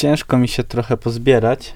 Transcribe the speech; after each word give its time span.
Ciężko 0.00 0.38
mi 0.38 0.48
się 0.48 0.64
trochę 0.64 0.96
pozbierać 0.96 1.74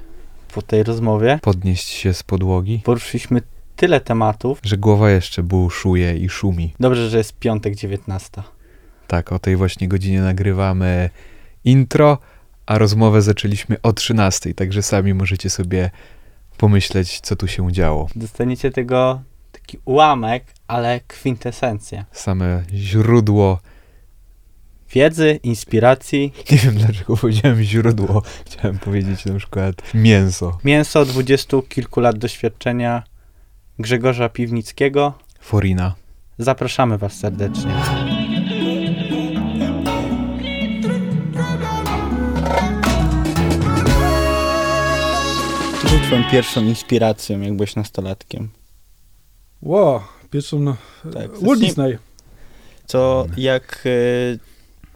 po 0.55 0.63
tej 0.63 0.82
rozmowie. 0.82 1.39
Podnieść 1.43 1.89
się 1.89 2.14
z 2.14 2.22
podłogi, 2.22 2.80
Poruszyliśmy 2.84 3.42
tyle 3.76 4.00
tematów. 4.00 4.58
że 4.62 4.76
głowa 4.76 5.10
jeszcze 5.10 5.42
buszuje 5.42 6.16
i 6.16 6.29
szumi. 6.29 6.74
Dobrze, 6.80 7.10
że 7.10 7.18
jest 7.18 7.38
piątek 7.38 7.74
19. 7.74 8.42
Tak, 9.06 9.32
o 9.32 9.38
tej 9.38 9.56
właśnie 9.56 9.88
godzinie 9.88 10.21
nagrywamy 10.21 11.10
intro, 11.64 12.18
a 12.66 12.79
rozmowę 12.79 13.22
zaczęliśmy 13.22 13.76
o 13.82 13.92
13, 13.92 14.54
także 14.54 14.83
sami 14.83 15.15
możecie 15.15 15.51
sobie 15.51 15.91
pomyśleć, 16.57 17.21
co 17.21 17.37
tu 17.37 17.49
się 17.49 17.73
działo. 17.73 18.09
Dostaniecie 18.17 18.71
tego 18.71 19.21
taki 19.53 19.79
ułamek, 19.85 20.45
ale 20.69 21.01
kwintesencję. 21.07 22.05
Same 22.13 22.63
źródło, 22.75 23.59
Wiedzy, 24.95 25.41
inspiracji. 25.43 26.33
nie 26.51 26.59
wiem 26.59 26.75
dlaczego 26.75 27.17
powiedziałem 27.17 27.63
źródło, 27.63 28.23
chciałem 28.47 28.79
powiedzieć 28.79 29.25
na 29.25 29.39
przykład 29.39 29.75
mięso. 29.95 30.59
Mięso 30.64 31.05
dwudziestu 31.05 31.63
kilku 31.63 32.01
lat 32.01 32.18
doświadczenia 32.18 33.02
Grzegorza 33.78 34.28
Piwnickiego. 34.28 35.12
Forina. 35.41 35.95
Zapraszamy 36.38 36.98
Was 36.98 37.12
serdecznie. 37.12 37.74
Co 45.82 45.88
był 45.88 45.98
Twoją 46.06 46.24
pierwszą 46.30 46.62
inspiracją, 46.65 47.40
jak 47.40 47.54
byłeś 47.56 47.76
nastolatkiem? 47.76 48.48
Wow, 49.62 50.01
pierwszą 50.30 50.59
na... 50.60 50.76
Tak, 51.12 51.30
Walt 51.30 51.42
zacznij- 51.42 51.60
Disney. 51.60 51.98
Co, 52.87 53.26
jak 53.37 53.82
y, 53.87 54.38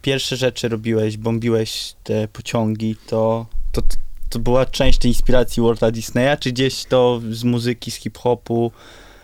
pierwsze 0.03 0.37
rzeczy 0.37 0.69
robiłeś, 0.69 1.17
bombiłeś 1.17 1.95
te 2.05 2.29
pociągi, 2.29 2.97
to, 3.07 3.47
to, 3.73 3.83
to 4.31 4.39
była 4.39 4.67
część 4.67 4.99
tej 4.99 5.11
inspiracji 5.11 5.63
Walta 5.63 5.91
Disneya, 5.91 6.37
czy 6.41 6.53
gdzieś 6.53 6.85
to 6.85 7.21
z 7.31 7.45
muzyki, 7.45 7.91
z 7.91 7.95
hip-hopu? 7.95 8.73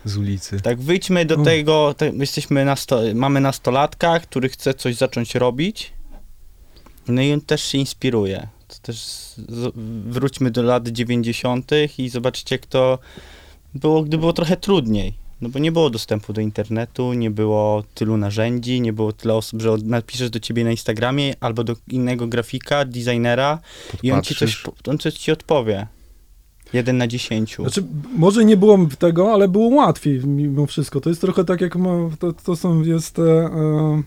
Z 0.05 0.17
ulicy. 0.17 0.61
Tak, 0.61 0.81
wyjdźmy 0.81 1.25
do 1.25 1.35
Mm. 1.35 1.45
tego, 1.45 1.93
te, 1.97 2.09
jesteśmy 2.09 2.65
nasto, 2.65 3.01
mamy 3.15 3.41
nastolatka, 3.41 4.19
który 4.19 4.49
chce 4.49 4.73
coś 4.73 4.95
zacząć 4.95 5.35
robić, 5.35 5.93
no 7.07 7.21
i 7.21 7.33
on 7.33 7.41
też 7.41 7.63
się 7.63 7.77
inspiruje. 7.77 8.47
To 8.67 8.75
też 8.81 8.97
z, 8.97 9.71
wróćmy 10.07 10.51
do 10.51 10.63
lat 10.63 10.87
90. 10.87 11.71
i 11.97 12.09
zobaczcie, 12.09 12.55
jak 12.55 12.65
to 12.65 12.99
było, 13.73 14.03
gdy 14.03 14.17
było 14.17 14.33
trochę 14.33 14.57
trudniej. 14.57 15.13
No 15.41 15.49
bo 15.49 15.59
nie 15.59 15.71
było 15.71 15.89
dostępu 15.89 16.33
do 16.33 16.41
internetu, 16.41 17.13
nie 17.13 17.31
było 17.31 17.83
tylu 17.93 18.17
narzędzi, 18.17 18.81
nie 18.81 18.93
było 18.93 19.13
tyle 19.13 19.33
osób, 19.33 19.61
że 19.61 19.77
napiszesz 19.83 20.29
do 20.29 20.39
ciebie 20.39 20.63
na 20.63 20.71
Instagramie 20.71 21.33
albo 21.39 21.63
do 21.63 21.75
innego 21.87 22.27
grafika, 22.27 22.85
designera 22.85 23.59
i 24.03 24.11
on 24.11 24.21
ci 24.21 24.35
coś, 24.35 24.63
on 24.87 24.97
coś 24.97 25.13
ci 25.13 25.31
odpowie. 25.31 25.87
Jeden 26.73 26.97
na 26.97 27.07
dziesięciu. 27.07 27.63
Znaczy, 27.63 27.83
może 28.17 28.45
nie 28.45 28.57
było 28.57 28.77
tego, 28.99 29.33
ale 29.33 29.47
było 29.47 29.67
łatwiej 29.67 30.27
mimo 30.27 30.65
wszystko. 30.65 31.01
To 31.01 31.09
jest 31.09 31.21
trochę 31.21 31.45
tak 31.45 31.61
jak 31.61 31.75
ma, 31.75 31.89
to, 32.19 32.33
to 32.33 32.55
są, 32.55 32.81
jest 32.81 33.19
e, 33.19 33.23
e, 33.23 34.03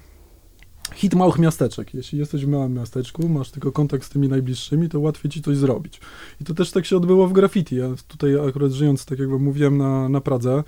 hit 0.94 1.14
małych 1.14 1.38
miasteczek. 1.38 1.94
Jeśli 1.94 2.18
jesteś 2.18 2.44
w 2.44 2.48
małym 2.48 2.74
miasteczku, 2.74 3.28
masz 3.28 3.50
tylko 3.50 3.72
kontakt 3.72 4.04
z 4.04 4.08
tymi 4.08 4.28
najbliższymi, 4.28 4.88
to 4.88 5.00
łatwiej 5.00 5.30
ci 5.30 5.42
coś 5.42 5.56
zrobić. 5.56 6.00
I 6.40 6.44
to 6.44 6.54
też 6.54 6.70
tak 6.70 6.86
się 6.86 6.96
odbyło 6.96 7.28
w 7.28 7.32
graffiti. 7.32 7.76
Ja 7.76 7.88
tutaj 8.08 8.48
akurat 8.48 8.72
żyjąc, 8.72 9.04
tak 9.04 9.18
jak 9.18 9.30
wam 9.30 9.42
mówiłem, 9.42 9.78
na, 9.78 10.08
na 10.08 10.20
Pradze, 10.20 10.64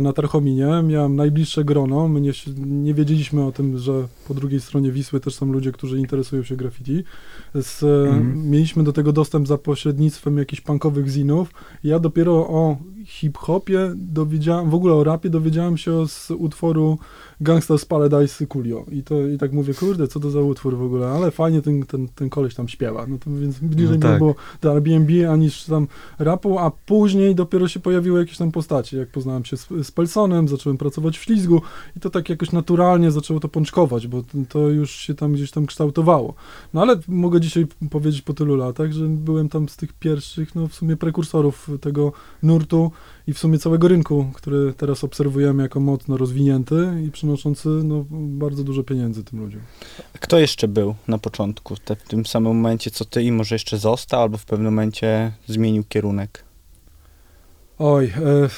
na 0.00 0.12
Tarchominie, 0.12 0.66
miałem 0.82 1.16
najbliższe 1.16 1.64
grono. 1.64 2.08
My 2.08 2.20
nie, 2.20 2.32
nie 2.56 2.94
wiedzieliśmy 2.94 3.44
o 3.44 3.52
tym, 3.52 3.78
że 3.78 3.92
po 4.28 4.34
drugiej 4.34 4.60
stronie 4.60 4.92
Wisły 4.92 5.20
też 5.20 5.34
są 5.34 5.46
ludzie, 5.46 5.72
którzy 5.72 5.98
interesują 5.98 6.42
się 6.42 6.56
graffiti. 6.56 7.04
Z, 7.54 7.82
e, 7.82 8.08
Mhm. 8.08 8.50
Mieliśmy 8.50 8.84
do 8.84 8.92
tego 8.92 9.12
dostęp 9.12 9.48
za 9.48 9.58
pośrednictwem 9.58 10.38
jakichś 10.38 10.62
punkowych 10.62 11.08
zinów. 11.08 11.50
Ja 11.84 11.98
dopiero 11.98 12.34
o 12.34 12.76
hip-hopie 13.04 13.92
dowiedziałem, 13.96 14.70
w 14.70 14.74
ogóle 14.74 14.94
o 14.94 15.04
rapie 15.04 15.30
dowiedziałem 15.30 15.76
się 15.76 16.08
z 16.08 16.30
utworu 16.30 16.98
Gangsta's 17.40 17.86
Paradise 17.86 18.46
Coolio. 18.46 18.84
I, 18.90 19.02
to, 19.02 19.26
I 19.26 19.38
tak 19.38 19.52
mówię, 19.52 19.74
kurde, 19.74 20.08
co 20.08 20.20
to 20.20 20.30
za 20.30 20.40
utwór 20.40 20.76
w 20.76 20.82
ogóle, 20.82 21.08
ale 21.08 21.30
fajnie 21.30 21.62
ten, 21.62 21.82
ten, 21.82 22.08
ten 22.08 22.30
koleś 22.30 22.54
tam 22.54 22.68
śpiewa. 22.68 23.06
No 23.06 23.18
to 23.18 23.30
więc 23.30 23.58
bliżej 23.58 23.96
mi 23.96 24.02
tak. 24.02 24.18
było 24.18 24.34
do 24.60 24.72
Airbnb, 24.72 25.30
aniż 25.30 25.64
tam 25.64 25.86
rapu, 26.18 26.58
a 26.58 26.70
później 26.86 27.34
dopiero 27.34 27.68
się 27.68 27.80
pojawiły 27.80 28.20
jakieś 28.20 28.38
tam 28.38 28.52
postacie. 28.52 28.96
Jak 28.96 29.08
poznałem 29.08 29.44
się 29.44 29.56
z, 29.56 29.68
z 29.82 29.90
Pelsonem, 29.90 30.48
zacząłem 30.48 30.78
pracować 30.78 31.18
w 31.18 31.22
Ślizgu 31.22 31.62
i 31.96 32.00
to 32.00 32.10
tak 32.10 32.28
jakoś 32.28 32.52
naturalnie 32.52 33.10
zaczęło 33.10 33.40
to 33.40 33.48
pączkować, 33.48 34.06
bo 34.06 34.22
to 34.48 34.58
już 34.58 34.90
się 34.90 35.14
tam 35.14 35.32
gdzieś 35.32 35.50
tam 35.50 35.66
kształtowało. 35.66 36.34
No 36.74 36.82
ale 36.82 36.96
mogę 37.08 37.37
dzisiaj 37.40 37.66
powiedzieć 37.90 38.22
po 38.22 38.34
tylu 38.34 38.56
latach, 38.56 38.92
że 38.92 39.04
byłem 39.04 39.48
tam 39.48 39.68
z 39.68 39.76
tych 39.76 39.92
pierwszych, 39.92 40.54
no 40.54 40.68
w 40.68 40.74
sumie 40.74 40.96
prekursorów 40.96 41.70
tego 41.80 42.12
nurtu 42.42 42.92
i 43.26 43.32
w 43.32 43.38
sumie 43.38 43.58
całego 43.58 43.88
rynku, 43.88 44.30
który 44.34 44.74
teraz 44.76 45.04
obserwujemy 45.04 45.62
jako 45.62 45.80
mocno 45.80 46.16
rozwinięty 46.16 47.02
i 47.06 47.10
przynoszący 47.10 47.68
no, 47.68 48.04
bardzo 48.10 48.64
dużo 48.64 48.82
pieniędzy 48.82 49.24
tym 49.24 49.40
ludziom. 49.40 49.60
Kto 50.20 50.38
jeszcze 50.38 50.68
był 50.68 50.94
na 51.08 51.18
początku, 51.18 51.76
te, 51.76 51.96
w 51.96 52.02
tym 52.02 52.26
samym 52.26 52.56
momencie 52.56 52.90
co 52.90 53.04
ty 53.04 53.22
i 53.22 53.32
może 53.32 53.54
jeszcze 53.54 53.78
został, 53.78 54.22
albo 54.22 54.38
w 54.38 54.44
pewnym 54.44 54.72
momencie 54.72 55.32
zmienił 55.46 55.84
kierunek? 55.84 56.47
Oj, 57.78 58.04
e, 58.04 58.10
e, 58.14 58.48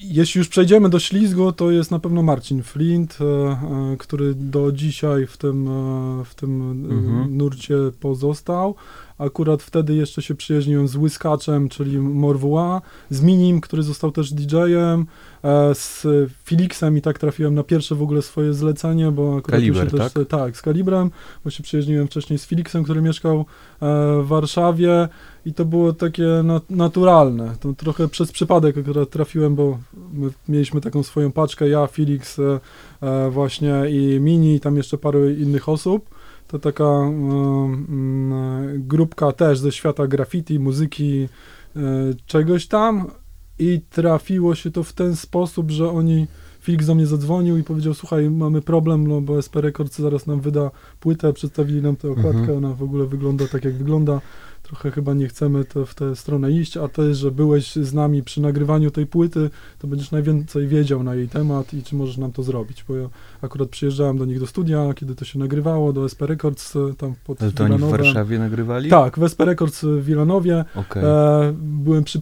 jeśli 0.00 0.38
już 0.38 0.48
przejdziemy 0.48 0.88
do 0.88 0.98
ślizgu, 0.98 1.52
to 1.52 1.70
jest 1.70 1.90
na 1.90 1.98
pewno 1.98 2.22
Marcin 2.22 2.62
Flint, 2.62 3.18
e, 3.20 3.96
który 3.96 4.34
do 4.34 4.72
dzisiaj 4.72 5.26
w 5.26 5.36
tym, 5.36 5.68
w 6.24 6.34
tym 6.34 6.70
Mhm. 6.90 7.36
nurcie 7.36 7.74
pozostał. 8.00 8.74
Akurat 9.18 9.62
wtedy 9.62 9.94
jeszcze 9.94 10.22
się 10.22 10.34
przyjaźniłem 10.34 10.88
z 10.88 10.96
Łyskaczem, 10.96 11.68
czyli 11.68 11.98
Morwua, 11.98 12.82
z 13.10 13.22
Minim, 13.22 13.60
który 13.60 13.82
został 13.82 14.12
też 14.12 14.32
DJ-em, 14.32 15.06
z 15.74 16.06
Felixem 16.44 16.96
i 16.98 17.02
tak 17.02 17.18
trafiłem 17.18 17.54
na 17.54 17.62
pierwsze 17.62 17.94
w 17.94 18.02
ogóle 18.02 18.22
swoje 18.22 18.54
zlecenie, 18.54 19.10
bo 19.10 19.36
akurat 19.36 19.60
Kaliber, 19.60 19.84
już 19.84 19.92
się 19.92 19.98
też, 19.98 20.12
tak? 20.12 20.28
tak, 20.28 20.56
z 20.56 20.62
Kalibrem, 20.62 21.10
bo 21.44 21.50
się 21.50 21.62
przyjaźniłem 21.62 22.06
wcześniej 22.06 22.38
z 22.38 22.44
Felixem, 22.44 22.84
który 22.84 23.02
mieszkał 23.02 23.44
w 23.80 24.24
Warszawie 24.24 25.08
i 25.48 25.54
to 25.54 25.64
było 25.64 25.92
takie 25.92 26.26
na, 26.44 26.60
naturalne. 26.70 27.54
To 27.60 27.72
trochę 27.72 28.08
przez 28.08 28.32
przypadek 28.32 28.78
akurat 28.78 29.10
trafiłem, 29.10 29.54
bo 29.54 29.78
my 30.12 30.30
mieliśmy 30.48 30.80
taką 30.80 31.02
swoją 31.02 31.32
paczkę, 31.32 31.68
ja, 31.68 31.86
Felix 31.86 32.38
e, 32.38 32.60
e, 33.02 33.30
właśnie 33.30 33.72
i 33.90 34.20
Mini, 34.20 34.54
i 34.54 34.60
tam 34.60 34.76
jeszcze 34.76 34.98
parę 34.98 35.32
innych 35.32 35.68
osób. 35.68 36.08
To 36.48 36.58
taka 36.58 36.84
e, 36.84 37.08
mm, 37.88 38.88
grupka 38.88 39.32
też 39.32 39.58
ze 39.58 39.72
świata 39.72 40.06
graffiti, 40.06 40.58
muzyki, 40.58 41.28
e, 41.76 41.80
czegoś 42.26 42.66
tam 42.66 43.10
i 43.58 43.80
trafiło 43.90 44.54
się 44.54 44.70
to 44.70 44.82
w 44.82 44.92
ten 44.92 45.16
sposób, 45.16 45.70
że 45.70 45.90
oni 45.90 46.26
Felix 46.62 46.86
do 46.86 46.94
mnie 46.94 47.06
zadzwonił 47.06 47.56
i 47.56 47.64
powiedział, 47.64 47.94
słuchaj, 47.94 48.30
mamy 48.30 48.62
problem, 48.62 49.06
no 49.06 49.20
bo 49.20 49.38
SP 49.46 49.54
Records 49.60 49.98
zaraz 49.98 50.26
nam 50.26 50.40
wyda 50.40 50.70
płytę, 51.00 51.32
przedstawili 51.32 51.82
nam 51.82 51.96
tę 51.96 52.10
okładkę, 52.10 52.38
Mhm. 52.38 52.58
ona 52.58 52.74
w 52.74 52.82
ogóle 52.82 53.06
wygląda 53.06 53.48
tak, 53.48 53.64
jak 53.64 53.74
wygląda. 53.74 54.20
Trochę 54.68 54.90
chyba 54.90 55.14
nie 55.14 55.28
chcemy 55.28 55.64
to 55.64 55.86
w 55.86 55.94
tę 55.94 56.16
stronę 56.16 56.52
iść, 56.52 56.76
a 56.76 56.88
też, 56.88 57.18
że 57.18 57.30
byłeś 57.30 57.76
z 57.76 57.94
nami 57.94 58.22
przy 58.22 58.40
nagrywaniu 58.40 58.90
tej 58.90 59.06
płyty, 59.06 59.50
to 59.78 59.86
będziesz 59.86 60.10
najwięcej 60.10 60.68
wiedział 60.68 61.02
na 61.02 61.14
jej 61.14 61.28
temat 61.28 61.74
i 61.74 61.82
czy 61.82 61.96
możesz 61.96 62.16
nam 62.16 62.32
to 62.32 62.42
zrobić, 62.42 62.84
bo 62.88 62.96
ja 62.96 63.08
akurat 63.42 63.68
przyjeżdżałem 63.68 64.18
do 64.18 64.24
nich 64.24 64.40
do 64.40 64.46
studia, 64.46 64.94
kiedy 64.94 65.14
to 65.14 65.24
się 65.24 65.38
nagrywało, 65.38 65.92
do 65.92 66.04
SP 66.12 66.20
Records 66.26 66.76
e, 66.76 66.94
tam 66.98 67.14
pod 67.24 67.42
Ale 67.42 67.52
to 67.52 67.64
oni 67.64 67.78
w. 67.78 67.80
Warszawie 67.80 68.38
nagrywali? 68.38 68.90
Tak, 68.90 69.18
w 69.18 69.22
SP 69.32 69.40
Records 69.44 69.84
w 69.84 70.04
Wilanowie. 70.04 70.64
Okej. 70.74 71.02
E, 71.04 71.54
byłem 71.58 72.04
przy 72.04 72.20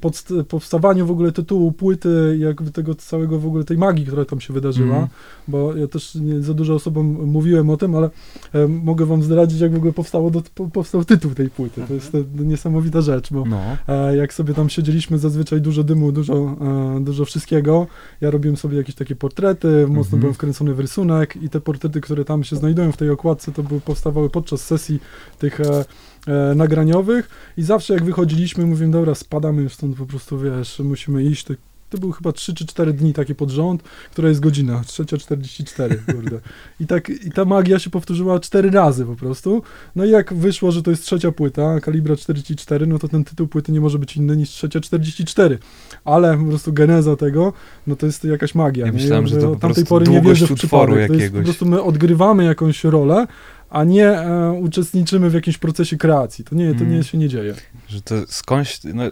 powstawaniu 0.48 1.06
w 1.06 1.10
ogóle 1.10 1.32
tytułu 1.32 1.72
płyty, 1.72 2.36
jakby 2.40 2.70
tego 2.70 2.94
całego 2.94 3.38
w 3.38 3.46
ogóle 3.46 3.64
tej 3.64 3.78
magii, 3.78 4.06
która 4.06 4.24
tam 4.24 4.40
się 4.40 4.54
wydarzyła, 4.54 4.86
Mhm. 4.96 5.08
bo 5.48 5.76
ja 5.76 5.86
też 5.88 6.14
nie 6.14 6.40
za 6.40 6.54
dużo 6.54 6.74
osobom 6.74 7.06
mówiłem 7.06 7.70
o 7.70 7.76
tym, 7.76 7.94
ale 7.94 8.10
e, 8.52 8.68
mogę 8.68 9.06
wam 9.06 9.22
zdradzić, 9.22 9.60
jak 9.60 9.72
w 9.72 9.76
ogóle 9.76 9.92
powstało 9.92 10.30
do, 10.30 10.42
po, 10.54 10.68
powstał 10.68 11.04
tytuł 11.04 11.30
tej 11.34 11.50
płyty. 11.50 11.82
To 11.88 11.94
jest 11.94 12.14
e, 12.14 12.24
niesamowita 12.44 13.00
rzecz, 13.00 13.32
bo 13.32 13.44
No. 13.44 13.60
e, 13.88 14.16
jak 14.16 14.34
sobie 14.34 14.54
tam 14.54 14.68
siedzieliśmy, 14.68 15.18
zazwyczaj 15.18 15.60
dużo 15.60 15.84
dymu, 15.84 16.12
dużo, 16.12 16.56
e, 16.96 17.00
dużo 17.04 17.24
wszystkiego. 17.24 17.86
Ja 18.20 18.30
robiłem 18.30 18.56
sobie 18.56 18.76
jakieś 18.76 18.94
takie 18.94 19.16
portrety, 19.16 19.86
mocno 19.88 20.00
Mhm. 20.00 20.20
byłem 20.20 20.34
wkręcony 20.34 20.74
w 20.74 20.80
rysunek 20.80 21.36
i 21.42 21.48
te 21.48 21.60
portrety, 21.60 22.00
które 22.00 22.24
tam 22.24 22.44
się 22.44 22.56
znajdują 22.56 22.92
w 22.92 22.96
tej 22.96 23.10
okładce, 23.10 23.52
to 23.52 23.62
były, 23.62 23.80
powstawały 23.80 24.30
podczas 24.30 24.60
sesji 24.60 25.00
tych 25.38 25.60
e, 25.60 25.84
nagraniowych 26.54 27.28
i 27.56 27.62
zawsze 27.62 27.94
jak 27.94 28.04
wychodziliśmy, 28.04 28.66
mówiłem, 28.66 28.90
dobra, 28.90 29.14
spadamy 29.14 29.62
już 29.62 29.74
stąd 29.74 29.96
po 29.96 30.06
prostu, 30.06 30.38
wiesz, 30.38 30.78
musimy 30.84 31.24
iść. 31.24 31.46
To 31.90 31.98
były 31.98 32.12
chyba 32.12 32.32
3 32.32 32.54
czy 32.54 32.66
4 32.66 32.92
dni 32.92 33.12
takie 33.12 33.34
pod 33.34 33.50
rząd, 33.50 33.82
która 34.12 34.28
jest 34.28 34.40
godzina, 34.40 34.82
3.44, 34.86 36.14
kurde. 36.14 36.40
I 36.80 36.86
tak, 36.86 37.08
i 37.08 37.30
ta 37.30 37.44
magia 37.44 37.78
się 37.78 37.90
powtórzyła 37.90 38.40
cztery 38.40 38.70
razy 38.70 39.04
po 39.04 39.16
prostu. 39.16 39.62
No 39.96 40.04
i 40.04 40.10
jak 40.10 40.34
wyszło, 40.34 40.72
że 40.72 40.82
to 40.82 40.90
jest 40.90 41.02
trzecia 41.02 41.32
płyta, 41.32 41.80
kalibra 41.80 42.16
44, 42.16 42.86
no 42.86 42.98
to 42.98 43.08
ten 43.08 43.24
tytuł 43.24 43.46
płyty 43.46 43.72
nie 43.72 43.80
może 43.80 43.98
być 43.98 44.16
inny 44.16 44.36
niż 44.36 44.50
trzecia 44.50 44.80
44. 44.80 45.58
Ale 46.04 46.38
po 46.38 46.44
prostu 46.44 46.72
geneza 46.72 47.16
tego, 47.16 47.52
no 47.86 47.96
to 47.96 48.06
jest 48.06 48.24
jakaś 48.24 48.54
magia. 48.54 48.86
Ja 48.86 48.92
nie? 48.92 48.98
myślałem, 48.98 49.26
że 49.26 49.36
to 49.36 49.50
po 49.52 49.56
tamtej 49.56 49.84
pory 49.84 50.06
nie 50.06 50.20
wierzę 50.20 50.46
w 50.46 50.54
przypadek. 50.54 50.88
To 50.88 50.98
jest 50.98 51.08
po 51.08 51.14
jakiegoś. 51.14 51.44
prostu 51.44 51.66
my 51.66 51.82
odgrywamy 51.82 52.44
jakąś 52.44 52.84
rolę, 52.84 53.26
a 53.70 53.84
nie 53.84 54.06
e, 54.08 54.52
uczestniczymy 54.52 55.30
w 55.30 55.34
jakimś 55.34 55.58
procesie 55.58 55.96
kreacji. 55.96 56.44
To 56.44 56.54
nie, 56.54 56.74
to 56.74 56.84
nie 56.84 56.90
Mm. 56.90 57.02
się 57.02 57.18
nie 57.18 57.28
dzieje. 57.28 57.54
Że 57.88 58.00
to 58.02 58.14
skądś, 58.28 58.80
no, 58.94 59.02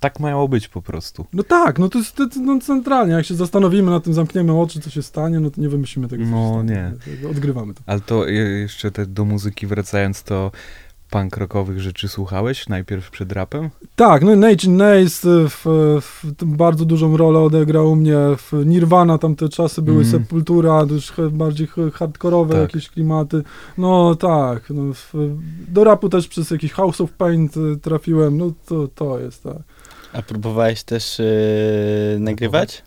tak 0.00 0.20
miało 0.20 0.48
być 0.48 0.68
po 0.68 0.82
prostu. 0.82 1.26
No 1.32 1.42
tak, 1.42 1.78
no 1.78 1.88
to 1.88 1.98
jest 1.98 2.14
to, 2.16 2.26
no, 2.40 2.58
centralnie. 2.60 3.12
Jak 3.12 3.26
się 3.26 3.34
zastanowimy 3.34 3.90
nad 3.90 4.04
tym, 4.04 4.14
zamkniemy 4.14 4.60
oczy, 4.60 4.80
co 4.80 4.90
się 4.90 5.02
stanie, 5.02 5.40
no 5.40 5.50
to 5.50 5.60
nie 5.60 5.68
wymyślimy 5.68 6.08
tego, 6.08 6.24
No, 6.24 6.62
nie. 6.62 6.92
Odgrywamy 7.30 7.74
to. 7.74 7.82
Ale 7.86 8.00
to 8.00 8.26
je- 8.28 8.42
jeszcze 8.42 8.90
te, 8.90 9.06
do 9.06 9.24
muzyki 9.24 9.66
wracając, 9.66 10.22
to 10.22 10.50
punk 11.14 11.36
rockowych 11.36 11.80
rzeczy 11.80 12.08
słuchałeś 12.08 12.68
najpierw 12.68 13.10
przed 13.10 13.32
rapem? 13.32 13.70
Tak, 13.96 14.22
no 14.22 14.36
Nate 14.36 14.68
Nace 14.68 15.48
w, 15.48 15.64
w, 16.00 16.34
tym 16.36 16.56
bardzo 16.56 16.84
dużą 16.84 17.16
rolę 17.16 17.40
odegrał 17.40 17.90
u 17.90 17.96
mnie. 17.96 18.16
W 18.36 18.52
Nirvana 18.66 19.18
tamte 19.18 19.48
czasy 19.48 19.82
były 19.82 20.02
Mhm. 20.02 20.22
Sepultura, 20.22 20.86
już 20.90 21.12
bardziej 21.30 21.68
hardkorowe 21.92 22.54
Tak. 22.54 22.62
jakieś 22.62 22.90
klimaty. 22.90 23.42
No 23.78 24.14
tak, 24.14 24.70
no, 24.70 24.94
w, 24.94 25.12
do 25.68 25.84
rapu 25.84 26.08
też 26.08 26.28
przez 26.28 26.50
jakiś 26.50 26.72
House 26.72 27.00
of 27.00 27.12
Paint 27.12 27.56
y, 27.56 27.76
trafiłem, 27.82 28.38
no 28.38 28.52
to, 28.66 28.88
to 28.88 29.18
jest 29.18 29.42
tak. 29.42 29.58
A 30.12 30.22
próbowałeś 30.22 30.82
też 30.82 31.18
yy, 31.18 32.20
nagrywać? 32.20 32.82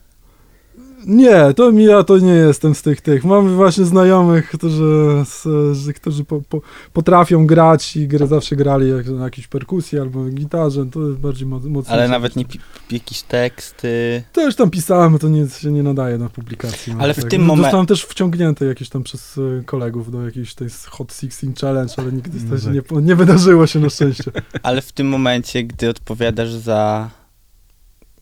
Nie, 1.06 1.54
to 1.56 1.72
mi 1.72 1.84
ja 1.84 2.02
to 2.04 2.18
nie 2.18 2.32
jestem 2.32 2.74
z 2.74 2.82
tych 2.82 3.00
tych. 3.00 3.24
Mamy 3.24 3.54
właśnie 3.54 3.84
znajomych, 3.84 4.50
którzy, 4.50 5.24
z, 5.24 5.96
którzy 5.96 6.24
po, 6.24 6.40
po, 6.48 6.60
potrafią 6.92 7.46
grać 7.46 7.96
i 7.96 8.08
gry, 8.08 8.26
zawsze 8.26 8.56
grali 8.56 8.90
jak, 8.90 9.06
na 9.08 9.24
jakiejś 9.24 9.46
perkusji 9.46 9.98
albo 9.98 10.24
gitarze, 10.24 10.86
to 10.86 11.08
jest 11.08 11.20
bardziej 11.20 11.46
mo- 11.46 11.60
mocno. 11.60 11.92
Ale 11.92 12.08
nawet 12.08 12.36
nie 12.36 12.44
jakieś 12.90 13.22
teksty. 13.22 14.22
To 14.32 14.44
już 14.46 14.56
tam 14.56 14.70
pisałem, 14.70 15.18
to 15.18 15.28
nie, 15.28 15.48
się 15.48 15.72
nie 15.72 15.82
nadaje 15.82 16.18
na 16.18 16.28
publikację. 16.28 16.96
Ale 16.98 17.14
w 17.14 17.20
tak. 17.20 17.30
tym 17.30 17.46
No, 17.46 17.54
momen- 17.54 17.62
Zostałem 17.62 17.86
też 17.86 18.04
wciągnięty 18.04 18.66
jakieś 18.66 18.88
tam 18.88 19.02
przez 19.02 19.38
e, 19.38 19.64
kolegów 19.64 20.10
do 20.10 20.24
jakiejś 20.24 20.54
tej 20.54 20.68
Hot 20.90 21.12
16 21.12 21.46
Challenge, 21.60 21.94
ale 21.96 22.12
nigdy 22.12 22.38
No 22.44 22.50
to 22.50 22.58
się 22.58 22.64
tak. 22.64 22.74
nie, 22.74 22.82
po- 22.82 23.00
nie 23.00 23.16
wydarzyło 23.16 23.66
się 23.66 23.80
na 23.80 23.90
szczęście. 23.90 24.24
Ale 24.62 24.82
w 24.82 24.92
tym 24.92 25.08
momencie, 25.08 25.64
gdy 25.64 25.88
odpowiadasz 25.88 26.50
za 26.52 27.10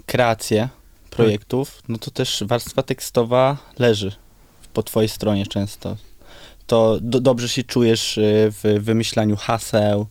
kreację 0.07 0.69
projektów, 1.17 1.83
no 1.89 1.99
to 1.99 2.11
też 2.11 2.45
warstwa 2.47 2.83
tekstowa 2.83 3.57
leży 3.79 4.13
po 4.73 4.83
twojej 4.83 5.09
stronie 5.09 5.47
często. 5.47 5.97
To 6.67 6.99
do, 7.01 7.21
dobrze 7.21 7.49
się 7.49 7.63
czujesz 7.63 8.19
y, 8.19 8.53
w 8.63 8.79
wymyślaniu 8.81 9.37
haseł, 9.37 10.07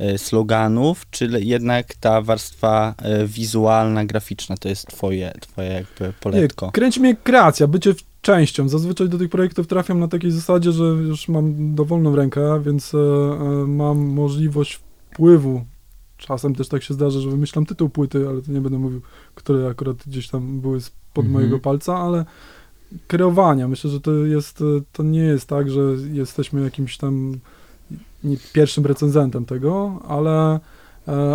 y, 0.00 0.18
sloganów, 0.18 1.06
czy 1.10 1.30
jednak 1.40 1.94
ta 1.94 2.22
warstwa 2.22 2.94
y, 3.22 3.26
wizualna, 3.26 4.04
graficzna 4.04 4.56
to 4.56 4.68
jest 4.68 4.86
twoje, 4.86 5.32
twoje 5.40 5.68
jakby 5.68 6.12
poletko? 6.20 6.66
Nie, 6.66 6.72
kręci 6.72 7.00
mnie 7.00 7.16
kreacja, 7.16 7.66
bycie 7.66 7.94
częścią. 8.24 8.68
Zazwyczaj 8.68 9.08
do 9.08 9.18
tych 9.18 9.30
projektów 9.30 9.66
trafiam 9.66 10.00
na 10.00 10.08
takiej 10.08 10.30
zasadzie, 10.30 10.72
że 10.72 10.84
już 10.84 11.28
mam 11.28 11.74
dowolną 11.74 12.16
rękę, 12.16 12.62
więc 12.64 12.94
e, 12.94 12.98
e, 12.98 13.66
mam 13.66 13.98
możliwość 13.98 14.80
wpływu. 15.12 15.64
Czasem 16.26 16.54
też 16.54 16.68
tak 16.68 16.82
się 16.82 16.94
zdarza, 16.94 17.20
że 17.20 17.30
wymyślam 17.30 17.66
tytuł 17.66 17.88
płyty, 17.88 18.28
ale 18.28 18.42
to 18.42 18.52
nie 18.52 18.60
będę 18.60 18.78
mówił, 18.78 19.00
które 19.34 19.68
akurat 19.68 19.96
gdzieś 20.06 20.28
tam 20.28 20.60
były 20.60 20.80
spod 20.80 21.24
Mhm. 21.24 21.32
mojego 21.32 21.58
palca, 21.58 21.96
ale 21.96 22.24
kreowania. 23.06 23.68
Myślę, 23.68 23.90
że 23.90 24.00
to 24.00 24.12
jest, 24.12 24.60
e, 24.60 24.64
to 24.92 25.02
nie 25.02 25.20
jest 25.20 25.48
tak, 25.48 25.70
że 25.70 25.80
jesteśmy 26.12 26.62
jakimś 26.62 26.96
tam 26.96 27.38
pierwszym 28.52 28.86
recenzentem 28.86 29.44
tego, 29.44 30.00
ale, 30.08 30.60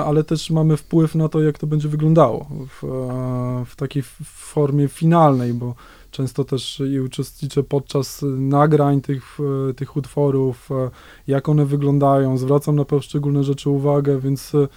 ale 0.06 0.24
też 0.24 0.50
mamy 0.50 0.77
wpływ 0.77 1.16
na 1.16 1.30
to, 1.30 1.42
jak 1.42 1.57
to 1.57 1.68
będzie 1.68 1.89
wyglądało 1.89 2.48
w, 2.69 2.83
e, 2.83 3.66
w 3.66 3.75
takiej 3.75 4.04
formie 4.24 4.88
finalnej, 4.88 5.54
bo 5.54 5.75
często 6.12 6.44
też 6.44 6.81
i 6.94 7.00
uczestniczę 7.00 7.63
podczas 7.63 8.25
nagrań 8.38 9.01
tych, 9.01 9.38
e, 9.69 9.74
tych 9.74 9.95
utworów, 9.95 10.69
e, 10.71 10.89
jak 11.27 11.50
one 11.50 11.66
wyglądają, 11.66 12.38
zwracam 12.38 12.75
na 12.75 12.86
poszczególne 12.86 13.44
rzeczy 13.44 13.69
uwagę, 13.69 14.19
więc 14.19 14.56
e, 14.56 14.68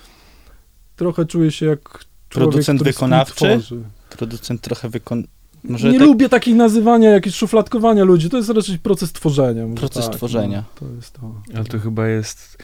trochę 0.96 1.26
czuję 1.26 1.50
się 1.50 1.66
jak 1.66 1.80
człowiek, 2.28 2.50
Producent 2.50 2.80
który 2.80 2.92
wykonawczy? 2.92 3.60
Producent 4.10 4.60
trochę 4.60 4.88
wykon... 4.88 5.24
Może 5.64 5.92
nie 5.92 5.98
tak 5.98 6.08
lubię 6.08 6.28
takich 6.28 6.56
nazywania, 6.56 7.10
jakieś 7.10 7.34
szufladkowania 7.34 8.04
ludzi. 8.04 8.30
To 8.30 8.36
jest 8.36 8.48
raczej 8.48 8.78
proces 8.78 9.12
tworzenia. 9.12 9.66
Proces 9.74 10.06
tak, 10.06 10.16
tworzenia. 10.16 10.64
No, 10.80 10.88
to 10.88 10.94
jest 10.94 11.12
to. 11.12 11.34
Ale 11.54 11.64
to 11.64 11.78
chyba 11.78 12.08
jest 12.08 12.58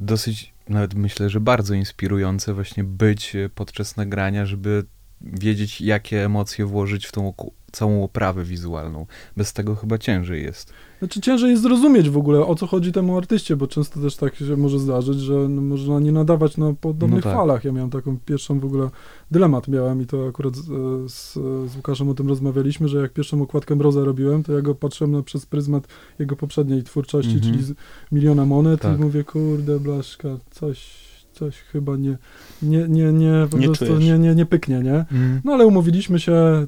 dosyć, 0.00 0.52
nawet 0.70 0.94
myślę, 0.94 1.30
że 1.30 1.40
bardzo 1.40 1.74
inspirujące 1.74 2.54
właśnie 2.54 2.84
być 2.84 3.36
e, 3.36 3.48
podczas 3.48 3.96
nagrania, 3.96 4.46
żeby 4.46 4.84
wiedzieć, 5.20 5.80
jakie 5.80 6.24
emocje 6.24 6.66
włożyć 6.66 7.06
w 7.06 7.12
tą 7.12 7.32
całą 7.72 8.04
oprawę 8.04 8.44
wizualną. 8.44 9.06
Bez 9.36 9.52
tego 9.52 9.74
chyba 9.74 9.98
ciężej 9.98 10.42
jest. 10.42 10.72
Znaczy 10.98 11.20
ciężej 11.20 11.50
jest 11.50 11.62
zrozumieć 11.62 12.10
w 12.10 12.16
ogóle, 12.16 12.46
o 12.46 12.54
co 12.54 12.66
chodzi 12.66 12.92
temu 12.92 13.16
artyście, 13.16 13.56
bo 13.56 13.66
często 13.66 14.00
też 14.00 14.16
tak 14.16 14.36
się 14.36 14.56
może 14.56 14.78
zdarzyć, 14.78 15.18
że 15.20 15.34
no, 15.34 15.62
można 15.62 16.00
nie 16.00 16.12
nadawać 16.12 16.56
na 16.56 16.72
podobnych 16.80 17.24
No 17.24 17.30
tak. 17.30 17.38
falach. 17.38 17.64
Ja 17.64 17.72
miałem 17.72 17.90
taką 17.90 18.18
pierwszą 18.26 18.60
w 18.60 18.64
ogóle 18.64 18.90
dylemat 19.30 19.68
miałem 19.68 20.02
i 20.02 20.06
to 20.06 20.26
akurat 20.28 20.56
z, 20.56 20.64
z, 21.12 21.32
z 21.72 21.76
Łukaszem 21.76 22.08
o 22.08 22.14
tym 22.14 22.28
rozmawialiśmy, 22.28 22.88
że 22.88 22.98
jak 23.02 23.12
pierwszą 23.12 23.42
okładkę 23.42 23.76
Mroza 23.76 24.04
robiłem, 24.04 24.42
to 24.42 24.52
ja 24.52 24.60
go 24.62 24.74
patrzyłem 24.74 25.10
na, 25.12 25.22
przez 25.22 25.46
pryzmat 25.46 25.88
jego 26.18 26.36
poprzedniej 26.36 26.82
twórczości, 26.82 27.32
Mhm. 27.34 27.52
czyli 27.52 27.64
z 27.64 27.74
miliona 28.12 28.44
monet 28.46 28.80
Tak. 28.80 28.98
i 28.98 29.00
mówię, 29.02 29.24
kurde, 29.24 29.80
blaszka, 29.80 30.28
coś, 30.50 31.07
coś 31.38 31.56
chyba 31.56 31.96
nie, 31.96 32.18
nie, 32.62 32.88
nie, 32.88 33.12
nie, 33.12 33.46
po 33.50 33.58
Nie 33.58 33.66
prostu 33.66 33.86
czujesz. 33.86 34.04
nie, 34.04 34.18
nie, 34.18 34.34
nie 34.34 34.46
pyknie, 34.46 34.78
nie? 34.82 35.04
No 35.44 35.52
ale 35.52 35.66
umówiliśmy 35.66 36.20
się 36.20 36.66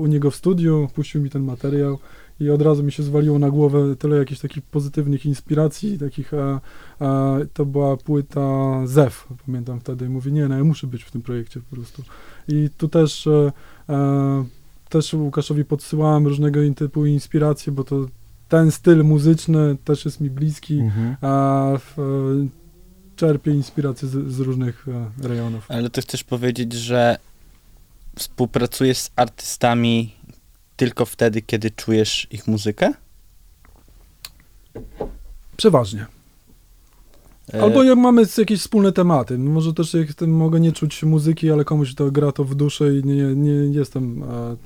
u 0.00 0.06
niego 0.06 0.30
w 0.30 0.36
studiu, 0.36 0.88
puścił 0.94 1.22
mi 1.22 1.30
ten 1.30 1.42
materiał 1.42 1.98
i 2.40 2.50
od 2.50 2.62
razu 2.62 2.82
mi 2.82 2.92
się 2.92 3.02
zwaliło 3.02 3.38
na 3.38 3.50
głowę 3.50 3.96
tyle 3.96 4.16
jakichś 4.16 4.40
takich 4.40 4.62
pozytywnych 4.62 5.26
inspiracji, 5.26 5.98
takich, 5.98 6.34
e, 6.34 6.60
e, 7.00 7.46
to 7.54 7.66
była 7.66 7.96
płyta 7.96 8.40
ZEW, 8.86 9.28
pamiętam 9.46 9.80
wtedy, 9.80 10.06
i 10.06 10.08
mówię, 10.08 10.32
nie, 10.32 10.48
no 10.48 10.56
ja 10.56 10.64
muszę 10.64 10.86
być 10.86 11.02
w 11.04 11.10
tym 11.10 11.22
projekcie 11.22 11.60
po 11.70 11.76
prostu. 11.76 12.02
I 12.48 12.68
tu 12.76 12.88
też, 12.88 13.26
e, 13.26 13.52
e, 13.88 14.44
też 14.88 15.14
Łukaszowi 15.14 15.64
podsyłałem 15.64 16.26
różnego 16.26 16.60
typu 16.76 17.06
inspiracje, 17.06 17.72
bo 17.72 17.84
to 17.84 18.06
ten 18.48 18.70
styl 18.70 19.04
muzyczny 19.04 19.76
też 19.84 20.04
jest 20.04 20.20
mi 20.20 20.30
bliski, 20.30 20.78
Mhm. 20.80 21.16
a 21.20 21.72
w, 21.78 21.96
e, 23.12 23.16
czerpię 23.16 23.50
inspiracje 23.50 24.08
z, 24.08 24.32
z 24.32 24.40
różnych 24.40 24.86
e, 24.88 25.28
rejonów. 25.28 25.64
Ale 25.68 25.90
to 25.90 26.00
chcesz 26.00 26.24
powiedzieć, 26.24 26.72
że 26.72 27.18
współpracujesz 28.16 28.98
z 28.98 29.10
artystami 29.16 30.14
tylko 30.76 31.06
wtedy, 31.06 31.42
kiedy 31.42 31.70
czujesz 31.70 32.26
ich 32.30 32.46
muzykę? 32.46 32.92
Przeważnie. 35.56 36.06
E, 37.54 37.62
Albo 37.62 37.82
jak 37.82 37.98
mamy 37.98 38.22
jakieś 38.38 38.60
wspólne 38.60 38.92
tematy. 38.92 39.38
No 39.38 39.50
Może 39.50 39.72
też 39.74 39.96
mogę 40.26 40.60
nie 40.60 40.72
czuć 40.72 41.02
muzyki, 41.02 41.50
ale 41.50 41.64
komuś 41.64 41.94
to 41.94 42.10
gra 42.10 42.32
to 42.32 42.44
w 42.44 42.54
duszę 42.54 42.98
i 42.98 43.04
nie, 43.04 43.34
nie 43.34 43.78
jestem 43.78 44.22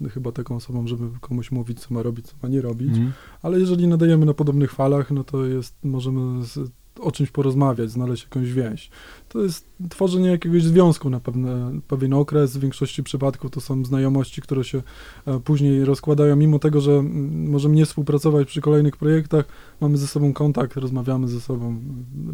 e, 0.07 0.09
chyba 0.09 0.33
taką 0.33 0.57
osobą, 0.57 0.87
żeby 0.87 1.19
komuś 1.21 1.51
mówić, 1.51 1.81
co 1.81 1.95
ma 1.95 2.03
robić, 2.03 2.27
co 2.27 2.35
ma 2.43 2.49
nie 2.49 2.61
robić. 2.61 2.89
Mhm. 2.89 3.13
Ale 3.43 3.61
jeżeli 3.61 3.89
nadajemy 3.89 4.27
na 4.27 4.35
podobnych 4.35 4.73
falach, 4.73 5.11
no 5.11 5.25
to 5.25 5.47
jest, 5.47 5.75
możemy 5.85 6.45
z, 6.45 6.71
o 7.01 7.13
czymś 7.13 7.31
porozmawiać, 7.31 7.91
znaleźć 7.91 8.23
jakąś 8.23 8.53
więź. 8.53 8.91
To 9.29 9.43
jest 9.43 9.67
tworzenie 9.89 10.29
jakiegoś 10.29 10.63
związku 10.63 11.11
na 11.11 11.21
pewne, 11.21 11.81
pewien 11.89 12.13
okres. 12.13 12.57
W 12.57 12.61
większości 12.61 13.03
przypadków 13.03 13.51
to 13.51 13.61
są 13.61 13.85
znajomości, 13.85 14.43
które 14.43 14.65
się 14.65 14.83
e, 15.27 15.41
później 15.41 15.85
rozkładają, 15.85 16.37
mimo 16.37 16.59
tego, 16.59 16.81
że 16.81 16.93
mm, 16.93 17.51
możemy 17.51 17.75
nie 17.75 17.87
współpracować 17.87 18.49
przy 18.49 18.61
kolejnych 18.61 18.97
projektach, 18.97 19.45
mamy 19.81 19.97
ze 19.97 20.07
sobą 20.07 20.33
kontakt, 20.33 20.77
rozmawiamy 20.77 21.29
ze 21.29 21.41
sobą. 21.41 21.81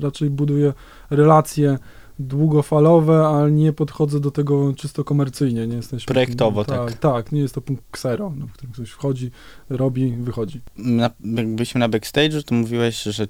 Raczej 0.00 0.30
buduję 0.30 0.72
relacje 1.10 1.78
długofalowe, 2.18 3.26
ale 3.26 3.52
nie 3.52 3.72
podchodzę 3.72 4.20
do 4.20 4.30
tego 4.30 4.72
czysto 4.76 5.04
komercyjnie. 5.04 5.66
Nie 5.66 5.76
jesteśmy, 5.76 6.06
Projektowo, 6.12 6.64
tak. 6.64 6.90
tak. 6.90 6.98
Tak, 6.98 7.32
nie 7.32 7.40
jest 7.40 7.54
to 7.54 7.60
punkt 7.60 7.84
ksero, 7.90 8.32
no, 8.36 8.46
w 8.46 8.52
którym 8.52 8.72
ktoś 8.72 8.90
wchodzi, 8.90 9.30
robi, 9.70 10.12
wychodzi. 10.12 10.60
na, 10.76 11.10
jak 11.20 11.54
byliśmy 11.54 11.78
na 11.78 11.88
backstage'u, 11.88 12.42
to 12.42 12.54
mówiłeś, 12.54 13.02
że 13.02 13.26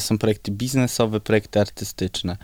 są 0.00 0.18
projekty 0.18 0.50
biznesowe, 0.50 1.20
projekty 1.20 1.60
artystyczne. 1.60 2.36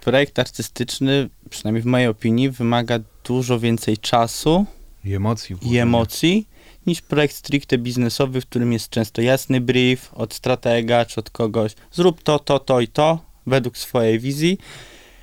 Projekt 0.00 0.38
artystyczny, 0.38 1.28
przynajmniej 1.50 1.82
w 1.82 1.86
mojej 1.86 2.08
opinii, 2.08 2.50
wymaga 2.50 2.98
dużo 3.24 3.60
więcej 3.60 3.98
czasu 3.98 4.66
I 5.04 5.14
emocji. 5.14 5.56
i 5.62 5.78
emocji 5.78 6.46
niż 6.86 7.00
projekt 7.00 7.34
stricte 7.34 7.78
biznesowy, 7.78 8.40
w 8.40 8.46
którym 8.46 8.72
jest 8.72 8.90
często 8.90 9.22
jasny 9.22 9.60
brief 9.60 10.14
od 10.14 10.34
stratega 10.34 11.04
czy 11.04 11.20
od 11.20 11.30
kogoś. 11.30 11.74
Zrób 11.92 12.22
to, 12.22 12.38
to, 12.38 12.58
to 12.58 12.80
i 12.80 12.88
to 12.88 13.18
według 13.46 13.78
swojej 13.78 14.18
wizji. 14.18 14.58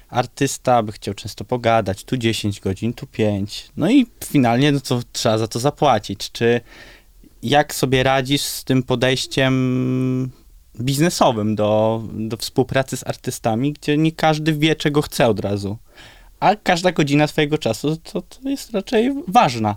Artysta 0.10 0.84
by 0.84 0.92
chciał 0.92 1.14
często 1.14 1.46
pogadać, 1.46 2.04
tu 2.04 2.18
10 2.18 2.60
godzin, 2.60 2.94
tu 2.94 3.08
5. 3.08 3.70
No 3.78 3.92
i 3.92 4.06
finalnie 4.26 4.72
no 4.72 4.80
to 4.80 5.02
trzeba 5.14 5.38
za 5.38 5.48
to 5.48 5.60
zapłacić. 5.60 6.32
Czy 6.32 6.62
jak 7.44 7.76
sobie 7.76 8.04
radzisz 8.04 8.42
z 8.42 8.64
tym 8.64 8.84
podejściem 8.84 10.32
biznesowym 10.84 11.56
do, 11.56 12.04
do 12.14 12.38
współpracy 12.38 12.98
z 12.98 13.08
artystami, 13.08 13.74
gdzie 13.74 13.98
nie 13.98 14.12
każdy 14.12 14.54
wie, 14.54 14.76
czego 14.76 15.02
chce 15.02 15.28
od 15.28 15.40
razu. 15.40 15.78
A 16.40 16.56
każda 16.56 16.92
godzina 16.92 17.28
twojego 17.28 17.58
czasu 17.58 17.98
to, 18.14 18.22
to 18.22 18.50
jest 18.50 18.72
raczej 18.72 19.24
ważna. 19.28 19.76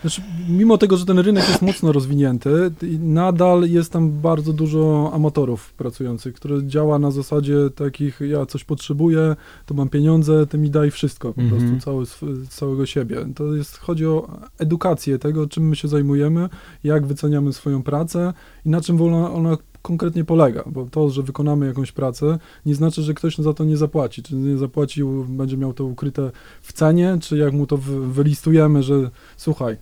Znaczy, 0.00 0.22
mimo 0.48 0.78
tego, 0.78 0.96
że 0.96 1.06
ten 1.06 1.18
rynek 1.18 1.48
jest 1.48 1.62
mocno 1.62 1.92
rozwinięty, 1.92 2.70
i 2.82 2.98
nadal 2.98 3.62
jest 3.70 3.92
tam 3.92 4.10
bardzo 4.10 4.52
dużo 4.52 5.10
amatorów 5.14 5.72
pracujących, 5.72 6.34
które 6.34 6.66
działa 6.66 6.98
na 6.98 7.10
zasadzie 7.10 7.54
takich, 7.74 8.20
ja 8.20 8.46
coś 8.46 8.64
potrzebuję, 8.64 9.36
to 9.66 9.74
mam 9.74 9.88
pieniądze, 9.88 10.46
ty 10.46 10.58
mi 10.58 10.70
daj 10.70 10.90
wszystko, 10.90 11.32
po 11.34 11.40
Mhm. 11.40 11.60
prostu 11.60 11.84
cały, 11.84 12.04
całego 12.48 12.86
siebie. 12.86 13.16
To 13.34 13.54
jest, 13.54 13.76
chodzi 13.78 14.06
o 14.06 14.28
edukację 14.58 15.18
tego, 15.18 15.46
czym 15.46 15.68
my 15.68 15.76
się 15.76 15.88
zajmujemy, 15.88 16.48
jak 16.84 17.06
wyceniamy 17.06 17.52
swoją 17.52 17.82
pracę 17.82 18.32
i 18.66 18.68
na 18.68 18.80
czym 18.80 19.02
ona, 19.02 19.32
ona 19.32 19.56
konkretnie 19.82 20.24
polega, 20.24 20.64
bo 20.66 20.86
to, 20.86 21.10
że 21.10 21.22
wykonamy 21.22 21.66
jakąś 21.66 21.92
pracę, 21.92 22.38
nie 22.66 22.74
znaczy, 22.74 23.02
że 23.02 23.14
ktoś 23.14 23.38
za 23.38 23.54
to 23.54 23.64
nie 23.64 23.76
zapłaci. 23.76 24.22
Czy 24.22 24.34
nie 24.34 24.58
zapłacił, 24.58 25.24
będzie 25.24 25.56
miał 25.56 25.72
to 25.72 25.84
ukryte 25.84 26.30
w 26.62 26.72
cenie, 26.72 27.18
czy 27.20 27.36
jak 27.38 27.52
mu 27.52 27.66
to 27.66 27.76
wy, 27.76 28.12
wylistujemy, 28.12 28.82
że 28.82 29.10
słuchaj, 29.36 29.76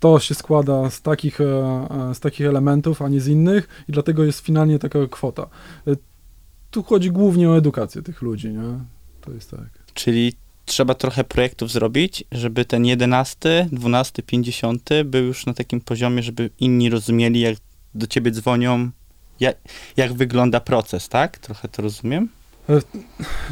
to 0.00 0.20
się 0.20 0.34
składa 0.34 0.90
z 0.90 1.02
takich, 1.02 1.40
e, 1.40 1.44
e, 2.10 2.14
z 2.14 2.20
takich 2.20 2.46
elementów, 2.46 3.02
a 3.02 3.08
nie 3.08 3.20
z 3.20 3.28
innych 3.28 3.68
i 3.88 3.92
dlatego 3.92 4.24
jest 4.24 4.40
finalnie 4.40 4.78
taka 4.78 4.98
kwota. 5.10 5.48
E, 5.86 5.96
Tu 6.70 6.82
chodzi 6.82 7.10
głównie 7.10 7.50
o 7.50 7.56
edukację 7.56 8.02
tych 8.02 8.22
ludzi, 8.22 8.48
nie? 8.48 8.78
To 9.20 9.32
jest 9.32 9.50
tak. 9.50 9.84
Czyli 9.94 10.32
trzeba 10.64 10.94
trochę 10.94 11.24
projektów 11.24 11.70
zrobić, 11.70 12.24
żeby 12.32 12.64
ten 12.64 12.84
11, 12.84 13.68
12, 13.72 14.22
50 14.22 14.90
był 15.04 15.24
już 15.24 15.46
na 15.46 15.54
takim 15.54 15.80
poziomie, 15.80 16.22
żeby 16.22 16.50
inni 16.60 16.90
rozumieli, 16.90 17.40
jak 17.40 17.56
do 17.94 18.06
ciebie 18.06 18.30
dzwonią, 18.30 18.90
jak, 19.40 19.56
jak 19.96 20.12
wygląda 20.12 20.60
proces, 20.60 21.08
tak? 21.08 21.38
Trochę 21.38 21.68
to 21.68 21.82
rozumiem? 21.82 22.28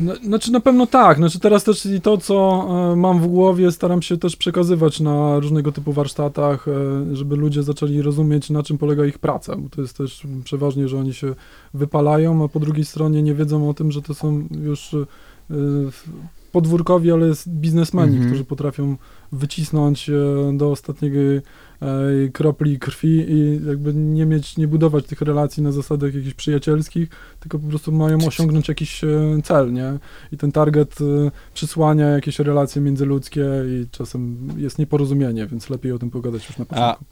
No, 0.00 0.16
znaczy 0.16 0.52
na 0.52 0.60
pewno 0.60 0.86
tak, 0.86 1.16
znaczy 1.16 1.40
teraz 1.40 1.64
też 1.64 1.86
i 1.86 2.00
to, 2.00 2.18
co 2.18 2.66
e, 2.92 2.96
mam 2.96 3.20
w 3.20 3.26
głowie, 3.26 3.72
staram 3.72 4.02
się 4.02 4.16
też 4.16 4.36
przekazywać 4.36 5.00
na 5.00 5.38
różnego 5.38 5.72
typu 5.72 5.92
warsztatach, 5.92 6.68
e, 6.68 7.16
żeby 7.16 7.36
ludzie 7.36 7.62
zaczęli 7.62 8.02
rozumieć, 8.02 8.50
na 8.50 8.62
czym 8.62 8.78
polega 8.78 9.04
ich 9.06 9.18
praca, 9.18 9.56
bo 9.56 9.68
to 9.68 9.80
jest 9.80 9.96
też 9.96 10.26
przeważnie, 10.44 10.88
że 10.88 10.98
oni 10.98 11.14
się 11.14 11.34
wypalają, 11.74 12.44
a 12.44 12.48
po 12.48 12.60
drugiej 12.60 12.84
stronie 12.84 13.22
nie 13.22 13.34
wiedzą 13.34 13.68
o 13.70 13.74
tym, 13.74 13.92
że 13.92 14.02
to 14.02 14.14
są 14.14 14.48
już 14.64 14.94
e, 14.94 15.04
podwórkowi, 16.52 17.12
ale 17.12 17.32
biznesmeni, 17.48 18.12
Mhm. 18.12 18.28
którzy 18.30 18.44
potrafią 18.44 18.96
wycisnąć 19.32 20.10
e, 20.10 20.12
do 20.52 20.70
ostatniej 20.70 21.12
e, 21.36 21.42
kropli 22.32 22.78
krwi 22.78 23.24
i 23.28 23.60
jakby 23.66 23.94
nie 23.94 24.26
mieć, 24.26 24.56
nie 24.56 24.68
budować 24.68 25.06
tych 25.06 25.20
relacji 25.20 25.62
na 25.62 25.72
zasadach 25.72 26.14
jakichś 26.14 26.34
przyjacielskich, 26.34 27.08
tylko 27.40 27.58
po 27.58 27.68
prostu 27.68 27.92
mają 27.92 28.18
osiągnąć 28.26 28.68
jakiś 28.68 29.04
e, 29.04 29.08
cel, 29.44 29.72
nie? 29.72 29.98
I 30.32 30.36
ten 30.36 30.52
target 30.52 30.98
e, 31.00 31.30
przysłania 31.54 32.06
jakieś 32.06 32.38
relacje 32.38 32.82
międzyludzkie 32.82 33.44
i 33.66 33.86
czasem 33.90 34.48
jest 34.56 34.78
nieporozumienie, 34.78 35.46
więc 35.46 35.70
lepiej 35.70 35.92
o 35.92 35.98
tym 35.98 36.10
pogadać 36.10 36.48
już 36.48 36.58
na 36.58 36.64
początku. 36.64 37.04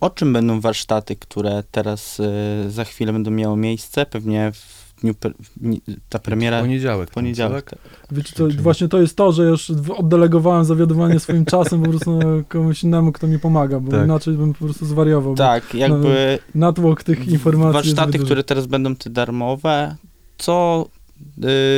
O 0.00 0.10
czym 0.10 0.32
będą 0.32 0.60
warsztaty, 0.60 1.16
które 1.16 1.62
teraz 1.70 2.20
za 2.68 2.84
chwilę 2.84 3.12
będą 3.12 3.30
miały 3.30 3.56
miejsce? 3.56 4.06
Pewnie 4.06 4.52
w 4.52 4.85
dniu, 5.02 5.14
pre, 5.14 5.30
w 5.30 5.80
ta 6.08 6.18
premiera 6.18 6.60
Poniedziałek. 6.60 7.10
w 7.10 7.12
poniedziałek. 7.12 7.70
tak? 7.70 7.78
Wiecie, 8.10 8.32
to, 8.36 8.48
Czyli- 8.48 8.62
właśnie 8.62 8.88
to 8.88 9.00
jest 9.00 9.16
to, 9.16 9.32
że 9.32 9.44
już 9.44 9.70
w- 9.70 9.90
oddelegowałem 9.90 10.64
zawiodowanie 10.64 11.20
swoim 11.20 11.44
czasem 11.44 11.82
po 11.82 11.90
prostu 11.90 12.18
komuś 12.48 12.82
innemu, 12.84 13.12
kto 13.12 13.26
mi 13.26 13.38
pomaga, 13.38 13.80
bo 13.80 13.90
Tak. 13.90 14.04
inaczej 14.04 14.34
bym 14.34 14.52
po 14.54 14.64
prostu 14.64 14.86
zwariował. 14.86 15.34
Tak, 15.34 15.74
jakby 15.74 16.38
Natłok 16.54 17.02
tych 17.02 17.28
informacji 17.28 17.72
warsztaty, 17.72 18.18
które 18.18 18.44
teraz 18.44 18.66
będą 18.66 18.96
te 18.96 19.10
darmowe, 19.10 19.96
co 20.38 20.86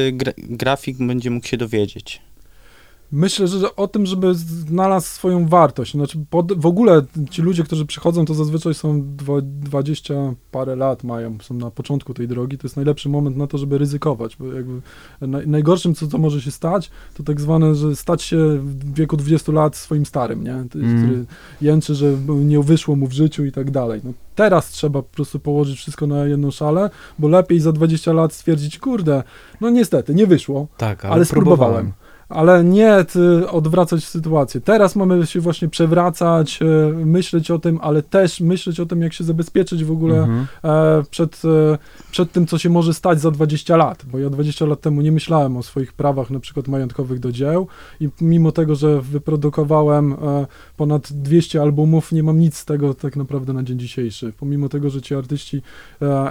y, 0.08 0.12
gra, 0.12 0.32
grafik 0.38 0.98
będzie 0.98 1.30
mógł 1.30 1.46
się 1.46 1.56
dowiedzieć? 1.56 2.20
Myślę, 3.12 3.48
że 3.48 3.76
o 3.76 3.88
tym, 3.88 4.06
żeby 4.06 4.34
znalazł 4.34 5.06
swoją 5.06 5.48
wartość. 5.48 5.92
Znaczy, 5.92 6.18
pod, 6.30 6.52
w 6.60 6.66
ogóle 6.66 7.02
ci 7.30 7.42
ludzie, 7.42 7.64
którzy 7.64 7.86
przychodzą, 7.86 8.24
to 8.24 8.34
zazwyczaj 8.34 8.74
są 8.74 9.02
dwa- 9.16 9.42
20 9.42 10.14
parę 10.50 10.76
lat 10.76 11.04
mają, 11.04 11.38
są 11.42 11.54
na 11.54 11.70
początku 11.70 12.14
tej 12.14 12.28
drogi. 12.28 12.58
To 12.58 12.66
jest 12.66 12.76
najlepszy 12.76 13.08
moment 13.08 13.36
na 13.36 13.46
to, 13.46 13.58
żeby 13.58 13.78
ryzykować, 13.78 14.36
bo 14.36 14.52
jakby 14.52 14.80
naj, 15.20 15.46
najgorszym, 15.48 15.94
co, 15.94 16.06
co 16.06 16.18
może 16.18 16.42
się 16.42 16.50
stać, 16.50 16.90
to 17.14 17.22
tak 17.22 17.40
zwane, 17.40 17.74
że 17.74 17.96
stać 17.96 18.22
się 18.22 18.36
w 18.58 18.94
wieku 18.94 19.16
20 19.16 19.52
lat 19.52 19.76
swoim 19.76 20.06
starym, 20.06 20.44
nie? 20.44 20.64
To 20.70 20.78
Mm. 20.78 21.04
Który 21.04 21.24
jęczy, 21.60 21.94
że 21.94 22.12
nie 22.28 22.60
wyszło 22.62 22.96
mu 22.96 23.06
w 23.06 23.12
życiu 23.12 23.44
i 23.44 23.52
tak 23.52 23.70
dalej. 23.70 24.00
No, 24.04 24.12
teraz 24.34 24.68
trzeba 24.70 25.02
po 25.02 25.08
prostu 25.08 25.38
położyć 25.38 25.78
wszystko 25.78 26.06
na 26.06 26.24
jedną 26.26 26.50
szalę, 26.50 26.90
bo 27.18 27.28
lepiej 27.28 27.60
za 27.60 27.72
20 27.72 28.12
lat 28.12 28.32
stwierdzić, 28.32 28.78
kurde, 28.78 29.22
no 29.60 29.70
niestety, 29.70 30.14
nie 30.14 30.26
wyszło, 30.26 30.66
Tak, 30.76 31.04
ale, 31.04 31.14
ale 31.14 31.26
próbowałem. 31.26 31.58
spróbowałem. 31.74 31.92
Ale 32.28 32.64
nie 32.64 33.04
odwracać 33.50 34.04
sytuację. 34.04 34.60
Teraz 34.60 34.96
mamy 34.96 35.26
się 35.26 35.40
właśnie 35.40 35.68
przewracać, 35.68 36.60
e, 36.62 36.66
myśleć 37.06 37.50
o 37.50 37.58
tym, 37.58 37.78
ale 37.82 38.02
też 38.02 38.40
myśleć 38.40 38.80
o 38.80 38.86
tym, 38.86 39.02
jak 39.02 39.12
się 39.12 39.24
zabezpieczyć 39.24 39.84
w 39.84 39.90
ogóle 39.90 40.18
Mhm. 40.18 40.46
e, 40.64 41.02
przed, 41.10 41.42
e, 41.44 41.78
przed 42.10 42.32
tym, 42.32 42.46
co 42.46 42.58
się 42.58 42.70
może 42.70 42.94
stać 42.94 43.20
za 43.20 43.30
20 43.30 43.76
lat, 43.76 44.04
bo 44.12 44.18
ja 44.18 44.30
20 44.30 44.66
lat 44.66 44.80
temu 44.80 45.00
nie 45.00 45.12
myślałem 45.12 45.56
o 45.56 45.62
swoich 45.62 45.92
prawach 45.92 46.30
na 46.30 46.40
przykład 46.40 46.68
majątkowych 46.68 47.20
do 47.20 47.32
dzieł 47.32 47.66
i 48.00 48.08
mimo 48.20 48.52
tego, 48.52 48.74
że 48.74 49.00
wyprodukowałem 49.00 50.16
ponad 50.76 51.12
200 51.12 51.62
albumów, 51.62 52.12
nie 52.12 52.22
mam 52.22 52.38
nic 52.38 52.56
z 52.56 52.64
tego 52.64 52.94
tak 52.94 53.16
naprawdę 53.16 53.52
na 53.52 53.62
dzień 53.62 53.78
dzisiejszy, 53.78 54.32
pomimo 54.38 54.68
tego, 54.68 54.90
że 54.90 55.02
ci 55.02 55.14
artyści 55.14 55.62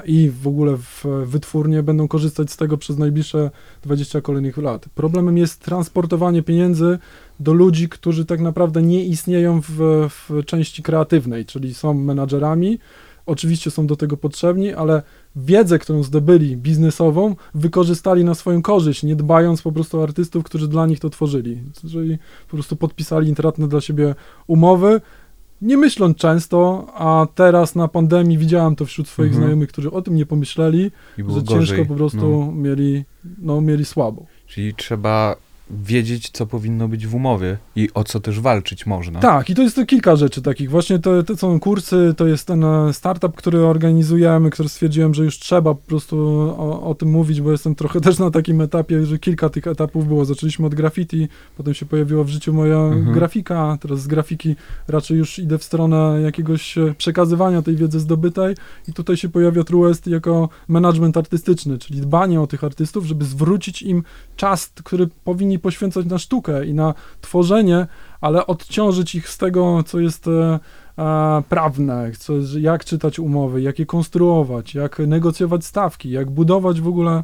i 0.06 0.32
w 0.42 0.48
ogóle 0.48 0.78
w 0.78 1.06
wytwórnie 1.26 1.84
będą 1.84 2.08
korzystać 2.08 2.52
z 2.52 2.58
tego 2.58 2.78
przez 2.78 2.98
najbliższe 2.98 3.52
20 3.84 4.22
kolejnych 4.22 4.58
lat. 4.58 4.86
Problemem 4.96 5.38
jest 5.38 5.62
transportowanie 5.88 6.44
pieniędzy 6.44 7.00
do 7.40 7.54
ludzi, 7.54 7.90
którzy 7.90 8.26
tak 8.26 8.40
naprawdę 8.40 8.82
nie 8.82 9.06
istnieją 9.06 9.62
w, 9.62 10.08
w 10.10 10.46
części 10.46 10.84
kreatywnej, 10.84 11.46
czyli 11.46 11.74
są 11.74 11.94
menadżerami, 11.94 12.80
oczywiście 13.26 13.72
są 13.72 13.88
do 13.88 13.96
tego 13.96 14.18
potrzebni, 14.18 14.74
ale 14.74 15.02
wiedzę, 15.36 15.80
którą 15.80 16.04
zdobyli 16.04 16.58
biznesową, 16.58 17.36
wykorzystali 17.56 18.24
na 18.24 18.36
swoją 18.36 18.62
korzyść, 18.62 19.04
nie 19.04 19.16
dbając 19.16 19.62
po 19.62 19.72
prostu 19.72 20.00
o 20.00 20.04
artystów, 20.04 20.44
którzy 20.44 20.68
dla 20.68 20.86
nich 20.88 21.00
to 21.00 21.10
tworzyli. 21.10 21.62
Czyli 21.92 22.18
po 22.48 22.58
prostu 22.58 22.76
podpisali 22.76 23.30
intratne 23.30 23.68
dla 23.68 23.82
siebie 23.82 24.16
umowy, 24.48 25.02
nie 25.62 25.78
myśląc 25.78 26.18
często, 26.18 26.88
a 26.96 27.28
teraz 27.36 27.76
na 27.76 27.88
pandemii 27.88 28.38
widziałem 28.38 28.76
to 28.76 28.86
wśród 28.86 29.08
swoich 29.08 29.28
Mhm. 29.32 29.44
znajomych, 29.44 29.70
którzy 29.70 29.92
o 29.92 30.02
tym 30.02 30.16
nie 30.16 30.26
pomyśleli, 30.26 30.92
że 31.18 31.24
gorzej. 31.24 31.46
ciężko 31.46 31.86
po 31.86 31.96
prostu 31.96 32.46
No. 32.46 32.52
mieli, 32.52 33.04
no, 33.42 33.62
mieli 33.62 33.86
słabo. 33.86 34.26
Czyli 34.48 34.76
trzeba 34.76 35.36
wiedzieć, 35.70 36.30
co 36.30 36.46
powinno 36.46 36.88
być 36.88 37.08
w 37.08 37.16
umowie 37.16 37.58
i 37.76 37.90
o 37.94 38.04
co 38.04 38.20
też 38.20 38.40
walczyć 38.40 38.86
można. 38.86 39.20
Tak, 39.20 39.50
i 39.50 39.56
to 39.56 39.62
jest 39.62 39.76
to 39.76 39.86
kilka 39.86 40.16
rzeczy 40.16 40.42
takich. 40.42 40.70
Właśnie 40.70 41.00
to, 41.00 41.24
to 41.24 41.38
są 41.38 41.60
kursy, 41.60 42.14
to 42.18 42.28
jest 42.28 42.48
ten 42.48 42.64
e, 42.64 42.94
startup, 42.94 43.36
który 43.36 43.66
organizujemy, 43.66 44.50
który 44.50 44.70
stwierdziłem, 44.70 45.14
że 45.14 45.24
już 45.24 45.40
trzeba 45.40 45.74
po 45.74 45.82
prostu 45.82 46.18
o, 46.58 46.82
o 46.90 46.96
tym 46.96 47.10
mówić, 47.10 47.42
bo 47.42 47.52
jestem 47.52 47.76
trochę 47.76 48.02
też 48.08 48.20
na 48.20 48.32
takim 48.32 48.62
etapie, 48.62 49.06
że 49.06 49.20
kilka 49.20 49.50
tych 49.50 49.68
etapów 49.68 50.08
było. 50.08 50.26
Zaczęliśmy 50.26 50.66
od 50.66 50.76
graffiti, 50.76 51.28
potem 51.58 51.74
się 51.74 51.86
pojawiła 51.86 52.24
w 52.24 52.30
życiu 52.30 52.54
moja 52.54 52.78
Mhm. 52.78 53.14
grafika, 53.14 53.78
teraz 53.82 54.02
z 54.02 54.08
grafiki 54.08 54.56
raczej 54.88 55.18
już 55.18 55.40
idę 55.40 55.58
w 55.58 55.64
stronę 55.64 56.22
jakiegoś 56.22 56.78
e, 56.78 56.96
przekazywania 56.98 57.62
tej 57.62 57.76
wiedzy 57.76 58.00
zdobytej 58.00 58.56
i 58.88 58.94
tutaj 58.94 59.18
się 59.18 59.30
pojawia 59.30 59.64
Truest 59.64 60.08
jako 60.08 60.50
management 60.68 61.18
artystyczny, 61.18 61.78
czyli 61.78 62.02
dbanie 62.02 62.42
o 62.42 62.48
tych 62.48 62.64
artystów, 62.64 63.06
żeby 63.06 63.26
zwrócić 63.26 63.82
im 63.82 64.04
czas, 64.36 64.72
który 64.84 65.08
powinni 65.24 65.57
poświęcać 65.60 66.06
na 66.06 66.18
sztukę 66.18 66.66
i 66.66 66.74
na 66.74 66.94
tworzenie, 67.22 67.88
ale 68.22 68.48
odciążyć 68.48 69.16
ich 69.16 69.30
z 69.30 69.38
tego, 69.38 69.84
co 69.84 70.00
jest 70.00 70.30
e, 70.98 71.44
prawne, 71.50 72.12
co, 72.20 72.34
jak 72.60 72.86
czytać 72.86 73.20
umowy, 73.20 73.62
jak 73.62 73.80
je 73.80 73.86
konstruować, 73.86 74.76
jak 74.76 75.00
negocjować 75.00 75.66
stawki, 75.66 76.10
jak 76.10 76.32
budować 76.32 76.82
w 76.82 76.88
ogóle 76.88 77.12
e, 77.12 77.24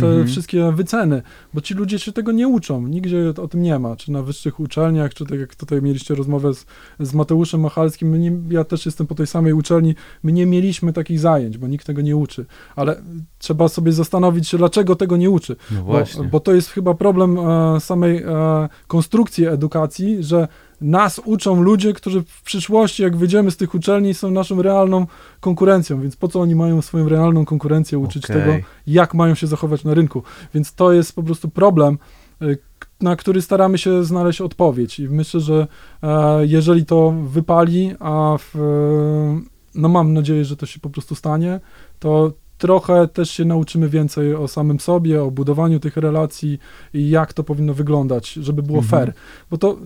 te 0.00 0.06
Mhm. 0.06 0.26
wszystkie 0.26 0.72
wyceny, 0.72 1.22
bo 1.54 1.60
ci 1.60 1.74
ludzie 1.74 1.98
się 1.98 2.12
tego 2.12 2.32
nie 2.32 2.48
uczą, 2.48 2.86
nigdzie 2.86 3.32
o 3.42 3.48
tym 3.48 3.62
nie 3.62 3.78
ma, 3.78 3.96
czy 3.96 4.12
na 4.12 4.22
wyższych 4.22 4.60
uczelniach, 4.60 5.14
czy 5.14 5.26
tak 5.26 5.40
jak 5.40 5.54
tutaj 5.54 5.82
mieliście 5.82 6.14
rozmowę 6.14 6.54
z, 6.54 6.66
z 7.00 7.14
Mateuszem 7.14 7.60
Machalskim, 7.60 8.20
nie, 8.20 8.32
ja 8.50 8.64
też 8.64 8.86
jestem 8.86 9.06
po 9.06 9.14
tej 9.14 9.26
samej 9.26 9.52
uczelni, 9.52 9.94
my 10.22 10.32
nie 10.32 10.46
mieliśmy 10.46 10.92
takich 10.92 11.18
zajęć, 11.20 11.58
bo 11.58 11.66
nikt 11.68 11.86
tego 11.86 12.02
nie 12.02 12.16
uczy, 12.16 12.46
ale 12.76 13.02
trzeba 13.38 13.68
sobie 13.68 13.92
zastanowić 13.92 14.48
się, 14.48 14.58
dlaczego 14.58 14.96
tego 14.96 15.16
nie 15.16 15.30
uczy, 15.30 15.56
No 15.70 15.82
bo, 15.82 15.92
bo 16.30 16.40
to 16.40 16.54
jest 16.54 16.70
chyba 16.70 16.94
problem 16.94 17.38
e, 17.38 17.80
samej 17.80 18.16
e, 18.22 18.68
konstrukcji 18.86 19.46
edukacji, 19.46 20.22
że 20.24 20.48
nas 20.82 21.20
uczą 21.24 21.62
ludzie, 21.62 21.92
którzy 21.92 22.22
w 22.22 22.42
przyszłości, 22.42 23.02
jak 23.02 23.16
wyjdziemy 23.16 23.50
z 23.50 23.56
tych 23.56 23.74
uczelni, 23.74 24.14
są 24.14 24.30
naszą 24.30 24.62
realną 24.62 25.06
konkurencją, 25.40 26.00
więc 26.00 26.16
po 26.16 26.28
co 26.28 26.40
oni 26.40 26.54
mają 26.54 26.82
swoją 26.82 27.08
realną 27.08 27.44
konkurencję 27.44 27.98
uczyć 27.98 28.24
Okej. 28.24 28.36
tego, 28.36 28.52
jak 28.86 29.14
mają 29.14 29.34
się 29.34 29.46
zachować 29.46 29.84
na 29.84 29.94
rynku. 29.94 30.22
Więc 30.54 30.74
to 30.74 30.92
jest 30.92 31.14
po 31.14 31.22
prostu 31.22 31.48
problem, 31.48 31.98
y, 32.42 32.58
na 33.00 33.16
który 33.16 33.42
staramy 33.42 33.78
się 33.78 34.04
znaleźć 34.04 34.40
odpowiedź. 34.40 35.00
I 35.00 35.08
myślę, 35.08 35.40
że 35.40 35.66
e, 36.02 36.46
jeżeli 36.46 36.86
to 36.86 37.14
wypali, 37.26 37.94
a 38.00 38.36
w, 38.38 38.56
e, 38.56 39.40
no 39.74 39.88
mam 39.88 40.12
nadzieję, 40.12 40.44
że 40.44 40.56
to 40.56 40.66
się 40.66 40.80
po 40.80 40.90
prostu 40.90 41.14
stanie, 41.14 41.60
to 41.98 42.32
trochę 42.58 43.08
też 43.08 43.30
się 43.30 43.44
nauczymy 43.44 43.88
więcej 43.88 44.34
o 44.34 44.48
samym 44.48 44.80
sobie, 44.80 45.22
o 45.22 45.30
budowaniu 45.30 45.80
tych 45.80 45.96
relacji 45.96 46.58
i 46.94 47.10
jak 47.10 47.32
to 47.32 47.44
powinno 47.44 47.74
wyglądać, 47.74 48.32
żeby 48.32 48.62
było 48.62 48.78
Mhm. 48.78 48.90
fair. 49.06 49.14
Bo 49.50 49.58
to 49.58 49.76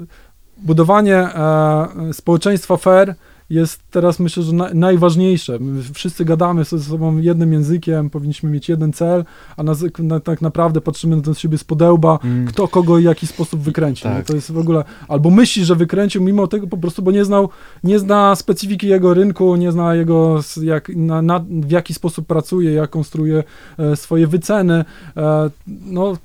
budowanie 0.58 1.16
e, 1.16 1.88
społeczeństwa 2.12 2.76
fair 2.76 3.14
jest 3.50 3.80
teraz 3.90 4.20
myślę, 4.20 4.42
że 4.42 4.52
na, 4.52 4.70
najważniejsze. 4.74 5.58
My 5.58 5.82
wszyscy 5.94 6.24
gadamy 6.24 6.64
ze 6.64 6.80
sobą 6.80 7.18
jednym 7.18 7.52
językiem, 7.52 8.10
powinniśmy 8.10 8.50
mieć 8.50 8.68
jeden 8.68 8.92
cel, 8.92 9.24
a 9.56 9.62
na, 9.62 9.72
na, 9.98 10.20
tak 10.20 10.42
naprawdę 10.42 10.80
patrzymy 10.80 11.16
na 11.16 11.34
siebie 11.34 11.58
z 11.58 11.64
podełba, 11.64 12.18
Mm. 12.24 12.46
kto 12.46 12.68
kogo 12.68 12.98
i 12.98 13.02
w 13.02 13.04
jaki 13.04 13.26
sposób 13.26 13.60
wykręcił. 13.60 14.10
Tak. 14.10 14.18
No 14.18 14.24
to 14.24 14.34
jest 14.34 14.52
w 14.52 14.58
ogóle, 14.58 14.84
albo 15.08 15.30
myśli, 15.30 15.64
że 15.64 15.74
wykręcił, 15.74 16.22
mimo 16.22 16.46
tego 16.46 16.66
po 16.66 16.76
prostu, 16.76 17.02
bo 17.02 17.10
nie 17.10 17.24
znał, 17.24 17.48
nie 17.84 17.98
zna 17.98 18.36
specyfiki 18.36 18.88
jego 18.88 19.14
rynku, 19.14 19.56
nie 19.56 19.72
zna 19.72 19.94
jego, 19.94 20.40
jak, 20.62 20.90
w 21.50 21.70
jaki 21.70 21.94
sposób 21.94 22.26
pracuje, 22.26 22.72
jak 22.72 22.90
konstruuje 22.90 23.44
e, 23.78 23.96
swoje 23.96 24.26
wyceny. 24.26 24.84
E, 25.16 25.50
no, 25.66 26.16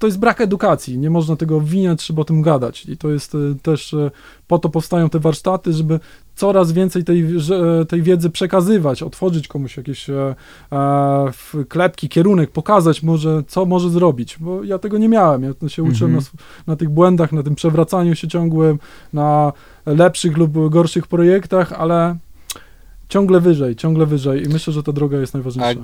to 0.00 0.06
jest 0.06 0.18
brak 0.18 0.40
edukacji, 0.40 0.98
nie 0.98 1.10
można 1.10 1.36
tego 1.36 1.56
obwiniać, 1.56 1.98
trzeba 2.00 2.22
o 2.22 2.24
tym 2.24 2.42
gadać. 2.42 2.86
I 2.86 2.96
to 2.96 3.10
jest 3.10 3.34
e, 3.34 3.38
też, 3.62 3.94
e, 3.94 4.10
po 4.48 4.58
to 4.58 4.68
powstają 4.68 5.10
te 5.10 5.18
warsztaty, 5.18 5.72
żeby 5.72 6.00
coraz 6.36 6.72
więcej 6.72 7.04
tej, 7.04 7.40
że- 7.40 7.86
tej 7.88 8.02
wiedzy 8.02 8.30
przekazywać, 8.30 9.02
otworzyć 9.02 9.48
komuś 9.48 9.76
jakieś 9.76 10.10
e, 10.10 10.34
e, 10.72 11.32
klepki, 11.68 12.08
kierunek, 12.08 12.50
pokazać 12.50 13.02
może, 13.02 13.42
co 13.48 13.66
może 13.66 13.90
zrobić, 13.90 14.36
bo 14.40 14.64
ja 14.64 14.78
tego 14.78 14.98
nie 14.98 15.08
miałem, 15.08 15.42
ja 15.42 15.68
się 15.68 15.82
uczyłem 15.82 16.14
Mhm. 16.14 16.32
na, 16.66 16.72
na 16.72 16.76
tych 16.76 16.88
błędach, 16.90 17.32
na 17.32 17.42
tym 17.42 17.54
przewracaniu 17.54 18.14
się 18.14 18.28
ciągłym, 18.28 18.78
na 19.12 19.52
lepszych 19.86 20.36
lub 20.36 20.68
gorszych 20.70 21.06
projektach, 21.06 21.72
ale 21.72 22.16
ciągle 23.08 23.40
wyżej, 23.40 23.76
ciągle 23.76 24.06
wyżej 24.06 24.44
i 24.44 24.48
myślę, 24.48 24.72
że 24.72 24.82
ta 24.82 24.92
droga 24.92 25.18
jest 25.18 25.34
najważniejsza. 25.34 25.80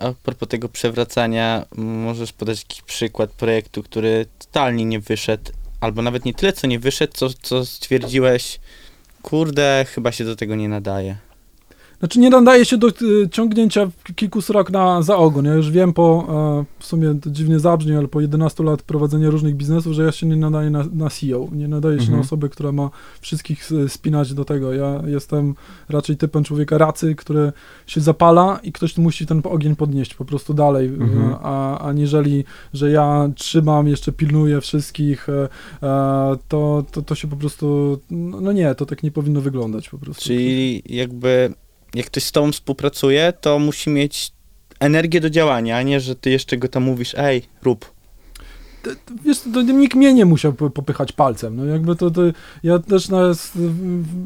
A 0.00 0.12
propos 0.22 0.48
tego 0.48 0.68
przewracania, 0.68 1.66
możesz 1.76 2.32
podać 2.32 2.58
jakiś 2.58 2.82
przykład 2.82 3.30
projektu, 3.30 3.82
który 3.82 4.26
totalnie 4.38 4.84
nie 4.84 5.00
wyszedł, 5.00 5.52
albo 5.80 6.02
nawet 6.02 6.24
nie 6.24 6.34
tyle, 6.34 6.52
co 6.52 6.66
nie 6.66 6.78
wyszedł, 6.78 7.12
co, 7.16 7.28
co 7.42 7.66
stwierdziłeś, 7.66 8.60
kurde, 9.22 9.86
chyba 9.88 10.12
się 10.12 10.24
do 10.24 10.36
tego 10.36 10.54
nie 10.54 10.68
nadaje. 10.68 11.29
Znaczy 12.00 12.18
nie 12.18 12.30
nadaje 12.30 12.64
się 12.64 12.76
do 12.78 12.88
y, 12.88 12.92
ciągnięcia 13.30 13.90
kilku 14.14 14.42
srok 14.42 14.70
na, 14.70 15.02
za 15.02 15.16
ogon. 15.16 15.44
Ja 15.44 15.54
już 15.54 15.70
wiem 15.70 15.92
po, 15.92 16.26
e, 16.60 16.64
w 16.78 16.84
sumie 16.86 17.14
to 17.22 17.30
dziwnie 17.30 17.58
zabrzmi, 17.60 17.96
ale 17.96 18.08
po 18.08 18.20
11 18.20 18.64
lat 18.64 18.82
prowadzenia 18.82 19.30
różnych 19.30 19.54
biznesów, 19.56 19.92
że 19.92 20.04
ja 20.04 20.12
się 20.12 20.26
nie 20.26 20.36
nadaję 20.36 20.70
na, 20.70 20.84
na 20.92 21.10
CEO. 21.10 21.48
Nie 21.52 21.68
nadaję 21.68 21.96
się 21.96 22.02
Mhm. 22.02 22.18
na 22.20 22.24
osobę, 22.24 22.48
która 22.48 22.72
ma 22.72 22.90
wszystkich 23.20 23.72
s- 23.72 23.92
spinać 23.92 24.34
do 24.34 24.44
tego. 24.44 24.72
Ja 24.72 25.02
jestem 25.06 25.54
raczej 25.88 26.16
typem 26.16 26.44
człowieka 26.44 26.78
racy, 26.78 27.14
który 27.14 27.52
się 27.86 28.00
zapala 28.00 28.60
i 28.62 28.72
ktoś 28.72 28.98
musi 28.98 29.26
ten 29.26 29.42
ogień 29.44 29.76
podnieść 29.76 30.14
po 30.14 30.24
prostu 30.24 30.54
dalej, 30.54 30.86
Mhm. 30.88 31.30
e, 31.30 31.36
a, 31.42 31.78
aniżeli, 31.78 32.44
że 32.74 32.90
ja 32.90 33.30
trzymam, 33.36 33.88
jeszcze 33.88 34.12
pilnuję 34.12 34.60
wszystkich, 34.60 35.28
e, 35.28 35.48
e, 35.82 36.36
to, 36.48 36.84
to, 36.92 37.02
to 37.02 37.14
się 37.14 37.28
po 37.28 37.36
prostu, 37.36 37.98
no 38.10 38.40
no 38.40 38.52
nie, 38.52 38.74
to 38.74 38.86
tak 38.86 39.02
nie 39.02 39.10
powinno 39.10 39.40
wyglądać 39.40 39.88
po 39.88 39.98
prostu. 39.98 40.24
Czyli 40.24 40.82
jakby, 40.86 41.52
jak 41.94 42.06
ktoś 42.06 42.24
z 42.24 42.32
tobą 42.32 42.52
współpracuje, 42.52 43.32
to 43.40 43.58
musi 43.58 43.90
mieć 43.90 44.32
energię 44.80 45.20
do 45.20 45.30
działania, 45.30 45.76
a 45.76 45.82
nie, 45.82 46.00
że 46.00 46.16
ty 46.16 46.30
jeszcze 46.30 46.56
go 46.56 46.68
tam 46.68 46.82
mówisz, 46.82 47.14
ej, 47.18 47.42
rób. 47.62 47.99
Wiesz, 49.24 49.40
to 49.54 49.62
nikt 49.62 49.94
mnie 49.94 50.14
nie 50.14 50.24
musiał 50.24 50.52
po- 50.52 50.70
popychać 50.70 51.12
palcem. 51.12 51.56
No 51.56 51.64
jakby 51.64 51.96
to, 51.96 52.10
to 52.10 52.22
ja 52.62 52.78
też 52.78 53.08
na, 53.08 53.20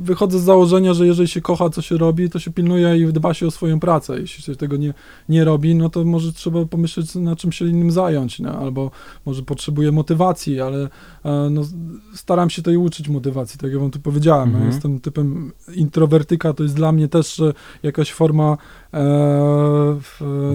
wychodzę 0.01 0.39
z 0.39 0.43
założenia, 0.43 0.95
że 0.95 1.07
jeżeli 1.07 1.29
się 1.29 1.41
kocha, 1.41 1.71
co 1.71 1.83
się 1.83 1.97
robi, 1.97 2.31
to 2.31 2.39
się 2.39 2.51
pilnuje 2.51 2.97
i 2.99 3.13
dba 3.13 3.35
się 3.35 3.47
o 3.47 3.51
swoją 3.51 3.81
pracę. 3.81 4.21
Jeśli 4.21 4.43
się 4.43 4.57
tego 4.57 4.77
nie, 4.77 4.95
nie 5.29 5.45
robi, 5.45 5.75
no 5.75 5.89
to 5.89 6.05
może 6.05 6.33
trzeba 6.33 6.65
pomyśleć, 6.65 7.15
na 7.15 7.37
czym 7.37 7.53
się 7.53 7.69
innym 7.69 7.91
zająć, 7.91 8.41
no, 8.41 8.59
albo 8.59 8.91
może 9.27 9.43
potrzebuje 9.43 9.93
motywacji, 9.93 10.61
ale 10.61 10.89
e, 11.25 11.49
no, 11.51 11.63
staram 12.15 12.51
się 12.51 12.63
tej 12.63 12.77
uczyć 12.77 13.09
motywacji, 13.09 13.59
tak 13.59 13.71
jak 13.71 13.81
wam 13.81 13.91
tu 13.91 13.99
powiedziałem. 14.01 14.49
Mhm. 14.49 14.65
Ja 14.65 14.71
jestem 14.71 15.01
typem 15.01 15.53
introwertyka, 15.75 16.53
to 16.53 16.63
jest 16.63 16.75
dla 16.77 16.93
mnie 16.93 17.09
też 17.09 17.41
e, 17.41 17.53
jakaś 17.83 18.13
forma 18.13 18.57
e, 18.95 19.97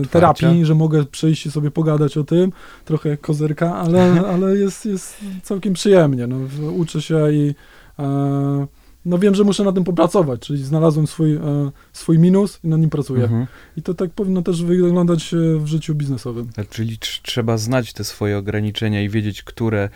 Otwarcia. 0.02 0.10
terapii, 0.12 0.66
że 0.66 0.76
mogę 0.76 1.06
przyjść 1.06 1.46
i 1.46 1.52
sobie 1.52 1.72
pogadać 1.72 2.18
o 2.18 2.24
tym, 2.24 2.52
trochę 2.86 3.10
jak 3.10 3.22
kozerka, 3.22 3.76
ale, 3.76 3.89
ale 4.28 4.58
jest, 4.58 4.86
jest 4.86 5.18
całkiem 5.44 5.74
przyjemnie. 5.74 6.28
No, 6.28 6.38
uczę 6.72 7.02
się 7.02 7.32
i 7.32 7.56
e, 8.00 8.68
no 9.06 9.18
wiem, 9.18 9.36
że 9.36 9.44
muszę 9.44 9.64
na 9.64 9.72
tym 9.72 9.84
popracować, 9.84 10.40
czyli 10.40 10.64
znalazłem 10.64 11.08
swój, 11.08 11.34
e, 11.34 11.72
swój 11.94 12.20
minus 12.20 12.60
i 12.64 12.68
nad 12.68 12.80
nim 12.80 12.90
pracuję. 12.90 13.24
Mhm. 13.24 13.48
I 13.78 13.82
to 13.82 13.94
tak 13.94 14.12
powinno 14.12 14.42
też 14.42 14.64
wyglądać 14.64 15.34
e, 15.34 15.38
w 15.60 15.68
życiu 15.68 15.96
biznesowym. 15.96 16.50
Czyli 16.70 16.98
tr- 16.98 17.22
trzeba 17.22 17.58
znać 17.58 17.94
te 17.94 18.04
swoje 18.04 18.38
ograniczenia 18.38 19.02
i 19.02 19.10
wiedzieć, 19.10 19.44
które 19.44 19.90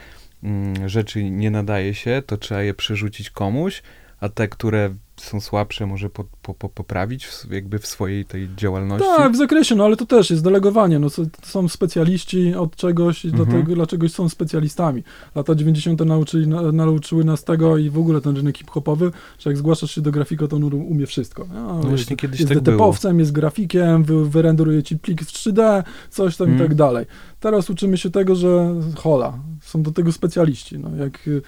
mm, 0.43 0.89
rzeczy 0.89 1.23
nie 1.23 1.51
nadaje 1.51 1.93
się, 1.93 2.23
to 2.25 2.37
trzeba 2.37 2.61
je 2.61 2.73
przerzucić 2.73 3.29
komuś, 3.29 3.83
a 4.19 4.29
te, 4.29 4.47
które 4.47 4.95
są 5.17 5.41
słabsze, 5.41 5.85
może 5.85 6.09
po, 6.09 6.25
po, 6.43 6.53
po, 6.53 6.69
poprawić 6.69 7.25
w, 7.25 7.51
jakby 7.51 7.79
w 7.79 7.87
swojej 7.87 8.25
tej 8.25 8.49
działalności. 8.57 9.07
Tak, 9.17 9.31
w 9.31 9.35
zakresie, 9.35 9.75
no 9.75 9.85
ale 9.85 9.95
to 9.97 10.05
też 10.05 10.29
jest 10.31 10.43
delegowanie. 10.43 10.99
No, 10.99 11.09
są- 11.09 11.25
są 11.43 11.67
specjaliści 11.67 12.55
od 12.55 12.75
czegoś 12.75 13.25
i 13.25 13.27
Mhm. 13.27 13.45
dlatego, 13.49 13.75
dlaczego 13.75 14.09
są 14.09 14.29
specjalistami. 14.29 15.03
Lata 15.35 15.55
90. 15.55 16.05
Nauczyli, 16.05 16.47
na, 16.47 16.71
nauczyły 16.71 17.23
nas 17.23 17.43
tego 17.43 17.77
i 17.77 17.89
w 17.89 17.97
ogóle 17.97 18.21
ten 18.21 18.35
rynek 18.35 18.57
hip-hopowy, 18.57 19.11
że 19.39 19.49
jak 19.49 19.57
zgłaszasz 19.57 19.91
się 19.91 20.01
do 20.01 20.11
grafika, 20.11 20.47
to 20.47 20.55
on 20.55 20.63
umie 20.63 21.05
wszystko. 21.05 21.43
nie? 21.43 21.59
No 21.59 21.75
jest, 21.77 21.89
właśnie 21.89 22.15
kiedyś 22.15 22.39
jest 22.39 22.53
tak 22.53 22.63
było. 22.63 22.77
DTP-owcem, 22.77 23.19
jest 23.19 23.31
grafikiem, 23.31 24.03
wy, 24.03 24.29
wyrenderuje 24.29 24.83
ci 24.83 24.97
plik 24.99 25.21
w 25.21 25.31
3D, 25.31 25.83
coś 26.09 26.37
tam 26.37 26.47
i 26.47 26.51
Mhm. 26.51 26.69
tak 26.69 26.77
dalej. 26.77 27.05
Teraz 27.39 27.69
uczymy 27.69 27.97
się 27.97 28.09
tego, 28.09 28.35
że 28.35 28.75
hola, 28.95 29.33
są 29.61 29.83
do 29.83 29.91
tego 29.91 30.11
specjaliści. 30.11 30.79
No, 30.79 30.95
jak 30.95 31.27
y, 31.27 31.41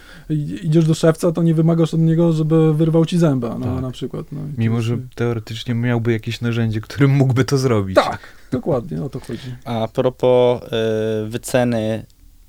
idziesz 0.63 0.85
do 0.85 0.93
szewca, 0.93 1.31
to 1.31 1.43
nie 1.43 1.53
wymagasz 1.53 1.93
od 1.93 1.99
niego, 1.99 2.33
żeby 2.33 2.73
wyrwał 2.73 3.05
ci 3.05 3.17
zęba, 3.17 3.57
no, 3.59 3.65
Tak. 3.65 3.81
na 3.81 3.91
przykład. 3.91 4.25
No, 4.31 4.39
i 4.57 4.59
Mimo, 4.59 4.81
że 4.85 4.93
jest- 4.93 5.05
teoretycznie 5.15 5.73
miałby 5.73 6.11
jakieś 6.11 6.41
narzędzie, 6.41 6.81
którym 6.81 7.11
mógłby 7.11 7.45
to 7.45 7.57
zrobić. 7.57 7.95
Tak, 7.95 8.19
dokładnie, 8.51 9.03
o 9.03 9.09
to 9.09 9.19
chodzi. 9.19 9.55
A 9.65 9.87
propos 9.87 10.61
y, 10.63 11.29
wyceny 11.29 12.05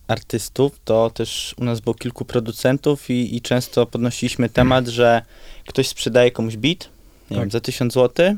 artystów, 0.08 0.80
to 0.84 1.10
też 1.10 1.54
u 1.58 1.64
nas 1.64 1.80
było 1.80 1.94
kilku 1.94 2.24
producentów 2.24 3.10
i, 3.10 3.36
i 3.36 3.40
często 3.40 3.86
podnosiliśmy 3.86 4.48
temat, 4.48 4.86
że 4.88 5.22
ktoś 5.68 5.88
sprzedaje 5.88 6.30
komuś 6.30 6.56
beat, 6.56 6.88
nie 7.30 7.36
Tak. 7.36 7.44
wiem, 7.44 7.50
za 7.50 7.60
1000 7.60 7.94
zł, 7.94 8.36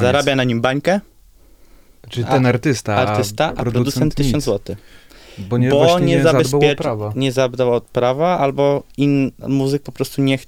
zarabia 0.00 0.36
na 0.36 0.44
nim 0.44 0.60
bańkę, 0.60 1.00
Czy 2.08 2.24
ten 2.24 2.46
artysta, 2.46 2.94
artysta, 2.96 3.52
a 3.56 3.64
producent 3.64 4.14
1000 4.14 4.34
nic. 4.34 4.44
zł. 4.44 4.76
Bo 5.38 5.58
nie, 5.58 5.70
bo 5.70 5.98
nie 5.98 6.06
nie 6.06 6.22
zabezpieczy, 6.22 6.76
prawa. 6.76 7.12
nie 7.16 7.32
zadbał 7.32 7.72
od 7.74 7.84
prawa, 7.84 8.38
albo 8.38 8.82
in, 8.96 9.32
muzyk 9.48 9.82
po 9.82 9.92
prostu 9.92 10.22
nie, 10.22 10.38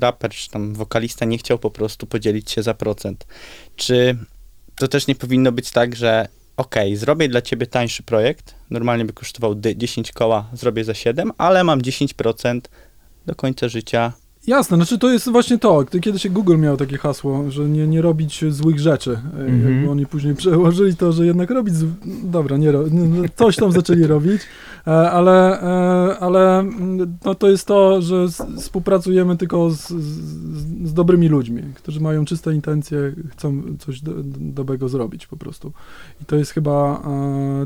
raper 0.00 0.30
czy 0.30 0.50
tam 0.50 0.74
wokalista 0.74 1.24
nie 1.24 1.38
chciał 1.38 1.58
po 1.58 1.70
prostu 1.70 2.06
podzielić 2.06 2.50
się 2.50 2.62
za 2.62 2.74
procent. 2.74 3.26
Czy 3.76 4.16
to 4.78 4.88
też 4.88 5.06
nie 5.06 5.14
powinno 5.14 5.52
być 5.52 5.70
tak, 5.70 5.96
że 5.96 6.28
okej, 6.56 6.96
zrobię 6.96 7.28
dla 7.28 7.42
ciebie 7.42 7.66
tańszy 7.66 8.02
projekt, 8.02 8.54
normalnie 8.70 9.04
by 9.04 9.12
kosztował 9.12 9.54
dy- 9.54 9.76
10 9.76 10.12
koła, 10.12 10.48
zrobię 10.52 10.84
za 10.84 10.94
7, 10.94 11.32
ale 11.38 11.64
mam 11.64 11.82
10% 11.82 12.60
do 13.26 13.34
końca 13.34 13.68
życia. 13.68 14.12
Jasne, 14.46 14.76
znaczy 14.76 14.98
to 14.98 15.12
jest 15.12 15.30
właśnie 15.30 15.58
to. 15.58 15.84
Gdy 15.84 16.00
Kiedyś 16.00 16.28
Google 16.28 16.56
miał 16.58 16.76
takie 16.76 16.98
hasło, 16.98 17.50
że 17.50 17.68
nie, 17.68 17.86
nie 17.86 18.02
robić 18.02 18.44
złych 18.48 18.78
rzeczy. 18.80 19.10
E, 19.10 19.40
Mhm. 19.40 19.74
Jakby 19.74 19.90
oni 19.90 20.06
później 20.06 20.34
przełożyli 20.34 20.96
to, 20.96 21.12
że 21.12 21.26
jednak 21.26 21.50
robić. 21.50 21.74
Z... 21.74 21.84
Dobra, 22.24 22.56
nie, 22.56 22.72
ro... 22.72 22.84
coś 23.36 23.56
tam 23.56 23.72
zaczęli 23.72 24.02
robić, 24.02 24.42
e, 24.86 25.10
ale, 25.10 25.62
e, 25.62 26.18
ale 26.18 26.58
mm, 26.58 27.18
no, 27.24 27.34
to 27.34 27.50
jest 27.50 27.66
to, 27.66 28.02
że 28.02 28.26
współpracujemy 28.58 29.36
tylko 29.36 29.70
z, 29.70 29.88
z, 29.88 30.88
z 30.88 30.94
dobrymi 30.94 31.28
ludźmi, 31.28 31.62
którzy 31.74 32.00
mają 32.00 32.24
czyste 32.24 32.54
intencje, 32.54 33.14
chcą 33.30 33.62
coś 33.78 34.00
do, 34.00 34.12
dobrego 34.38 34.88
zrobić 34.88 35.26
po 35.26 35.36
prostu. 35.36 35.72
I 36.22 36.24
to 36.24 36.36
jest 36.36 36.50
chyba 36.50 37.02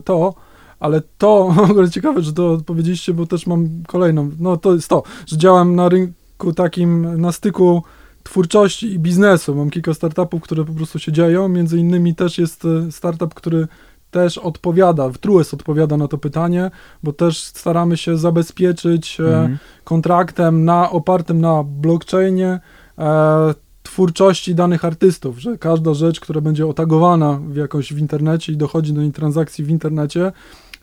to. 0.05 0.35
Ale 0.81 1.03
to, 1.19 1.49
w 1.67 1.71
ogóle 1.71 1.91
ciekawe, 1.91 2.23
że 2.23 2.33
to 2.33 2.53
odpowiedzieliście, 2.53 3.15
bo 3.15 3.27
też 3.27 3.47
mam 3.47 3.69
kolejną. 3.87 4.31
No 4.41 4.57
to 4.57 4.75
jest 4.75 4.89
to, 4.89 5.03
że 5.27 5.37
działam 5.37 5.75
na 5.75 5.89
rynku 5.89 6.26
takim, 6.57 7.21
na 7.21 7.33
styku 7.33 7.83
twórczości 8.23 8.93
i 8.93 8.99
biznesu. 8.99 9.55
Mam 9.55 9.71
kilka 9.71 9.95
startupów, 9.95 10.43
które 10.43 10.65
po 10.65 10.73
prostu 10.73 10.99
się 10.99 11.13
dzieją. 11.13 11.49
Między 11.49 11.79
innymi 11.79 12.15
też 12.15 12.39
jest 12.39 12.65
e, 12.65 12.93
startup, 12.93 13.35
który 13.35 13.67
też 14.11 14.39
odpowiada, 14.39 15.11
Trues 15.21 15.55
odpowiada 15.55 15.97
na 15.97 16.09
to 16.09 16.19
pytanie, 16.19 16.71
bo 17.03 17.13
też 17.13 17.43
staramy 17.43 17.97
się 17.97 18.17
zabezpieczyć 18.19 19.21
e, 19.21 19.25
Mhm. 19.25 19.59
kontraktem 19.85 20.65
na, 20.65 20.91
opartym 20.91 21.41
na 21.41 21.65
blockchainie 21.65 22.61
e, 22.99 23.55
twórczości 23.83 24.55
danych 24.55 24.85
artystów, 24.85 25.39
że 25.39 25.59
każda 25.59 25.95
rzecz, 25.95 26.21
która 26.21 26.41
będzie 26.41 26.67
otagowana 26.67 27.41
w 27.49 27.57
jakoś 27.57 27.93
w 27.93 27.99
internecie 27.99 28.53
i 28.53 28.57
dochodzi 28.57 28.93
do 28.93 29.03
niej 29.03 29.13
transakcji 29.13 29.65
w 29.65 29.71
internecie, 29.71 30.33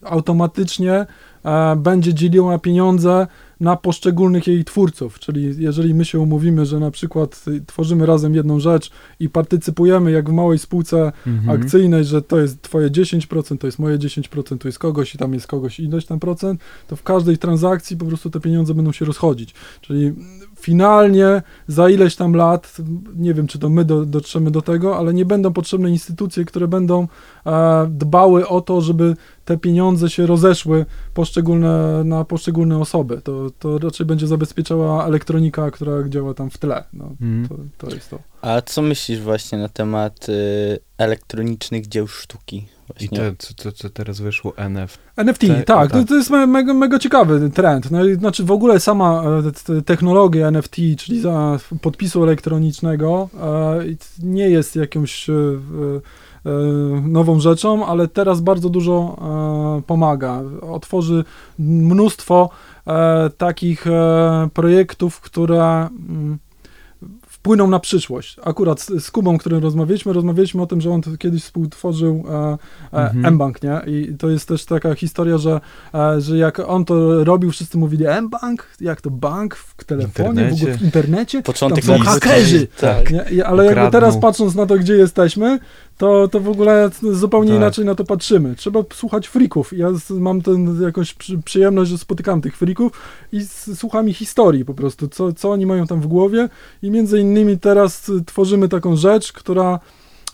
automatycznie 0.03 1.05
e, 1.45 1.75
będzie 1.75 2.13
dzieliła 2.13 2.59
pieniądze 2.59 3.27
na 3.63 3.75
poszczególnych 3.75 4.47
jej 4.47 4.65
twórców, 4.65 5.19
czyli 5.19 5.55
jeżeli 5.57 5.93
my 5.93 6.05
się 6.05 6.19
umówimy, 6.19 6.65
że 6.65 6.79
na 6.79 6.91
przykład 6.91 7.45
y, 7.47 7.61
tworzymy 7.65 8.05
razem 8.05 8.35
jedną 8.35 8.59
rzecz 8.59 8.91
i 9.19 9.29
partycypujemy 9.29 10.11
jak 10.11 10.29
w 10.29 10.33
małej 10.33 10.59
spółce 10.59 11.11
Mhm. 11.27 11.61
akcyjnej, 11.61 12.03
że 12.03 12.21
to 12.21 12.39
jest 12.39 12.61
twoje 12.61 12.89
10%, 12.89 13.57
to 13.57 13.67
jest 13.67 13.79
moje 13.79 13.97
10%, 13.97 14.57
to 14.57 14.67
jest 14.67 14.79
kogoś 14.79 15.15
i 15.15 15.17
tam 15.17 15.33
jest 15.33 15.47
kogoś 15.47 15.79
ileś 15.79 16.05
tam 16.05 16.19
procent, 16.19 16.61
to 16.87 16.95
w 16.95 17.03
każdej 17.03 17.37
transakcji 17.37 17.97
po 17.97 18.05
prostu 18.05 18.29
te 18.29 18.39
pieniądze 18.39 18.73
będą 18.73 18.91
się 18.91 19.05
rozchodzić. 19.05 19.53
Czyli 19.81 20.13
finalnie 20.59 21.41
za 21.67 21.89
ileś 21.89 22.15
tam 22.15 22.33
lat, 22.33 22.77
nie 23.15 23.33
wiem 23.33 23.47
czy 23.47 23.59
to 23.59 23.69
my 23.69 23.85
do, 23.85 24.05
dotrzemy 24.05 24.51
do 24.51 24.61
tego, 24.61 24.97
ale 24.97 25.13
nie 25.13 25.25
będą 25.25 25.53
potrzebne 25.53 25.89
instytucje, 25.89 26.45
które 26.45 26.67
będą 26.67 27.07
e, 27.45 27.87
dbały 27.89 28.47
o 28.47 28.61
to, 28.61 28.81
żeby 28.81 29.15
te 29.45 29.57
pieniądze 29.57 30.09
się 30.09 30.25
rozeszły 30.25 30.85
poszczególne, 31.13 32.03
na 32.03 32.25
poszczególne 32.25 32.77
osoby. 32.79 33.21
To, 33.23 33.51
to 33.59 33.77
raczej 33.77 34.05
będzie 34.05 34.27
zabezpieczała 34.27 35.05
elektronika, 35.07 35.71
która 35.71 36.09
działa 36.09 36.33
tam 36.33 36.49
w 36.49 36.57
tle. 36.57 36.83
No, 36.93 37.05
Mhm. 37.21 37.47
to, 37.77 37.87
to 37.87 37.95
jest 37.95 38.09
to. 38.09 38.19
A 38.41 38.61
co 38.61 38.81
myślisz 38.81 39.19
właśnie 39.21 39.57
na 39.57 39.69
temat 39.69 40.29
y, 40.29 40.79
elektronicznych 40.97 41.87
dzieł 41.87 42.07
sztuki? 42.07 42.57
I 42.57 43.07
Właśnie. 43.07 43.17
te, 43.17 43.35
co, 43.37 43.53
co, 43.53 43.71
co 43.71 43.89
teraz 43.89 44.19
wyszło 44.19 44.57
NFT. 44.57 44.99
NFT, 45.17 45.41
Te- 45.41 45.47
tak, 45.47 45.65
tak. 45.65 45.91
To, 45.91 46.03
to 46.07 46.15
jest 46.15 46.29
me- 46.29 46.47
mega, 46.47 46.73
mega 46.73 46.99
ciekawy 46.99 47.49
trend. 47.53 47.91
No, 47.91 48.05
i 48.05 48.15
znaczy 48.15 48.43
w 48.43 48.51
ogóle 48.51 48.79
sama 48.79 49.23
e, 49.23 49.51
t- 49.51 49.81
technologia 49.81 50.47
NFT, 50.47 50.75
czyli 50.97 51.21
za 51.21 51.59
podpisu 51.81 52.23
elektronicznego, 52.23 53.29
e, 53.79 53.87
i 53.87 53.97
nie 54.23 54.49
jest 54.49 54.75
jakąś 54.75 55.29
e, 55.29 55.33
e, 55.33 55.37
nową 57.01 57.39
rzeczą, 57.39 57.85
ale 57.85 58.07
teraz 58.07 58.41
bardzo 58.41 58.69
dużo 58.69 59.17
e, 59.79 59.81
pomaga. 59.81 60.41
Otworzy 60.61 61.23
mnóstwo 61.59 62.49
e, 62.87 63.29
takich 63.37 63.87
e, 63.87 64.49
projektów, 64.53 65.21
które 65.21 65.89
mm, 66.09 66.39
wpłyną 67.43 67.67
na 67.67 67.79
przyszłość. 67.79 68.37
Akurat 68.43 68.81
z, 68.81 69.03
z 69.03 69.11
Kubą, 69.11 69.37
którym 69.37 69.63
rozmawialiśmy, 69.63 70.13
rozmawialiśmy 70.13 70.61
o 70.61 70.65
tym, 70.67 70.81
że 70.81 70.91
on 70.91 71.01
kiedyś 71.19 71.43
współtworzył 71.43 72.23
e, 72.29 72.57
e, 72.93 73.03
Mhm. 73.03 73.25
M-Bank, 73.25 73.63
nie? 73.63 73.81
I 73.87 74.15
to 74.17 74.29
jest 74.29 74.47
też 74.47 74.65
taka 74.65 74.95
historia, 74.95 75.37
że, 75.37 75.61
e, 75.93 76.21
że 76.21 76.37
jak 76.37 76.59
on 76.59 76.85
to 76.85 77.23
robił, 77.23 77.51
wszyscy 77.51 77.77
mówili 77.77 78.05
M-Bank? 78.05 78.67
Jak 78.81 79.01
to 79.01 79.09
bank? 79.09 79.55
W 79.55 79.83
telefonie? 79.83 80.49
W 80.49 80.53
ogóle 80.53 80.53
w 80.53 80.61
internecie? 80.61 80.85
internecie? 80.85 81.41
Początek 81.41 81.85
Tam 81.85 81.97
są 81.97 82.03
hakerzy. 82.03 82.67
Tak. 82.79 83.11
Nie? 83.11 83.45
Ale 83.47 83.65
jakby 83.65 83.91
teraz 83.91 84.17
patrząc 84.17 84.55
na 84.55 84.65
to, 84.65 84.77
gdzie 84.77 84.93
jesteśmy, 84.93 85.59
to, 85.97 86.27
to 86.27 86.39
w 86.39 86.49
ogóle 86.49 86.89
zupełnie 87.11 87.49
Tak. 87.49 87.57
inaczej 87.57 87.85
na 87.85 87.95
to 87.95 88.03
patrzymy. 88.03 88.55
Trzeba 88.55 88.83
słuchać 88.93 89.27
freaków. 89.27 89.73
Ja 89.77 89.89
mam 90.09 90.41
ten, 90.41 90.81
jakąś 90.81 91.13
przy, 91.13 91.37
przyjemność, 91.37 91.91
że 91.91 91.97
spotykam 91.97 92.41
tych 92.41 92.57
freaków 92.57 92.91
i 93.31 93.45
słucham 93.75 94.09
ich 94.09 94.17
historii 94.17 94.65
po 94.65 94.73
prostu, 94.73 95.07
co, 95.07 95.33
co 95.33 95.51
oni 95.51 95.65
mają 95.65 95.87
tam 95.87 96.01
w 96.01 96.07
głowie 96.07 96.49
i 96.81 96.91
między 96.91 97.19
innymi 97.19 97.59
teraz 97.59 98.11
tworzymy 98.25 98.69
taką 98.69 98.95
rzecz, 98.95 99.33
która 99.33 99.79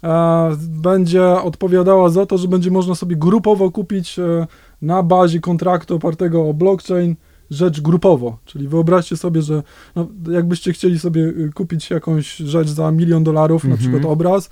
e, 0.04 0.52
będzie 0.60 1.28
odpowiadała 1.28 2.10
za 2.10 2.26
to, 2.26 2.38
że 2.38 2.48
będzie 2.48 2.72
można 2.72 2.96
sobie 2.96 3.16
grupowo 3.16 3.72
kupić 3.72 4.20
e, 4.20 4.48
na 4.82 5.04
bazie 5.04 5.40
kontraktu 5.40 5.96
opartego 5.96 6.50
o 6.50 6.54
blockchain 6.54 7.16
rzecz 7.52 7.82
grupowo. 7.82 8.38
Czyli 8.46 8.68
wyobraźcie 8.68 9.18
sobie, 9.18 9.42
że 9.42 9.64
no, 9.96 10.08
jakbyście 10.32 10.74
chcieli 10.74 11.00
sobie 11.00 11.22
y, 11.24 11.52
kupić 11.56 11.90
jakąś 11.90 12.36
rzecz 12.36 12.68
za 12.70 12.92
milion 12.92 13.24
dolarów, 13.24 13.64
na 13.64 13.70
Mhm. 13.72 13.80
przykład 13.92 14.12
obraz 14.14 14.50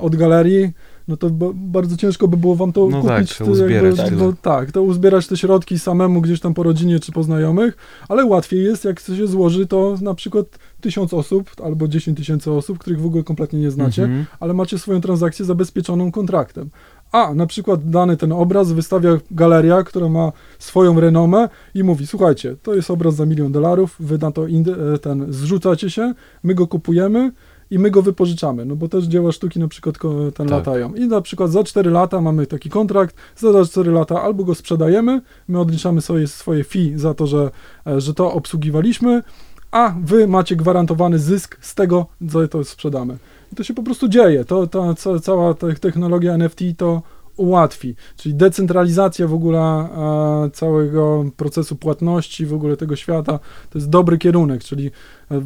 od 0.00 0.16
galerii, 0.16 0.70
no 1.08 1.16
to 1.16 1.30
ba- 1.30 1.46
bardzo 1.54 1.96
ciężko 1.96 2.28
by 2.28 2.36
było 2.36 2.56
wam 2.56 2.72
to 2.72 2.88
No 2.90 3.02
tak, 3.02 3.14
kupić. 3.16 3.30
trzeba 3.30 3.46
to 3.46 3.52
uzbierać 3.52 3.98
jakby, 3.98 4.16
no, 4.16 4.32
tak, 4.42 4.72
to 4.72 4.82
uzbierać 4.82 5.26
te 5.26 5.36
środki 5.36 5.78
samemu 5.78 6.20
gdzieś 6.20 6.40
tam 6.40 6.54
po 6.54 6.62
rodzinie 6.62 7.00
czy 7.00 7.12
po 7.12 7.22
znajomych, 7.22 7.76
ale 8.08 8.24
łatwiej 8.24 8.64
jest, 8.64 8.84
jak 8.84 9.00
się 9.00 9.26
złoży 9.26 9.66
to 9.66 9.96
na 10.02 10.14
przykład 10.14 10.46
tysiąc 10.80 11.14
osób 11.14 11.50
albo 11.64 11.88
10 11.88 12.16
tysięcy 12.18 12.50
osób, 12.50 12.78
których 12.78 13.00
w 13.00 13.06
ogóle 13.06 13.24
kompletnie 13.24 13.60
nie 13.60 13.70
znacie, 13.70 14.02
Mhm. 14.04 14.24
ale 14.40 14.54
macie 14.54 14.78
swoją 14.78 15.00
transakcję 15.00 15.44
zabezpieczoną 15.44 16.12
kontraktem. 16.12 16.70
A 17.12 17.34
na 17.34 17.46
przykład 17.46 17.90
dany 17.90 18.16
ten 18.16 18.32
obraz 18.32 18.72
wystawia 18.72 19.18
galeria, 19.30 19.82
która 19.82 20.08
ma 20.08 20.32
swoją 20.58 21.00
renomę 21.00 21.48
i 21.74 21.84
mówi: 21.84 22.06
Słuchajcie, 22.06 22.56
to 22.62 22.74
jest 22.74 22.90
obraz 22.90 23.14
za 23.14 23.26
milion 23.26 23.52
dolarów, 23.52 23.96
wy 24.00 24.18
na 24.18 24.30
to 24.32 24.46
e, 24.46 24.98
ten 24.98 25.32
zrzucacie 25.32 25.90
się, 25.90 26.14
my 26.42 26.54
go 26.54 26.66
kupujemy 26.66 27.32
i 27.70 27.78
my 27.78 27.90
go 27.90 28.02
wypożyczamy. 28.02 28.64
No 28.64 28.76
bo 28.76 28.88
też 28.88 29.04
dzieła 29.04 29.32
sztuki 29.32 29.58
na 29.60 29.68
przykład 29.68 29.98
ten 30.34 30.48
Tak. 30.48 30.50
latają. 30.50 30.94
I 30.94 31.06
na 31.06 31.20
przykład 31.20 31.50
za 31.50 31.64
4 31.64 31.90
lata 31.90 32.20
mamy 32.20 32.46
taki 32.46 32.70
kontrakt, 32.70 33.16
za 33.36 33.64
4 33.64 33.90
lata 33.92 34.22
albo 34.22 34.44
go 34.44 34.54
sprzedajemy, 34.54 35.20
my 35.48 35.60
odliczamy 35.60 36.00
sobie 36.00 36.26
swoje 36.26 36.64
fee 36.64 36.92
za 36.96 37.14
to, 37.14 37.26
że, 37.26 37.50
e, 37.86 38.00
że 38.00 38.14
to 38.14 38.32
obsługiwaliśmy, 38.32 39.22
a 39.70 39.94
wy 40.04 40.28
macie 40.28 40.56
gwarantowany 40.56 41.18
zysk 41.18 41.58
z 41.60 41.74
tego, 41.74 42.06
co 42.32 42.48
to 42.48 42.64
sprzedamy. 42.64 43.16
I 43.52 43.56
to 43.56 43.64
się 43.64 43.74
po 43.74 43.82
prostu 43.82 44.08
dzieje. 44.08 44.44
To, 44.44 44.66
to, 44.66 44.94
ca- 44.94 45.18
cała 45.18 45.54
technologia 45.80 46.34
NFT 46.34 46.60
to 46.76 47.02
ułatwi. 47.36 47.94
Czyli 48.16 48.34
decentralizacja 48.34 49.26
w 49.26 49.34
ogóle 49.34 49.60
e, 49.60 50.50
całego 50.52 51.24
procesu 51.36 51.76
płatności, 51.76 52.46
w 52.46 52.54
ogóle 52.54 52.76
tego 52.76 52.96
świata, 52.96 53.38
to 53.70 53.78
jest 53.78 53.90
dobry 53.90 54.18
kierunek, 54.18 54.64
czyli 54.64 54.90
e, 55.30 55.42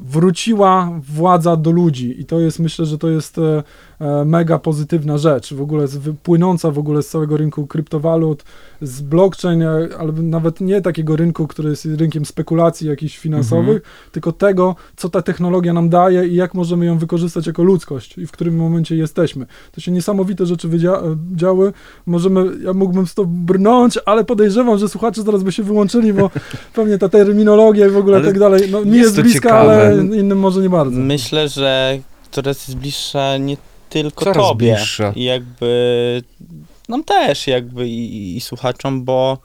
wróciła 0.00 1.00
władza 1.08 1.56
do 1.56 1.70
ludzi 1.70 2.20
i 2.20 2.24
to 2.24 2.40
jest, 2.40 2.58
myślę, 2.58 2.86
że 2.86 2.98
to 2.98 3.08
jest 3.08 3.38
e, 3.38 3.62
mega 4.24 4.58
pozytywna 4.58 5.18
rzecz, 5.18 5.54
w 5.54 5.62
ogóle 5.62 5.86
płynąca 6.22 6.70
w 6.70 6.78
ogóle 6.78 7.02
z 7.02 7.08
całego 7.08 7.36
rynku 7.36 7.66
kryptowalut, 7.66 8.44
z 8.82 9.00
blockchain, 9.00 9.62
e, 9.62 9.88
ale 9.98 10.12
nawet 10.12 10.60
nie 10.60 10.80
takiego 10.80 11.16
rynku, 11.16 11.46
który 11.46 11.70
jest 11.70 11.84
rynkiem 11.98 12.24
spekulacji 12.24 12.88
jakichś 12.88 13.18
finansowych, 13.18 13.82
tylko 14.12 14.32
tego, 14.32 14.76
co 14.96 15.08
ta 15.08 15.22
technologia 15.22 15.72
nam 15.72 15.88
daje 15.88 16.26
i 16.28 16.34
jak 16.34 16.54
możemy 16.54 16.86
ją 16.86 16.98
wykorzystać 16.98 17.46
jako 17.46 17.62
ludzkość 17.62 18.18
i 18.18 18.26
w 18.26 18.30
którym 18.32 18.56
momencie 18.56 18.96
jesteśmy. 18.96 19.46
To 19.72 19.80
się 19.80 19.92
niesamowite 19.92 20.46
rzeczy 20.46 20.68
wydzia- 20.68 21.16
działy. 21.36 21.72
Możemy, 22.06 22.44
ja 22.64 22.72
mógłbym 22.72 23.06
z 23.06 23.14
to 23.14 23.24
brnąć, 23.24 23.98
ale 24.06 24.24
podejrzewam, 24.24 24.78
że 24.78 24.88
słuchacze 24.88 25.22
zaraz 25.22 25.42
by 25.42 25.52
się 25.52 25.62
wyłączyli, 25.62 26.12
bo 26.12 26.30
pewnie 26.74 26.98
ta 26.98 27.08
terminologia 27.08 27.86
i 27.86 27.90
w 27.90 27.96
ogóle 27.96 28.16
Ale 28.16 28.26
tak 28.26 28.38
dalej, 28.38 28.62
no 28.70 28.84
nie 28.84 28.90
jest 28.90 29.02
jest 29.02 29.20
bliska, 29.20 29.48
ciekawe. 29.48 29.72
ale 29.86 29.96
innym 30.18 30.38
może 30.38 30.60
nie 30.60 30.70
bardzo. 30.70 30.98
Myślę, 31.00 31.48
że 31.48 31.98
coraz 32.30 32.68
jest 32.68 32.80
bliższa 32.80 33.36
nie 33.38 33.56
tylko 33.92 34.24
Coraz 34.24 34.36
tobie. 34.48 34.74
bliższa. 34.74 35.12
I 35.16 35.24
jakby 35.24 36.22
nam 36.88 37.04
też 37.04 37.46
jakby 37.46 37.88
i, 37.88 38.16
i- 38.16 38.36
i 38.36 38.40
słuchaczom, 38.40 39.04
bo 39.04 39.38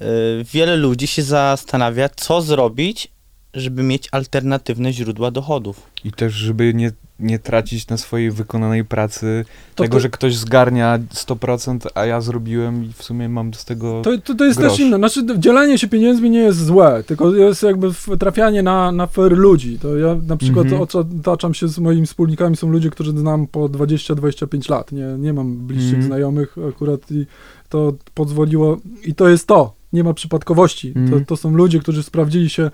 y, 0.00 0.04
wiele 0.52 0.76
ludzi 0.76 1.06
się 1.06 1.22
zastanawia, 1.22 2.08
co 2.08 2.42
zrobić, 2.42 3.08
żeby 3.54 3.82
mieć 3.82 4.08
alternatywne 4.12 4.92
źródła 4.92 5.30
dochodów. 5.30 5.80
I 6.04 6.12
też, 6.12 6.32
żeby 6.32 6.74
nie, 6.74 6.92
nie 7.22 7.38
tracić 7.38 7.88
na 7.88 7.96
swojej 7.96 8.30
wykonanej 8.30 8.84
pracy 8.84 9.44
To, 9.74 9.82
tego, 9.82 9.96
to, 9.96 10.00
że 10.00 10.10
ktoś 10.10 10.36
zgarnia 10.36 10.98
100%, 10.98 11.86
a 11.94 12.04
ja 12.06 12.20
zrobiłem 12.20 12.84
i 12.84 12.92
w 12.92 13.02
sumie 13.02 13.28
mam 13.28 13.54
z 13.54 13.64
tego... 13.64 14.02
to, 14.04 14.18
to, 14.18 14.34
to 14.34 14.44
jest 14.44 14.58
grosz. 14.58 14.70
też 14.72 14.80
inne. 14.80 14.96
Znaczy, 14.96 15.20
dzielenie 15.38 15.78
się 15.78 15.88
pieniędzmi 15.88 16.30
nie 16.30 16.38
jest 16.40 16.64
złe, 16.64 17.04
tylko 17.06 17.34
jest 17.34 17.62
jakby 17.62 17.88
trafianie 18.18 18.62
na, 18.62 18.92
na 18.92 19.06
fair 19.06 19.32
ludzi. 19.32 19.78
To 19.78 19.96
ja 19.98 20.16
na 20.26 20.36
przykład 20.36 20.66
Mhm. 20.66 20.82
otaczam 21.20 21.54
się 21.54 21.68
z 21.68 21.78
moimi 21.78 22.06
wspólnikami, 22.06 22.56
są 22.56 22.70
ludzie, 22.70 22.90
którzy 22.90 23.10
znam 23.10 23.46
po 23.46 23.68
20-25 23.68 24.70
lat. 24.70 24.92
Nie, 24.92 25.06
nie 25.18 25.32
mam 25.32 25.56
bliższych 25.56 25.88
Mhm. 25.94 26.06
znajomych 26.06 26.56
akurat 26.68 27.10
i 27.10 27.26
to 27.68 27.92
pozwoliło. 28.14 28.76
I 29.04 29.14
to 29.14 29.28
jest 29.28 29.46
to. 29.46 29.74
Nie 29.92 30.04
ma 30.04 30.14
przypadkowości. 30.14 30.92
To, 30.92 30.98
Mhm. 30.98 31.24
to 31.24 31.36
są 31.36 31.50
ludzie, 31.54 31.78
którzy 31.80 32.02
sprawdzili 32.02 32.50
się 32.50 32.70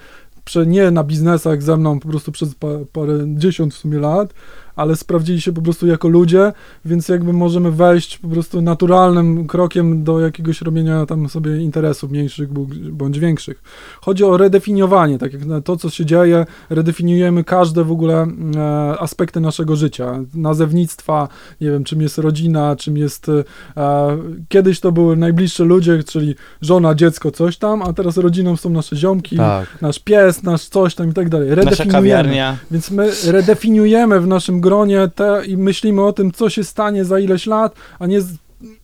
nie 0.66 0.90
na 0.90 1.04
biznesach 1.04 1.62
ze 1.62 1.76
mną 1.76 2.00
po 2.00 2.08
prostu 2.08 2.32
przez 2.32 2.54
pa, 2.54 2.68
parę 2.92 3.18
dziesiąt 3.26 3.74
w 3.74 3.78
sumie 3.78 3.98
lat, 3.98 4.34
ale 4.78 4.96
sprawdzili 4.96 5.40
się 5.40 5.52
po 5.52 5.62
prostu 5.62 5.86
jako 5.86 6.08
ludzie, 6.08 6.52
więc 6.84 7.08
jakby 7.08 7.32
możemy 7.32 7.72
wejść 7.72 8.18
po 8.18 8.28
prostu 8.28 8.60
naturalnym 8.60 9.46
krokiem 9.46 10.04
do 10.04 10.20
jakiegoś 10.20 10.62
robienia 10.62 11.06
tam 11.06 11.28
sobie 11.28 11.56
interesów 11.56 12.10
mniejszych 12.10 12.52
bądź 12.92 13.18
większych. 13.18 13.62
Chodzi 14.00 14.24
o 14.24 14.36
redefiniowanie, 14.36 15.18
tak 15.18 15.32
jak 15.32 15.42
to, 15.64 15.76
co 15.76 15.90
się 15.90 16.04
dzieje, 16.06 16.46
redefiniujemy 16.70 17.44
każde 17.44 17.84
w 17.84 17.92
ogóle 17.92 18.26
e, 18.56 18.98
aspekty 18.98 19.40
naszego 19.40 19.76
życia, 19.76 20.20
nazewnictwa, 20.34 21.28
nie 21.60 21.70
wiem, 21.70 21.84
czym 21.84 22.02
jest 22.02 22.18
rodzina, 22.18 22.76
czym 22.76 22.96
jest, 22.96 23.28
e, 23.28 23.44
kiedyś 24.48 24.80
to 24.80 24.92
były 24.92 25.16
najbliższe 25.16 25.64
ludzie, 25.64 26.02
czyli 26.02 26.34
żona, 26.62 26.94
dziecko, 26.94 27.30
coś 27.30 27.56
tam, 27.56 27.82
a 27.82 27.92
teraz 27.92 28.16
rodziną 28.16 28.56
są 28.56 28.70
nasze 28.70 28.96
ziomki, 28.96 29.36
Tak. 29.36 29.82
nasz 29.82 29.98
pies, 29.98 30.42
nasz 30.42 30.64
coś 30.64 30.94
tam 30.94 31.10
i 31.10 31.12
tak 31.12 31.28
dalej. 31.28 31.48
Nasza 31.48 31.60
Redefiniujemy. 31.60 32.58
Więc 32.70 32.90
my 32.90 33.10
redefiniujemy 33.26 34.20
w 34.20 34.26
naszym 34.26 34.60
gronie 34.68 35.08
te 35.14 35.46
i 35.46 35.56
myślimy 35.56 36.02
o 36.04 36.12
tym, 36.12 36.32
co 36.32 36.50
się 36.50 36.64
stanie 36.64 37.04
za 37.04 37.18
ileś 37.18 37.46
lat, 37.46 37.74
a 37.98 38.06
nie 38.06 38.20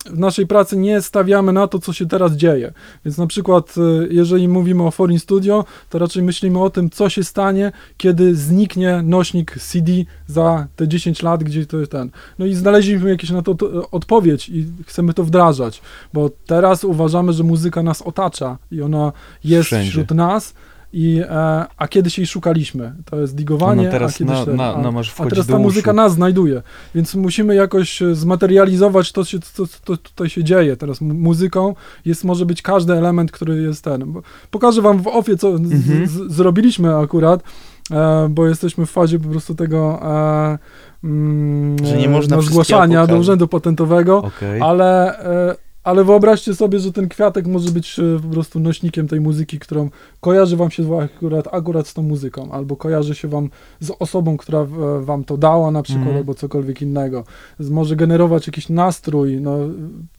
w 0.05 0.19
naszej 0.19 0.47
pracy 0.47 0.77
nie 0.77 1.01
stawiamy 1.01 1.53
na 1.53 1.67
to, 1.67 1.79
co 1.79 1.93
się 1.93 2.05
teraz 2.05 2.31
dzieje. 2.33 2.73
Więc 3.05 3.17
na 3.17 3.27
przykład, 3.27 3.75
y, 3.77 4.07
jeżeli 4.11 4.47
mówimy 4.47 4.83
o 4.83 4.91
Foreign 4.91 5.19
Studio, 5.19 5.65
to 5.89 5.99
raczej 5.99 6.23
myślimy 6.23 6.59
o 6.63 6.69
tym, 6.69 6.89
co 6.89 7.09
się 7.09 7.23
stanie, 7.23 7.71
kiedy 7.97 8.35
zniknie 8.35 9.01
nośnik 9.03 9.57
CD 9.59 9.91
za 10.27 10.67
te 10.75 10.87
10 10.87 11.23
lat, 11.23 11.43
gdzie 11.43 11.65
to 11.65 11.79
jest 11.79 11.91
ten. 11.91 12.09
No 12.39 12.45
i 12.45 12.53
znaleźliśmy 12.53 13.09
jakieś 13.09 13.29
na 13.29 13.41
to, 13.41 13.55
to 13.55 13.89
odpowiedź 13.91 14.49
i 14.49 14.65
chcemy 14.85 15.13
to 15.13 15.23
wdrażać, 15.23 15.81
bo 16.13 16.29
teraz 16.45 16.83
uważamy, 16.83 17.33
że 17.33 17.43
muzyka 17.43 17.83
nas 17.83 18.01
otacza 18.01 18.57
i 18.71 18.81
ona 18.81 19.11
jest 19.43 19.65
Wszędzie. 19.65 19.89
wśród 19.91 20.11
nas. 20.11 20.53
I, 20.97 21.21
e, 21.29 21.65
a 21.77 21.87
kiedyś 21.87 22.17
jej 22.17 22.27
szukaliśmy. 22.27 22.93
To 23.05 23.19
jest 23.19 23.35
digowanie, 23.35 23.81
Ona 23.81 23.91
teraz 23.91 24.15
a 24.15 24.17
kiedyś 24.17 24.37
na- 24.39 24.45
ten, 24.45 24.55
na- 24.55 24.77
na 24.77 24.91
masz 24.91 25.13
a 25.21 25.25
teraz 25.25 25.47
ta 25.47 25.57
muzyka 25.59 25.93
nas 25.93 26.13
znajduje. 26.13 26.61
Więc 26.95 27.15
musimy 27.15 27.55
jakoś 27.55 28.01
e, 28.01 28.15
zmaterializować 28.15 29.11
to, 29.11 29.23
się, 29.25 29.39
co, 29.39 29.67
co 29.67 29.97
tutaj 29.97 30.29
się 30.29 30.43
dzieje. 30.43 30.77
Teraz 30.77 31.01
mu- 31.01 31.13
muzyką 31.13 31.75
jest, 32.05 32.23
może 32.23 32.45
być 32.45 32.61
każdy 32.61 32.93
element, 32.93 33.31
który 33.31 33.61
jest 33.61 33.83
ten. 33.83 34.11
Bo 34.13 34.21
pokażę 34.51 34.81
wam 34.81 35.01
w 35.01 35.07
ofie, 35.07 35.37
co 35.37 35.57
z, 35.57 35.61
Mhm. 35.61 36.07
z, 36.07 36.31
zrobiliśmy 36.33 36.95
akurat, 36.97 37.43
e, 37.91 38.27
bo 38.29 38.47
jesteśmy 38.47 38.85
w 38.85 38.91
fazie 38.91 39.19
po 39.19 39.29
prostu 39.29 39.55
tego 39.55 39.99
e, 40.03 40.57
mm, 41.03 41.85
Że 41.85 41.97
nie 41.97 42.05
e, 42.05 42.09
można 42.09 42.35
no, 42.35 42.41
wszystkiego 42.41 42.63
zgłaszania 42.63 43.07
do 43.07 43.17
urzędu 43.17 43.47
patentowego, 43.47 44.17
Okej. 44.17 44.61
ale, 44.61 45.19
e, 45.19 45.55
ale 45.85 46.03
wyobraźcie 46.03 46.55
sobie, 46.55 46.79
że 46.79 46.91
ten 46.91 47.09
kwiatek 47.09 47.47
może 47.47 47.71
być 47.71 47.99
e, 47.99 48.19
po 48.21 48.27
prostu 48.27 48.59
nośnikiem 48.59 49.07
tej 49.07 49.21
muzyki, 49.21 49.59
którą 49.59 49.89
kojarzy 50.21 50.57
wam 50.57 50.71
się 50.71 50.99
akurat, 51.01 51.47
akurat 51.51 51.87
z 51.87 51.93
tą 51.93 52.01
muzyką, 52.03 52.51
albo 52.51 52.75
kojarzy 52.75 53.15
się 53.15 53.27
wam 53.27 53.49
z 53.79 53.91
osobą, 53.99 54.37
która 54.37 54.59
e, 54.59 54.67
wam 55.01 55.23
to 55.23 55.37
dała 55.37 55.71
na 55.71 55.83
przykład, 55.83 56.01
Mhm. 56.05 56.17
albo 56.17 56.33
cokolwiek 56.33 56.81
innego. 56.81 57.23
Może 57.59 57.95
generować 57.95 58.47
jakiś 58.47 58.69
nastrój. 58.69 59.41
No, 59.41 59.57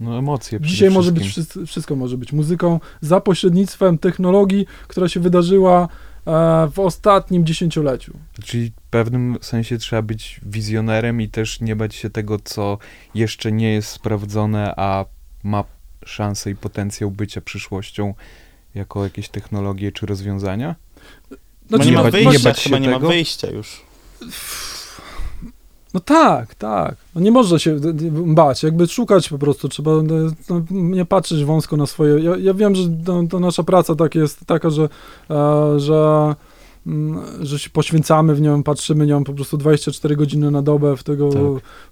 No 0.00 0.18
emocje 0.18 0.58
dzisiaj 0.60 0.90
może 0.90 1.12
być 1.12 1.24
wszystko, 1.26 1.66
wszystko 1.66 1.96
może 1.96 2.18
być 2.18 2.32
muzyką 2.32 2.80
za 3.00 3.20
pośrednictwem 3.20 3.98
technologii, 3.98 4.66
która 4.88 5.08
się 5.08 5.20
wydarzyła 5.20 5.88
e, 6.26 6.68
w 6.72 6.78
ostatnim 6.78 7.46
dziesięcioleciu. 7.46 8.12
Czyli 8.44 8.70
w 8.70 8.90
pewnym 8.90 9.36
sensie 9.40 9.78
trzeba 9.78 10.02
być 10.02 10.40
wizjonerem 10.46 11.20
i 11.20 11.28
też 11.28 11.60
nie 11.60 11.76
bać 11.76 11.94
się 11.94 12.10
tego, 12.10 12.38
co 12.44 12.78
jeszcze 13.14 13.52
nie 13.52 13.72
jest 13.72 13.88
sprawdzone, 13.88 14.74
a 14.76 15.04
ma 15.46 15.64
szansę 16.04 16.50
i 16.50 16.56
potencjał 16.56 17.10
bycia 17.10 17.40
przyszłością 17.40 18.14
jako 18.74 19.04
jakieś 19.04 19.28
technologie 19.28 19.92
czy 19.92 20.06
rozwiązania. 20.06 20.74
Znaczy, 21.68 21.86
nie 21.86 21.92
ma 21.92 22.02
bać- 22.02 22.14
nie 22.14 22.24
wyjścia, 22.24 22.48
bać 22.48 22.58
się 22.58 22.70
chyba 22.70 22.78
nie 22.78 22.90
ma 22.90 22.98
wyjścia 22.98 23.50
już. 23.50 23.82
No 25.94 26.00
tak, 26.00 26.54
tak. 26.54 26.96
No 27.14 27.20
nie 27.20 27.30
można 27.30 27.58
się 27.58 27.76
bać, 28.10 28.62
jakby 28.62 28.86
szukać 28.86 29.28
po 29.28 29.38
prostu, 29.38 29.68
trzeba 29.68 29.90
e, 29.90 30.02
no, 30.50 30.62
nie 30.70 31.04
patrzeć 31.04 31.44
wąsko 31.44 31.76
na 31.76 31.86
swoje. 31.86 32.24
Ja, 32.24 32.36
ja 32.36 32.54
wiem, 32.54 32.74
że 32.74 32.88
to, 33.04 33.22
to 33.30 33.40
nasza 33.40 33.62
praca 33.62 33.94
tak 33.94 34.14
jest 34.14 34.46
taka, 34.46 34.70
że, 34.70 34.88
e, 35.30 35.80
że, 35.80 36.34
że 37.42 37.58
się 37.58 37.70
poświęcamy 37.70 38.34
w 38.34 38.40
nią, 38.40 38.62
patrzymy 38.62 39.06
nią 39.06 39.24
po 39.24 39.32
prostu 39.32 39.56
24 39.56 40.16
godziny 40.16 40.50
na 40.50 40.62
dobę 40.62 40.96
w 40.96 41.02
tego 41.02 41.28
Tak. 41.32 41.40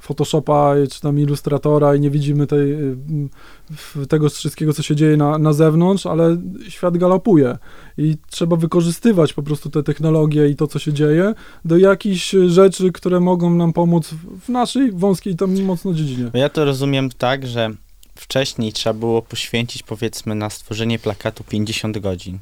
Photoshopa 0.01 0.75
czy 0.91 1.01
tam 1.01 1.19
Illustratora 1.21 1.95
i 1.95 2.01
nie 2.01 2.11
widzimy 2.11 2.47
tej, 2.47 2.73
y, 2.73 2.97
m, 3.11 3.29
w- 3.71 4.07
tego 4.07 4.29
wszystkiego, 4.31 4.73
co 4.73 4.83
się 4.83 4.97
dzieje 4.97 5.17
na, 5.17 5.39
na 5.39 5.53
zewnątrz, 5.53 6.07
ale 6.07 6.37
świat 6.69 6.97
galopuje 6.97 7.59
i 7.99 8.17
trzeba 8.31 8.57
wykorzystywać 8.57 9.33
po 9.33 9.43
prostu 9.43 9.71
te 9.71 9.83
technologie 9.83 10.49
i 10.49 10.57
to, 10.57 10.67
co 10.67 10.79
się 10.79 10.93
dzieje 10.93 11.35
do 11.65 11.79
jakichś 11.79 12.35
rzeczy, 12.47 12.93
które 12.93 13.21
mogą 13.21 13.55
nam 13.55 13.73
pomóc 13.73 14.09
w- 14.47 14.49
naszej 14.49 14.93
wąskiej 14.93 15.37
tam 15.37 15.63
mocno 15.63 15.95
dziedzinie. 15.95 16.31
Ja 16.35 16.49
to 16.49 16.65
rozumiem 16.65 17.11
tak, 17.19 17.47
że 17.47 17.71
wcześniej 18.15 18.73
trzeba 18.73 18.95
było 18.95 19.23
poświęcić 19.23 19.83
powiedzmy 19.83 20.35
na 20.35 20.51
stworzenie 20.51 20.99
plakatu 20.99 21.45
50 21.45 21.99
godzin. 21.99 22.39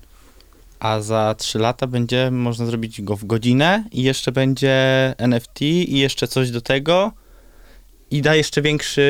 A 0.83 1.01
za 1.01 1.35
3 1.39 1.59
lata 1.59 1.87
będzie 1.87 2.31
można 2.31 2.67
zrobić 2.67 3.03
go 3.03 3.17
w 3.17 3.25
godzinę 3.25 3.85
i 3.93 4.03
jeszcze 4.03 4.33
będzie 4.33 4.75
NFT 5.19 5.63
i 5.63 5.99
jeszcze 5.99 6.29
coś 6.29 6.51
do 6.51 6.61
tego 6.61 7.13
i 8.13 8.23
da 8.23 8.35
jeszcze 8.35 8.63
większy 8.63 9.03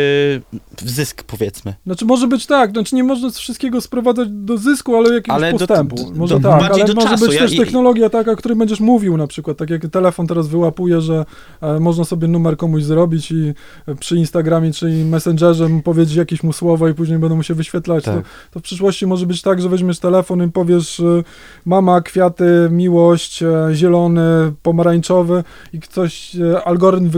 zysk 0.84 1.22
powiedzmy. 1.22 1.74
Znaczy 1.86 2.04
może 2.04 2.26
być 2.28 2.46
tak, 2.46 2.70
znaczy 2.70 2.94
nie 2.96 3.04
można 3.04 3.30
wszystkiego 3.30 3.80
sprowadzać 3.80 4.28
do 4.30 4.58
zysku, 4.58 4.96
ale 4.96 5.14
jakiegoś 5.14 5.36
Ale 5.42 5.52
do- 5.52 5.58
postępu. 5.58 5.96
do- 5.96 6.10
może 6.18 6.40
do- 6.40 6.48
tak, 6.48 6.72
ale 6.72 6.84
do 6.84 6.94
może 6.94 7.08
czasu. 7.08 7.26
być 7.26 7.38
też 7.38 7.56
technologia 7.56 8.10
taka, 8.10 8.32
o 8.32 8.36
której 8.36 8.58
będziesz 8.58 8.80
mówił 8.80 9.16
na 9.16 9.26
przykład, 9.26 9.56
tak 9.56 9.70
jak 9.70 9.86
telefon 9.86 10.26
teraz 10.26 10.48
wyłapuje, 10.48 11.00
że 11.00 11.24
e, 11.60 11.80
można 11.80 12.04
sobie 12.04 12.28
numer 12.28 12.56
komuś 12.56 12.82
zrobić 12.82 13.30
i 13.32 13.54
e, 13.88 13.94
przy 13.94 14.16
Instagramie 14.16 14.72
czy 14.72 14.86
Messengerze 15.04 15.68
mu 15.68 15.82
powiedzieć 15.82 16.14
jakieś 16.16 16.42
mu 16.42 16.52
słowa 16.52 16.90
i 16.90 16.94
później 16.94 17.18
będą 17.18 17.36
mu 17.36 17.42
się 17.42 17.54
wyświetlać. 17.54 18.04
To, 18.04 18.14
Tak. 18.14 18.24
to 18.50 18.60
w 18.60 18.62
przyszłości 18.62 19.06
może 19.06 19.26
być 19.26 19.42
tak, 19.42 19.62
że 19.62 19.68
weźmiesz 19.68 19.98
telefon 19.98 20.44
i 20.44 20.50
powiesz 20.50 21.00
e, 21.00 21.22
mama, 21.64 22.00
kwiaty, 22.00 22.44
miłość, 22.70 23.42
e, 23.42 23.68
zielony, 23.72 24.22
pomarańczowy 24.62 25.44
i 25.72 25.80
ktoś, 25.80 26.36
algorytm 26.64 27.08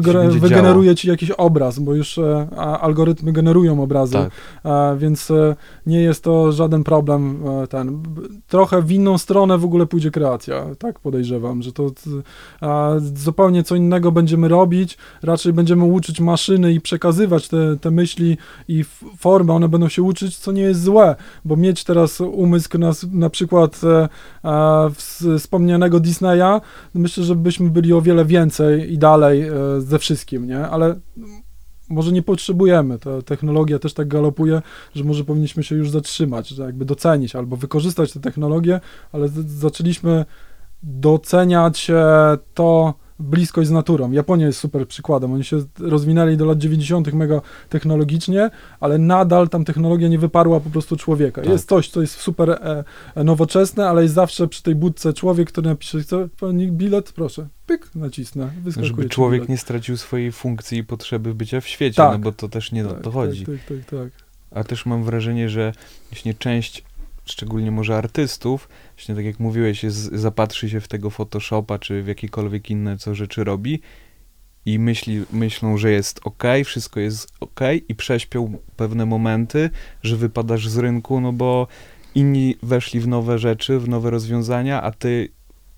wygeneruje 0.41 0.95
ci 0.95 1.09
jakiś 1.09 1.31
obraz, 1.31 1.74
bo 1.81 1.95
już 1.95 2.19
e, 2.19 2.49
algorytmy 2.81 3.33
generują 3.33 3.83
obrazy. 3.83 4.13
Tak. 4.63 4.99
Więc 4.99 5.31
e, 5.31 5.57
nie 5.87 6.01
jest 6.01 6.25
to 6.25 6.53
żaden 6.53 6.85
problem 6.85 7.41
e, 7.47 7.67
ten. 7.67 8.03
Trochę 8.47 8.83
w 8.83 8.93
inną 8.93 9.19
stronę 9.19 9.59
w 9.59 9.65
ogóle 9.65 9.87
pójdzie 9.87 10.11
kreacja, 10.11 10.67
tak 10.79 11.01
podejrzewam, 11.01 11.63
że 11.63 11.73
to 11.73 11.91
zupełnie 13.15 13.63
co 13.63 13.77
innego 13.77 14.13
będziemy 14.13 14.49
robić, 14.49 14.99
raczej 15.23 15.53
będziemy 15.53 15.85
uczyć 15.85 16.21
maszyny 16.21 16.73
i 16.73 16.81
przekazywać 16.81 17.49
te, 17.49 17.77
te 17.77 17.91
myśli 17.91 18.39
i 18.69 18.85
formy, 19.19 19.53
one 19.53 19.69
będą 19.69 19.89
się 19.89 20.03
uczyć, 20.03 20.37
co 20.37 20.53
nie 20.53 20.63
jest 20.63 20.83
złe, 20.83 21.17
bo 21.45 21.57
mieć 21.57 21.85
teraz 21.85 22.21
umysł 22.21 22.79
na, 22.79 22.93
na 23.13 23.31
przykład 23.31 23.81
wspomnianego 25.39 26.01
Disneya, 26.01 26.61
myślę, 26.95 27.25
że 27.25 27.35
byśmy 27.35 27.71
byli 27.71 27.93
o 27.93 28.03
wiele 28.03 28.25
więcej 28.25 28.93
i 28.93 28.99
dalej 28.99 29.45
ze 29.79 29.99
wszystkim, 29.99 30.47
nie? 30.47 30.69
Ale 30.69 30.95
może 31.89 32.13
nie 32.13 32.23
potrzebujemy. 32.23 32.99
Ta 32.99 33.23
technologia 33.23 33.79
też 33.79 33.95
tak 33.95 34.09
galopuje, 34.09 34.63
że 34.95 35.05
może 35.05 35.25
powinniśmy 35.25 35.63
się 35.63 35.75
już 35.77 35.91
zatrzymać, 35.91 36.49
że 36.49 36.63
jakby 36.63 36.85
docenić 36.85 37.37
albo 37.37 37.57
wykorzystać 37.57 38.13
te 38.13 38.21
technologie, 38.21 38.81
ale 39.13 39.29
zaczęliśmy 39.47 40.25
doceniać 40.83 41.91
e, 41.91 42.39
to 42.55 42.95
bliskość 43.19 43.69
z 43.69 43.73
naturą. 43.73 44.13
Japonia 44.13 44.47
jest 44.47 44.59
super 44.59 44.89
przykładem. 44.89 45.33
Oni 45.33 45.45
się 45.45 45.65
rozwinęli 45.79 46.37
do 46.37 46.45
lat 46.45 46.59
90. 46.59 47.13
mega 47.13 47.41
technologicznie, 47.69 48.51
ale 48.81 48.99
nadal 48.99 49.49
tam 49.49 49.65
technologia 49.65 50.09
nie 50.09 50.19
wyparła 50.19 50.61
po 50.61 50.71
prostu 50.71 50.97
człowieka. 50.97 51.43
Tak. 51.43 51.51
Jest 51.51 51.69
coś, 51.69 51.89
co 51.89 52.01
jest 52.01 52.15
super 52.15 52.51
e, 52.51 52.85
e, 53.15 53.25
nowoczesne, 53.25 53.89
ale 53.89 54.03
jest 54.03 54.15
zawsze 54.15 54.49
przy 54.49 54.63
tej 54.63 54.75
budce 54.75 55.13
człowiek, 55.13 55.49
który 55.49 55.69
napisze, 55.69 56.01
chce 56.01 56.29
pani 56.41 56.73
bilet? 56.73 57.13
Proszę. 57.13 57.47
Pyk, 57.67 57.91
nacisnę. 57.95 58.51
Żeby 58.81 59.09
człowiek 59.09 59.41
bilet. 59.41 59.49
nie 59.49 59.59
stracił 59.59 59.97
swojej 59.97 60.33
funkcji 60.33 60.79
i 60.79 60.85
potrzeby 60.85 61.35
bycia 61.35 61.61
w 61.61 61.69
świecie, 61.69 61.97
Tak. 61.97 62.13
no 62.13 62.19
bo 62.19 62.33
to 62.33 62.49
też 62.49 62.73
nie 62.73 62.89
o 62.89 62.93
to 62.93 63.11
chodzi. 63.11 63.47
Tak, 63.47 63.55
tak, 63.55 63.79
tak, 63.79 64.01
tak. 64.01 64.25
A 64.51 64.65
też 64.65 64.87
mam 64.87 65.05
wrażenie, 65.05 65.49
że 65.49 65.73
właśnie 66.11 66.35
część, 66.35 66.85
szczególnie 67.25 67.71
może 67.71 67.97
artystów, 67.97 68.69
właśnie 68.97 69.15
tak 69.15 69.25
jak 69.25 69.41
mówiłeś, 69.41 69.83
jest, 69.83 69.99
zapatrzy 69.99 70.71
się 70.71 70.81
w 70.81 70.89
tego 70.89 71.11
Photoshopa, 71.11 71.79
czy 71.79 72.03
w 72.03 72.07
jakiekolwiek 72.07 72.71
inne 72.71 72.99
co 72.99 73.15
rzeczy 73.15 73.45
robi 73.45 73.81
i 74.67 74.79
myśli, 74.79 75.25
myślą, 75.33 75.77
że 75.77 75.91
jest 75.91 76.21
ok, 76.25 76.43
wszystko 76.65 77.01
jest 77.01 77.33
ok 77.41 77.61
i 77.89 77.95
prześpią 77.95 78.59
pewne 78.77 79.07
momenty, 79.07 79.71
że 80.03 80.17
wypadasz 80.17 80.69
z 80.69 80.79
rynku, 80.79 81.21
no 81.21 81.33
bo 81.33 81.67
inni 82.15 82.57
weszli 82.63 83.01
w 83.01 83.09
nowe 83.09 83.39
rzeczy, 83.39 83.79
w 83.79 83.89
nowe 83.89 84.11
rozwiązania, 84.11 84.83
a 84.83 84.91
ty 84.91 85.29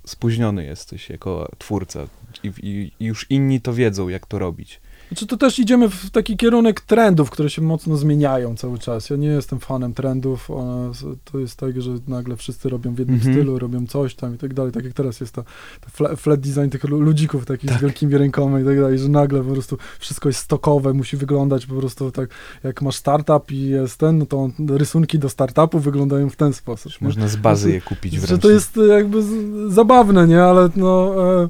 spóźniony 0.07 0.65
jesteś 0.65 1.11
jako 1.11 1.49
twórca 1.59 2.07
i, 2.43 2.53
i, 2.63 2.93
i 3.01 3.05
już 3.05 3.27
inni 3.31 3.61
to 3.61 3.75
wiedzą, 3.75 4.09
jak 4.09 4.27
to 4.27 4.39
robić. 4.39 4.81
Znaczy 5.09 5.27
to 5.27 5.37
też 5.37 5.59
idziemy 5.59 5.89
w 5.91 6.11
taki 6.11 6.37
kierunek 6.37 6.81
trendów, 6.81 7.31
które 7.31 7.51
się 7.51 7.63
mocno 7.63 7.97
zmieniają 7.97 8.57
cały 8.57 8.79
czas. 8.79 9.11
Ja 9.11 9.17
nie 9.17 9.27
jestem 9.29 9.59
fanem 9.61 9.95
trendów. 9.95 10.51
One, 10.51 10.93
to 11.33 11.39
jest 11.39 11.57
tak, 11.57 11.83
że 11.83 11.91
nagle 12.09 12.37
wszyscy 12.37 12.69
robią 12.69 12.95
w 12.95 12.99
jednym 12.99 13.17
Mhm. 13.17 13.35
stylu, 13.35 13.59
robią 13.59 13.87
coś 13.87 14.15
tam 14.15 14.35
i 14.35 14.39
tak 14.39 14.55
dalej. 14.55 14.73
Tak 14.73 14.85
jak 14.85 14.93
teraz 14.93 15.21
jest 15.21 15.35
to, 15.35 15.43
to 15.81 16.05
fla- 16.05 16.17
flat 16.17 16.41
design 16.41 16.69
tych 16.69 16.85
lu- 16.85 17.01
ludzików 17.01 17.47
takich 17.47 17.71
Tak. 17.71 17.79
z 17.79 17.83
wielkimi 17.83 18.19
rękoma 18.19 18.61
i 18.61 18.65
tak 18.65 18.81
dalej, 18.81 18.99
że 18.99 19.09
nagle 19.09 19.43
po 19.45 19.53
prostu 19.53 19.79
wszystko 19.99 20.29
jest 20.29 20.39
stokowe, 20.41 20.93
musi 20.93 21.17
wyglądać 21.17 21.67
po 21.67 21.75
prostu 21.75 22.11
tak, 22.11 22.31
jak 22.65 22.83
masz 22.83 22.97
startup 22.97 23.51
i 23.53 23.61
jest 23.69 23.99
ten, 23.99 24.19
no 24.19 24.27
to 24.27 24.51
rysunki 24.69 25.19
do 25.19 25.29
startupu 25.29 25.79
wyglądają 25.81 26.31
w 26.31 26.37
ten 26.37 26.53
sposób. 26.53 26.93
Że 26.93 26.99
nie? 27.01 27.07
można 27.07 27.29
z 27.29 27.37
bazy 27.37 27.73
je 27.73 27.81
kupić 27.81 28.15
Że 28.15 28.21
wręcz. 28.21 28.43
to 28.43 28.51
jest 28.51 28.77
jakby 28.89 29.23
z, 29.23 29.29
zabawne, 29.75 30.27
nie? 30.27 30.43
Ale 30.43 30.69
no, 30.77 31.15
e, 31.43 31.49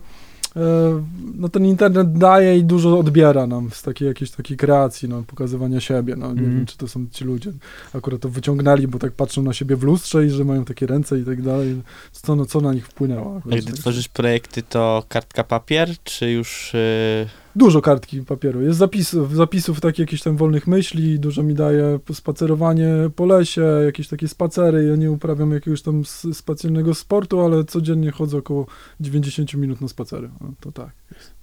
no 1.34 1.48
ten 1.48 1.66
internet 1.66 2.12
daje 2.18 2.58
i 2.58 2.64
dużo 2.64 2.98
odbiera 2.98 3.46
nam 3.46 3.70
z 3.70 3.82
takiej 3.82 4.08
jakiejś 4.08 4.30
takiej 4.30 4.56
kreacji, 4.56 5.08
no, 5.08 5.22
pokazywania 5.22 5.80
siebie. 5.80 6.16
No, 6.16 6.26
nie 6.26 6.32
Mhm. 6.32 6.56
wiem, 6.56 6.66
czy 6.66 6.76
to 6.76 6.88
są 6.88 7.06
ci 7.12 7.24
ludzie. 7.24 7.52
Akurat 7.94 8.20
to 8.20 8.28
wyciągnęli, 8.28 8.86
bo 8.86 8.98
tak 8.98 9.12
patrzą 9.12 9.42
na 9.42 9.52
siebie 9.52 9.76
w 9.76 9.82
lustrze 9.82 10.26
i 10.26 10.30
że 10.30 10.44
mają 10.44 10.64
takie 10.64 10.86
ręce 10.86 11.18
i 11.20 11.24
tak 11.24 11.42
dalej. 11.42 11.82
Co, 12.12 12.36
no, 12.36 12.46
co 12.46 12.60
na 12.60 12.74
nich 12.74 12.86
wpłynęło? 12.86 13.42
A 13.52 13.56
gdy 13.56 13.72
tworzysz 13.72 14.08
projekty, 14.08 14.62
to 14.62 15.04
kartka 15.08 15.44
papier, 15.44 15.90
czy 16.04 16.30
już 16.30 16.74
y, 16.74 17.26
dużo 17.56 17.80
kartki 17.82 18.22
papieru. 18.22 18.62
Jest 18.62 18.78
zapisów, 18.78 19.34
zapisów 19.34 19.80
takich 19.80 19.98
jakichś 19.98 20.22
tam 20.22 20.36
wolnych 20.36 20.66
myśli, 20.66 21.20
dużo 21.20 21.42
mi 21.42 21.54
daje 21.54 21.98
spacerowanie 22.12 22.88
po 23.16 23.26
lesie, 23.26 23.62
jakieś 23.84 24.08
takie 24.08 24.28
spacery. 24.28 24.84
Ja 24.84 24.96
nie 24.96 25.10
uprawiam 25.10 25.50
jakiegoś 25.52 25.82
tam 25.82 26.00
s- 26.00 26.26
specjalnego 26.32 26.94
sportu, 26.94 27.40
ale 27.40 27.64
codziennie 27.64 28.10
chodzę 28.10 28.36
około 28.38 28.66
90 29.00 29.54
minut 29.54 29.80
na 29.80 29.88
spacery. 29.88 30.30
No, 30.40 30.52
to 30.60 30.72
tak. 30.72 30.90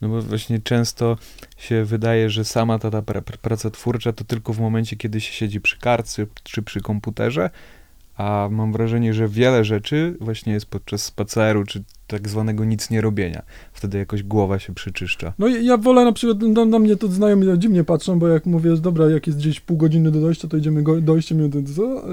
No 0.01 0.09
bo 0.09 0.21
właśnie 0.21 0.59
często 0.59 1.17
się 1.57 1.85
wydaje, 1.85 2.29
że 2.29 2.45
sama 2.45 2.79
ta, 2.79 2.91
ta 2.91 3.01
pra- 3.01 3.37
praca 3.37 3.69
twórcza 3.69 4.13
to 4.13 4.23
tylko 4.23 4.53
w 4.53 4.59
momencie, 4.59 4.95
kiedy 4.95 5.21
się 5.21 5.33
siedzi 5.33 5.61
przy 5.61 5.79
kartce 5.79 6.25
czy 6.43 6.61
przy 6.61 6.81
komputerze, 6.81 7.49
a 8.17 8.47
mam 8.51 8.73
wrażenie, 8.73 9.13
że 9.13 9.27
wiele 9.27 9.63
rzeczy 9.65 10.17
właśnie 10.21 10.53
jest 10.53 10.65
podczas 10.65 11.03
spaceru 11.03 11.63
czy 11.63 11.83
tak 12.07 12.29
zwanego 12.29 12.65
nic 12.65 12.89
nie 12.89 13.01
robienia. 13.01 13.41
Wtedy 13.73 13.97
jakoś 13.97 14.23
głowa 14.23 14.59
się 14.59 14.73
przyczyszcza. 14.73 15.33
No 15.39 15.47
i 15.47 15.65
ja 15.65 15.77
wolę 15.77 16.05
na 16.05 16.11
przykład, 16.11 16.41
na, 16.41 16.65
na 16.65 16.79
mnie 16.79 16.95
to 16.95 17.07
znajomi 17.07 17.59
dziwnie 17.59 17.83
patrzą, 17.83 18.19
bo 18.19 18.27
jak 18.27 18.45
mówię, 18.45 18.77
dobra, 18.77 19.09
jak 19.09 19.27
jest 19.27 19.39
gdzieś 19.39 19.59
pół 19.59 19.77
godziny 19.77 20.11
do 20.11 20.21
dojścia, 20.21 20.47
to 20.47 20.57
idziemy 20.57 20.83
go, 20.83 21.01
dojście 21.01 21.35
minut, 21.35 21.53
co? 21.75 22.03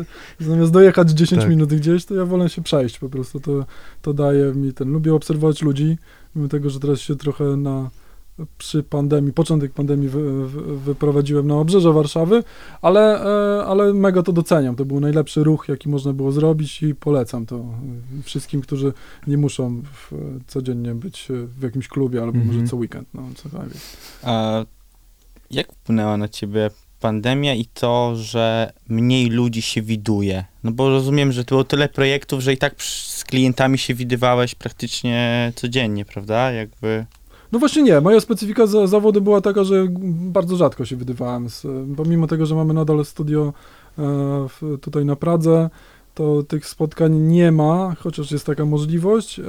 Zamiast 0.41 0.73
dojechać 0.73 1.11
10 1.11 1.41
Tak. 1.41 1.51
minut 1.51 1.75
gdzieś, 1.75 2.05
to 2.05 2.15
ja 2.15 2.25
wolę 2.25 2.49
się 2.49 2.63
przejść 2.63 2.99
po 2.99 3.09
prostu, 3.09 3.41
to, 3.41 3.67
to 4.03 4.15
daje 4.15 4.55
mi 4.55 4.73
ten, 4.73 4.93
lubię 4.93 5.15
obserwować 5.15 5.63
ludzi, 5.63 5.99
mimo 6.37 6.49
tego, 6.49 6.71
że 6.71 6.81
teraz 6.81 7.01
się 7.01 7.17
trochę 7.17 7.45
na, 7.45 7.91
przy 8.59 8.83
pandemii, 8.83 9.33
początek 9.33 9.73
pandemii 9.73 10.09
wy, 10.09 10.49
wy, 10.49 10.77
wyprowadziłem 10.79 11.47
na 11.47 11.55
obrzeże 11.55 11.93
Warszawy, 11.93 12.45
ale, 12.83 13.25
e, 13.59 13.65
ale 13.65 13.95
mega 13.95 14.23
to 14.23 14.33
doceniam, 14.33 14.77
to 14.77 14.85
był 14.85 15.01
najlepszy 15.01 15.45
ruch, 15.45 15.69
jaki 15.69 15.89
można 15.89 16.13
było 16.13 16.33
zrobić 16.33 16.83
i 16.83 16.95
polecam 16.95 17.47
to 17.47 17.65
wszystkim, 18.25 18.61
którzy 18.61 18.93
nie 19.27 19.37
muszą 19.37 19.83
w, 19.93 20.13
codziennie 20.47 20.95
być 20.95 21.29
w 21.59 21.63
jakimś 21.63 21.89
klubie, 21.89 22.23
albo 22.23 22.39
Mhm. 22.39 22.57
może 22.57 22.71
co 22.71 22.77
weekend, 22.77 23.09
no 23.15 23.23
cokolwiek. 23.37 23.79
A 24.23 24.65
jak 25.51 25.73
wpłynęła 25.73 26.17
na 26.17 26.29
ciebie 26.29 26.71
pandemia 27.01 27.55
i 27.55 27.65
to, 27.65 28.17
że 28.17 28.73
mniej 28.89 29.31
ludzi 29.31 29.63
się 29.63 29.83
widuje? 29.83 30.45
No 30.65 30.73
bo 30.73 30.91
rozumiem, 30.91 31.33
że 31.33 31.45
to 31.45 31.49
było 31.49 31.65
tyle 31.65 31.89
projektów, 31.89 32.41
że 32.41 32.53
i 32.53 32.57
tak 32.57 32.83
z 32.83 33.25
klientami 33.25 33.79
się 33.79 33.95
widywałeś 33.95 34.55
praktycznie 34.55 35.53
codziennie, 35.57 36.05
prawda? 36.05 36.53
Jakby... 36.53 37.07
No 37.53 37.59
właśnie 37.59 37.83
nie, 37.83 38.01
moja 38.01 38.21
specyfika 38.21 38.67
za, 38.67 38.87
zawodu 38.87 39.21
była 39.21 39.41
taka, 39.41 39.65
że 39.65 39.87
bardzo 40.11 40.57
rzadko 40.57 40.85
się 40.85 40.97
wydywałem. 40.97 41.49
Z, 41.49 41.67
pomimo 41.97 42.27
tego, 42.27 42.47
że 42.47 42.55
mamy 42.55 42.75
nadal 42.75 43.05
studio 43.05 43.53
e, 43.99 44.03
w, 44.49 44.79
tutaj 44.81 45.05
na 45.05 45.17
Pradze, 45.17 45.71
to 46.15 46.43
tych 46.43 46.67
spotkań 46.67 47.15
nie 47.17 47.53
ma, 47.53 47.95
chociaż 47.99 48.33
jest 48.33 48.47
taka 48.47 48.65
możliwość. 48.65 49.39
E, 49.39 49.45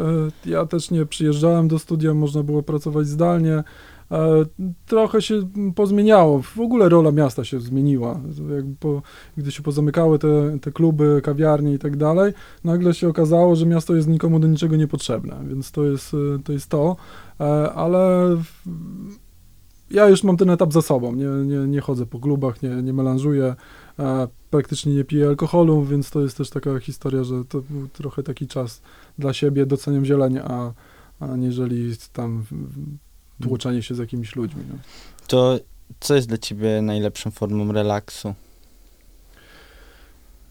ja 0.46 0.66
też 0.66 0.92
nie 0.92 1.06
przyjeżdżałem 1.06 1.68
do 1.68 1.80
studia, 1.80 2.14
można 2.14 2.44
było 2.44 2.64
pracować 2.64 3.08
zdalnie. 3.08 3.64
E, 4.12 4.46
trochę 4.86 5.22
się 5.22 5.50
pozmieniało. 5.76 6.42
W 6.42 6.60
ogóle 6.60 6.90
rola 6.90 7.12
miasta 7.12 7.44
się 7.44 7.60
zmieniła. 7.60 8.20
Po, 8.80 9.02
gdy 9.38 9.52
się 9.52 9.64
pozamykały 9.64 10.20
te, 10.20 10.60
te 10.62 10.72
kluby, 10.72 11.22
kawiarnie 11.24 11.74
i 11.74 11.80
tak 11.80 11.98
dalej, 11.98 12.34
nagle 12.64 12.94
się 12.94 13.10
okazało, 13.10 13.56
że 13.56 13.66
miasto 13.66 13.96
jest 13.96 14.08
nikomu 14.08 14.40
do 14.40 14.48
niczego 14.48 14.76
niepotrzebne, 14.76 15.36
więc 15.48 15.72
to 15.72 15.84
jest 15.84 16.14
e, 16.14 16.44
to. 16.44 16.52
Jest 16.52 16.70
to. 16.70 16.96
E, 17.40 17.74
ale 17.74 18.38
ja 19.92 20.10
już 20.10 20.24
mam 20.24 20.38
ten 20.38 20.50
etap 20.50 20.74
za 20.74 20.82
sobą. 20.82 21.16
Nie, 21.16 21.26
nie, 21.26 21.68
nie 21.68 21.82
chodzę 21.82 22.06
po 22.06 22.20
klubach, 22.20 22.62
nie, 22.62 22.70
nie 22.70 22.94
melanżuję, 22.94 23.56
praktycznie 24.50 24.96
nie 24.96 25.04
piję 25.04 25.28
alkoholu, 25.28 25.84
więc 25.84 26.12
to 26.12 26.22
jest 26.22 26.38
też 26.38 26.50
taka 26.50 26.80
historia, 26.80 27.24
że 27.24 27.46
to 27.46 27.62
był 27.70 27.88
trochę 27.88 28.24
taki 28.24 28.48
czas 28.48 28.82
dla 29.20 29.34
siebie, 29.34 29.66
doceniam 29.66 30.06
zieleń, 30.06 30.38
a, 30.38 30.74
a 31.20 31.26
aniżeli 31.26 31.94
tam 32.14 32.44
tłoczenie 33.42 33.84
się 33.84 33.96
z 33.96 33.98
jakimiś 33.98 34.36
ludźmi. 34.36 34.64
No. 34.70 34.76
To 35.28 35.60
co 36.00 36.16
jest 36.16 36.28
dla 36.28 36.38
ciebie 36.38 36.82
najlepszą 36.82 37.32
formą 37.32 37.72
relaksu? 37.72 38.34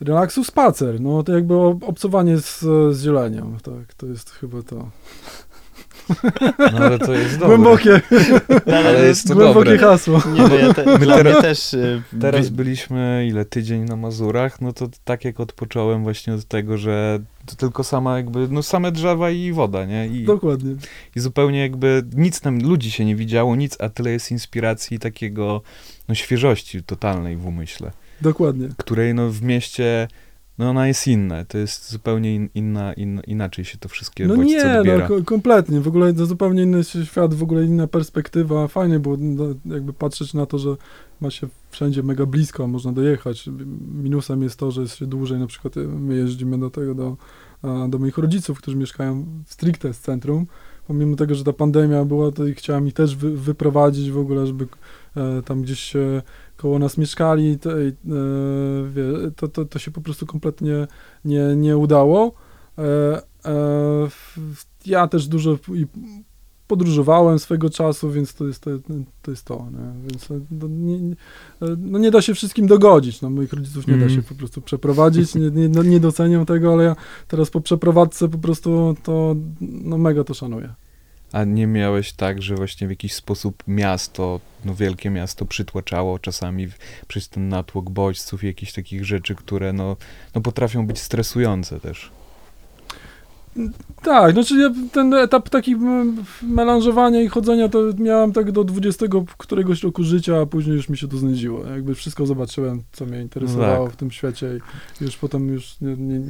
Relaksu 0.01 0.45
spacer, 0.45 1.01
no 1.01 1.23
to 1.23 1.33
jakby 1.33 1.55
ob- 1.55 1.85
obcowanie 1.85 2.39
z, 2.39 2.61
z 2.97 3.03
zielenią, 3.03 3.57
tak, 3.63 3.95
to 3.95 4.07
jest 4.07 4.31
chyba 4.31 4.63
to. 4.63 4.91
No 6.59 6.79
ale 6.79 6.99
to 6.99 7.13
jest 7.15 7.39
dobre. 7.39 7.57
Głębokie, 7.57 8.01
Ale 8.67 9.07
jest 9.07 9.29
to 9.29 9.35
głębokie 9.35 9.65
dobre. 9.71 9.79
hasło. 9.79 10.23
Nie, 10.35 10.43
no 10.49 10.55
ja 10.55 10.75
te, 10.75 10.85
My 10.99 11.07
teraz- 11.07 11.43
też... 11.43 11.75
y, 11.75 12.03
Teraz 12.21 12.49
byliśmy 12.49 13.27
ile 13.31 13.45
tydzień 13.45 13.85
na 13.85 13.97
Mazurach, 13.97 14.61
no 14.61 14.73
to 14.73 14.89
tak 15.05 15.25
jak 15.25 15.41
odpocząłem 15.41 16.03
właśnie 16.03 16.35
od 16.35 16.45
tego, 16.45 16.79
że 16.79 17.19
to 17.47 17.57
tylko 17.57 17.85
sama 17.85 18.17
jakby, 18.17 18.49
no 18.51 18.63
same 18.63 18.93
drzewa 18.93 19.31
i 19.31 19.53
woda, 19.53 19.85
nie? 19.85 20.07
I, 20.07 20.25
Dokładnie. 20.25 20.75
i 21.17 21.21
zupełnie 21.21 21.61
jakby 21.61 22.03
nic 22.17 22.41
tam, 22.41 22.63
ludzi 22.63 22.91
się 22.91 23.05
nie 23.05 23.17
widziało, 23.17 23.57
nic, 23.57 23.77
a 23.81 23.89
tyle 23.89 24.11
jest 24.11 24.31
inspiracji 24.31 24.99
takiego, 24.99 25.63
no 26.09 26.15
świeżości 26.15 26.83
totalnej 26.83 27.37
w 27.37 27.47
umyśle, 27.47 27.91
Dokładnie. 28.21 28.69
której 28.77 29.15
no 29.15 29.31
w 29.31 29.43
mieście, 29.43 30.09
no 30.61 30.71
ona 30.71 30.89
jest 30.89 31.07
inna, 31.07 31.45
to 31.45 31.59
jest 31.59 31.91
zupełnie 31.91 32.35
in, 32.35 32.49
inna, 32.55 32.93
in, 32.93 33.21
inaczej 33.27 33.65
się 33.65 33.79
to 33.79 33.89
wszystkie 33.89 34.27
No 34.27 34.37
bodźce 34.37 34.73
nie, 34.73 34.79
odbiera. 34.79 35.09
no 35.09 35.17
ko- 35.17 35.25
kompletnie. 35.25 35.81
W 35.81 35.89
ogóle 35.89 36.15
to 36.15 36.27
zupełnie 36.27 36.63
inny 36.63 36.85
świat, 36.85 37.35
w 37.35 37.43
ogóle 37.43 37.65
inna 37.65 37.87
perspektywa. 37.87 38.69
Fajnie 38.69 38.99
było 38.99 39.17
no, 39.21 39.45
jakby 39.65 39.93
patrzeć 39.93 40.35
na 40.35 40.47
to, 40.47 40.59
że 40.59 40.77
ma 41.21 41.31
się 41.31 41.49
wszędzie 41.71 42.03
mega 42.03 42.27
blisko, 42.27 42.67
można 42.67 42.93
dojechać. 42.93 43.49
Minusem 44.03 44.43
jest 44.43 44.59
to, 44.59 44.71
że 44.71 44.81
jest 44.83 44.97
się 44.97 45.07
dłużej, 45.07 45.39
na 45.39 45.47
przykład 45.47 45.77
y, 45.77 45.89
my 45.89 46.15
jeździmy 46.17 46.59
do 46.59 46.71
tego, 46.71 46.95
do, 46.95 47.17
do 47.89 47.99
moich 47.99 48.19
rodziców, 48.19 48.59
którzy 48.59 48.77
mieszkają 48.77 49.27
stricte 49.47 49.95
z 49.95 50.01
centrum. 50.01 50.47
Pomimo 50.89 51.17
tego, 51.17 51.35
że 51.35 51.45
ta 51.45 51.53
pandemia 51.53 52.05
była, 52.05 52.33
to 52.33 52.47
i 52.47 52.55
chciałem 52.55 52.87
ich 52.89 52.95
też 52.95 53.17
wy, 53.17 53.37
wyprowadzić 53.37 54.11
w 54.11 54.19
ogóle, 54.19 54.47
żeby 54.47 54.67
e, 55.17 55.43
tam 55.43 55.63
gdzieś 55.63 55.97
e, 55.97 56.23
koło 56.61 56.79
nas 56.79 56.99
mieszkali, 56.99 57.59
to, 57.59 57.83
e, 57.83 57.93
to, 59.37 59.49
to, 59.49 59.65
to 59.65 59.79
się 59.79 59.91
po 59.91 60.01
prostu 60.01 60.27
kompletnie 60.27 60.87
nie, 61.25 61.57
nie 61.57 61.77
udało. 61.77 62.33
E, 62.79 62.83
e, 63.45 64.09
ja 64.87 65.09
też 65.09 65.29
dużo 65.29 65.59
podróżowałem 66.67 67.39
swego 67.39 67.71
czasu, 67.71 68.11
więc 68.11 68.35
to 68.35 68.47
jest 68.47 68.61
to, 68.63 68.71
to, 69.23 69.31
jest 69.31 69.45
to 69.45 69.67
nie? 69.73 70.09
więc 70.11 70.29
no, 70.51 70.69
nie, 70.69 71.17
no 71.79 71.99
nie 71.99 72.11
da 72.11 72.23
się 72.23 72.35
wszystkim 72.35 72.67
dogodzić, 72.67 73.23
no 73.23 73.31
moich 73.31 73.53
rodziców 73.53 73.87
nie 73.87 73.95
da 73.97 74.05
Mhm. 74.05 74.23
się 74.23 74.29
po 74.29 74.35
prostu 74.35 74.61
przeprowadzić, 74.61 75.35
nie, 75.35 75.51
nie, 75.51 75.69
no, 75.69 75.83
nie 75.83 76.01
doceniam 76.01 76.47
tego, 76.47 76.73
ale 76.73 76.85
ja 76.85 76.97
teraz 77.29 77.51
po 77.51 77.61
przeprowadzce 77.61 78.29
po 78.29 78.39
prostu 78.39 78.95
to, 79.03 79.37
no 79.61 79.99
mega 79.99 80.25
to 80.25 80.35
szanuję. 80.35 80.75
A 81.33 81.45
nie 81.45 81.67
miałeś 81.67 82.13
tak, 82.13 82.43
że 82.43 82.55
właśnie 82.55 82.87
w 82.87 82.91
jakiś 82.91 83.15
sposób 83.15 83.63
miasto, 83.69 84.41
no 84.65 84.75
wielkie 84.75 85.11
miasto 85.11 85.45
przytłaczało 85.45 86.19
czasami 86.19 86.69
przez 87.09 87.29
ten 87.29 87.49
natłok 87.49 87.91
bodźców 87.91 88.45
i 88.45 88.47
jakichś 88.47 88.73
takich 88.73 89.05
rzeczy, 89.05 89.35
które 89.35 89.73
no, 89.73 89.97
no 90.35 90.41
potrafią 90.41 90.87
być 90.87 90.99
stresujące 90.99 91.81
też. 91.81 92.11
Tak, 94.03 94.33
znaczy 94.33 94.59
ja 94.59 94.71
ten 94.93 95.15
etap 95.15 95.49
taki 95.49 95.77
melanżowania 96.43 97.23
i 97.23 97.29
chodzenia 97.29 97.69
to 97.69 97.79
miałem 97.99 98.33
tak 98.33 98.53
do 98.53 98.65
20 98.65 99.07
któregoś 99.39 99.83
roku 99.83 100.03
życia, 100.05 100.41
a 100.41 100.47
później 100.47 100.77
już 100.77 100.89
mi 100.89 100.97
się 100.99 101.09
to 101.09 101.17
znudziło. 101.17 101.65
Jakby 101.67 101.95
wszystko 101.95 102.27
zobaczyłem, 102.27 102.83
co 102.93 103.07
mnie 103.07 103.23
interesowało 103.23 103.85
tak. 103.87 103.95
w 103.95 103.97
tym 103.97 104.11
świecie 104.11 104.59
i 105.01 105.05
już 105.05 105.17
potem 105.17 105.49
już 105.49 105.81
nie, 105.81 105.97
nie, 105.97 106.21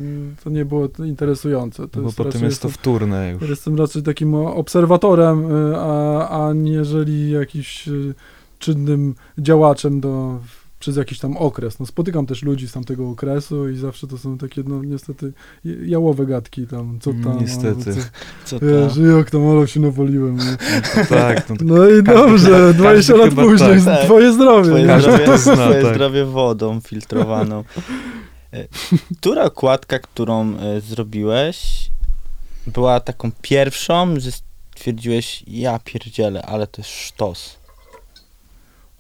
to 0.45 0.51
nie 0.51 0.65
było 0.65 0.89
interesujące. 1.05 1.89
To 1.89 1.99
No 1.99 2.03
bo 2.03 2.09
jest 2.09 2.17
potem 2.17 2.43
jest 2.45 2.63
to 2.63 2.69
wtórne 2.69 3.31
już. 3.41 3.51
jestem 3.51 3.77
raczej 3.77 4.03
takim 4.03 4.35
obserwatorem, 4.35 5.53
y, 5.73 5.77
a, 5.77 6.29
a 6.29 6.49
aniżeli 6.49 7.31
jakiś 7.31 7.89
y, 7.89 8.15
czynnym 8.59 9.15
działaczem 9.39 10.01
do, 10.01 10.41
przez 10.81 10.97
jakiś 10.97 11.19
tam 11.19 11.37
okres. 11.37 11.79
No, 11.79 11.87
spotykam 11.87 12.27
też 12.27 12.43
ludzi 12.43 12.69
z 12.69 12.73
tamtego 12.73 13.11
okresu 13.11 13.69
i 13.69 13.77
zawsze 13.77 14.07
to 14.07 14.19
są 14.19 14.39
takie, 14.39 14.63
no 14.67 14.83
niestety, 14.85 15.33
jałowe 15.87 16.27
gadki 16.27 16.67
tam, 16.67 16.99
co 17.01 17.11
tam. 17.11 17.27
Mm, 17.27 17.41
Niestety. 17.41 17.95
co-? 18.45 18.59
Wiesz, 18.67 19.17
jak 19.17 19.31
tam 19.31 19.47
Olo 19.47 19.67
się 19.67 19.81
nawaliłem. 19.81 20.37
No, 20.37 21.05
tak, 21.09 21.49
no, 21.51 21.57
no 21.61 21.89
i 21.89 22.03
Każdy 22.03 22.23
dobrze, 22.23 22.47
chyba- 22.47 22.73
20 22.73 23.13
każdy 23.13 23.27
lat 23.37 23.47
później, 23.49 23.83
tak. 23.85 24.05
twoje 24.05 24.33
zdrowie. 24.33 24.69
Twoje, 24.69 24.87
nie? 24.87 25.01
Zdrowie, 25.01 25.39
zna, 25.39 25.55
twoje 25.55 25.83
tak. 25.83 25.95
zdrowie 25.95 26.25
wodą 26.25 26.81
filtrowaną. 26.81 27.65
E, 28.53 28.69
Która 29.21 29.45
okładka, 29.45 29.99
którą 29.99 30.57
e, 30.57 30.81
zrobiłeś, 30.81 31.91
była 32.67 33.01
taką 33.01 33.31
pierwszą, 33.43 34.21
że 34.21 34.31
stwierdziłeś, 34.75 35.45
ja 35.47 35.79
pierdzielę, 35.85 36.43
ale 36.43 36.67
to 36.67 36.81
jest 36.81 36.91
sztos. 36.91 37.60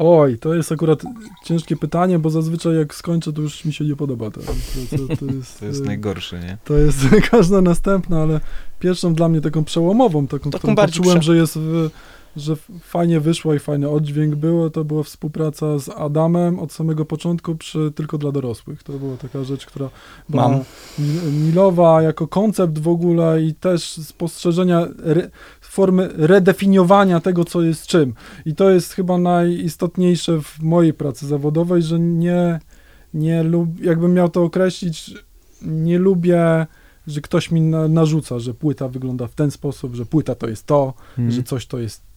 Oj, 0.03 0.39
to 0.39 0.55
jest 0.55 0.73
akurat 0.73 1.03
ciężkie 1.45 1.77
pytanie, 1.77 2.19
bo 2.19 2.31
zazwyczaj 2.31 2.77
jak 2.77 2.95
skończę, 2.95 3.33
to 3.33 3.43
już 3.43 3.65
mi 3.65 3.73
się 3.73 3.85
nie 3.85 3.97
podoba. 3.97 4.31
To, 4.31 4.41
to, 4.41 5.17
to, 5.17 5.25
jest, 5.35 5.61
to 5.61 5.67
jest 5.67 5.83
e, 5.83 5.85
najgorsze, 5.85 6.41
nie? 6.41 6.59
To 6.65 6.79
jest 6.79 6.99
każda 7.31 7.61
następna, 7.61 8.23
ale 8.23 8.41
pierwszą 8.79 9.15
dla 9.15 9.29
mnie 9.29 9.41
taką 9.41 9.65
przełomową, 9.65 10.27
taką, 10.27 10.51
Taką 10.51 10.59
którą 10.59 10.75
bardziej 10.75 10.99
poczułem, 10.99 11.19
prze- 11.19 11.27
że 11.27 11.37
jest 11.37 11.59
w, 11.59 11.91
że 12.37 12.57
fajnie 12.81 13.21
wyszło 13.21 13.55
i 13.55 13.59
fajny 13.59 13.89
oddźwięk 13.89 14.35
było, 14.35 14.71
to 14.71 14.85
była 14.85 15.03
współpraca 15.03 15.79
z 15.79 15.89
Adamem 15.89 16.59
od 16.59 16.73
samego 16.73 17.05
początku 17.05 17.55
przy 17.57 17.93
Tylko 17.95 18.19
dla 18.19 18.33
dorosłych. 18.33 18.83
To 18.83 18.93
była 18.93 19.17
taka 19.17 19.45
rzecz, 19.45 19.67
która 19.67 19.91
była 20.29 20.49
Mam. 20.49 20.59
mi- 20.99 21.33
milowa 21.47 22.03
jako 22.03 22.29
koncept 22.29 22.79
w 22.79 22.89
ogóle 22.89 23.43
i 23.43 23.55
też 23.55 23.93
spostrzeżenia 23.93 24.87
re, 25.05 25.31
formy 25.61 26.09
redefiniowania 26.15 27.21
tego, 27.21 27.45
co 27.45 27.63
jest 27.63 27.87
czym. 27.87 28.15
I 28.47 28.55
to 28.55 28.71
jest 28.71 28.93
chyba 28.93 29.19
najistotniejsze 29.19 30.41
w 30.43 30.63
mojej 30.63 30.95
pracy 30.95 31.27
zawodowej, 31.27 31.83
że 31.83 31.99
nie, 32.01 32.61
nie 33.15 33.43
lub, 33.43 33.81
jakbym 33.81 34.15
miał 34.15 34.29
to 34.29 34.43
określić, 34.43 35.15
nie 35.63 35.99
lubię, 35.99 36.67
że 37.07 37.21
ktoś 37.21 37.51
mi 37.51 37.61
na, 37.61 37.89
narzuca, 37.89 38.39
że 38.39 38.55
płyta 38.55 38.89
wygląda 38.89 39.27
w 39.27 39.35
ten 39.35 39.51
sposób, 39.51 39.95
że 39.95 40.07
płyta 40.07 40.35
to 40.35 40.49
jest 40.49 40.67
to, 40.67 40.95
Mhm. 41.19 41.31
że 41.31 41.43
coś 41.43 41.67
to 41.67 41.79
jest 41.79 42.10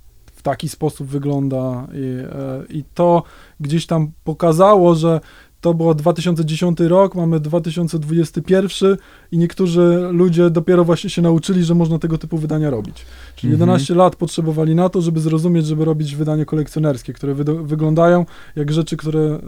taki 0.44 0.70
sposób 0.70 1.08
wygląda 1.08 1.88
i, 1.94 2.00
e, 2.00 2.64
i 2.70 2.84
to 2.94 3.24
gdzieś 3.60 3.86
tam 3.86 4.12
pokazało, 4.24 4.96
że 4.96 5.22
to 5.62 5.74
było 5.74 5.96
2010 5.96 6.80
rok, 6.80 7.16
mamy 7.16 7.40
2021 7.40 8.98
i 9.32 9.38
niektórzy 9.38 10.10
ludzie 10.12 10.50
dopiero 10.50 10.84
właśnie 10.84 11.10
się 11.10 11.22
nauczyli, 11.22 11.64
że 11.64 11.76
można 11.76 12.00
tego 12.00 12.18
typu 12.18 12.38
wydania 12.38 12.70
robić. 12.70 13.06
Czyli 13.36 13.54
Mhm. 13.54 13.70
11 13.70 13.96
lat 13.96 14.16
potrzebowali 14.16 14.76
na 14.76 14.90
to, 14.90 15.02
żeby 15.02 15.20
zrozumieć, 15.20 15.66
żeby 15.66 15.86
robić 15.86 16.16
wydania 16.16 16.46
kolekcjonerskie, 16.46 17.14
które 17.14 17.34
wyglądają 17.64 18.26
jak 18.56 18.72
rzeczy, 18.72 18.98
które 18.98 19.40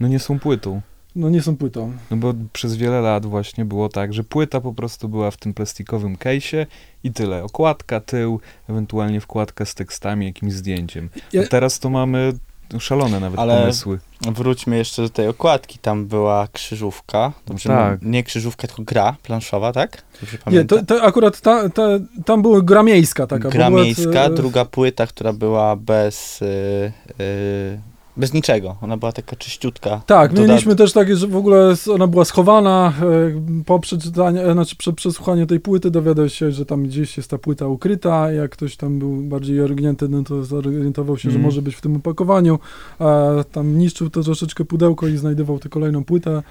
No 0.00 0.08
nie 0.08 0.18
są 0.18 0.38
płytą. 0.38 0.80
No, 1.16 1.30
nie 1.30 1.42
są 1.42 1.56
płytą. 1.56 1.92
No 2.10 2.16
bo 2.16 2.34
przez 2.52 2.76
wiele 2.76 3.00
lat 3.00 3.26
właśnie 3.26 3.64
było 3.64 3.88
tak, 3.88 4.14
że 4.14 4.24
płyta 4.24 4.60
po 4.60 4.72
prostu 4.72 5.08
była 5.08 5.30
w 5.30 5.36
tym 5.36 5.54
plastikowym 5.54 6.16
case'ie 6.16 6.66
i 7.04 7.12
tyle. 7.12 7.44
Okładka, 7.44 8.00
tył, 8.00 8.40
ewentualnie 8.68 9.20
wkładka 9.20 9.64
z 9.64 9.74
tekstami, 9.74 10.26
jakimś 10.26 10.52
zdjęciem. 10.52 11.08
A 11.44 11.48
teraz 11.48 11.78
to 11.78 11.90
mamy 11.90 12.32
szalone 12.78 13.20
nawet 13.20 13.40
Ale- 13.40 13.60
pomysły. 13.60 13.98
Wróćmy 14.20 14.76
jeszcze 14.76 15.02
do 15.02 15.08
tej 15.08 15.28
okładki. 15.28 15.78
Tam 15.78 16.06
była 16.06 16.48
krzyżówka. 16.52 17.32
Dobrze, 17.46 17.68
tak. 17.68 18.02
mówię? 18.02 18.10
Nie 18.12 18.22
krzyżówka, 18.22 18.66
tylko 18.66 18.82
gra 18.82 19.16
planszowa, 19.22 19.72
tak? 19.72 20.02
Dobrze 20.20 20.38
Nie, 20.46 20.64
to, 20.64 20.84
to 20.84 21.02
akurat 21.02 21.40
ta, 21.40 21.68
ta, 21.68 21.82
tam 22.24 22.42
była 22.42 22.62
gra 22.62 22.82
miejska 22.82 23.26
taka. 23.26 23.48
gra 23.48 23.70
miejska, 23.70 24.24
e, 24.24 24.30
druga 24.30 24.64
płyta, 24.64 25.06
która 25.06 25.32
była 25.32 25.76
bez, 25.76 26.42
y, 26.42 26.92
y, 27.20 27.80
bez 28.18 28.32
niczego. 28.34 28.76
Ona 28.82 28.96
była 28.96 29.12
taka 29.12 29.36
czyściutka. 29.36 30.00
Tak, 30.06 30.32
Dodat- 30.32 30.48
mieliśmy 30.48 30.76
też 30.76 30.92
takie, 30.92 31.16
że 31.16 31.26
w 31.26 31.36
ogóle 31.36 31.74
ona 31.94 32.06
była 32.06 32.24
schowana. 32.24 32.92
e, 33.02 33.62
Po 33.64 33.78
przeczytaniu, 33.80 34.40
e, 34.40 34.52
znaczy 34.52 34.76
przed 34.76 34.96
przesłuchaniu 34.96 35.46
tej 35.46 35.60
płyty 35.60 35.90
dowiadał 35.90 36.28
się, 36.28 36.52
że 36.52 36.66
tam 36.66 36.82
gdzieś 36.82 37.16
jest 37.16 37.30
ta 37.30 37.38
płyta 37.38 37.66
ukryta. 37.66 38.32
Jak 38.32 38.50
ktoś 38.50 38.76
tam 38.76 38.98
był 38.98 39.16
bardziej 39.22 39.60
orgnięty, 39.60 40.08
no 40.08 40.22
to 40.22 40.44
zorientował 40.44 41.16
się, 41.16 41.22
że 41.30 41.36
Mhm. 41.36 41.44
może 41.44 41.62
być 41.62 41.74
w 41.74 41.80
tym 41.80 41.96
opakowaniu. 41.96 42.58
A 42.98 43.26
tam 43.52 43.78
niszczył 43.78 44.10
to 44.10 44.22
troszeczkę 44.22 44.64
pudełko 44.64 45.06
i 45.06 45.16
znajdował 45.16 45.58
tę 45.58 45.68
kolejną 45.68 46.04
płytę. 46.04 46.42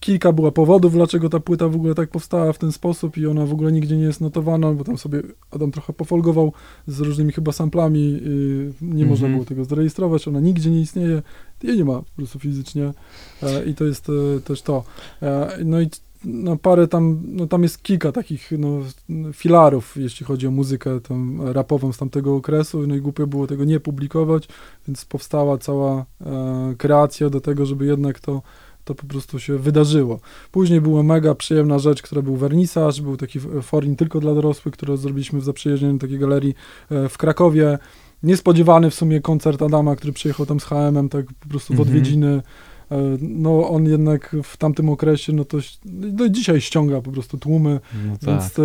Kilka 0.00 0.32
było 0.32 0.52
powodów, 0.52 0.92
dlaczego 0.92 1.28
ta 1.28 1.40
płyta 1.40 1.68
w 1.68 1.76
ogóle 1.76 1.94
tak 1.94 2.10
powstała 2.10 2.52
w 2.52 2.58
ten 2.58 2.72
sposób 2.72 3.16
i 3.16 3.26
ona 3.26 3.46
w 3.46 3.52
ogóle 3.52 3.72
nigdzie 3.72 3.96
nie 3.96 4.04
jest 4.04 4.20
notowana, 4.20 4.72
bo 4.72 4.84
tam 4.84 4.98
sobie 4.98 5.22
Adam 5.50 5.70
trochę 5.70 5.92
pofolgował 5.92 6.52
z 6.86 7.00
różnymi 7.00 7.32
chyba 7.32 7.52
samplami. 7.52 8.20
i 8.24 8.70
Nie 8.80 9.06
można 9.06 9.26
Mhm. 9.26 9.32
było 9.32 9.44
tego 9.44 9.64
zarejestrować, 9.64 10.28
ona 10.28 10.40
nigdzie 10.40 10.70
nie 10.70 10.80
istnieje. 10.80 11.22
Jej 11.62 11.76
nie 11.76 11.84
ma 11.84 11.98
po 11.98 12.16
prostu 12.16 12.38
fizycznie 12.38 12.92
e, 13.42 13.64
i 13.64 13.74
to 13.74 13.84
jest 13.84 14.08
e, 14.08 14.40
też 14.40 14.62
to. 14.62 14.84
E, 15.22 15.58
no 15.64 15.80
i 15.80 15.88
no 16.24 16.56
parę 16.56 16.88
tam, 16.88 17.22
no 17.26 17.46
tam 17.46 17.62
jest 17.62 17.82
kilka 17.82 18.12
takich 18.12 18.50
no, 18.58 18.78
filarów, 19.32 19.96
jeśli 19.96 20.26
chodzi 20.26 20.46
o 20.46 20.50
muzykę 20.50 21.00
tam 21.00 21.40
rapową 21.48 21.92
z 21.92 21.98
tamtego 21.98 22.34
okresu, 22.36 22.86
no 22.86 22.94
i 22.94 23.00
głupio 23.00 23.26
było 23.26 23.46
tego 23.46 23.64
nie 23.64 23.80
publikować, 23.80 24.48
więc 24.88 25.04
powstała 25.04 25.58
cała 25.58 26.06
kreacja 26.78 27.30
do 27.30 27.40
tego, 27.40 27.66
żeby 27.66 27.86
jednak 27.86 28.20
to 28.20 28.42
to 28.84 28.94
po 28.94 29.06
prostu 29.06 29.38
się 29.38 29.58
wydarzyło. 29.58 30.20
Później 30.52 30.80
była 30.80 31.02
mega 31.02 31.34
przyjemna 31.34 31.78
rzecz, 31.78 32.02
która 32.02 32.22
był 32.22 32.36
wernisaż, 32.36 33.00
był 33.00 33.16
taki 33.16 33.40
forum 33.62 33.96
tylko 33.96 34.20
dla 34.20 34.34
dorosłych, 34.34 34.74
który 34.74 34.96
zrobiliśmy 34.96 35.40
w 35.40 35.44
zaprzyjaźnionej 35.44 35.98
takiej 35.98 36.18
galerii 36.18 36.54
e, 36.90 37.08
w 37.08 37.18
Krakowie. 37.18 37.78
Niespodziewany 38.22 38.90
w 38.90 38.94
sumie 38.94 39.20
koncert 39.20 39.62
Adama, 39.62 39.96
który 39.96 40.12
przyjechał 40.12 40.46
tam 40.46 40.60
z 40.60 40.64
HM-em, 40.64 41.08
tak 41.08 41.26
po 41.40 41.48
prostu 41.48 41.74
w 41.74 41.80
Mhm. 41.80 41.88
odwiedziny. 41.88 42.42
E, 42.90 42.96
No 43.20 43.68
on 43.70 43.84
jednak 43.86 44.36
w 44.44 44.56
tamtym 44.56 44.88
okresie, 44.88 45.32
no 45.32 45.44
to 45.44 45.58
no 46.12 46.28
dzisiaj 46.28 46.60
ściąga 46.60 47.00
po 47.00 47.10
prostu 47.12 47.38
tłumy, 47.38 47.80
No 48.06 48.12
tak. 48.12 48.28
więc 48.28 48.58
e, 48.58 48.62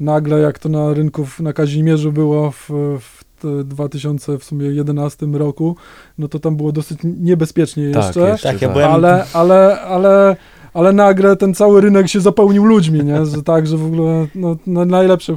nagle 0.00 0.38
jak 0.40 0.58
to 0.58 0.68
na 0.68 0.92
rynku 0.94 1.26
na 1.40 1.52
Kazimierzu 1.52 2.12
było 2.12 2.50
w, 2.50 2.70
w 3.00 3.24
te 3.40 3.64
2000 3.64 4.38
w 4.38 4.44
sumie 4.44 4.66
11 4.66 5.26
roku, 5.26 5.76
no 6.18 6.28
to 6.28 6.38
tam 6.38 6.56
było 6.56 6.72
dosyć 6.72 6.98
niebezpiecznie 7.04 7.90
Tak, 7.90 8.04
jeszcze, 8.04 8.20
jeszcze 8.20 8.52
Tak, 8.52 8.62
ja 8.62 8.68
tak. 8.68 8.76
byłem- 8.76 8.90
ale, 8.90 9.24
ale, 9.32 9.80
ale, 9.80 10.36
ale 10.74 10.92
nagle 10.92 11.36
ten 11.36 11.54
cały 11.54 11.80
rynek 11.80 12.08
się 12.08 12.20
zapełnił 12.20 12.64
ludźmi, 12.64 13.04
nie? 13.04 13.26
Że 13.26 13.42
tak, 13.42 13.66
że 13.66 13.76
w 13.76 13.86
ogóle 13.86 14.26
no, 14.34 14.56
no 14.66 14.84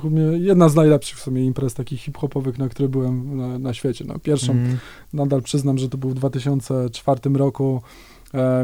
mnie- 0.04 0.38
jedna 0.38 0.70
z 0.70 0.76
najlepszych 0.76 1.18
w 1.18 1.22
sumie 1.22 1.46
imprez 1.46 1.74
takich 1.74 2.00
hip-hopowych, 2.02 2.58
na 2.58 2.70
które 2.70 2.90
byłem 2.90 3.38
na, 3.38 3.60
na 3.60 3.74
świecie. 3.74 4.06
No, 4.08 4.20
pierwszą 4.20 4.52
Mm. 4.54 4.78
nadal 5.14 5.42
przyznam, 5.42 5.78
że 5.78 5.90
to 5.90 5.98
był 5.98 6.10
w 6.10 6.14
2004 6.14 7.36
roku 7.38 7.82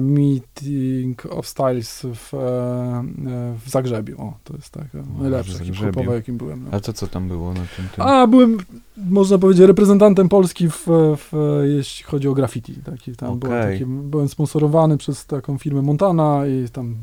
Meeting 0.01 1.26
of 1.26 1.47
Styles 1.47 2.05
w, 2.15 2.34
e, 2.34 2.38
e, 2.38 3.55
w 3.65 3.70
Zagrzebiu. 3.70 4.22
O, 4.22 4.34
to 4.43 4.55
jest 4.55 4.70
tak 4.70 4.88
w 4.88 5.22
najlepsze 5.22 5.53
Zagrzebiu. 5.53 5.74
hip-hopowe, 5.74 6.15
jakim 6.15 6.38
byłem. 6.38 6.63
No. 6.63 6.70
A 6.72 6.80
to 6.80 6.93
co 6.93 7.07
tam 7.07 7.28
było 7.28 7.53
na 7.53 7.65
tym? 7.76 7.88
tym? 7.95 8.05
A, 8.05 8.28
byłem, 8.28 8.57
można 8.97 9.38
powiedzieć, 9.38 9.68
reprezentantem 9.68 10.30
Polski, 10.30 10.70
w, 10.70 10.86
w, 11.18 11.61
jeśli 11.63 12.05
chodzi 12.05 12.28
o 12.28 12.34
graffiti. 12.34 12.74
Taki, 12.74 13.15
tam 13.15 13.39
byłem, 13.39 13.61
Okej. 13.61 13.80
taki, 13.80 13.86
byłem 13.86 14.30
sponsorowany 14.30 14.97
przez 14.97 15.26
taką 15.26 15.57
firmę 15.57 15.82
Montana 15.82 16.43
i 16.47 16.70
tam 16.70 16.95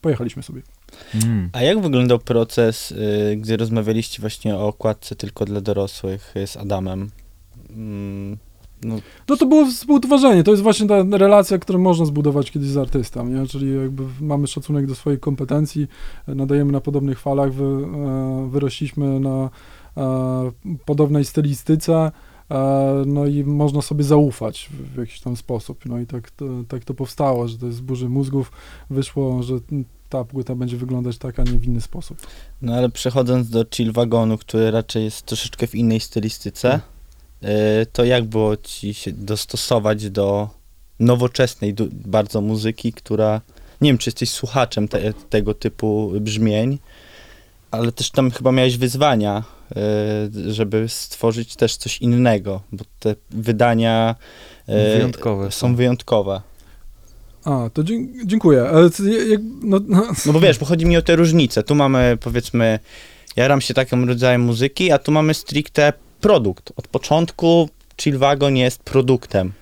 pojechaliśmy 0.00 0.42
sobie. 0.42 0.62
Mm. 1.14 1.50
A 1.52 1.62
jak 1.62 1.80
wyglądał 1.80 2.18
proces, 2.18 2.92
y, 2.92 3.36
gdy 3.36 3.56
rozmawialiście 3.56 4.20
właśnie 4.20 4.56
o 4.56 4.66
okładce 4.66 5.16
tylko 5.16 5.44
dla 5.44 5.60
dorosłych 5.60 6.36
y, 6.36 6.46
z 6.46 6.56
Adamem? 6.56 7.10
Mm, 7.70 8.36
no, 8.82 8.96
No 9.28 9.36
to 9.36 9.46
było 9.46 9.66
współtworzenie, 9.66 10.44
to 10.44 10.50
jest 10.50 10.62
właśnie 10.62 10.88
ta 10.88 11.04
relacja, 11.10 11.58
którą 11.58 11.78
można 11.78 12.06
zbudować 12.06 12.50
kiedyś 12.50 12.68
z 12.68 12.76
artystą, 12.76 13.28
nie? 13.28 13.46
czyli 13.46 13.76
jakby 13.76 14.02
mamy 14.20 14.46
szacunek 14.46 14.86
do 14.86 14.94
swoich 14.94 15.20
kompetencji, 15.20 15.86
nadajemy 16.28 16.72
na 16.72 16.80
podobnych 16.80 17.20
falach, 17.20 17.52
wy, 17.52 17.64
e, 17.64 18.48
wyrośliśmy 18.50 19.20
na 19.20 19.50
e, 19.96 20.52
podobnej 20.84 21.24
stylistyce, 21.24 22.12
e, 22.50 23.02
no 23.06 23.26
i 23.26 23.44
można 23.44 23.82
sobie 23.82 24.04
zaufać 24.04 24.70
w, 24.94 24.98
jakiś 24.98 25.20
tam 25.20 25.36
sposób, 25.36 25.86
no 25.86 25.98
i 25.98 26.06
tak 26.06 26.30
to, 26.30 26.44
tak 26.68 26.84
to 26.84 26.94
powstało, 26.94 27.48
że 27.48 27.58
to 27.58 27.66
jest 27.66 27.78
z 27.78 27.80
burzy 27.80 28.08
mózgów 28.08 28.52
wyszło, 28.90 29.42
że 29.42 29.54
ta 30.08 30.24
płyta 30.24 30.54
będzie 30.54 30.76
wyglądać 30.76 31.18
tak, 31.18 31.38
a 31.38 31.42
nie 31.42 31.58
w 31.58 31.64
inny 31.64 31.80
sposób. 31.80 32.18
no 32.62 32.74
ale 32.74 32.88
przechodząc 32.88 33.50
do 33.50 33.64
chill 33.70 33.92
wagonu, 33.92 34.38
który 34.38 34.70
raczej 34.70 35.04
jest 35.04 35.22
troszeczkę 35.22 35.66
w 35.66 35.74
innej 35.74 36.00
stylistyce, 36.00 36.74
y, 36.76 36.97
to 37.92 38.04
jak 38.04 38.24
było 38.24 38.56
ci 38.56 38.94
się 38.94 39.12
dostosować 39.12 40.10
do 40.10 40.48
nowoczesnej 41.00 41.74
bardzo 41.90 42.40
muzyki, 42.40 42.92
która, 42.92 43.40
nie 43.80 43.90
wiem 43.90 43.98
czy 43.98 44.08
jesteś 44.08 44.30
słuchaczem 44.30 44.88
te, 44.88 45.12
tego 45.12 45.54
typu 45.54 46.12
brzmień, 46.20 46.78
ale 47.70 47.92
też 47.92 48.10
tam 48.10 48.30
chyba 48.30 48.52
miałeś 48.52 48.76
wyzwania, 48.78 49.44
y, 50.46 50.52
żeby 50.52 50.88
stworzyć 50.88 51.56
też 51.56 51.76
coś 51.76 51.98
innego, 51.98 52.60
bo 52.72 52.84
te 52.98 53.14
wydania 53.30 54.16
y, 54.68 54.72
Wyjątkowe 54.96 55.50
są 55.50 55.74
wyjątkowe. 55.76 56.40
A, 57.44 57.70
to 57.72 57.82
dziękuję. 58.24 58.62
E, 58.62 58.90
c- 58.90 59.28
jak, 59.28 59.40
no, 59.62 59.80
no, 59.88 60.06
No 60.26 60.32
bo 60.32 60.40
wiesz, 60.40 60.58
bo 60.58 60.66
chodzi 60.66 60.86
mi 60.86 60.96
o 60.96 61.02
te 61.02 61.16
różnice. 61.16 61.62
Tu 61.62 61.74
mamy 61.74 62.18
powiedzmy, 62.20 62.78
jaram 63.36 63.60
się 63.60 63.74
takim 63.74 64.08
rodzajem 64.08 64.40
muzyki, 64.40 64.92
a 64.92 64.98
tu 64.98 65.12
mamy 65.12 65.34
stricte 65.34 65.92
produkt. 66.20 66.72
Od 66.76 66.88
początku 66.88 67.68
Chill 68.00 68.18
Wagon 68.18 68.56
jest 68.56 68.82
produktem. 68.82 69.52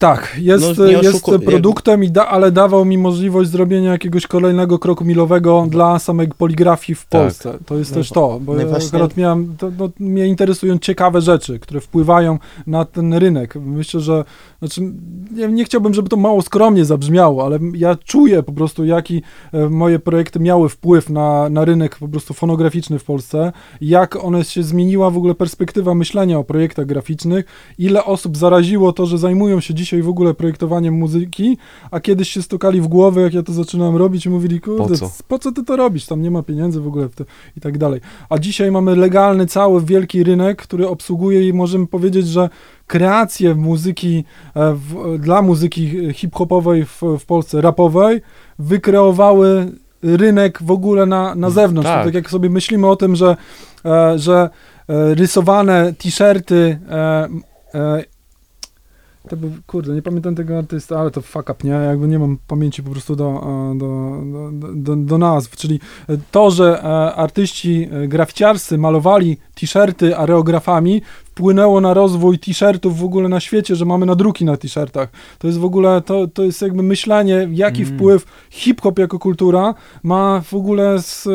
Tak, 0.00 0.36
jest, 0.40 0.78
No, 0.78 0.84
jest 0.84 1.26
produktem, 1.44 2.12
da, 2.12 2.28
ale 2.28 2.52
dawał 2.52 2.84
mi 2.84 2.98
możliwość 2.98 3.50
zrobienia 3.50 3.92
jakiegoś 3.92 4.26
kolejnego 4.26 4.78
kroku 4.78 5.04
milowego 5.04 5.66
dla 5.70 5.98
samej 5.98 6.28
poligrafii 6.38 6.94
w 6.94 7.06
Tak. 7.06 7.22
Polsce. 7.22 7.58
To 7.66 7.78
jest 7.78 7.90
No 7.90 7.96
też 7.96 8.08
to, 8.10 8.40
bo 8.42 8.54
no 8.54 8.60
ja 8.60 8.66
właśnie- 8.66 8.88
akurat 8.88 9.16
miałem, 9.16 9.56
to, 9.58 9.70
no, 9.78 9.90
mnie 9.98 10.26
interesują 10.26 10.78
ciekawe 10.78 11.20
rzeczy, 11.20 11.58
które 11.58 11.80
wpływają 11.80 12.38
na 12.66 12.84
ten 12.84 13.14
rynek. 13.14 13.54
Myślę, 13.56 14.00
że, 14.00 14.24
znaczy, 14.58 14.80
nie, 15.32 15.48
nie 15.48 15.64
chciałbym, 15.64 15.94
żeby 15.94 16.08
to 16.08 16.16
mało 16.16 16.42
skromnie 16.42 16.84
zabrzmiało, 16.84 17.44
ale 17.44 17.58
ja 17.74 17.96
czuję 18.04 18.42
po 18.42 18.52
prostu, 18.52 18.84
jaki 18.84 19.22
e, 19.52 19.68
moje 19.68 19.98
projekty 19.98 20.40
miały 20.40 20.68
wpływ 20.68 21.10
na, 21.10 21.48
na 21.48 21.64
rynek 21.64 21.96
po 21.98 22.08
prostu 22.08 22.34
fonograficzny 22.34 22.98
w 22.98 23.04
Polsce, 23.04 23.52
jak 23.80 24.24
one 24.24 24.44
się 24.44 24.62
zmieniła 24.62 25.10
w 25.10 25.16
ogóle 25.16 25.34
perspektywa 25.34 25.94
myślenia 25.94 26.38
o 26.38 26.44
projektach 26.44 26.86
graficznych, 26.86 27.44
ile 27.78 28.04
osób 28.04 28.36
zaraziło 28.36 28.92
to, 28.92 29.06
że 29.06 29.18
zajmują 29.18 29.60
się 29.60 29.74
dzisiaj 29.74 29.89
dzisiaj 29.90 30.02
w 30.02 30.08
ogóle 30.08 30.34
projektowaniem 30.34 30.94
muzyki, 30.94 31.58
a 31.90 32.00
kiedyś 32.00 32.28
się 32.28 32.42
stukali 32.42 32.80
w 32.80 32.88
głowę, 32.88 33.20
jak 33.20 33.34
ja 33.34 33.42
to 33.42 33.52
zaczynałem 33.52 33.96
robić 33.96 34.26
i 34.26 34.30
mówili, 34.30 34.60
kurde, 34.60 34.88
Po 34.88 34.96
co? 34.96 35.10
po 35.28 35.38
co 35.38 35.52
ty 35.52 35.64
to 35.64 35.76
robisz? 35.76 36.06
Tam 36.06 36.22
nie 36.22 36.30
ma 36.30 36.42
pieniędzy 36.42 36.80
w 36.80 36.86
ogóle 36.86 37.08
w 37.08 37.14
i 37.56 37.60
tak 37.60 37.78
dalej. 37.78 38.00
A 38.28 38.38
dzisiaj 38.38 38.70
mamy 38.70 38.96
legalny 38.96 39.46
cały 39.46 39.84
wielki 39.84 40.24
rynek, 40.24 40.62
który 40.62 40.88
obsługuje 40.88 41.48
i 41.48 41.52
możemy 41.52 41.86
powiedzieć, 41.86 42.26
że 42.26 42.48
kreację 42.86 43.54
muzyki 43.54 44.24
e, 44.54 44.74
w, 44.74 45.18
dla 45.18 45.42
muzyki 45.42 46.12
hip-hopowej 46.14 46.84
w, 46.84 47.02
w 47.18 47.26
Polsce, 47.26 47.60
rapowej, 47.60 48.20
wykreowały 48.58 49.72
rynek 50.02 50.62
w 50.62 50.70
ogóle 50.70 51.06
na, 51.06 51.34
na 51.34 51.50
zewnątrz. 51.50 51.88
Tak. 51.88 51.96
Tak. 51.96 52.04
tak 52.04 52.14
jak 52.14 52.30
sobie 52.30 52.50
myślimy 52.50 52.86
o 52.86 52.96
tym, 52.96 53.16
że, 53.16 53.36
e, 53.84 54.18
że 54.18 54.50
e, 54.88 55.14
rysowane 55.14 55.92
t-shirty 55.98 56.78
to 59.28 59.36
był, 59.36 59.50
kurde, 59.66 59.94
nie 59.94 60.02
pamiętam 60.02 60.34
tego 60.34 60.58
artysta, 60.58 61.00
ale 61.00 61.10
to 61.10 61.20
fuck 61.20 61.50
up, 61.50 61.54
nie? 61.64 61.70
Jakby 61.70 62.08
nie 62.08 62.18
mam 62.18 62.38
pamięci 62.46 62.82
po 62.82 62.90
prostu 62.90 63.16
do, 63.16 63.28
e, 63.74 63.78
do, 63.78 64.20
do, 64.52 64.68
do, 64.74 64.96
do 64.96 65.18
nazw, 65.18 65.56
czyli 65.56 65.80
e, 66.08 66.16
to, 66.30 66.50
że 66.50 66.82
e, 66.84 67.14
artyści 67.14 67.88
graficiarscy 68.08 68.78
malowali 68.78 69.36
t-shirty 69.54 70.16
areografami, 70.16 71.02
wpłynęło 71.24 71.80
na 71.80 71.94
rozwój 71.94 72.38
t-shirtów 72.38 72.98
w 72.98 73.04
ogóle 73.04 73.28
na 73.28 73.40
świecie, 73.40 73.76
że 73.76 73.84
mamy 73.84 74.06
nadruki 74.06 74.44
na 74.44 74.56
t-shirtach. 74.56 75.08
To 75.38 75.46
jest 75.46 75.58
w 75.58 75.64
ogóle, 75.64 76.00
to, 76.00 76.28
to 76.28 76.44
jest 76.44 76.62
jakby 76.62 76.82
myślenie, 76.82 77.48
jaki 77.52 77.82
Mm. 77.82 77.94
wpływ 77.94 78.26
hip-hop 78.50 78.98
jako 78.98 79.18
kultura 79.18 79.74
ma 80.02 80.40
w 80.40 80.54
ogóle 80.54 81.02
z, 81.02 81.28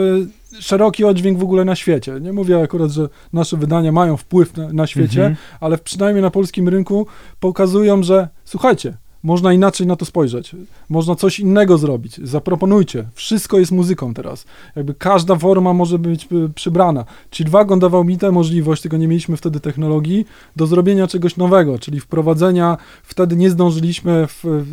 szeroki 0.60 1.03
oddźwięk 1.06 1.39
w 1.39 1.43
ogóle 1.43 1.66
na 1.66 1.76
świecie. 1.76 2.20
Nie 2.22 2.34
mówię 2.34 2.62
akurat, 2.64 2.91
że 2.91 3.10
nasze 3.34 3.58
wydania 3.58 3.91
mają 3.91 4.18
wpływ 4.18 4.58
na, 4.58 4.74
na 4.74 4.88
świecie, 4.88 5.20
Mhm. 5.26 5.36
ale 5.60 5.78
przynajmniej 5.78 6.22
na 6.22 6.32
polskim 6.32 6.70
rynku 6.70 7.08
pokazują, 7.39 8.03
że 8.03 8.30
słuchajcie, 8.45 8.97
można 9.26 9.54
inaczej 9.54 9.88
na 9.88 9.96
to 9.96 10.06
spojrzeć, 10.06 10.56
można 10.90 11.16
coś 11.16 11.40
innego 11.40 11.78
zrobić, 11.78 12.18
zaproponujcie, 12.24 13.06
wszystko 13.14 13.60
jest 13.60 13.72
muzyką 13.72 14.14
teraz, 14.14 14.46
jakby 14.76 14.94
każda 14.94 15.36
forma 15.36 15.74
może 15.74 16.00
być 16.00 16.28
y, 16.32 16.50
przybrana. 16.56 17.06
Chillwagon 17.32 17.80
dawał 17.80 18.04
mi 18.04 18.18
tę 18.18 18.32
możliwość, 18.32 18.82
tylko 18.82 18.98
nie 18.98 19.08
mieliśmy 19.08 19.38
wtedy 19.38 19.60
technologii, 19.60 20.26
do 20.56 20.68
zrobienia 20.68 21.08
czegoś 21.08 21.38
nowego, 21.38 21.80
czyli 21.80 22.00
wprowadzenia, 22.00 22.78
wtedy 23.04 23.36
nie 23.36 23.50
zdążyliśmy 23.50 24.28
w 24.28 24.66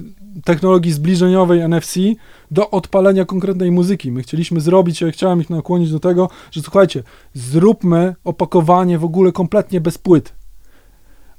technologii 0.45 0.93
zbliżeniowej 0.93 1.61
NFC 1.69 1.95
do 2.51 2.71
odpalenia 2.71 3.25
konkretnej 3.25 3.71
muzyki. 3.71 4.13
My 4.13 4.23
chcieliśmy 4.23 4.61
zrobić, 4.61 5.01
ja 5.01 5.11
chciałem 5.11 5.41
ich 5.41 5.51
nakłonić 5.51 5.91
do 5.91 6.01
tego, 6.01 6.29
że 6.51 6.63
słuchajcie, 6.63 7.03
zróbmy 7.35 8.15
opakowanie 8.25 8.99
w 8.99 9.05
ogóle 9.05 9.33
kompletnie 9.33 9.81
bez 9.81 9.99
płyt. 9.99 10.42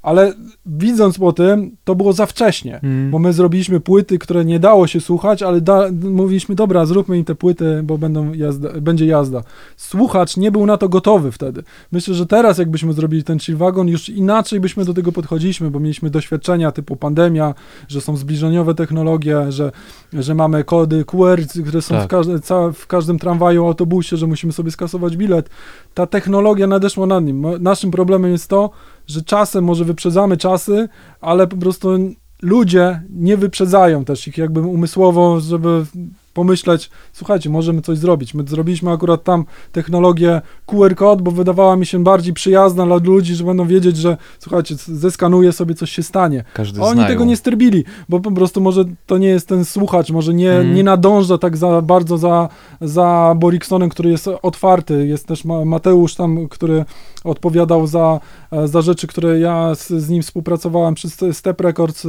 Ale 0.04 0.34
widząc 0.66 1.18
po 1.18 1.34
tym, 1.34 1.78
to 1.84 1.96
było 1.96 2.14
za 2.14 2.26
wcześnie, 2.26 2.80
Mm. 2.84 3.12
bo 3.12 3.20
my 3.20 3.34
zrobiliśmy 3.34 3.80
płyty, 3.80 4.20
które 4.20 4.46
nie 4.46 4.60
dało 4.60 4.88
się 4.88 5.02
słuchać, 5.02 5.44
ale 5.44 5.62
da, 5.62 5.86
mówiliśmy, 6.04 6.56
dobra, 6.56 6.86
zróbmy 6.86 7.18
im 7.18 7.26
te 7.26 7.36
płyty, 7.36 7.82
bo 7.84 7.98
będą 7.98 8.34
jazda, 8.34 8.70
będzie 8.82 9.06
jazda. 9.06 9.44
Słuchacz 9.78 10.38
nie 10.38 10.52
był 10.52 10.66
na 10.66 10.78
to 10.78 10.90
gotowy 10.90 11.32
wtedy. 11.32 11.64
Myślę, 11.92 12.14
że 12.14 12.26
teraz 12.26 12.58
jakbyśmy 12.58 12.94
zrobili 12.94 13.24
ten 13.24 13.40
chill 13.40 13.56
wagon, 13.58 13.88
już 13.88 14.10
inaczej 14.10 14.60
byśmy 14.60 14.86
do 14.86 14.94
tego 14.94 15.12
podchodziliśmy, 15.12 15.72
bo 15.72 15.80
mieliśmy 15.80 16.10
doświadczenia 16.10 16.72
typu 16.72 16.96
pandemia, 16.96 17.54
że 17.88 18.02
są 18.02 18.18
zbliżeniowe 18.18 18.76
technologie, 18.76 19.52
że, 19.52 19.72
że 20.14 20.36
mamy 20.36 20.64
kody 20.64 21.06
QR, 21.06 21.42
które 21.68 21.82
są 21.82 21.96
w, 21.96 21.98
Tak. 22.00 22.08
każde, 22.10 22.40
ca, 22.40 22.72
w 22.72 22.88
każdym 22.88 23.20
tramwaju, 23.20 23.66
autobusie, 23.68 24.18
że 24.18 24.28
musimy 24.28 24.54
sobie 24.54 24.72
skasować 24.72 25.18
bilet. 25.18 25.50
Ta 25.94 26.08
technologia 26.08 26.68
nadeszła 26.68 27.06
nad 27.06 27.24
nim. 27.26 27.46
Naszym 27.60 27.92
problemem 27.92 28.32
jest 28.32 28.48
to, 28.50 28.70
że 29.08 29.22
czasem 29.22 29.64
może 29.64 29.86
wyprzedzamy 29.86 30.38
czasy, 30.38 30.90
ale 31.22 31.48
po 31.48 31.58
prostu 31.58 31.90
ludzie 32.42 33.02
nie 33.10 33.38
wyprzedzają 33.38 34.06
też 34.06 34.28
ich 34.28 34.38
jakby 34.38 34.62
umysłowo, 34.62 35.40
żeby 35.40 35.86
pomyśleć, 36.34 36.90
słuchajcie, 37.14 37.50
możemy 37.50 37.82
coś 37.82 37.98
zrobić. 37.98 38.34
My 38.34 38.44
zrobiliśmy 38.48 38.92
akurat 38.92 39.24
tam 39.24 39.46
technologię 39.72 40.42
QR 40.66 40.96
code, 40.96 41.24
bo 41.24 41.32
wydawała 41.32 41.76
mi 41.76 41.86
się 41.86 42.04
bardziej 42.04 42.34
przyjazna 42.34 42.86
dla 42.86 42.96
ludzi, 43.04 43.36
że 43.36 43.44
będą 43.44 43.68
wiedzieć, 43.68 43.98
że 43.98 44.18
słuchajcie, 44.40 44.76
zeskanuję 44.78 45.52
sobie, 45.52 45.76
coś 45.76 45.92
się 45.92 46.04
stanie. 46.04 46.44
Każdy 46.54 46.82
Oni 46.82 46.94
znają. 46.94 47.08
tego 47.08 47.26
nie 47.26 47.38
sterbili, 47.38 47.84
bo 48.10 48.20
po 48.20 48.32
prostu 48.32 48.62
może 48.62 48.86
to 49.08 49.18
nie 49.18 49.28
jest 49.28 49.48
ten 49.48 49.66
słuchacz, 49.66 50.10
może 50.10 50.34
nie, 50.34 50.52
Mhm. 50.52 50.76
nie 50.76 50.84
nadąża 50.84 51.38
tak 51.38 51.58
za 51.58 51.82
bardzo 51.82 52.18
za, 52.18 52.50
za 52.82 53.34
Boriksonem, 53.38 53.90
który 53.90 54.10
jest 54.10 54.30
otwarty. 54.42 55.08
Jest 55.08 55.28
też 55.28 55.46
Ma- 55.46 55.66
Mateusz 55.66 56.16
tam, 56.16 56.48
który 56.48 56.86
odpowiadał 57.24 57.88
za, 57.88 58.20
e, 58.52 58.68
za 58.68 58.82
rzeczy, 58.82 59.08
które 59.08 59.40
ja 59.40 59.76
z, 59.76 59.88
z 59.90 60.10
nim 60.10 60.22
współpracowałem 60.22 60.96
przy 60.96 61.08
Ste- 61.08 61.34
Step 61.34 61.62
Records. 61.62 62.06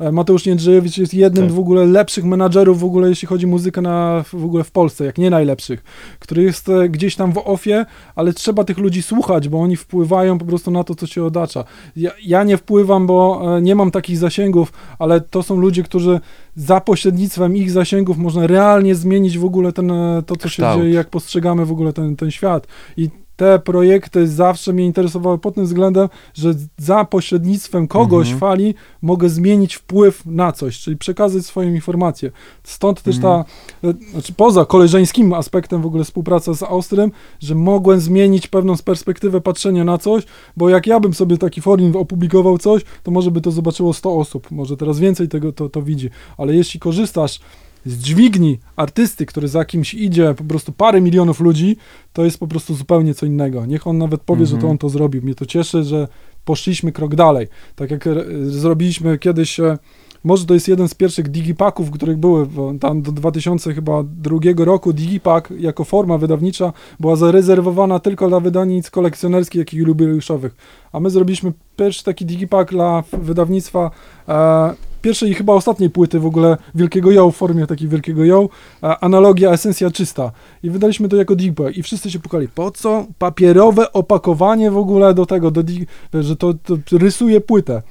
E, 0.00 0.12
Mateusz 0.12 0.46
Niedrzejewicz 0.46 0.98
jest 0.98 1.14
jednym 1.14 1.44
Tak. 1.44 1.52
w 1.54 1.58
ogóle 1.58 1.86
lepszych 1.86 2.24
menadżerów 2.24 2.80
w 2.80 2.84
ogóle, 2.84 3.08
jeśli 3.08 3.28
chodzi 3.28 3.46
o 3.46 3.48
muzykę 3.48 3.61
na, 3.82 4.24
w 4.32 4.44
ogóle 4.44 4.64
w 4.64 4.70
Polsce, 4.70 5.04
jak 5.04 5.18
nie 5.18 5.30
najlepszych, 5.30 5.84
który 6.18 6.42
jest 6.42 6.68
e, 6.68 6.88
gdzieś 6.88 7.16
tam 7.16 7.32
w 7.32 7.38
ofie, 7.38 7.86
ale 8.14 8.32
trzeba 8.32 8.64
tych 8.64 8.78
ludzi 8.78 9.02
słuchać, 9.02 9.48
bo 9.48 9.60
oni 9.60 9.76
wpływają 9.76 10.38
po 10.38 10.44
prostu 10.44 10.70
na 10.70 10.84
to, 10.84 10.94
co 10.94 11.06
się 11.06 11.24
odacza. 11.24 11.64
Ja, 11.96 12.10
ja 12.24 12.44
nie 12.44 12.56
wpływam, 12.56 13.06
bo 13.06 13.42
e, 13.56 13.62
nie 13.62 13.74
mam 13.74 13.90
takich 13.90 14.18
zasięgów, 14.18 14.72
ale 14.98 15.20
to 15.20 15.42
są 15.42 15.56
ludzie, 15.56 15.82
którzy 15.82 16.20
za 16.56 16.80
pośrednictwem 16.80 17.56
ich 17.56 17.70
zasięgów 17.70 18.18
można 18.18 18.46
realnie 18.46 18.94
zmienić 18.94 19.38
w 19.38 19.44
ogóle 19.44 19.72
ten, 19.72 19.90
e, 19.90 20.22
to, 20.26 20.36
co 20.36 20.48
Kształt. 20.48 20.76
się 20.76 20.82
dzieje, 20.82 20.94
jak 20.94 21.10
postrzegamy 21.10 21.66
w 21.66 21.72
ogóle 21.72 21.92
ten, 21.92 22.16
ten 22.16 22.30
świat. 22.30 22.66
I 22.96 23.21
te 23.42 23.58
projekty 23.58 24.28
zawsze 24.28 24.72
mnie 24.72 24.86
interesowały 24.86 25.38
pod 25.38 25.54
tym 25.54 25.64
względem, 25.64 26.08
że 26.34 26.54
za 26.78 27.04
pośrednictwem 27.04 27.88
kogoś 27.88 28.26
Mhm. 28.32 28.40
fali 28.40 28.74
mogę 29.02 29.28
zmienić 29.28 29.74
wpływ 29.74 30.26
na 30.26 30.52
coś, 30.52 30.78
czyli 30.78 30.96
przekazać 30.96 31.46
swoją 31.46 31.74
informację. 31.74 32.30
Stąd 32.64 33.02
też 33.02 33.18
ta, 33.18 33.44
e, 33.84 33.94
znaczy 34.10 34.32
poza 34.32 34.64
koleżeńskim 34.64 35.32
aspektem 35.32 35.82
w 35.82 35.86
ogóle 35.86 36.04
współpraca 36.04 36.54
z 36.54 36.62
Austrem, 36.62 37.12
że 37.40 37.54
mogłem 37.54 38.00
zmienić 38.00 38.46
pewną 38.48 38.76
perspektywę 38.84 39.40
patrzenia 39.40 39.84
na 39.84 39.98
coś, 39.98 40.22
bo 40.56 40.68
jak 40.68 40.86
ja 40.86 41.00
bym 41.00 41.14
sobie 41.14 41.38
taki 41.38 41.60
forum 41.60 41.96
opublikował 41.96 42.58
coś, 42.58 42.82
to 43.02 43.10
może 43.10 43.30
by 43.30 43.40
to 43.40 43.50
zobaczyło 43.50 43.92
100 43.92 44.16
osób, 44.18 44.50
może 44.50 44.76
teraz 44.76 44.98
więcej 44.98 45.28
tego 45.28 45.52
to, 45.52 45.68
to 45.68 45.82
widzi, 45.82 46.10
ale 46.36 46.54
jeśli 46.54 46.80
korzystasz 46.80 47.40
z 47.86 47.98
dźwigni 47.98 48.58
artysty, 48.76 49.26
który 49.26 49.48
za 49.48 49.64
kimś 49.64 49.94
idzie 49.94 50.34
po 50.34 50.44
prostu 50.44 50.72
parę 50.72 51.00
milionów 51.00 51.40
ludzi, 51.40 51.76
to 52.12 52.24
jest 52.24 52.38
po 52.38 52.46
prostu 52.46 52.74
zupełnie 52.74 53.14
co 53.14 53.26
innego. 53.26 53.66
Niech 53.66 53.86
on 53.86 53.98
nawet 53.98 54.20
powie, 54.20 54.46
że 54.46 54.52
to 54.52 54.56
Mhm. 54.56 54.70
on 54.70 54.78
to 54.78 54.88
zrobił. 54.88 55.22
Mnie 55.22 55.34
to 55.34 55.46
cieszy, 55.46 55.84
że 55.84 56.08
poszliśmy 56.44 56.92
krok 56.92 57.14
dalej. 57.14 57.48
Tak 57.76 57.90
jak 57.90 58.06
e, 58.06 58.14
zrobiliśmy 58.42 59.18
kiedyś, 59.18 59.60
e, 59.60 59.78
może 60.24 60.46
to 60.46 60.54
jest 60.54 60.68
jeden 60.68 60.88
z 60.88 60.94
pierwszych 60.94 61.28
digipaków, 61.28 61.90
których 61.90 62.16
były, 62.16 62.46
bo 62.46 62.74
tam 62.80 63.02
do 63.02 63.12
2000 63.12 63.74
chyba 63.74 64.02
drugiego 64.02 64.64
roku 64.64 64.92
digipak 64.92 65.52
jako 65.58 65.84
forma 65.84 66.18
wydawnicza 66.18 66.72
była 67.00 67.16
zarezerwowana 67.16 67.98
tylko 67.98 68.28
dla 68.28 68.40
wydawnictw 68.40 68.90
kolekcjonerskich, 68.90 69.58
jak 69.58 69.74
i 69.74 69.76
jubileuszowych. 69.76 70.54
A 70.92 71.00
my 71.00 71.10
zrobiliśmy 71.10 71.52
pierwszy 71.76 72.04
taki 72.04 72.24
digipak 72.26 72.70
dla 72.70 73.02
wydawnictwa 73.12 73.90
e, 74.28 74.74
pierwszej 75.02 75.30
i 75.30 75.34
chyba 75.34 75.52
ostatniej 75.52 75.90
płyty 75.90 76.20
w 76.20 76.26
ogóle 76.26 76.56
Wielkiego 76.74 77.10
Ją 77.10 77.30
w 77.30 77.36
formie 77.36 77.66
takiej 77.66 77.88
Wielkiego 77.88 78.48
e, 78.82 79.04
analogia, 79.04 79.50
esencja 79.50 79.90
czysta. 79.90 80.32
I 80.62 80.70
wydaliśmy 80.70 81.08
to 81.08 81.16
jako 81.16 81.36
digipak 81.36 81.76
i 81.76 81.82
wszyscy 81.82 82.10
się 82.10 82.18
pukali, 82.18 82.48
po 82.48 82.70
co 82.70 83.06
papierowe 83.18 83.92
opakowanie 83.92 84.70
w 84.70 84.76
ogóle 84.76 85.14
do 85.14 85.26
tego, 85.26 85.50
do 85.50 85.62
dig- 85.62 85.86
że 86.20 86.36
to, 86.36 86.54
to 86.54 86.76
rysuje 86.92 87.40
płytę. 87.40 87.82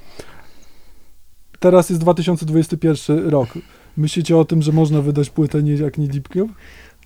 Teraz 1.60 1.90
jest 1.90 2.02
2021 2.02 3.28
rok. 3.28 3.48
Myślicie 3.96 4.36
o 4.36 4.44
tym, 4.44 4.62
że 4.62 4.72
można 4.72 5.02
wydać 5.02 5.30
płytę 5.30 5.62
nie, 5.62 5.74
jak 5.74 5.98
nie 5.98 6.08
Deepcube? 6.08 6.52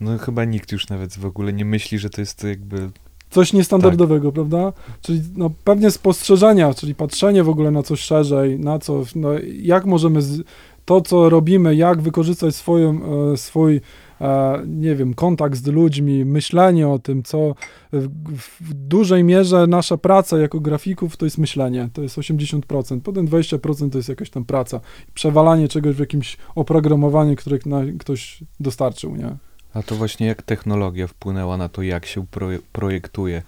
No 0.01 0.19
chyba 0.19 0.45
nikt 0.45 0.73
już 0.73 0.89
nawet 0.89 1.19
w 1.19 1.27
ogóle 1.27 1.53
nie 1.53 1.65
myśli, 1.65 1.99
że 1.99 2.11
to 2.11 2.21
jest 2.21 2.45
jakby... 2.45 2.91
Coś 3.31 3.53
niestandardowego, 3.53 4.33
prawda? 4.33 4.73
Czyli 5.01 5.21
no, 5.37 5.51
pewnie 5.65 5.91
spostrzeżenia, 5.91 6.75
czyli 6.75 6.95
patrzenie 6.95 7.45
w 7.45 7.49
ogóle 7.49 7.71
na 7.71 7.83
coś 7.83 8.01
szerzej, 8.01 8.59
na 8.59 8.79
co, 8.79 9.03
no, 9.17 9.29
jak 9.63 9.87
możemy 9.87 10.23
z, 10.23 10.43
to, 10.87 11.01
co 11.01 11.29
robimy, 11.29 11.75
jak 11.77 12.03
wykorzystać 12.03 12.55
swoją, 12.55 13.01
e, 13.33 13.37
swój, 13.37 13.81
e, 14.21 14.63
nie 14.67 14.95
wiem, 14.95 15.15
kontakt 15.15 15.57
z 15.57 15.67
ludźmi, 15.67 16.25
myślenie 16.25 16.89
o 16.89 16.99
tym, 16.99 17.23
co 17.23 17.55
w, 17.93 18.75
dużej 18.75 19.25
mierze 19.25 19.67
nasza 19.67 19.97
praca 19.97 20.39
jako 20.39 20.61
grafików 20.61 21.17
to 21.17 21.27
jest 21.27 21.39
myślenie, 21.39 21.89
to 21.93 22.03
jest 22.03 22.19
80%, 22.19 23.01
potem 23.01 23.29
20% 23.29 23.91
to 23.91 23.99
jest 23.99 24.09
jakaś 24.09 24.31
tam 24.31 24.45
praca, 24.45 24.81
przewalanie 25.15 25.69
czegoś 25.69 25.97
w 25.97 26.01
jakimś 26.01 26.37
oprogramowaniu, 26.55 27.37
które 27.37 27.59
ktoś 27.99 28.45
dostarczył, 28.61 29.17
nie? 29.17 29.37
A 29.77 29.83
to 29.83 29.95
właśnie 29.95 30.27
jak 30.27 30.43
technologia 30.43 31.07
wpłynęła 31.07 31.57
na 31.57 31.69
to, 31.69 31.83
jak 31.83 32.07
się 32.07 32.27
proje- 32.31 32.59
projektuje. 32.73 33.43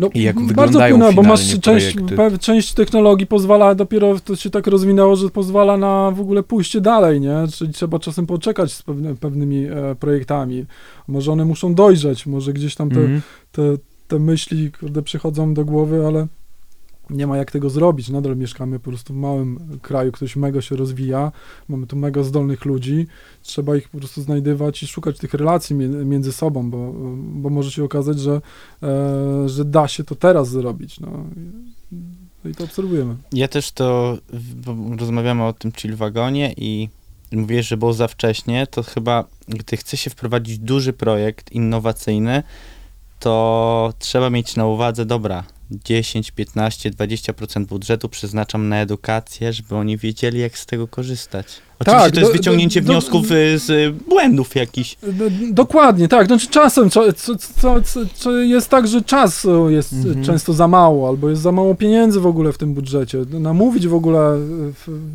No, 0.00 0.08
I 0.14 0.22
jak 0.22 0.40
bardzo 0.40 0.80
wpłynęło, 0.80 1.12
bo 1.12 1.22
masz 1.22 1.60
część, 1.60 1.96
część 2.40 2.74
technologii 2.74 3.26
pozwala, 3.26 3.74
dopiero 3.74 4.20
to 4.20 4.36
się 4.36 4.50
tak 4.50 4.66
rozwinęło, 4.66 5.16
że 5.16 5.28
pozwala 5.30 5.76
na 5.76 6.10
w 6.10 6.20
ogóle 6.20 6.42
pójście 6.42 6.80
dalej, 6.80 7.20
nie? 7.20 7.34
Czyli 7.54 7.72
trzeba 7.72 7.98
czasem 7.98 8.26
poczekać 8.26 8.72
z 8.72 8.82
pewne, 8.82 9.14
pewnymi 9.14 9.64
e, 9.66 9.94
projektami. 10.00 10.66
Może 11.08 11.32
one 11.32 11.44
muszą 11.44 11.74
dojrzeć, 11.74 12.26
może 12.26 12.52
gdzieś 12.52 12.74
tam 12.74 12.90
te, 12.90 13.00
Mhm. 13.00 13.20
te, 13.52 13.62
te 14.08 14.18
myśli, 14.18 14.72
kurde, 14.72 15.02
przychodzą 15.02 15.54
do 15.54 15.64
głowy, 15.64 16.06
ale 16.06 16.26
nie 17.12 17.26
ma 17.26 17.36
jak 17.36 17.50
tego 17.50 17.70
zrobić. 17.70 18.08
Nadal 18.08 18.36
mieszkamy 18.36 18.78
po 18.78 18.90
prostu 18.90 19.14
w 19.14 19.16
małym 19.16 19.78
kraju, 19.82 20.12
który 20.12 20.30
mega 20.36 20.60
się 20.62 20.76
rozwija. 20.76 21.32
Mamy 21.68 21.86
tu 21.86 21.96
mega 21.96 22.22
zdolnych 22.22 22.64
ludzi. 22.64 23.06
Trzeba 23.42 23.76
ich 23.76 23.88
po 23.88 23.98
prostu 23.98 24.22
znajdywać 24.22 24.82
i 24.82 24.86
szukać 24.86 25.18
tych 25.18 25.34
relacji 25.34 25.76
między 26.04 26.32
sobą, 26.32 26.70
bo, 26.70 26.92
bo 27.16 27.50
może 27.50 27.70
się 27.70 27.84
okazać, 27.84 28.20
że, 28.20 28.40
e, 28.82 29.48
że 29.48 29.64
da 29.64 29.88
się 29.88 30.04
to 30.04 30.14
teraz 30.14 30.48
zrobić. 30.48 31.00
No. 31.00 31.08
I- 31.92 32.48
I 32.50 32.54
to 32.54 32.64
obserwujemy. 32.64 33.16
Ja 33.32 33.48
też 33.48 33.72
to, 33.72 34.18
rozmawiamy 34.98 35.44
o 35.44 35.52
tym 35.52 35.72
chill 35.72 35.96
wagonie 35.96 36.54
i 36.56 36.88
mówisz, 37.32 37.68
że 37.68 37.76
było 37.76 37.92
za 37.92 38.08
wcześnie, 38.08 38.66
to 38.66 38.82
chyba 38.82 39.24
gdy 39.48 39.76
chce 39.76 39.96
się 39.96 40.10
wprowadzić 40.10 40.58
duży 40.58 40.92
projekt 40.92 41.52
innowacyjny, 41.52 42.42
to 43.20 43.92
trzeba 43.98 44.30
mieć 44.30 44.56
na 44.56 44.66
uwadze, 44.66 45.06
dobra, 45.06 45.44
10, 45.84 46.30
15, 46.30 46.90
20% 46.90 47.64
budżetu 47.66 48.08
przeznaczam 48.08 48.68
na 48.68 48.76
edukację, 48.80 49.52
żeby 49.52 49.74
oni 49.76 49.96
wiedzieli, 49.96 50.40
jak 50.40 50.58
z 50.58 50.66
tego 50.66 50.88
korzystać. 50.88 51.46
Oczywiście 51.78 52.02
Tak, 52.04 52.12
to 52.14 52.20
jest 52.20 52.32
do- 52.32 52.38
wyciągnięcie 52.38 52.80
do- 52.80 52.86
do- 52.86 52.92
wniosków 52.92 53.30
y, 53.30 53.58
z 53.58 53.96
błędów 54.08 54.54
jakichś. 54.56 54.96
Dokładnie, 55.50 56.08
tak. 56.08 56.26
Znaczy 56.26 56.46
czasem 56.48 56.90
co, 56.90 57.12
co, 57.12 57.32
co, 58.14 58.32
jest 58.40 58.68
tak, 58.68 58.88
że 58.88 59.02
czasu 59.02 59.70
jest 59.70 59.92
Mhm. 59.92 60.24
często 60.24 60.52
za 60.52 60.68
mało, 60.68 61.08
albo 61.08 61.30
jest 61.30 61.42
za 61.42 61.52
mało 61.52 61.74
pieniędzy 61.74 62.20
w 62.20 62.26
ogóle 62.26 62.52
w 62.52 62.58
tym 62.58 62.74
budżecie. 62.74 63.18
Namówić 63.30 63.88
w 63.88 63.94
ogóle, 63.94 64.38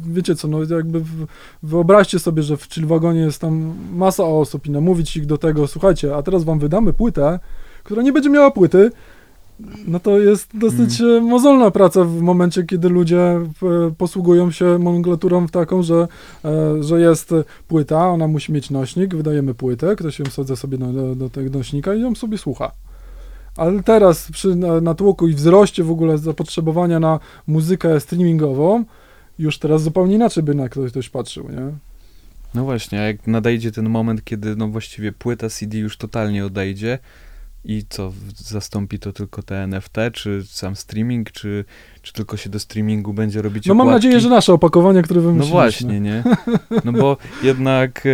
wiecie 0.06 0.36
co, 0.36 0.48
no 0.48 0.60
jakby 0.76 1.02
wyobraźcie 1.64 2.20
sobie, 2.20 2.44
że 2.44 2.58
w 2.58 2.64
Chillwagonie 2.74 3.20
jest 3.20 3.42
tam 3.42 3.74
masa 3.94 4.24
osób 4.24 4.66
i 4.68 4.72
namówić 4.72 5.18
ich 5.18 5.26
do 5.26 5.38
tego, 5.38 5.68
słuchajcie, 5.68 6.16
a 6.16 6.24
teraz 6.24 6.44
wam 6.44 6.60
wydamy 6.60 6.94
płytę, 6.94 7.40
która 7.84 8.02
nie 8.02 8.14
będzie 8.14 8.30
miała 8.30 8.52
płyty, 8.52 8.92
no 9.88 10.00
to 10.00 10.20
jest 10.20 10.58
dosyć 10.58 11.02
e, 11.02 11.22
mozolna 11.22 11.72
praca 11.72 12.04
w 12.04 12.22
momencie, 12.22 12.64
kiedy 12.64 12.90
ludzie 12.90 13.20
e, 13.20 13.46
posługują 13.98 14.52
się 14.52 14.66
nomenklaturą 14.66 15.48
taką, 15.48 15.84
że, 15.84 16.08
e, 16.46 16.84
że 16.84 17.02
jest 17.02 17.34
płyta, 17.68 18.08
ona 18.08 18.28
musi 18.28 18.52
mieć 18.52 18.70
nośnik, 18.70 19.16
wydajemy 19.16 19.54
płytę, 19.54 19.96
ktoś 19.96 20.20
ją 20.20 20.26
wsadza 20.26 20.56
sobie 20.56 20.78
do, 20.78 21.16
do, 21.16 21.30
tego 21.30 21.58
nośnika 21.58 21.94
i 21.96 22.02
ją 22.02 22.16
sobie 22.16 22.38
słucha. 22.38 22.72
Ale 23.58 23.84
teraz 23.84 24.32
przy 24.32 24.56
na- 24.56 24.82
natłoku 24.82 25.28
i 25.28 25.34
wzroście 25.34 25.84
w 25.84 25.92
ogóle 25.92 26.18
zapotrzebowania 26.18 27.00
na 27.00 27.20
muzykę 27.48 28.00
streamingową, 28.00 28.84
już 29.40 29.60
teraz 29.60 29.84
zupełnie 29.84 30.16
inaczej 30.16 30.44
by 30.44 30.56
na 30.56 30.70
ktoś, 30.70 30.92
ktoś 30.92 31.10
patrzył, 31.10 31.50
nie? 31.50 31.72
No 32.54 32.64
właśnie, 32.64 33.00
a 33.00 33.04
jak 33.04 33.28
nadejdzie 33.28 33.72
ten 33.72 33.90
moment, 33.90 34.24
kiedy 34.24 34.56
no 34.56 34.68
właściwie 34.68 35.12
płyta 35.12 35.50
CD 35.50 35.78
już 35.78 35.98
totalnie 35.98 36.46
odejdzie 36.46 37.00
i 37.66 37.84
co, 37.90 38.14
zastąpi 38.36 39.00
to 39.00 39.14
tylko 39.14 39.44
te 39.44 39.64
NFT, 39.64 39.96
czy 40.14 40.44
sam 40.48 40.76
streaming, 40.76 41.32
czy, 41.32 41.66
czy 42.02 42.14
tylko 42.14 42.38
się 42.38 42.50
do 42.50 42.60
streamingu 42.60 43.14
będzie 43.14 43.42
robić 43.42 43.66
No 43.66 43.74
mam 43.76 43.88
okładki? 43.88 44.08
nadzieję, 44.08 44.22
że 44.22 44.30
nasze 44.30 44.54
opakowanie, 44.54 45.02
które 45.02 45.22
No 45.22 45.26
wymyśliliśmy. 45.28 45.54
właśnie, 45.60 46.00
nie? 46.00 46.24
No 46.86 46.92
bo 46.92 47.18
jednak 47.44 48.04
e, 48.06 48.10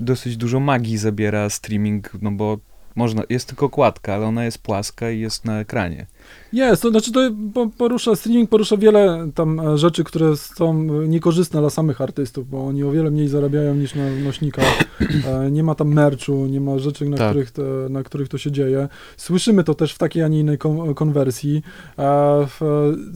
dosyć 0.00 0.36
dużo 0.36 0.60
magii 0.60 0.98
zabiera 0.98 1.50
streaming, 1.50 2.10
no 2.22 2.30
bo 2.32 2.58
można, 2.96 3.22
jest 3.28 3.48
tylko 3.48 3.66
okładka, 3.66 4.14
ale 4.14 4.26
ona 4.26 4.44
jest 4.44 4.58
płaska 4.58 5.10
i 5.10 5.20
jest 5.20 5.44
na 5.44 5.60
ekranie. 5.60 6.06
Jest, 6.52 6.82
to 6.82 6.90
znaczy 6.90 7.12
to 7.12 7.20
po- 7.54 7.66
porusza, 7.78 8.16
streaming 8.16 8.50
porusza 8.50 8.76
wiele 8.76 9.30
tam 9.34 9.60
e, 9.60 9.78
rzeczy, 9.78 10.04
które 10.04 10.36
są 10.36 10.74
niekorzystne 11.08 11.60
dla 11.60 11.70
samych 11.70 12.00
artystów, 12.00 12.50
bo 12.50 12.66
oni 12.66 12.84
o 12.84 12.90
wiele 12.90 13.10
mniej 13.10 13.28
zarabiają 13.28 13.74
niż 13.74 13.94
na 13.94 14.10
nośnikach. 14.24 14.84
E, 15.26 15.50
Nie 15.50 15.62
ma 15.62 15.74
tam 15.74 15.88
merchu, 15.94 16.46
nie 16.46 16.60
ma 16.60 16.78
rzeczy, 16.78 17.08
na, 17.08 17.16
Tak. 17.16 17.30
których, 17.30 17.50
te, 17.50 17.62
na 17.90 18.02
których 18.02 18.28
to 18.28 18.38
się 18.38 18.50
dzieje. 18.52 18.88
Słyszymy 19.16 19.64
to 19.64 19.74
też 19.74 19.92
w 19.94 19.98
takiej, 19.98 20.22
a 20.22 20.28
nie 20.28 20.40
innej 20.40 20.58
kon- 20.58 20.94
konwersji. 20.94 21.62
E, 21.98 22.46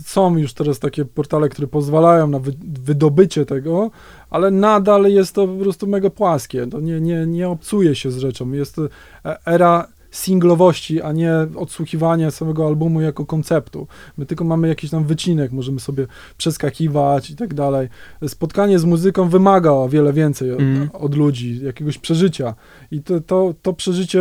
są 0.07 0.37
już 0.39 0.55
teraz 0.55 0.79
takie 0.79 1.05
portale, 1.05 1.49
które 1.49 1.69
pozwalają 1.69 2.27
na 2.27 2.39
wy, 2.39 2.53
wydobycie 2.83 3.47
tego, 3.47 3.91
ale 4.33 4.51
nadal 4.51 5.05
jest 5.05 5.35
to 5.35 5.49
po 5.49 5.63
prostu 5.63 5.87
mega 5.87 6.11
płaskie. 6.11 6.67
To 6.67 6.81
nie, 6.81 7.01
nie, 7.01 7.27
nie 7.27 7.49
obcuje 7.49 7.95
się 7.95 8.11
z 8.11 8.19
rzeczą. 8.19 8.53
Jest 8.53 8.79
e, 8.79 9.47
era 9.47 9.89
singlowości, 10.11 11.03
a 11.03 11.13
nie 11.13 11.33
odsłuchiwania 11.57 12.31
samego 12.31 12.67
albumu 12.67 13.01
jako 13.01 13.27
konceptu. 13.27 13.87
My 14.17 14.27
tylko 14.27 14.45
mamy 14.45 14.69
jakiś 14.69 14.91
tam 14.91 15.05
wycinek, 15.05 15.53
możemy 15.53 15.81
sobie 15.81 16.07
przeskakiwać 16.37 17.31
i 17.31 17.37
tak 17.37 17.55
dalej. 17.55 17.89
Spotkanie 18.27 18.79
z 18.79 18.85
muzyką 18.85 19.29
wymaga 19.29 19.71
o 19.71 19.89
wiele 19.89 20.13
więcej 20.13 20.53
od, 20.53 20.61
Mhm. 20.61 20.91
od 20.93 21.15
ludzi, 21.15 21.65
jakiegoś 21.65 21.99
przeżycia. 21.99 22.55
I 22.91 23.03
to, 23.03 23.21
to, 23.21 23.55
to 23.63 23.73
przeżycie 23.73 24.21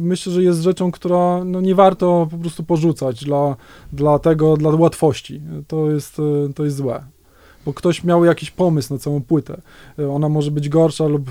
myślę, 0.00 0.32
że 0.32 0.42
jest 0.42 0.60
rzeczą, 0.60 0.90
która 0.90 1.44
no, 1.44 1.60
nie 1.60 1.74
warto 1.74 2.28
po 2.30 2.38
prostu 2.38 2.64
porzucać 2.64 3.24
dla, 3.24 3.56
dla 3.92 4.18
tego, 4.18 4.56
dla 4.56 4.70
łatwości. 4.70 5.42
To 5.68 5.90
jest, 5.90 6.18
e, 6.18 6.52
to 6.52 6.64
jest 6.64 6.76
złe. 6.76 7.13
Bo 7.66 7.72
ktoś 7.74 8.04
miał 8.04 8.24
jakiś 8.24 8.50
pomysł 8.50 8.94
na 8.94 8.98
całą 9.00 9.22
płytę. 9.22 9.60
E, 9.98 10.10
Ona 10.10 10.28
może 10.28 10.50
być 10.50 10.68
gorsza 10.68 11.06
lub 11.06 11.28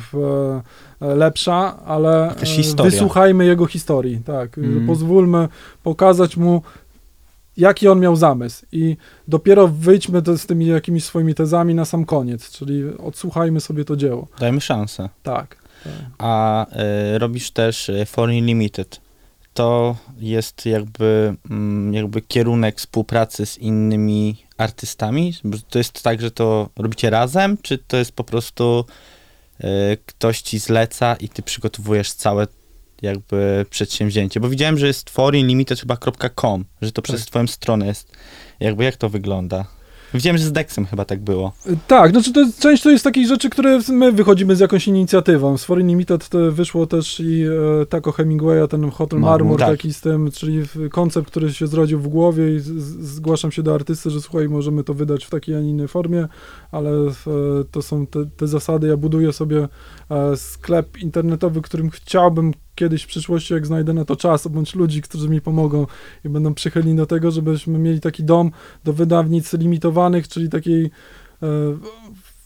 e, 1.02 1.06
e, 1.08 1.16
lepsza, 1.16 1.80
ale 1.86 2.36
e, 2.36 2.84
wysłuchajmy 2.84 3.46
jego 3.46 3.66
historii. 3.66 4.20
Tak, 4.26 4.58
Mhm. 4.58 4.88
pozwólmy 4.88 5.48
pokazać 5.84 6.38
mu, 6.38 6.62
jaki 7.58 7.88
on 7.88 8.00
miał 8.00 8.16
zamysł. 8.16 8.66
I 8.72 8.98
dopiero 9.28 9.68
wyjdźmy 9.68 10.22
z 10.38 10.46
tymi 10.46 10.66
jakimiś 10.66 11.04
swoimi 11.04 11.36
tezami 11.36 11.76
na 11.76 11.86
sam 11.86 12.06
koniec, 12.06 12.52
czyli 12.52 12.84
odsłuchajmy 12.98 13.62
sobie 13.62 13.86
to 13.86 13.96
dzieło. 13.96 14.28
Dajmy 14.40 14.62
szansę. 14.62 15.10
Tak. 15.24 15.56
tak. 15.84 15.92
A 16.18 16.66
y, 17.16 17.20
robisz 17.20 17.52
też 17.52 17.92
Foreign 18.06 18.46
Limited. 18.46 19.02
To 19.54 19.96
jest 20.18 20.66
jakby, 20.66 21.36
mm, 21.50 21.94
jakby 21.94 22.22
kierunek 22.22 22.78
współpracy 22.78 23.46
z 23.46 23.58
innymi 23.58 24.46
artystami? 24.58 25.34
To 25.70 25.78
jest 25.78 26.04
tak, 26.04 26.22
że 26.22 26.32
to 26.32 26.70
robicie 26.78 27.10
razem, 27.10 27.58
czy 27.62 27.78
to 27.78 27.98
jest 27.98 28.12
po 28.12 28.24
prostu 28.24 28.86
y, 29.64 29.64
ktoś 30.06 30.42
ci 30.42 30.60
zleca 30.60 31.16
i 31.16 31.30
ty 31.30 31.42
przygotowujesz 31.44 32.12
całe 32.12 32.48
jakby 33.02 33.66
przedsięwzięcie? 33.70 34.40
Bo 34.40 34.50
widziałem, 34.50 34.78
że 34.78 34.88
jest 34.88 35.10
foreign 35.10 35.48
limited 35.48 35.80
chyba 35.80 35.98
.com, 36.36 36.66
że 36.82 36.92
to 36.92 37.02
przez 37.02 37.20
Tak. 37.22 37.30
twoją 37.30 37.48
stronę 37.48 37.88
jest. 37.88 38.12
Jakby 38.60 38.84
jak 38.84 38.98
to 38.98 39.10
wygląda? 39.10 39.66
Widziałem, 40.14 40.38
że 40.38 40.46
z 40.46 40.52
Dexem 40.52 40.86
chyba 40.86 41.06
tak 41.06 41.22
było. 41.22 41.52
Tak, 41.88 42.12
znaczy 42.12 42.34
to 42.34 42.40
jest, 42.40 42.60
część 42.60 42.84
to 42.84 42.92
jest 42.92 43.04
takich 43.04 43.28
rzeczy, 43.28 43.50
które 43.50 43.80
my 43.90 44.12
wychodzimy 44.12 44.56
z 44.56 44.60
jakąś 44.60 44.88
inicjatywą. 44.88 45.58
Z 45.58 45.64
Foreign 45.64 45.90
Limited 45.90 46.30
to 46.30 46.52
wyszło 46.52 46.88
też 46.88 47.20
i 47.20 47.44
e, 47.82 47.86
Taco 47.86 48.12
Hemingwaya, 48.12 48.68
ten 48.70 48.92
Hotel 48.92 49.20
Marmur, 49.20 49.40
Marmur, 49.40 49.60
tak. 49.60 49.70
taki 49.70 49.94
z 49.94 50.02
tym, 50.02 50.32
czyli 50.32 50.64
koncept, 50.92 51.28
który 51.28 51.54
się 51.54 51.68
zrodził 51.68 52.00
w 52.00 52.08
głowie 52.08 52.56
i 52.56 52.60
z, 52.60 52.68
zgłaszam 53.16 53.52
się 53.52 53.64
do 53.64 53.76
artysty, 53.76 54.10
że 54.10 54.22
słuchaj, 54.22 54.50
możemy 54.50 54.84
to 54.84 54.94
wydać 54.94 55.26
w 55.26 55.30
takiej, 55.30 55.56
a 55.56 55.60
nie 55.60 55.70
innej 55.70 55.88
formie, 55.88 56.28
ale 56.72 56.90
e, 56.90 57.14
to 57.72 57.82
są 57.82 58.08
te, 58.08 58.26
te 58.26 58.48
zasady. 58.48 58.88
Ja 58.88 58.98
buduję 58.98 59.34
sobie 59.34 59.68
e, 60.10 60.38
sklep 60.38 60.98
internetowy, 60.98 61.62
którym 61.62 61.90
chciałbym 61.90 62.54
kiedyś 62.76 63.04
w 63.04 63.08
przyszłości, 63.08 63.54
jak 63.54 63.68
znajdę 63.68 63.94
na 63.94 64.06
to 64.06 64.16
czas, 64.16 64.48
bądź 64.48 64.76
ludzi, 64.76 65.02
którzy 65.02 65.30
mi 65.30 65.42
pomogą 65.42 65.88
i 66.26 66.30
będą 66.30 66.54
przychylni 66.54 66.96
do 66.96 67.06
tego, 67.06 67.32
żebyśmy 67.32 67.80
mieli 67.80 68.00
taki 68.00 68.24
dom 68.24 68.52
do 68.84 68.94
wydawnic 68.94 69.54
limitowanych, 69.54 70.28
czyli 70.28 70.50
takiej 70.50 70.86
e, 70.86 70.90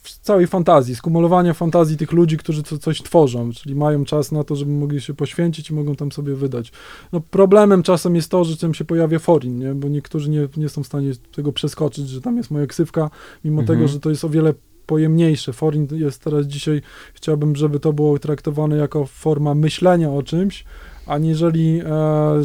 w 0.04 0.20
całej 0.20 0.48
fantazji, 0.48 0.96
skumulowania 0.96 1.54
fantazji 1.54 1.98
tych 1.98 2.12
ludzi, 2.12 2.38
którzy 2.38 2.64
co, 2.64 2.78
coś 2.78 3.02
tworzą, 3.02 3.52
czyli 3.52 3.76
mają 3.76 4.06
czas 4.06 4.32
na 4.32 4.44
to, 4.44 4.56
żeby 4.56 4.72
mogli 4.72 5.02
się 5.02 5.14
poświęcić 5.14 5.70
i 5.70 5.74
mogą 5.74 5.96
tam 5.96 6.12
sobie 6.12 6.36
wydać. 6.36 6.72
No, 7.12 7.22
problemem 7.22 7.84
czasem 7.84 8.16
jest 8.16 8.32
to, 8.32 8.44
że 8.44 8.58
tam 8.58 8.74
się 8.74 8.86
pojawia 8.86 9.20
forin, 9.20 9.60
nie? 9.60 9.74
bo 9.74 9.88
niektórzy 9.88 10.30
nie, 10.30 10.48
nie 10.58 10.70
są 10.70 10.84
w 10.84 10.88
stanie 10.88 11.12
tego 11.36 11.54
przeskoczyć, 11.54 12.10
że 12.10 12.22
tam 12.22 12.38
jest 12.38 12.52
moja 12.52 12.68
ksywka, 12.68 13.10
mimo 13.46 13.62
Mhm. 13.62 13.78
tego, 13.78 13.88
że 13.88 14.00
to 14.00 14.10
jest 14.10 14.26
o 14.26 14.30
wiele 14.30 14.54
pojemniejsze. 14.88 15.54
Forin 15.54 15.88
jest 15.92 16.24
teraz 16.24 16.46
dzisiaj, 16.46 16.82
chciałbym, 17.14 17.56
żeby 17.56 17.80
to 17.80 17.94
było 17.94 18.20
traktowane 18.20 18.78
jako 18.78 19.06
forma 19.06 19.56
myślenia 19.56 20.12
o 20.12 20.24
czymś, 20.24 20.64
aniżeli 21.08 21.82
e, 21.86 22.42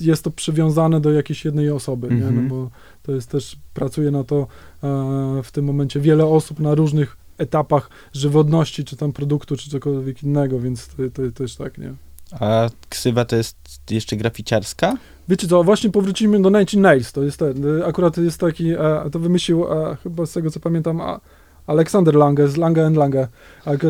jest 0.00 0.24
to 0.24 0.30
przywiązane 0.30 1.00
do 1.00 1.12
jakiejś 1.12 1.44
jednej 1.44 1.70
osoby, 1.70 2.08
nie? 2.08 2.14
Mhm. 2.14 2.48
No 2.48 2.54
bo 2.54 2.70
to 3.02 3.12
jest 3.12 3.30
też, 3.30 3.56
pracuje 3.74 4.10
na 4.10 4.24
to 4.24 4.46
e, 4.82 5.40
w 5.42 5.52
tym 5.52 5.64
momencie 5.64 6.00
wiele 6.00 6.26
osób 6.26 6.60
na 6.60 6.74
różnych 6.74 7.16
etapach 7.38 7.90
żywotności, 8.12 8.84
czy 8.84 8.96
tam 8.96 9.12
produktu, 9.12 9.56
czy 9.56 9.70
czegokolwiek 9.70 10.22
innego, 10.22 10.60
więc 10.60 10.88
to, 10.88 10.96
to 11.14 11.22
też 11.34 11.56
tak, 11.56 11.78
nie? 11.78 11.94
A 12.40 12.70
ksywa 12.88 13.24
to 13.24 13.36
jest 13.36 13.56
jeszcze 13.90 14.16
graficiarska? 14.16 14.96
Wiecie 15.28 15.48
co, 15.48 15.64
właśnie 15.64 15.90
powrócimy 15.90 16.42
do 16.42 16.50
Nails, 16.76 17.12
to 17.12 17.22
jest 17.22 17.38
ten, 17.38 17.82
akurat 17.86 18.16
jest 18.16 18.40
taki, 18.40 18.70
e, 18.70 19.10
to 19.12 19.18
wymyślił 19.18 19.64
e, 19.72 19.96
chyba 20.02 20.26
z 20.26 20.32
tego 20.32 20.50
co 20.50 20.60
pamiętam 20.60 21.00
a, 21.00 21.20
Aleksander 21.66 22.14
Lange 22.14 22.48
z 22.48 22.56
Lange 22.56 22.86
and 22.86 22.96
Lange, 22.96 23.28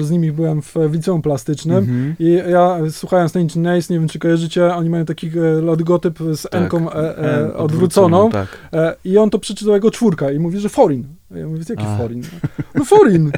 z 0.00 0.10
nimi 0.10 0.32
byłem 0.32 0.62
w 0.62 0.74
liceum 0.92 1.22
plastycznym 1.22 1.78
Mhm. 1.78 2.14
i 2.18 2.32
ja 2.50 2.78
słuchając 2.90 3.34
Nine 3.34 3.48
Nails, 3.56 3.90
nie 3.90 3.98
wiem 3.98 4.08
czy 4.08 4.18
kojarzycie, 4.18 4.74
oni 4.74 4.90
mają 4.90 5.04
taki 5.04 5.26
e, 5.38 5.40
logotyp 5.62 6.18
z 6.32 6.42
Tak. 6.42 6.54
N-ką 6.62 6.90
e, 6.92 7.18
e, 7.18 7.54
odwróconą 7.54 8.30
Tak. 8.30 8.48
e, 8.72 8.94
i 9.04 9.18
on 9.18 9.30
to 9.30 9.38
przeczytał 9.38 9.74
jako 9.74 9.90
czwórka 9.90 10.30
i 10.30 10.38
mówi, 10.38 10.58
że 10.58 10.68
foreign. 10.68 11.02
A 11.34 11.38
ja 11.38 11.46
mówię, 11.46 11.62
jaki 11.68 11.82
A. 11.82 11.98
foreign? 11.98 12.22
No 12.74 12.84
foreign. 12.84 13.30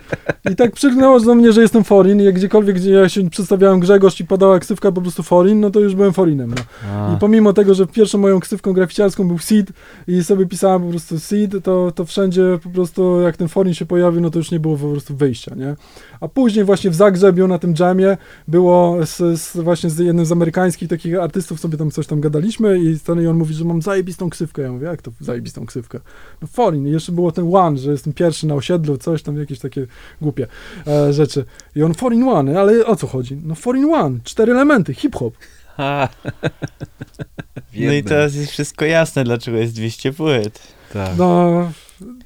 I 0.50 0.56
tak 0.56 0.72
przygnęło 0.72 1.20
do 1.20 1.34
mnie, 1.34 1.52
że 1.52 1.62
jestem 1.62 1.84
foreign 1.84 2.20
i 2.20 2.24
jak 2.24 2.34
gdziekolwiek, 2.34 2.76
gdzie 2.76 2.90
ja 2.90 3.08
się 3.08 3.30
przedstawiałem 3.30 3.80
Grzegorz 3.80 4.20
i 4.20 4.24
podała 4.24 4.58
ksywka 4.58 4.92
po 4.92 5.00
prostu 5.00 5.22
foreign, 5.22 5.60
no 5.60 5.70
to 5.70 5.80
już 5.80 5.94
byłem 5.94 6.12
foreignem. 6.12 6.54
No. 6.94 7.14
I 7.14 7.18
pomimo 7.18 7.52
tego, 7.52 7.74
że 7.74 7.86
pierwszą 7.86 8.18
moją 8.18 8.40
ksywką 8.40 8.72
graficiarską 8.72 9.28
był 9.28 9.38
Seed 9.38 9.72
i 10.08 10.24
sobie 10.24 10.46
pisałem 10.46 10.82
po 10.82 10.88
prostu 10.88 11.18
Seed, 11.18 11.64
to, 11.64 11.92
to 11.94 12.04
wszędzie 12.04 12.58
po 12.62 12.70
prostu 12.70 13.20
jak 13.20 13.36
ten 13.36 13.48
foreign 13.48 13.74
się 13.74 13.86
pojawił, 13.86 14.20
no 14.20 14.30
to 14.30 14.38
już 14.38 14.50
nie 14.50 14.60
było 14.60 14.76
po 14.76 14.88
prostu 14.88 15.16
wyjścia, 15.16 15.54
nie? 15.54 15.76
A 16.24 16.28
później 16.28 16.64
właśnie 16.64 16.90
w 16.90 16.94
Zagrzebiu 16.94 17.48
na 17.48 17.58
tym 17.58 17.74
jamie 17.78 18.16
było 18.48 19.06
z, 19.06 19.40
z, 19.40 19.56
właśnie 19.56 19.90
z 19.90 19.98
jednym 19.98 20.26
z 20.26 20.32
amerykańskich 20.32 20.88
takich 20.88 21.18
artystów 21.18 21.60
sobie 21.60 21.78
tam 21.78 21.90
coś 21.90 22.06
tam 22.06 22.20
gadaliśmy 22.20 22.78
i 22.78 22.98
stary 22.98 23.30
on 23.30 23.36
mówi, 23.36 23.54
że 23.54 23.64
mam 23.64 23.82
zajebistą 23.82 24.30
ksywkę. 24.30 24.62
Ja 24.62 24.72
mówię, 24.72 24.86
jak 24.86 25.02
to 25.02 25.10
zajebistą 25.20 25.66
ksywkę? 25.66 26.00
No 26.42 26.48
foreign. 26.48 26.86
I 26.86 26.90
jeszcze 26.90 27.12
było 27.12 27.32
ten 27.32 27.56
one, 27.56 27.78
że 27.78 27.90
jestem 27.90 28.12
pierwszy 28.12 28.46
na 28.46 28.54
osiedlu, 28.54 28.96
coś 28.96 29.22
tam, 29.22 29.38
jakieś 29.38 29.58
takie 29.58 29.86
głupie 30.20 30.46
e, 30.86 31.12
rzeczy. 31.12 31.44
I 31.76 31.82
on 31.82 31.94
foreign 31.94 32.28
one, 32.28 32.60
ale 32.60 32.86
o 32.86 32.96
co 32.96 33.06
chodzi? 33.06 33.36
No 33.44 33.54
foreign 33.54 33.94
one, 33.94 34.18
cztery 34.24 34.52
elementy, 34.52 34.94
hip-hop. 34.94 35.34
Ha. 35.76 36.08
No 37.74 37.92
i 37.92 38.04
teraz 38.04 38.34
jest 38.34 38.50
wszystko 38.50 38.84
jasne, 38.84 39.24
dlaczego 39.24 39.56
jest 39.56 39.74
200 39.74 40.12
płyt. 40.12 40.60
Tak. 40.92 41.10
No, 41.18 41.72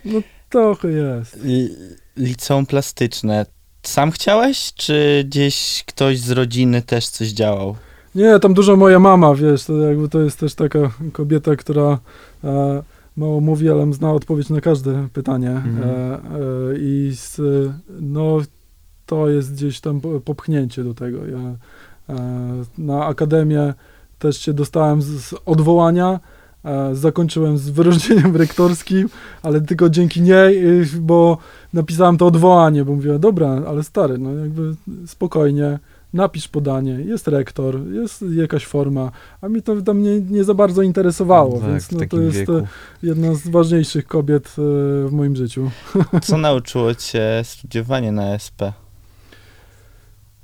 no 0.05 0.23
trochę 0.49 0.89
jest. 0.89 1.39
I- 1.45 1.71
Liceum 2.17 2.67
plastyczne. 2.67 3.47
Sam 3.83 4.11
chciałeś, 4.11 4.73
czy 4.75 5.25
gdzieś 5.29 5.85
ktoś 5.87 6.19
z 6.19 6.31
rodziny 6.31 6.83
też 6.83 7.09
coś 7.09 7.29
działał? 7.29 7.77
Nie, 8.15 8.39
tam 8.39 8.55
dużo 8.55 8.77
moja 8.77 8.99
mama, 8.99 9.35
wiesz, 9.35 9.65
to 9.65 9.77
jakby 9.77 10.09
to 10.09 10.21
jest 10.21 10.41
też 10.41 10.55
taka 10.55 10.79
kobieta, 11.13 11.57
która 11.57 11.99
e, 12.45 12.83
mało 13.17 13.41
mówi, 13.41 13.71
ale 13.71 13.93
zna 13.93 14.13
odpowiedź 14.13 14.49
na 14.49 14.61
każde 14.61 15.09
pytanie. 15.13 15.51
Mhm. 15.51 15.91
E, 15.91 16.15
e, 16.15 16.19
I 16.79 17.13
z, 17.15 17.41
no, 18.01 18.39
to 19.07 19.29
jest 19.29 19.53
gdzieś 19.53 19.81
tam 19.81 20.01
po- 20.01 20.21
popchnięcie 20.21 20.85
do 20.85 20.95
tego. 20.95 21.27
Ja 21.27 21.39
e, 21.39 22.65
na 22.79 23.07
akademię 23.07 23.75
też 24.19 24.39
się 24.39 24.53
dostałem 24.53 25.03
z, 25.03 25.07
z 25.07 25.35
odwołania. 25.47 26.21
E, 26.65 26.95
zakończyłem 26.95 27.59
z 27.59 27.71
wyróżnieniem 27.71 28.37
rektorskim, 28.45 29.09
ale 29.43 29.61
tylko 29.61 29.91
dzięki 29.91 30.23
niej, 30.23 30.67
y, 30.83 30.87
bo 31.01 31.39
napisałem 31.73 32.17
to 32.19 32.27
odwołanie, 32.27 32.85
bo 32.85 32.95
mówiła, 32.95 33.19
dobra, 33.19 33.63
ale 33.69 33.83
stary, 33.83 34.19
no 34.19 34.35
jakby 34.35 34.75
spokojnie, 35.07 35.79
napisz 36.13 36.49
podanie, 36.49 36.93
jest 36.93 37.29
rektor, 37.29 37.87
jest 37.93 38.25
jakaś 38.31 38.67
forma, 38.67 39.11
a 39.41 39.49
mi 39.49 39.63
to 39.63 39.83
tam 39.83 40.03
nie, 40.03 40.21
nie 40.21 40.45
za 40.45 40.55
bardzo 40.55 40.83
interesowało, 40.83 41.59
tak, 41.59 41.69
więc 41.69 41.93
no, 41.93 42.01
to 42.11 42.21
jest 42.21 42.39
wieku. 42.39 42.53
e, 42.53 42.67
jedna 43.03 43.35
z 43.35 43.49
ważniejszych 43.49 44.07
kobiet 44.07 44.47
e, 44.49 44.53
w 45.09 45.13
moim 45.13 45.37
życiu. 45.37 45.71
Co 46.23 46.39
nauczyło 46.39 46.95
cię 46.95 47.41
studiowanie 47.45 48.13
na 48.13 48.35
SP? 48.47 48.61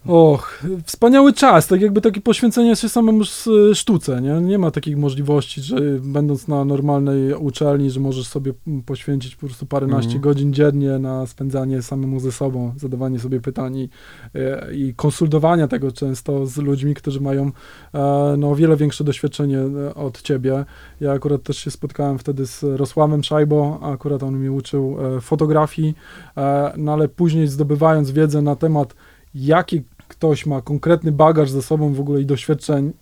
Och, 0.07 0.63
wspaniały 0.85 1.33
czas, 1.33 1.67
tak 1.67 1.81
jakby 1.81 2.01
takie 2.01 2.21
poświęcenie 2.21 2.77
się 2.77 2.89
samemu 2.89 3.23
s- 3.23 3.49
sztuce, 3.75 4.23
nie? 4.23 4.41
Nie 4.41 4.59
ma 4.59 4.71
takich 4.71 4.97
możliwości, 4.97 5.61
że 5.63 5.77
będąc 6.01 6.49
na 6.49 6.65
normalnej 6.65 7.35
uczelni, 7.35 7.91
że 7.91 8.01
możesz 8.01 8.27
sobie 8.29 8.53
mm, 8.67 8.83
poświęcić 8.83 9.37
po 9.37 9.47
prostu 9.47 9.67
paręnaście 9.67 10.07
Mhm. 10.07 10.23
godzin 10.23 10.53
dziennie 10.55 10.99
na 10.99 11.27
spędzanie 11.27 11.83
samemu 11.83 12.21
ze 12.21 12.33
sobą, 12.33 12.73
zadawanie 12.77 13.19
sobie 13.19 13.41
pytań 13.41 13.77
i, 13.77 13.89
e, 14.35 14.75
i 14.75 14.95
konsultowania 14.95 15.69
tego 15.69 15.93
często 15.93 16.47
z 16.47 16.57
ludźmi, 16.57 16.95
którzy 16.95 17.21
mają 17.21 17.51
e, 17.95 18.35
no, 18.39 18.51
o 18.51 18.55
wiele 18.57 18.77
większe 18.77 19.05
doświadczenie 19.05 19.59
e, 19.59 19.95
od 19.95 20.23
ciebie. 20.23 20.65
Ja 21.01 21.13
akurat 21.13 21.43
też 21.43 21.59
się 21.59 21.71
spotkałem 21.71 22.19
wtedy 22.19 22.47
z 22.47 22.63
Rosławem 22.63 23.23
Szajbo, 23.25 23.79
akurat 23.83 24.23
on 24.23 24.37
mnie 24.37 24.53
uczył 24.53 24.97
e, 25.17 25.21
fotografii, 25.21 25.95
e, 26.37 26.73
no 26.77 26.93
ale 26.93 27.09
później 27.09 27.49
zdobywając 27.49 28.11
wiedzę 28.11 28.43
na 28.43 28.57
temat, 28.57 28.95
jaki 29.35 29.83
ktoś 30.09 30.47
ma 30.47 30.63
konkretny 30.63 31.13
bagaż 31.13 31.51
ze 31.51 31.63
sobą 31.63 31.95
w 31.95 32.01
ogóle 32.01 32.21
i 32.21 32.27
doświadczeń, 32.27 32.93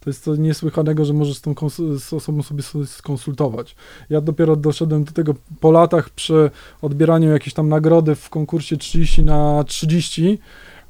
to 0.00 0.10
jest 0.10 0.24
to 0.24 0.36
niesłychanego, 0.36 1.04
że 1.04 1.12
możesz 1.12 1.36
z 1.36 1.40
tą 1.40 1.54
z 1.98 2.12
osobą 2.12 2.42
sobie 2.42 2.62
skonsultować. 2.86 3.76
Ja 4.10 4.20
dopiero 4.20 4.56
doszedłem 4.56 5.04
do 5.04 5.12
tego 5.12 5.34
po 5.60 5.70
latach 5.70 6.10
przy 6.10 6.50
odbieraniu 6.82 7.30
jakiejś 7.30 7.54
tam 7.54 7.68
nagrody 7.68 8.14
w 8.14 8.30
konkursie 8.30 8.76
30 8.76 9.24
na 9.24 9.64
30. 9.64 10.38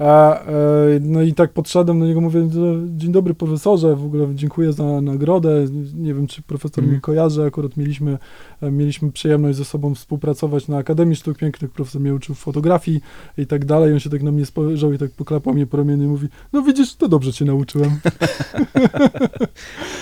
E, 0.03 0.07
e, 0.07 1.01
no 1.01 1.23
i 1.23 1.35
tak 1.35 1.53
podszedłem 1.53 2.01
do 2.01 2.07
niego, 2.07 2.21
mówię, 2.21 2.49
dzień 2.97 3.13
dobry 3.13 3.35
profesorze, 3.35 3.97
w 3.97 4.05
ogóle 4.05 4.29
dziękuję 4.35 4.73
za 4.73 5.01
nagrodę. 5.01 5.67
Nie 5.95 6.15
wiem, 6.15 6.27
czy 6.27 6.43
profesor 6.43 6.79
Mhm. 6.79 6.91
mnie 6.93 7.01
kojarzy, 7.01 7.45
akurat 7.45 7.77
mieliśmy, 7.77 8.19
e, 8.61 8.71
mieliśmy 8.71 9.13
przyjemność 9.13 9.59
ze 9.59 9.65
sobą 9.65 9.95
współpracować 9.95 10.69
na 10.69 10.77
Akademii 10.77 11.17
Sztuk 11.17 11.39
Pięknych, 11.39 11.71
profesor 11.71 12.01
mnie 12.01 12.15
uczył 12.15 12.35
fotografii 12.35 13.01
i 13.39 13.47
tak 13.47 13.65
dalej. 13.65 13.93
On 13.93 14.01
się 14.01 14.11
tak 14.11 14.23
na 14.23 14.33
mnie 14.33 14.47
spojrzał 14.47 14.93
i 14.93 14.99
tak 14.99 15.11
poklepał 15.11 15.55
mnie 15.55 15.67
po 15.67 15.77
ramieniu 15.77 16.05
i 16.05 16.09
mówi, 16.09 16.29
no 16.53 16.63
widzisz, 16.63 16.95
to 16.95 17.09
dobrze 17.09 17.33
cię 17.33 17.45
nauczyłem. 17.45 17.91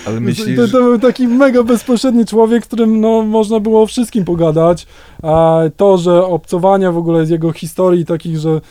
Ale 0.05 0.15
To, 0.15 0.21
myślisz, 0.21 0.71
to 0.71 0.83
był 0.83 0.99
taki 0.99 1.27
mega 1.27 1.63
bezpośredni 1.63 2.25
człowiek, 2.25 2.63
z 2.63 2.67
którym 2.67 3.01
no, 3.01 3.21
można 3.21 3.59
było 3.59 3.81
o 3.81 3.85
wszystkim 3.85 4.25
pogadać. 4.25 4.87
To, 5.77 5.97
że 5.97 6.25
obcowania 6.25 6.91
w 6.91 6.97
ogóle 6.97 7.25
z 7.25 7.29
jego 7.29 7.51
historii 7.51 8.05
takich, 8.05 8.37
że, 8.37 8.61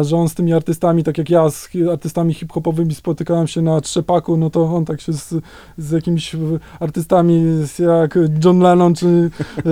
że 0.00 0.16
on 0.16 0.28
z 0.28 0.34
tymi 0.34 0.52
artystami, 0.52 1.04
tak 1.04 1.18
jak 1.18 1.30
ja 1.30 1.50
z 1.50 1.68
artystami 1.92 2.34
hip-hopowymi 2.34 2.94
spotykałem 2.94 3.46
się 3.46 3.62
na 3.62 3.80
Trzepaku, 3.80 4.36
no 4.36 4.50
to 4.50 4.62
on 4.62 4.84
tak 4.84 5.00
się 5.00 5.12
z, 5.12 5.34
z 5.78 5.90
jakimiś 5.90 6.36
artystami 6.80 7.44
jak 7.78 8.18
John 8.44 8.58
Lennon, 8.58 8.94
czy 8.94 9.30
e, 9.58 9.70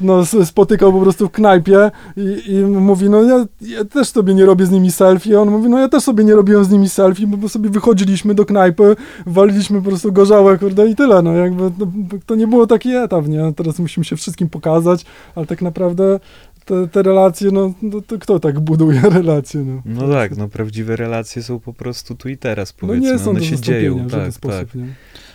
no, 0.00 0.24
spotykał 0.44 0.92
po 0.92 1.00
prostu 1.00 1.28
w 1.28 1.30
knajpie 1.30 1.90
i, 2.16 2.52
i 2.52 2.64
mówi, 2.64 3.10
no 3.10 3.22
ja, 3.22 3.46
ja 3.60 3.84
też 3.84 4.08
sobie 4.08 4.34
nie 4.34 4.46
robię 4.46 4.66
z 4.66 4.70
nimi 4.70 4.92
selfie. 4.92 5.40
On 5.40 5.50
mówi, 5.50 5.68
no 5.68 5.78
ja 5.78 5.88
też 5.88 6.02
sobie 6.02 6.24
nie 6.24 6.34
robiłem 6.34 6.64
z 6.64 6.70
nimi 6.70 6.88
selfie, 6.88 7.26
bo 7.26 7.48
sobie 7.48 7.70
wychodziliśmy 7.70 8.34
do 8.34 8.44
knajpy, 8.44 8.96
waliliśmy 9.26 9.82
po 9.82 9.88
prostu 9.88 10.12
gorzałe, 10.12 10.58
kurde, 10.58 10.88
i 10.88 10.96
tyle, 10.96 11.22
no 11.22 11.32
jakby 11.32 11.62
no, 11.62 11.86
to 12.26 12.34
nie 12.34 12.46
było 12.46 12.66
taki 12.66 12.90
etap, 12.90 13.28
nie? 13.28 13.52
Teraz 13.56 13.78
musimy 13.78 14.04
się 14.04 14.16
wszystkim 14.16 14.48
pokazać, 14.48 15.04
ale 15.34 15.43
tak 15.46 15.62
naprawdę 15.62 16.20
te, 16.64 16.88
te 16.88 17.02
relacje, 17.02 17.50
no, 17.50 17.72
no 17.82 18.00
to 18.00 18.18
kto 18.18 18.40
tak 18.40 18.60
buduje 18.60 19.00
relacje, 19.20 19.60
no? 19.60 19.82
No 19.84 20.08
tak, 20.08 20.36
no 20.36 20.48
prawdziwe 20.48 20.96
relacje 20.96 21.42
są 21.42 21.60
po 21.60 21.72
prostu 21.72 22.14
tu 22.14 22.28
i 22.28 22.36
teraz, 22.38 22.74
No 22.82 22.88
powiedzmy. 22.88 23.12
nie 23.12 23.18
są 23.18 23.30
One 23.30 23.38
do 23.40 23.46
się 23.46 23.60
dzieją, 23.60 24.08
tak, 24.08 24.32
sposób, 24.32 24.58
tak. 24.58 24.74
nie? 24.74 24.94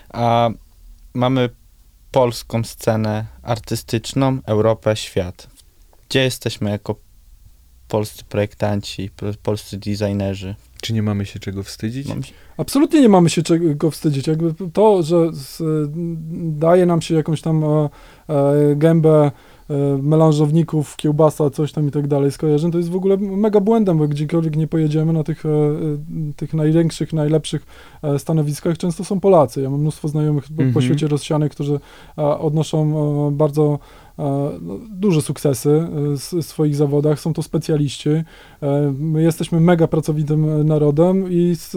A 0.10 0.50
mamy 1.14 1.50
polską 2.12 2.64
scenę 2.64 3.26
artystyczną, 3.44 4.38
Europę, 4.46 4.96
świat. 4.96 5.48
Gdzie 6.10 6.24
jesteśmy 6.24 6.70
jako 6.70 6.96
polscy 7.88 8.24
projektanci, 8.30 9.10
pro- 9.16 9.34
polscy 9.44 9.78
designerzy? 9.78 10.56
Czy 10.82 10.94
nie 10.94 11.04
mamy 11.04 11.26
się 11.26 11.40
czego 11.40 11.64
wstydzić? 11.64 12.08
Się- 12.08 12.16
Absolutnie 12.58 13.02
nie 13.02 13.10
mamy 13.10 13.30
się 13.30 13.44
czego 13.44 13.92
wstydzić. 13.92 14.28
Jakby 14.28 14.54
to, 14.74 15.04
że 15.04 15.16
z, 15.34 15.62
daje 16.60 16.86
nam 16.86 17.02
się 17.02 17.16
jakąś 17.16 17.42
tam 17.42 17.64
e, 17.64 17.90
e, 18.30 18.76
gębę 18.76 19.32
melanżowników, 20.02 20.96
kiełbasa, 20.98 21.50
coś 21.50 21.72
tam 21.72 21.88
i 21.88 21.92
tak 21.92 22.08
dalej 22.08 22.32
skojarzeń, 22.32 22.72
to 22.72 22.78
jest 22.78 22.90
w 22.90 22.96
ogóle 22.96 23.18
mega 23.18 23.60
błędem, 23.60 23.98
bo 23.98 24.08
gdziekolwiek 24.08 24.56
nie 24.56 24.68
pojedziemy 24.68 25.14
na 25.14 25.24
tych, 25.24 25.46
e, 25.46 25.50
e, 25.50 26.34
tych 26.36 26.54
największych, 26.54 27.14
najlepszych 27.14 27.66
e, 28.04 28.20
stanowiskach, 28.20 28.78
często 28.78 29.04
są 29.04 29.20
Polacy. 29.20 29.62
Ja 29.62 29.70
mam 29.70 29.80
mnóstwo 29.82 30.08
znajomych 30.08 30.44
po, 30.44 30.54
po 30.58 30.64
Mhm. 30.64 30.86
świecie 30.86 31.08
rozsianych, 31.08 31.52
którzy 31.52 31.80
e, 32.18 32.22
odnoszą 32.40 32.94
e, 33.28 33.32
bardzo 33.32 33.80
e, 34.20 34.24
no, 34.62 34.80
duże 34.92 35.22
sukcesy 35.22 35.70
e, 35.70 36.42
w 36.42 36.46
swoich 36.46 36.76
zawodach, 36.76 37.20
są 37.20 37.34
to 37.34 37.44
specjaliści. 37.44 38.10
E, 38.10 38.24
My 39.00 39.24
jesteśmy 39.24 39.60
mega 39.60 39.88
pracowitym 39.88 40.50
e, 40.50 40.64
narodem 40.64 41.32
i 41.32 41.56
z, 41.56 41.76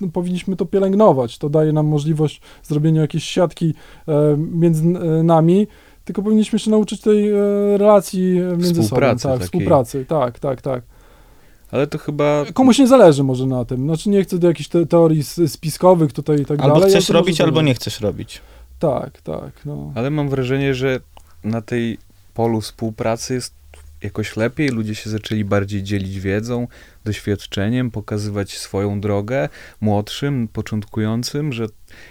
no, 0.00 0.08
powinniśmy 0.12 0.56
to 0.56 0.66
pielęgnować. 0.66 1.38
To 1.38 1.48
daje 1.50 1.72
nam 1.72 1.86
możliwość 1.86 2.40
zrobienia 2.62 3.00
jakiejś 3.00 3.24
siatki 3.24 3.74
e, 4.08 4.36
między 4.36 4.84
e, 4.84 5.22
nami, 5.22 5.66
tylko 6.04 6.22
powinniśmy 6.22 6.58
się 6.58 6.70
nauczyć 6.70 7.00
tej 7.00 7.30
e, 7.30 7.34
relacji 7.78 8.32
między 8.34 8.74
sobą. 8.74 8.82
Współpracy 8.82 9.22
Tak, 9.22 9.32
takiej. 9.32 9.46
współpracy, 9.46 10.04
tak, 10.08 10.38
tak, 10.38 10.62
tak. 10.62 10.82
Ale 11.70 11.86
to 11.86 11.98
chyba... 11.98 12.44
Komuś 12.54 12.78
nie 12.78 12.86
zależy 12.86 13.22
może 13.22 13.46
na 13.46 13.64
tym. 13.64 13.80
Znaczy 13.86 14.08
nie 14.08 14.22
chcę 14.22 14.38
do 14.38 14.48
jakichś 14.48 14.68
te, 14.68 14.86
teorii 14.86 15.22
spiskowych 15.46 16.12
tutaj 16.12 16.40
i 16.40 16.44
tak 16.44 16.60
Albo 16.60 16.74
dalej. 16.74 16.82
ale 16.82 16.90
chcesz 16.90 17.08
robić, 17.08 17.40
albo 17.40 17.62
nie 17.62 17.74
chcesz 17.74 18.00
robić. 18.00 18.40
Tak, 18.78 19.20
tak, 19.20 19.50
no. 19.64 19.92
Ale 19.94 20.10
mam 20.10 20.28
wrażenie, 20.28 20.74
że 20.74 21.00
na 21.44 21.62
tej 21.62 21.98
polu 22.34 22.60
współpracy 22.60 23.34
jest 23.34 23.54
jakoś 24.02 24.36
lepiej. 24.36 24.68
Ludzie 24.68 24.94
się 24.94 25.10
zaczęli 25.10 25.44
bardziej 25.44 25.82
dzielić 25.82 26.20
wiedzą, 26.20 26.68
doświadczeniem, 27.04 27.90
pokazywać 27.90 28.58
swoją 28.58 29.00
drogę 29.00 29.48
młodszym, 29.80 30.48
początkującym, 30.52 31.52
że 31.52 31.66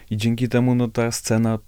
i 0.10 0.18
dzięki 0.18 0.50
temu 0.50 0.76
no, 0.76 0.88
ta 0.88 1.12
scena 1.12 1.60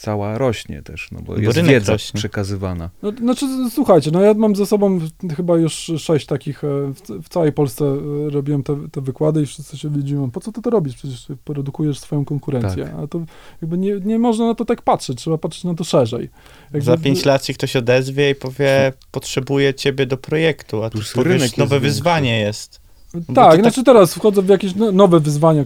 cała 0.00 0.38
rośnie 0.38 0.82
też, 0.82 1.08
no 1.12 1.20
bo 1.22 1.32
Bo 1.34 1.40
jest 1.40 1.62
wiedza 1.62 1.92
rośnie. 1.92 2.18
przekazywana. 2.18 2.90
No, 3.02 3.12
znaczy, 3.12 3.46
słuchajcie, 3.70 4.10
no 4.10 4.22
ja 4.22 4.34
mam 4.34 4.56
ze 4.56 4.66
sobą 4.66 5.00
chyba 5.36 5.56
już 5.56 5.92
sześć 5.98 6.26
takich, 6.26 6.64
e, 6.64 6.68
w, 6.94 7.24
w 7.24 7.28
całej 7.28 7.52
Polsce 7.52 7.84
e, 7.84 8.30
robiłem 8.30 8.62
te, 8.62 8.88
te 8.92 9.00
wykłady 9.00 9.42
i 9.42 9.46
wszyscy 9.46 9.78
się 9.78 9.90
widzimy, 9.90 10.30
po 10.30 10.40
co 10.40 10.52
ty 10.52 10.62
to 10.62 10.70
robisz? 10.70 10.94
Przecież 10.94 11.26
produkujesz 11.44 11.98
swoją 11.98 12.24
konkurencję. 12.24 12.84
Tak. 12.84 12.94
A 13.04 13.06
to 13.06 13.20
jakby 13.62 13.78
nie, 13.78 14.00
nie 14.04 14.18
można 14.18 14.46
na 14.46 14.54
to 14.54 14.64
tak 14.64 14.82
patrzeć, 14.82 15.18
trzeba 15.18 15.38
patrzeć 15.38 15.64
na 15.64 15.74
to 15.74 15.84
szerzej. 15.84 16.30
Jakby 16.64 16.80
Za 16.80 16.96
pięć 16.96 17.24
lat 17.24 17.44
się 17.44 17.54
ktoś 17.54 17.76
odezwie 17.76 18.30
i 18.30 18.34
powie, 18.34 18.92
potrzebuję 19.10 19.74
ciebie 19.74 20.06
do 20.06 20.16
projektu, 20.16 20.82
a 20.84 20.90
tu 20.90 20.98
powiesz, 21.14 21.56
nowe 21.56 21.76
jest 21.76 21.86
wyzwanie 21.86 22.40
jest. 22.40 22.79
Bo 23.14 23.20
to 23.20 23.32
Tak, 23.34 23.50
tak- 23.50 23.60
znaczy 23.60 23.84
teraz 23.84 24.14
wchodzę 24.14 24.42
w 24.42 24.48
jakieś 24.48 24.74
no- 24.74 24.92
nowe 24.92 25.20
wyzwania. 25.20 25.64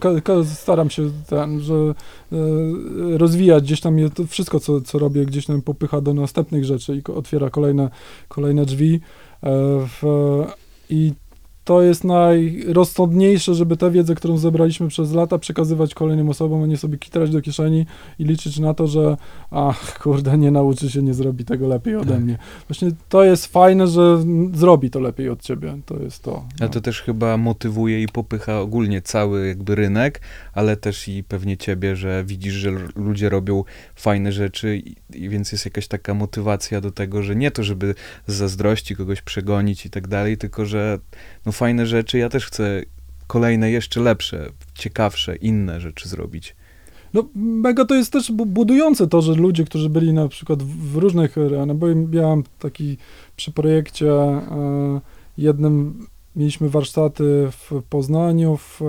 Staram 0.55 0.91
się 0.91 1.11
ten, 1.29 1.61
że 1.61 1.75
e, 1.75 2.37
rozwijać 3.19 3.65
gdzieś 3.65 3.81
tam 3.81 3.99
je, 3.99 4.11
to 4.11 4.27
wszystko, 4.27 4.61
co, 4.61 4.81
co 4.81 4.99
robię, 4.99 5.27
gdzieś 5.27 5.47
tam 5.47 5.63
popycha 5.63 6.01
do 6.01 6.15
następnych 6.15 6.65
rzeczy 6.65 6.97
i 6.97 7.13
otwiera 7.13 7.51
kolejne, 7.51 7.91
kolejne 8.29 8.65
drzwi. 8.67 9.01
E, 9.43 9.51
w, 10.03 10.03
I 10.91 11.13
to 11.65 11.83
jest 11.83 12.05
najrozsądniejsze, 12.05 13.55
żeby 13.55 13.77
tę 13.77 13.91
wiedzę, 13.91 14.15
którą 14.15 14.37
zebraliśmy 14.39 14.89
przez 14.89 15.13
lata, 15.13 15.39
przekazywać 15.39 15.95
kolejnym 15.95 16.29
osobom, 16.29 16.63
a 16.63 16.67
nie 16.67 16.77
sobie 16.77 16.99
kitrać 16.99 17.31
do 17.31 17.41
kieszeni 17.41 17.87
i 18.19 18.25
liczyć 18.25 18.59
na 18.59 18.75
to, 18.75 18.87
że 18.87 19.17
ach, 19.51 19.99
kurde, 19.99 20.39
nie 20.39 20.51
nauczy 20.51 20.91
się, 20.91 21.03
nie 21.03 21.15
zrobi 21.15 21.45
tego 21.45 21.69
lepiej 21.69 21.97
ode 21.97 22.13
Tak. 22.13 22.23
mnie. 22.23 22.39
Właśnie 22.69 22.91
to 23.09 23.25
jest 23.25 23.47
fajne, 23.47 23.87
że 23.87 24.25
zrobi 24.55 24.91
to 24.91 25.01
lepiej 25.01 25.29
od 25.29 25.43
ciebie. 25.43 25.77
To 25.87 25.97
jest 25.97 26.23
to. 26.23 26.33
Ale 26.33 26.45
no. 26.61 26.69
to 26.69 26.81
też 26.81 27.03
chyba 27.03 27.37
motywuje 27.37 28.03
i 28.03 28.09
popycha 28.09 28.61
ogólnie 28.61 29.03
cały 29.03 29.49
jakby 29.49 29.75
rynek, 29.75 30.21
ale 30.55 30.77
też 30.77 31.09
i 31.09 31.25
pewnie 31.25 31.57
ciebie, 31.57 31.97
że 31.97 32.25
widzisz, 32.27 32.55
że 32.55 32.71
ludzie 32.97 33.29
robią 33.29 33.65
fajne 33.95 34.33
rzeczy 34.33 34.77
i, 34.77 34.97
i 35.15 35.29
więc 35.29 35.53
jest 35.53 35.65
jakaś 35.65 35.89
taka 35.89 36.15
motywacja 36.15 36.81
do 36.81 36.91
tego, 36.91 37.23
że 37.23 37.37
nie 37.37 37.51
to, 37.51 37.63
żeby 37.63 37.95
z 38.27 38.35
zazdrości 38.35 38.97
kogoś 38.97 39.23
przegonić 39.23 39.87
i 39.87 39.91
tak 39.91 40.09
dalej, 40.09 40.39
tylko 40.39 40.67
że 40.67 40.99
no 41.47 41.53
fajne 41.53 41.87
rzeczy, 41.87 42.19
ja 42.19 42.29
też 42.29 42.47
chcę 42.47 42.83
kolejne 43.27 43.71
jeszcze 43.71 44.01
lepsze, 44.01 44.51
ciekawsze, 44.75 45.37
inne 45.37 45.81
rzeczy 45.81 46.09
zrobić. 46.09 46.57
No, 47.15 47.29
mega 47.35 47.85
to 47.85 47.95
jest 47.95 48.13
też 48.13 48.33
bu- 48.33 48.47
budujące 48.47 49.07
to, 49.07 49.23
że 49.23 49.35
ludzie, 49.35 49.65
którzy 49.65 49.91
byli 49.91 50.13
na 50.13 50.29
przykład 50.29 50.63
w, 50.63 50.97
różnych, 50.97 51.39
e, 51.39 51.67
no 51.67 51.75
bo 51.75 51.95
miałam 51.95 52.45
taki 52.59 52.97
przy 53.37 53.53
projekcie 53.53 54.13
e, 54.13 55.01
jednym, 55.39 56.07
mieliśmy 56.37 56.69
warsztaty 56.69 57.49
w 57.51 57.83
Poznaniu, 57.91 58.57
w, 58.57 58.83
e, 58.83 58.85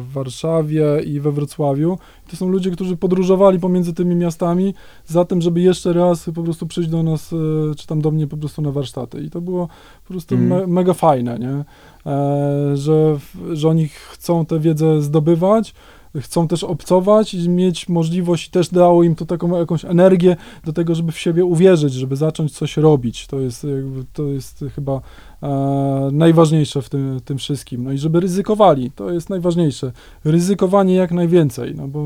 w 0.00 0.12
Warszawie 0.12 0.84
i 1.06 1.20
we 1.20 1.32
Wrocławiu. 1.32 1.98
To 2.30 2.36
są 2.36 2.48
ludzie, 2.48 2.70
którzy 2.70 2.96
podróżowali 2.96 3.60
pomiędzy 3.60 3.94
tymi 3.94 4.16
miastami 4.16 4.74
za 5.06 5.24
tym, 5.24 5.40
żeby 5.40 5.60
jeszcze 5.60 5.92
raz 5.92 6.24
po 6.34 6.42
prostu 6.42 6.66
przyjść 6.66 6.90
do 6.90 7.02
nas, 7.02 7.32
e, 7.32 7.36
czy 7.74 7.86
tam 7.86 8.00
do 8.00 8.10
mnie 8.10 8.26
po 8.26 8.36
prostu 8.36 8.62
na 8.62 8.70
warsztaty. 8.70 9.20
I 9.22 9.30
to 9.30 9.40
było 9.40 9.68
po 10.04 10.08
prostu 10.08 10.34
Mhm. 10.34 10.60
me, 10.60 10.66
mega 10.66 10.94
fajne, 10.94 11.38
nie? 11.38 11.64
E, 12.12 12.76
że, 12.76 13.18
że 13.52 13.68
oni 13.68 13.88
chcą 13.88 14.46
tę 14.46 14.60
wiedzę 14.60 15.02
zdobywać, 15.02 15.74
chcą 16.20 16.48
też 16.48 16.64
obcować 16.64 17.34
i 17.34 17.48
mieć 17.48 17.88
możliwość, 17.88 18.48
i 18.48 18.50
też 18.50 18.68
dało 18.68 19.02
im 19.02 19.14
to 19.14 19.26
taką 19.26 19.58
jakąś 19.58 19.84
energię 19.84 20.36
do 20.64 20.72
tego, 20.72 20.94
żeby 20.94 21.12
w 21.12 21.18
siebie 21.18 21.44
uwierzyć, 21.44 21.92
żeby 21.92 22.16
zacząć 22.16 22.52
coś 22.52 22.76
robić. 22.76 23.26
To 23.26 23.40
jest, 23.40 23.64
jakby, 23.64 24.04
to 24.12 24.22
jest 24.22 24.64
chyba 24.74 25.00
e, 25.42 26.08
najważniejsze 26.12 26.82
w 26.82 26.88
tym, 26.88 27.20
tym 27.24 27.38
wszystkim. 27.38 27.84
No 27.84 27.92
i 27.92 27.98
żeby 27.98 28.20
ryzykowali, 28.20 28.90
to 28.90 29.10
jest 29.12 29.30
najważniejsze. 29.30 29.92
Ryzykowanie 30.24 30.94
jak 30.94 31.12
najwięcej, 31.12 31.74
no 31.74 31.88
bo 31.88 32.04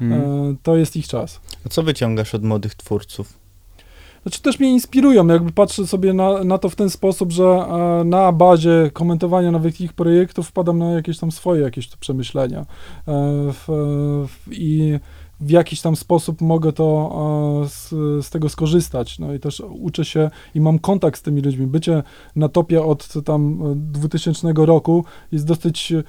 Mhm. 0.00 0.22
e, 0.22 0.54
to 0.62 0.76
jest 0.76 0.96
ich 0.96 1.08
czas. 1.08 1.40
A 1.66 1.68
co 1.68 1.82
wyciągasz 1.82 2.34
od 2.34 2.44
młodych 2.44 2.74
twórców? 2.74 3.45
Znaczy 4.26 4.42
też 4.42 4.60
mnie 4.60 4.72
inspirują, 4.72 5.26
jakby 5.26 5.52
patrzę 5.52 5.86
sobie 5.86 6.12
na, 6.12 6.44
na 6.44 6.58
to 6.58 6.68
w 6.68 6.76
ten 6.76 6.90
sposób, 6.90 7.32
że 7.32 7.44
e, 7.44 8.04
na 8.04 8.32
bazie 8.32 8.90
komentowania 8.92 9.50
nawet 9.50 9.80
ich 9.80 9.92
projektów 9.92 10.48
wpadam 10.48 10.78
na 10.78 10.92
jakieś 10.92 11.18
tam 11.18 11.32
swoje 11.32 11.62
jakieś 11.62 11.88
tu 11.88 11.98
przemyślenia 11.98 12.60
e, 12.60 12.64
w, 13.52 13.64
w, 14.28 14.52
i 14.52 14.98
w 15.40 15.50
jakiś 15.50 15.80
tam 15.80 15.96
sposób 15.96 16.40
mogę 16.40 16.72
to 16.72 17.12
e, 17.64 17.68
z, 17.68 17.90
z 18.26 18.30
tego 18.30 18.48
skorzystać. 18.48 19.18
No 19.18 19.34
i 19.34 19.40
też 19.40 19.62
uczę 19.68 20.04
się 20.04 20.30
i 20.54 20.60
mam 20.60 20.78
kontakt 20.78 21.20
z 21.20 21.22
tymi 21.22 21.42
ludźmi. 21.42 21.66
Bycie 21.66 22.02
na 22.36 22.48
topie 22.48 22.82
od 22.82 23.24
tam 23.24 23.62
e, 23.72 23.74
2000 23.76 24.52
roku 24.56 25.04
jest 25.32 25.46
dosyć 25.46 25.92
e, 25.92 26.02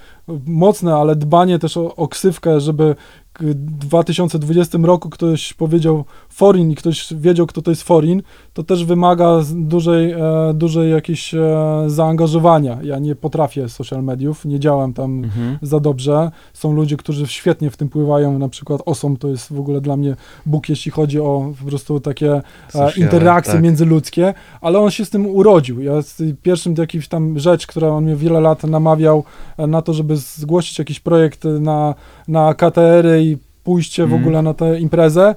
mocne, 0.46 0.96
ale 0.96 1.16
dbanie 1.16 1.60
też 1.60 1.78
o, 1.78 1.96
o 1.96 2.08
ksywkę, 2.08 2.62
żeby 2.62 2.96
w 3.40 3.54
2020 3.54 4.78
roku 4.82 5.10
ktoś 5.10 5.54
powiedział 5.54 6.06
forin 6.38 6.72
i 6.72 6.76
ktoś 6.76 7.14
wiedział, 7.14 7.46
kto 7.48 7.62
to 7.62 7.72
jest 7.72 7.84
forin, 7.84 8.22
to 8.54 8.64
też 8.64 8.86
wymaga 8.86 9.40
dużej, 9.56 10.12
e, 10.12 10.18
dużej 10.54 10.92
jakiejś 10.92 11.34
e, 11.34 11.40
zaangażowania. 11.88 12.78
Ja 12.84 13.00
nie 13.00 13.16
potrafię 13.16 13.70
social 13.70 14.04
mediów, 14.04 14.46
nie 14.46 14.60
działam 14.60 14.94
tam 14.94 15.24
Mhm. 15.24 15.58
za 15.62 15.80
dobrze. 15.80 16.32
Są 16.54 16.74
ludzie, 16.74 16.98
którzy 16.98 17.28
świetnie 17.28 17.70
w 17.70 17.78
tym 17.78 17.90
pływają, 17.90 18.40
na 18.40 18.50
przykład 18.50 18.82
Osom 18.86 19.18
to 19.18 19.28
jest 19.28 19.54
w 19.54 19.60
ogóle 19.60 19.82
dla 19.82 19.98
mnie 19.98 20.16
Bóg, 20.46 20.70
jeśli 20.70 20.92
chodzi 20.92 21.20
o 21.20 21.54
po 21.60 21.66
prostu 21.70 22.00
takie 22.00 22.42
e, 22.76 22.92
interakcje 22.98 23.54
tak. 23.54 23.62
międzyludzkie, 23.64 24.34
ale 24.62 24.80
on 24.80 24.92
się 24.92 25.06
z 25.06 25.10
tym 25.10 25.26
urodził. 25.26 25.82
Ja 25.82 26.02
z 26.02 26.22
pierwszym 26.42 26.76
jakiś 26.78 27.08
tam 27.08 27.40
rzecz, 27.40 27.68
która 27.68 27.88
on 27.88 28.04
mnie 28.04 28.16
wiele 28.16 28.40
lat 28.40 28.64
namawiał 28.64 29.24
e, 29.58 29.68
na 29.68 29.82
to, 29.82 29.94
żeby 29.94 30.18
zgłosić 30.18 30.80
jakiś 30.80 31.00
projekt 31.00 31.44
na, 31.60 31.96
na 32.28 32.54
KTR-y 32.54 33.24
i 33.24 33.38
pójście 33.64 34.04
w 34.04 34.06
Mhm. 34.06 34.22
ogóle 34.22 34.42
na 34.42 34.54
tę 34.54 34.80
imprezę. 34.80 35.36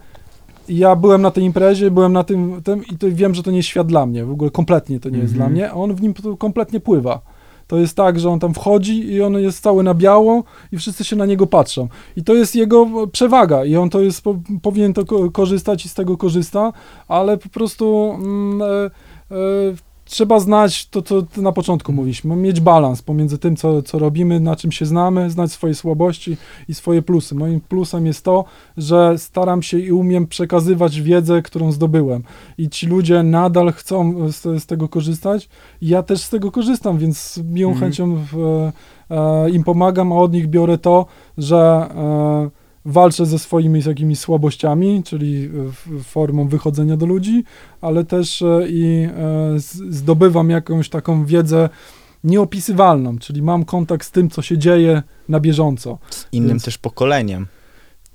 Ja 0.70 0.96
byłem 0.96 1.22
na 1.22 1.30
tej 1.30 1.44
imprezie, 1.44 1.90
byłem 1.90 2.12
na 2.12 2.24
tym, 2.24 2.62
tym 2.64 2.84
i 2.92 2.96
to 2.98 3.06
wiem, 3.10 3.34
że 3.34 3.42
to 3.42 3.50
nie 3.50 3.56
jest 3.56 3.68
świat 3.68 3.86
dla 3.86 4.06
mnie. 4.06 4.24
W 4.24 4.30
ogóle 4.30 4.50
kompletnie 4.50 5.00
to 5.00 5.08
nie 5.10 5.18
jest 5.18 5.32
Mhm. 5.32 5.38
dla 5.50 5.52
mnie, 5.54 5.70
a 5.70 5.74
on 5.74 5.94
w 5.94 6.02
nim 6.02 6.14
kompletnie 6.38 6.80
pływa. 6.80 7.20
To 7.66 7.76
jest 7.78 7.96
tak, 7.96 8.20
że 8.20 8.30
on 8.30 8.38
tam 8.40 8.54
wchodzi 8.54 9.12
i 9.12 9.22
on 9.22 9.32
jest 9.34 9.62
cały 9.62 9.82
na 9.82 9.94
biało 9.94 10.44
i 10.72 10.76
wszyscy 10.78 11.04
się 11.04 11.16
na 11.16 11.26
niego 11.26 11.46
patrzą. 11.46 11.88
I 12.16 12.24
to 12.24 12.34
jest 12.34 12.56
jego 12.56 13.06
przewaga 13.12 13.64
i 13.64 13.76
on 13.76 13.90
to 13.90 14.00
jest, 14.00 14.22
po, 14.22 14.36
powinien 14.62 14.92
to 14.94 15.04
ko- 15.06 15.30
korzystać 15.30 15.84
i 15.84 15.88
z 15.88 15.94
tego 15.94 16.16
korzysta, 16.16 16.72
ale 17.08 17.38
po 17.38 17.48
prostu 17.48 18.10
mm, 18.14 18.62
e, 18.62 18.66
e, 18.66 19.89
trzeba 20.10 20.40
znać 20.40 20.88
to, 20.88 21.02
co 21.02 21.22
na 21.36 21.52
początku 21.52 21.92
mówiliśmy, 21.92 22.36
mieć 22.36 22.60
balans 22.60 23.02
pomiędzy 23.02 23.38
tym, 23.38 23.56
co, 23.56 23.82
co 23.82 23.98
robimy, 23.98 24.40
na 24.40 24.56
czym 24.56 24.72
się 24.72 24.86
znamy, 24.86 25.30
znać 25.30 25.52
swoje 25.52 25.74
słabości 25.74 26.36
i 26.68 26.74
swoje 26.74 27.02
plusy. 27.02 27.34
Moim 27.34 27.60
plusem 27.60 28.06
jest 28.06 28.24
to, 28.24 28.44
że 28.76 29.18
staram 29.18 29.62
się 29.62 29.78
i 29.78 29.92
umiem 29.92 30.26
przekazywać 30.26 31.00
wiedzę, 31.00 31.42
którą 31.42 31.72
zdobyłem. 31.72 32.22
I 32.58 32.68
ci 32.68 32.86
ludzie 32.86 33.22
nadal 33.22 33.72
chcą 33.72 34.28
z, 34.32 34.62
z 34.62 34.66
tego 34.66 34.88
korzystać. 34.88 35.48
Ja 35.82 36.02
też 36.02 36.20
z 36.20 36.30
tego 36.30 36.50
korzystam, 36.50 36.98
więc 36.98 37.18
z 37.18 37.38
miłą 37.38 37.70
Mhm. 37.72 37.90
chęcią 37.90 38.16
w, 38.32 38.70
e, 39.10 39.50
im 39.50 39.64
pomagam, 39.64 40.12
a 40.12 40.16
od 40.16 40.32
nich 40.32 40.46
biorę 40.46 40.78
to, 40.78 41.06
że 41.38 41.88
e, 41.96 42.59
walczę 42.84 43.26
ze 43.26 43.38
swoimi 43.38 43.80
jakimiś 43.86 44.18
słabościami, 44.18 45.02
czyli 45.02 45.48
w- 45.48 46.04
formą 46.04 46.48
wychodzenia 46.48 46.96
do 46.96 47.06
ludzi, 47.06 47.44
ale 47.80 48.04
też 48.04 48.42
e, 48.42 48.60
i 48.68 49.08
e, 49.16 49.54
zdobywam 49.90 50.50
jakąś 50.50 50.88
taką 50.88 51.24
wiedzę 51.24 51.68
nieopisywalną, 52.24 53.18
czyli 53.18 53.42
mam 53.42 53.64
kontakt 53.64 54.06
z 54.06 54.10
tym, 54.10 54.30
co 54.30 54.42
się 54.42 54.58
dzieje 54.58 55.02
na 55.28 55.40
bieżąco. 55.40 55.98
Z 56.10 56.26
innym 56.32 56.48
Więc- 56.48 56.64
też 56.64 56.78
pokoleniem, 56.78 57.46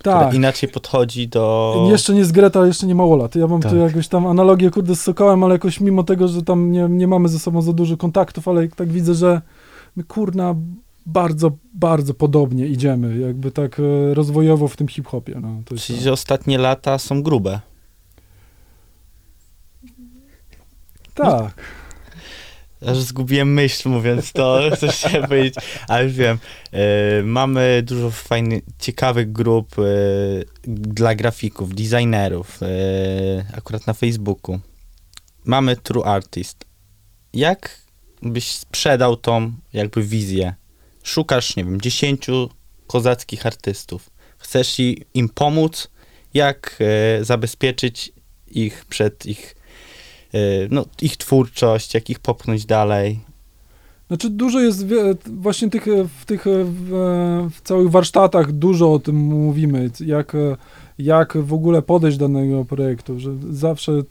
Tak. 0.03 0.34
inaczej 0.34 0.70
podchodzi 0.70 1.28
do... 1.28 1.76
Jeszcze 1.91 2.13
nie 2.13 2.26
z 2.26 2.32
Greta, 2.32 2.66
jeszcze 2.68 2.88
nie 2.88 2.95
małolat. 2.95 3.36
Ja 3.36 3.47
mam 3.47 3.61
tu 3.61 3.70
Tak. 3.70 3.78
jakąś 3.78 4.07
tam 4.07 4.28
analogię, 4.28 4.72
kurde, 4.72 4.95
z 4.95 5.01
Sokołem, 5.01 5.43
ale 5.43 5.53
jakoś 5.55 5.80
mimo 5.80 6.03
tego, 6.03 6.28
że 6.28 6.41
tam 6.43 6.72
nie, 6.72 6.88
nie 6.89 7.07
mamy 7.07 7.30
ze 7.30 7.39
sobą 7.39 7.61
za 7.61 7.74
dużo 7.74 7.97
kontaktów, 7.97 8.47
ale 8.47 8.68
tak 8.68 8.91
widzę, 8.91 9.13
że 9.13 9.41
kurna, 10.07 10.55
bardzo, 11.05 11.51
bardzo 11.73 12.13
podobnie 12.13 12.67
idziemy, 12.67 13.17
jakby 13.17 13.51
tak 13.51 13.79
e, 13.79 14.13
rozwojowo 14.13 14.67
w 14.67 14.77
tym 14.77 14.87
hip-hopie. 14.87 15.39
No, 15.41 15.61
to 15.65 15.77
Czyli, 15.77 16.03
to. 16.03 16.13
ostatnie 16.13 16.57
lata 16.57 16.97
są 16.97 17.23
grube. 17.23 17.59
Tak. 21.13 21.53
Aż 22.87 22.97
zgubiłem 22.97 23.53
myśl 23.53 23.89
mówiąc 23.89 24.31
to, 24.31 24.59
co 24.79 24.87
chciałem 24.87 25.27
powiedzieć, 25.27 25.55
ale 25.87 26.03
już 26.03 26.13
wiem. 26.13 26.37
E, 26.71 27.23
mamy 27.23 27.83
dużo 27.85 28.11
fajnych, 28.11 28.63
ciekawych 28.79 29.31
grup 29.31 29.75
e, 29.79 29.83
dla 30.67 31.15
grafików, 31.15 31.75
designerów, 31.75 32.59
akurat 33.57 33.87
na 33.87 33.93
Facebooku. 33.93 34.59
Mamy 35.45 35.75
True 35.75 36.05
Artist. 36.05 36.65
Jak 37.33 37.81
byś 38.21 38.51
sprzedał 38.51 39.17
tą 39.17 39.53
jakby 39.73 40.03
wizję? 40.03 40.55
Szukasz, 41.05 41.55
nie 41.55 41.63
wiem, 41.63 41.81
10 41.81 42.27
kozackich 42.87 43.45
artystów. 43.45 44.09
Chcesz 44.37 44.77
im 45.13 45.29
pomóc? 45.29 45.87
Jak 46.33 46.79
e, 46.79 47.23
zabezpieczyć 47.23 48.11
ich 48.47 48.85
przed 48.85 49.25
ich 49.25 49.55
e, 50.33 50.37
no, 50.69 50.85
ich 51.01 51.17
twórczość, 51.17 51.93
jak 51.93 52.09
ich 52.09 52.19
popchnąć 52.19 52.65
dalej. 52.65 53.19
Znaczy 54.07 54.29
dużo 54.29 54.59
jest 54.59 54.85
właśnie 55.25 55.69
tych, 55.69 55.87
e, 55.87 56.07
w 56.21 56.25
tych 56.25 56.47
e, 56.47 56.63
w, 56.63 56.93
e, 56.93 57.49
w 57.49 57.61
całych 57.61 57.91
warsztatach 57.91 58.51
dużo 58.51 58.93
o 58.93 58.99
tym 58.99 59.15
mówimy, 59.15 59.89
jak, 59.99 60.33
jak 60.97 61.37
w 61.37 61.53
ogóle 61.53 61.81
podejść 61.81 62.17
do 62.17 62.27
danego 62.27 62.65
projektu, 62.65 63.19
że 63.19 63.31
zawsze 63.49 63.91
y, 63.91 64.03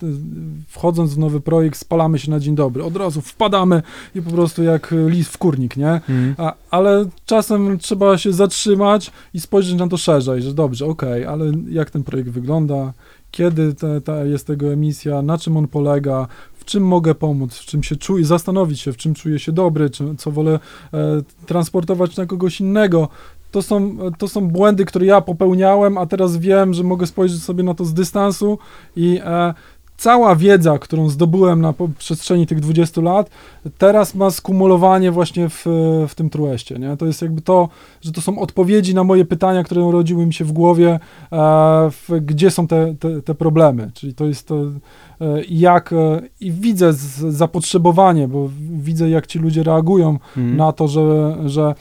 wchodząc 0.68 1.14
w 1.14 1.18
nowy 1.18 1.40
projekt 1.40 1.78
spalamy 1.78 2.18
się 2.18 2.30
na 2.30 2.40
dzień 2.40 2.54
dobry, 2.54 2.84
od 2.84 2.96
razu 2.96 3.20
wpadamy 3.20 3.82
i 4.14 4.22
po 4.22 4.30
prostu 4.30 4.62
jak 4.62 4.94
lis 5.06 5.28
w 5.28 5.38
kurnik, 5.38 5.76
nie? 5.76 5.90
Mhm. 5.90 6.34
A, 6.38 6.54
ale 6.70 7.04
czasem 7.26 7.78
trzeba 7.78 8.18
się 8.18 8.32
zatrzymać 8.32 9.10
i 9.34 9.40
spojrzeć 9.40 9.74
na 9.74 9.88
to 9.88 9.96
szerzej, 9.96 10.42
że 10.42 10.54
dobrze, 10.54 10.86
okej, 10.86 11.24
ale 11.24 11.52
jak 11.68 11.90
ten 11.90 12.02
projekt 12.02 12.30
wygląda, 12.30 12.92
kiedy 13.30 13.74
te, 13.74 14.00
ta 14.00 14.24
jest 14.24 14.46
tego 14.46 14.72
emisja, 14.72 15.22
na 15.22 15.38
czym 15.38 15.56
on 15.56 15.68
polega, 15.68 16.26
w 16.54 16.64
czym 16.64 16.86
mogę 16.86 17.14
pomóc, 17.14 17.54
w 17.54 17.64
czym 17.64 17.82
się 17.82 17.96
czuję, 17.96 18.24
zastanowić 18.24 18.80
się, 18.80 18.92
w 18.92 18.96
czym 18.96 19.14
czuję 19.14 19.38
się 19.38 19.52
dobry, 19.52 19.90
czy, 19.90 20.04
co 20.18 20.30
wolę 20.30 20.58
e, 20.94 21.22
transportować 21.46 22.16
na 22.16 22.26
kogoś 22.26 22.60
innego. 22.60 23.08
To 23.54 23.62
są, 23.62 23.96
to 24.18 24.28
są 24.28 24.48
błędy, 24.48 24.84
które 24.84 25.06
ja 25.06 25.20
popełniałem, 25.20 25.98
a 25.98 26.06
teraz 26.06 26.36
wiem, 26.36 26.74
że 26.74 26.82
mogę 26.82 27.06
spojrzeć 27.06 27.42
sobie 27.42 27.62
na 27.62 27.74
to 27.74 27.84
z 27.84 27.94
dystansu 27.94 28.58
i 28.96 29.20
e, 29.24 29.54
cała 29.96 30.36
wiedza, 30.36 30.78
którą 30.78 31.08
zdobyłem 31.08 31.60
na 31.60 31.74
przestrzeni 31.98 32.46
tych 32.46 32.60
20 32.60 33.00
lat, 33.00 33.30
teraz 33.78 34.14
ma 34.14 34.30
skumulowanie 34.30 35.10
właśnie 35.10 35.48
w, 35.48 35.64
w 36.08 36.14
tym 36.14 36.30
Trueście, 36.30 36.78
nie? 36.78 36.96
To 36.96 37.06
jest 37.06 37.22
jakby 37.22 37.40
to, 37.40 37.68
że 38.00 38.12
to 38.12 38.20
są 38.20 38.38
odpowiedzi 38.38 38.94
na 38.94 39.04
moje 39.04 39.24
pytania, 39.24 39.64
które 39.64 39.82
urodziły 39.82 40.26
mi 40.26 40.34
się 40.34 40.44
w 40.44 40.52
głowie, 40.52 40.88
e, 40.90 41.00
w, 41.90 42.08
gdzie 42.20 42.50
są 42.50 42.66
te, 42.66 42.94
te, 43.00 43.22
te 43.22 43.34
problemy, 43.34 43.90
czyli 43.94 44.14
to 44.14 44.24
jest 44.24 44.48
to, 44.48 44.56
e, 44.56 44.70
jak, 45.48 45.92
e, 45.92 46.22
i 46.40 46.52
widzę 46.52 46.92
z, 46.92 47.34
zapotrzebowanie, 47.34 48.28
bo 48.28 48.48
widzę, 48.70 49.10
jak 49.10 49.26
ci 49.26 49.38
ludzie 49.38 49.62
reagują 49.62 50.18
Mhm. 50.36 50.56
na 50.56 50.72
to, 50.72 50.88
że, 50.88 51.36
że 51.46 51.74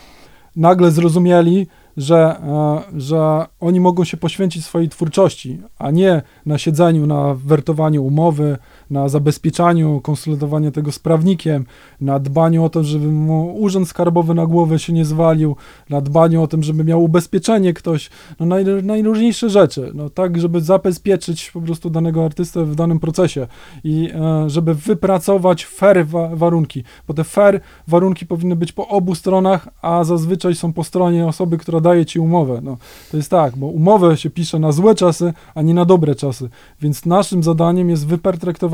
nagle 0.55 0.91
zrozumieli, 0.91 1.67
że, 1.97 2.15
e, 2.17 2.81
że 2.99 3.45
oni 3.59 3.79
mogą 3.79 4.03
się 4.03 4.17
poświęcić 4.17 4.65
swojej 4.65 4.89
twórczości, 4.89 5.61
a 5.79 5.91
nie 5.91 6.21
na 6.45 6.57
siedzeniu, 6.57 7.07
na 7.07 7.33
wertowaniu 7.33 8.03
umowy, 8.03 8.57
na 8.89 9.09
zabezpieczaniu, 9.09 10.01
konsultowaniu 10.01 10.71
tego 10.71 10.91
z 10.91 10.99
prawnikiem, 10.99 11.65
na 12.01 12.19
dbaniu 12.19 12.63
o 12.63 12.69
to, 12.69 12.83
żeby 12.83 13.07
mu 13.07 13.55
urząd 13.55 13.87
skarbowy 13.87 14.33
na 14.33 14.45
głowę 14.45 14.79
się 14.79 14.93
nie 14.93 15.05
zwalił, 15.05 15.55
na 15.89 16.01
dbaniu 16.01 16.43
o 16.43 16.47
tym, 16.47 16.63
żeby 16.63 16.83
miał 16.83 17.03
ubezpieczenie 17.03 17.73
ktoś, 17.73 18.09
no 18.39 18.45
naj, 18.45 18.65
najróżniejsze 18.83 19.49
rzeczy, 19.49 19.91
no 19.93 20.09
tak, 20.09 20.39
żeby 20.39 20.61
zabezpieczyć 20.61 21.51
po 21.51 21.61
prostu 21.61 21.89
danego 21.89 22.25
artystę 22.25 22.65
w 22.65 22.75
danym 22.75 22.99
procesie 22.99 23.47
i 23.83 24.11
e, 24.15 24.49
żeby 24.49 24.75
wypracować 24.75 25.65
fair 25.65 26.07
wa 26.07 26.29
warunki, 26.35 26.83
bo 27.07 27.13
te 27.13 27.23
fair 27.23 27.61
warunki 27.87 28.25
powinny 28.25 28.55
być 28.55 28.71
po 28.71 28.87
obu 28.87 29.15
stronach, 29.15 29.67
a 29.81 30.03
zazwyczaj 30.03 30.55
są 30.55 30.73
po 30.73 30.83
stronie 30.83 31.27
osoby, 31.27 31.57
która 31.57 31.79
daje 31.79 32.05
ci 32.05 32.19
umowę. 32.19 32.59
No, 32.63 32.77
to 33.11 33.17
jest 33.17 33.31
tak, 33.31 33.57
bo 33.57 33.67
umowę 33.67 34.17
się 34.17 34.29
pisze 34.29 34.59
na 34.59 34.71
złe 34.71 34.95
czasy, 34.95 35.33
a 35.55 35.61
nie 35.61 35.73
na 35.73 35.85
dobre 35.85 36.15
czasy, 36.15 36.49
więc 36.81 37.05
naszym 37.05 37.43
zadaniem 37.43 37.89
jest 37.89 38.07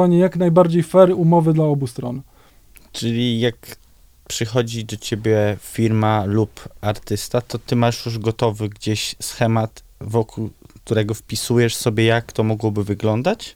jak 0.07 0.37
najbardziej 0.37 0.83
fair 0.83 1.11
umowy 1.11 1.53
dla 1.53 1.65
obu 1.65 1.87
stron. 1.87 2.21
Czyli 2.91 3.39
jak 3.39 3.75
przychodzi 4.27 4.85
do 4.85 4.97
ciebie 4.97 5.57
firma 5.61 6.25
lub 6.25 6.69
artysta, 6.81 7.41
to 7.41 7.59
ty 7.59 7.75
masz 7.75 8.05
już 8.05 8.19
gotowy 8.19 8.69
gdzieś 8.69 9.15
schemat, 9.19 9.83
wokół 10.01 10.49
którego 10.83 11.13
wpisujesz 11.13 11.75
sobie, 11.75 12.05
jak 12.05 12.31
to 12.31 12.43
mogłoby 12.43 12.83
wyglądać? 12.83 13.55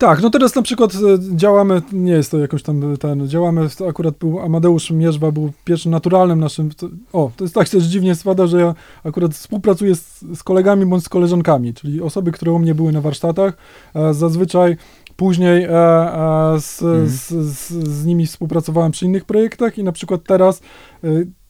Tak, 0.00 0.22
no 0.22 0.30
teraz 0.30 0.54
na 0.54 0.62
przykład 0.62 0.94
e, 0.94 1.36
działamy, 1.36 1.82
nie 1.92 2.12
jest 2.12 2.30
to 2.30 2.38
jakoś 2.38 2.62
tam 2.62 2.96
ten, 2.96 3.28
działamy, 3.28 3.68
to 3.78 3.88
akurat 3.88 4.14
był 4.18 4.40
Amadeusz 4.40 4.90
Mierzwa, 4.90 5.32
był 5.32 5.52
pierwszym 5.64 5.92
naturalnym 5.92 6.40
naszym, 6.40 6.70
to, 6.70 6.88
o, 7.12 7.30
to 7.36 7.44
jest 7.44 7.54
tak 7.54 7.68
też 7.68 7.84
dziwnie 7.84 8.14
spada, 8.14 8.46
że 8.46 8.60
ja 8.60 8.74
akurat 9.04 9.34
współpracuję 9.34 9.94
z, 9.94 10.20
z 10.34 10.42
kolegami 10.42 10.86
bądź 10.86 11.04
z 11.04 11.08
koleżankami, 11.08 11.74
czyli 11.74 12.00
osoby, 12.00 12.32
które 12.32 12.52
u 12.52 12.58
mnie 12.58 12.74
były 12.74 12.92
na 12.92 13.00
warsztatach, 13.00 13.56
e, 13.94 14.14
zazwyczaj 14.14 14.76
później 15.20 15.64
e, 15.64 15.68
e, 15.68 16.60
z, 16.60 16.82
Mhm. 16.82 17.08
z, 17.08 17.28
z, 17.28 17.68
z 17.88 18.04
nimi 18.04 18.26
współpracowałem 18.26 18.92
przy 18.92 19.04
innych 19.04 19.24
projektach 19.24 19.78
i 19.78 19.84
na 19.84 19.92
przykład 19.92 20.20
teraz 20.24 20.62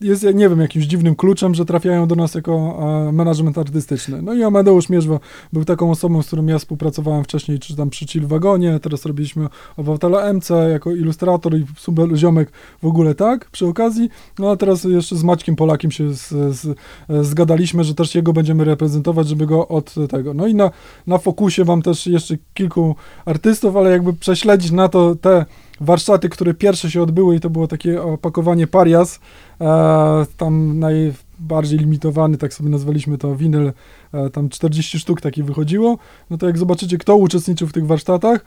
jest, 0.01 0.23
ja 0.23 0.31
nie 0.31 0.49
wiem, 0.49 0.59
jakimś 0.59 0.85
dziwnym 0.85 1.15
kluczem, 1.15 1.55
że 1.55 1.65
trafiają 1.65 2.07
do 2.07 2.15
nas 2.15 2.35
jako 2.35 2.79
e, 3.09 3.11
management 3.11 3.57
artystyczny. 3.57 4.21
No 4.21 4.33
i 4.33 4.43
Amadeusz 4.43 4.89
Mierzwa 4.89 5.19
był 5.53 5.65
taką 5.65 5.91
osobą, 5.91 6.23
z 6.23 6.27
którą 6.27 6.45
ja 6.45 6.59
współpracowałem 6.59 7.23
wcześniej, 7.23 7.59
czy 7.59 7.75
tam 7.75 7.89
przy 7.89 8.07
Chill 8.07 8.27
Wagonie, 8.27 8.79
teraz 8.79 9.05
robiliśmy 9.05 9.47
Obywatela 9.77 10.33
MC 10.33 10.49
jako 10.71 10.91
ilustrator 10.91 11.57
i 11.57 11.65
Subel 11.77 12.15
Ziomek 12.17 12.51
w 12.81 12.85
ogóle 12.85 13.15
tak, 13.15 13.49
przy 13.49 13.67
okazji. 13.67 14.09
No 14.39 14.51
a 14.51 14.55
teraz 14.55 14.83
jeszcze 14.83 15.15
z 15.15 15.23
Maćkiem 15.23 15.55
Polakiem 15.55 15.91
się 15.91 16.13
z, 16.13 16.29
z, 16.29 16.77
zgadaliśmy, 17.21 17.83
że 17.83 17.95
też 17.95 18.15
jego 18.15 18.33
będziemy 18.33 18.63
reprezentować, 18.63 19.27
żeby 19.27 19.45
go 19.45 19.67
od 19.67 19.95
tego. 20.09 20.33
No 20.33 20.47
i 20.47 20.55
na, 20.55 20.71
na 21.07 21.17
fokusie 21.17 21.65
mam 21.65 21.81
też 21.81 22.07
jeszcze 22.07 22.35
kilku 22.53 22.95
artystów, 23.25 23.77
ale 23.77 23.91
jakby 23.91 24.13
prześledzić 24.13 24.71
na 24.71 24.89
to 24.89 25.15
te 25.15 25.45
warsztaty, 25.81 26.29
które 26.29 26.53
pierwsze 26.53 26.91
się 26.91 27.01
odbyły 27.01 27.35
i 27.35 27.39
to 27.39 27.49
było 27.49 27.67
takie 27.67 28.01
opakowanie 28.01 28.67
Parias, 28.67 29.19
e, 29.61 30.25
tam 30.37 30.79
najbardziej 30.79 31.79
limitowany, 31.79 32.37
tak 32.37 32.53
sobie 32.53 32.69
nazwaliśmy 32.69 33.17
to, 33.17 33.35
winyl, 33.35 33.71
e, 34.13 34.29
tam 34.29 34.49
40 34.49 34.99
sztuk 34.99 35.21
taki 35.21 35.43
wychodziło, 35.43 35.97
no 36.29 36.37
to 36.37 36.47
jak 36.47 36.57
zobaczycie, 36.57 36.97
kto 36.97 37.15
uczestniczył 37.15 37.67
w 37.67 37.73
tych 37.73 37.87
warsztatach, 37.87 38.45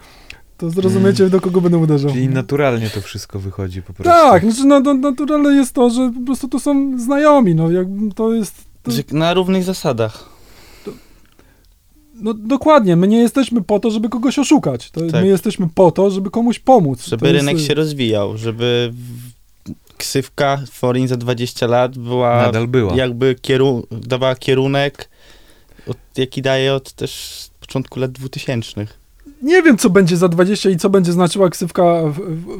to 0.57 0.71
zrozumiecie, 0.71 1.31
do 1.31 1.41
kogo 1.41 1.61
będę 1.61 1.79
uderzał. 1.79 2.11
Czyli 2.11 2.29
naturalnie 2.29 2.91
to 2.91 3.01
wszystko 3.01 3.39
wychodzi 3.39 3.83
po 3.83 3.93
prostu. 3.93 4.13
Tak, 4.13 4.43
znaczy 4.43 4.67
no, 4.67 4.81
no, 4.81 4.95
naturalne 4.95 5.51
jest 5.55 5.75
to, 5.75 5.91
że 5.91 6.13
po 6.15 6.21
prostu 6.27 6.49
to 6.49 6.61
są 6.61 6.99
znajomi, 6.99 7.55
no 7.55 7.71
jakby 7.71 8.15
to 8.15 8.33
jest... 8.33 8.65
To, 8.83 8.91
na 9.13 9.35
równych 9.35 9.65
zasadach. 9.65 10.34
No 12.25 12.35
dokładnie, 12.35 12.97
my 12.97 13.09
nie 13.09 13.19
jesteśmy 13.19 13.63
po 13.63 13.81
to, 13.81 13.91
żeby 13.91 14.09
kogoś 14.09 14.39
oszukać, 14.39 14.91
to 14.91 15.01
Tak. 15.01 15.23
my 15.23 15.27
jesteśmy 15.27 15.69
po 15.75 15.91
to, 15.91 16.11
żeby 16.11 16.31
komuś 16.31 16.59
pomóc. 16.59 17.07
Żeby 17.07 17.21
to 17.21 17.27
jest, 17.27 17.47
rynek 17.47 17.59
się 17.63 17.75
rozwijał, 17.75 18.39
żeby 18.39 18.93
ksywka 19.97 20.61
Foreign 20.73 21.07
za 21.09 21.17
20 21.17 21.67
lat 21.67 21.99
była 21.99 22.37
Nadal 22.43 22.69
była. 22.69 22.95
jakby 22.97 23.37
kieru- 23.43 23.83
dawała 23.91 24.35
kierunek, 24.35 25.09
od, 25.87 25.97
jaki 26.17 26.43
daje 26.43 26.75
od 26.75 26.93
też 26.93 27.39
początku 27.61 28.01
lat 28.01 28.11
2000. 28.13 28.87
Nie 29.45 29.63
wiem, 29.63 29.79
co 29.79 29.91
będzie 29.91 30.17
za 30.17 30.29
20 30.29 30.71
i 30.71 30.77
co 30.77 30.91
będzie 30.91 31.13
znaczyła 31.13 31.49
ksywka 31.51 31.83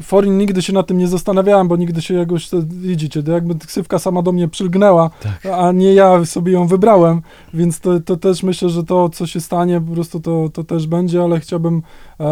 Foreign. 0.01 0.37
Nigdy 0.37 0.61
się 0.61 0.73
nad 0.73 0.87
tym 0.87 0.97
nie 0.97 1.07
zastanawiałem, 1.07 1.67
bo 1.67 1.75
nigdy 1.75 2.01
się 2.01 2.13
jakoś, 2.13 2.49
to, 2.49 2.57
widzicie, 2.67 3.23
to 3.23 3.31
jakby 3.31 3.55
ksywka 3.55 3.99
sama 3.99 4.21
do 4.21 4.31
mnie 4.31 4.47
przylgnęła, 4.47 5.09
Tak. 5.23 5.45
a 5.45 5.71
nie 5.71 5.93
ja 5.93 6.25
sobie 6.25 6.51
ją 6.51 6.67
wybrałem, 6.67 7.21
więc 7.53 7.79
to, 7.79 7.99
to 7.99 8.17
też 8.17 8.43
myślę, 8.43 8.69
że 8.69 8.83
to, 8.83 9.09
co 9.09 9.27
się 9.27 9.41
stanie, 9.41 9.81
po 9.81 9.93
prostu 9.93 10.19
to, 10.19 10.49
to 10.53 10.63
też 10.63 10.87
będzie, 10.87 11.23
ale 11.23 11.39
chciałbym, 11.39 11.77
e, 12.19 12.23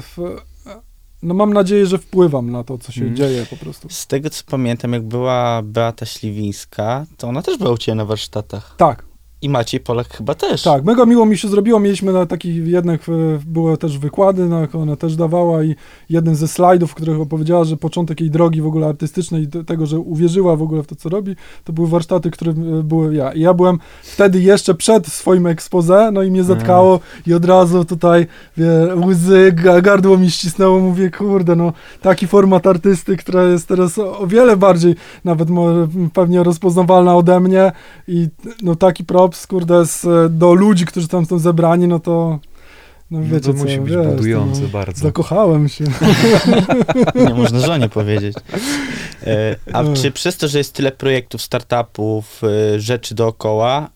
w, 0.00 0.18
no 1.22 1.34
mam 1.34 1.52
nadzieję, 1.52 1.86
że 1.86 1.98
wpływam 1.98 2.50
na 2.50 2.64
to, 2.64 2.78
co 2.78 2.92
się 2.92 3.00
Mhm. 3.00 3.16
dzieje 3.16 3.46
po 3.50 3.56
prostu. 3.56 3.88
Z 3.90 4.06
tego 4.06 4.30
co 4.30 4.42
pamiętam, 4.50 4.92
jak 4.92 5.02
była 5.02 5.62
Beata 5.64 6.06
Śliwińska, 6.06 7.06
to 7.16 7.28
ona 7.28 7.42
też 7.42 7.58
była 7.58 7.70
u 7.72 7.78
ciebie 7.78 7.96
na 7.96 8.04
warsztatach. 8.04 8.74
Tak, 8.78 9.04
I 9.42 9.48
Maciej 9.48 9.80
Polak 9.80 10.08
chyba 10.08 10.34
też. 10.34 10.62
Tak, 10.62 10.84
mega 10.84 11.04
miło 11.06 11.26
mi 11.26 11.38
się 11.38 11.48
zrobiło. 11.48 11.80
Mieliśmy 11.80 12.12
na 12.12 12.26
takich 12.26 12.66
jednak, 12.66 13.00
e, 13.08 13.12
były 13.46 13.76
też 13.78 13.98
wykłady, 13.98 14.48
na, 14.48 14.68
ona 14.72 14.96
też 14.96 15.16
dawała 15.16 15.62
i 15.64 15.74
jeden 16.10 16.34
ze 16.34 16.48
slajdów, 16.48 16.90
w 16.90 16.94
których 16.94 17.20
opowiedziała, 17.20 17.64
że 17.64 17.76
początek 17.76 18.20
jej 18.20 18.30
drogi 18.30 18.62
w 18.62 18.66
ogóle 18.66 18.86
artystycznej 18.86 19.42
i 19.42 19.46
te- 19.48 19.64
tego, 19.64 19.86
że 19.86 19.98
uwierzyła 19.98 20.56
w 20.56 20.62
ogóle 20.62 20.82
w 20.82 20.86
to, 20.86 20.94
co 20.96 21.08
robi, 21.08 21.36
to 21.64 21.72
były 21.72 21.88
warsztaty, 21.88 22.30
które 22.30 22.52
były 22.84 23.14
ja. 23.14 23.32
I 23.32 23.40
ja 23.40 23.54
byłem 23.54 23.78
wtedy 24.02 24.40
jeszcze 24.40 24.74
przed 24.74 25.06
swoim 25.06 25.46
expose, 25.46 26.10
no 26.12 26.22
i 26.22 26.30
mnie 26.30 26.44
zatkało 26.44 27.00
i 27.26 27.34
od 27.34 27.44
razu 27.44 27.84
tutaj 27.84 28.26
wie, 28.56 28.66
łzy, 29.06 29.52
ga- 29.56 29.82
gardło 29.82 30.18
mi 30.18 30.30
ścisnęło, 30.30 30.80
mówię, 30.80 31.10
kurde, 31.10 31.56
no 31.56 31.72
taki 32.02 32.26
format 32.26 32.66
artysty, 32.66 33.16
która 33.16 33.42
jest 33.44 33.68
teraz 33.68 33.98
o, 33.98 34.26
wiele 34.26 34.56
bardziej 34.56 34.94
nawet 35.24 35.48
pewnie 36.12 36.42
rozpoznawalna 36.42 37.16
ode 37.16 37.40
mnie 37.40 37.72
i 38.08 38.28
no 38.62 38.76
taki 38.76 39.04
props, 39.26 39.46
kurde, 39.46 39.86
z, 39.86 40.06
do 40.38 40.54
ludzi, 40.54 40.86
którzy 40.86 41.08
tam 41.08 41.26
są 41.26 41.38
zebrani, 41.38 41.88
no 41.88 41.98
to 42.00 42.38
no 43.10 43.18
No 43.20 43.24
wiecie 43.24 43.40
to 43.40 43.58
co, 43.58 43.64
musi 43.64 43.80
być 43.80 43.92
wiesz, 43.92 44.06
budujące 44.06 44.60
no, 44.60 44.68
bardzo. 44.68 45.02
Zakochałem 45.02 45.68
się. 45.68 45.84
Nie 47.14 47.34
można 47.34 47.60
żonie 47.60 47.88
powiedzieć. 47.88 48.36
E, 49.22 49.56
a 49.72 49.82
Ech. 49.82 49.98
czy 49.98 50.10
przez 50.10 50.36
to, 50.36 50.48
że 50.48 50.58
jest 50.58 50.72
tyle 50.72 50.92
projektów, 50.92 51.42
startupów, 51.42 52.42
e, 52.74 52.80
rzeczy 52.80 53.14
dookoła, 53.14 53.90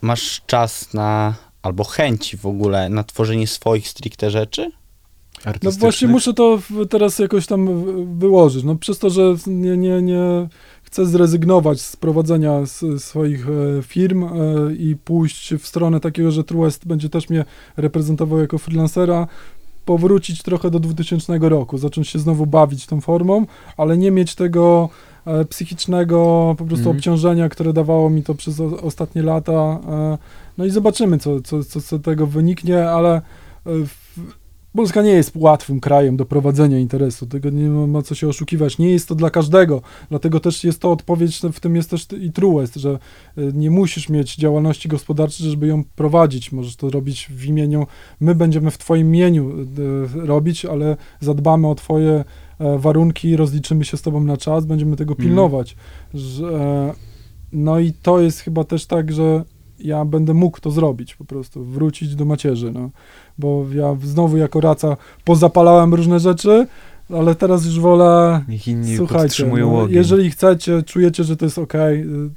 masz 0.00 0.42
czas 0.46 0.94
na, 0.94 1.34
albo 1.62 1.84
chęci 1.84 2.36
w 2.36 2.46
ogóle 2.46 2.88
na 2.88 3.04
tworzenie 3.04 3.46
swoich 3.46 3.88
stricte 3.88 4.30
rzeczy? 4.30 4.70
No 5.62 5.70
właśnie 5.70 6.08
muszę 6.08 6.34
to 6.34 6.58
teraz 6.90 7.18
jakoś 7.18 7.46
tam 7.46 7.68
wyłożyć. 8.18 8.64
No 8.64 8.76
przez 8.76 8.98
to, 8.98 9.10
że 9.10 9.22
nie, 9.46 9.76
nie, 9.76 10.02
nie 10.02 10.48
chcę 10.90 11.06
zrezygnować 11.06 11.80
z 11.80 11.96
prowadzenia 11.96 12.58
s- 12.58 12.84
swoich 12.98 13.46
e, 13.48 13.82
firm 13.82 14.24
e, 14.24 14.28
i 14.78 14.96
pójść 15.04 15.54
w 15.54 15.66
stronę 15.66 16.00
takiego, 16.00 16.30
że 16.30 16.44
Truest 16.44 16.86
będzie 16.86 17.08
też 17.08 17.28
mnie 17.30 17.44
reprezentował 17.76 18.38
jako 18.38 18.58
freelancera, 18.58 19.26
powrócić 19.84 20.42
trochę 20.42 20.70
do 20.70 20.80
2000 20.80 21.38
roku, 21.38 21.78
zacząć 21.78 22.08
się 22.08 22.18
znowu 22.18 22.46
bawić 22.46 22.86
tą 22.86 23.00
formą, 23.00 23.46
ale 23.76 23.98
nie 23.98 24.10
mieć 24.10 24.34
tego 24.34 24.88
e, 25.26 25.44
psychicznego 25.44 26.54
po 26.58 26.64
prostu 26.64 26.82
Mhm. 26.86 26.96
obciążenia, 26.96 27.48
które 27.48 27.72
dawało 27.72 28.10
mi 28.10 28.22
to 28.22 28.34
przez 28.34 28.60
o, 28.60 28.80
ostatnie 28.82 29.22
lata. 29.22 29.78
No 30.58 30.64
i 30.64 30.70
zobaczymy, 30.70 31.18
co, 31.18 31.40
co, 31.40 31.64
co 31.64 31.80
z 31.80 32.02
tego 32.02 32.26
wyniknie, 32.26 32.90
ale 32.90 33.22
w, 33.64 33.90
Polska 34.72 35.02
nie 35.02 35.10
jest 35.10 35.32
łatwym 35.34 35.80
krajem 35.80 36.16
do 36.16 36.24
prowadzenia 36.24 36.78
interesu, 36.78 37.26
tego 37.26 37.50
nie 37.50 37.68
ma, 37.68 38.02
co 38.02 38.14
się 38.14 38.28
oszukiwać. 38.28 38.78
Nie 38.78 38.90
jest 38.90 39.08
to 39.08 39.14
dla 39.14 39.30
każdego, 39.30 39.82
dlatego 40.08 40.40
też 40.40 40.64
jest 40.64 40.80
to 40.80 40.92
odpowiedź, 40.92 41.40
w 41.52 41.60
tym 41.60 41.76
jest 41.76 41.90
też 41.90 42.06
i 42.20 42.32
truest, 42.32 42.74
że 42.74 42.98
y, 43.38 43.52
nie 43.54 43.70
musisz 43.70 44.08
mieć 44.08 44.36
działalności 44.36 44.88
gospodarczej, 44.88 45.50
żeby 45.50 45.66
ją 45.66 45.84
prowadzić. 45.84 46.52
Możesz 46.52 46.76
to 46.76 46.90
robić 46.90 47.28
w 47.30 47.44
imieniu, 47.44 47.86
my 48.20 48.34
będziemy 48.34 48.70
w 48.70 48.78
twoim 48.78 49.06
imieniu 49.06 49.60
y, 49.60 50.26
robić, 50.26 50.64
ale 50.64 50.96
zadbamy 51.20 51.68
o 51.68 51.74
twoje 51.74 52.24
e, 52.58 52.78
warunki, 52.78 53.36
rozliczymy 53.36 53.84
się 53.84 53.96
z 53.96 54.02
tobą 54.02 54.24
na 54.24 54.36
czas, 54.36 54.64
będziemy 54.64 54.96
tego 54.96 55.12
Mhm. 55.12 55.28
pilnować. 55.28 55.76
Że, 56.14 56.46
e, 56.46 56.94
no 57.52 57.78
i 57.78 57.92
to 57.92 58.20
jest 58.20 58.40
chyba 58.40 58.64
też 58.64 58.86
tak, 58.86 59.12
że 59.12 59.44
ja 59.82 60.04
będę 60.04 60.34
mógł 60.34 60.60
to 60.60 60.70
zrobić 60.70 61.14
po 61.14 61.24
prostu, 61.24 61.64
wrócić 61.64 62.14
do 62.14 62.24
macierzy, 62.24 62.72
no. 62.72 62.90
Bo 63.38 63.66
ja 63.74 63.96
znowu 64.02 64.36
jako 64.36 64.60
raca 64.60 64.96
pozapalałem 65.24 65.94
różne 65.94 66.20
rzeczy, 66.20 66.66
ale 67.10 67.34
teraz 67.34 67.64
już 67.64 67.80
wolę 67.80 68.44
Niech 68.48 68.68
inni 68.68 68.96
Słuchajcie, 68.96 69.46
no, 69.46 69.88
jeżeli 69.88 70.30
chcecie, 70.30 70.82
czujecie, 70.82 71.24
że 71.24 71.36
to 71.36 71.44
jest 71.44 71.58
ok, 71.58 71.72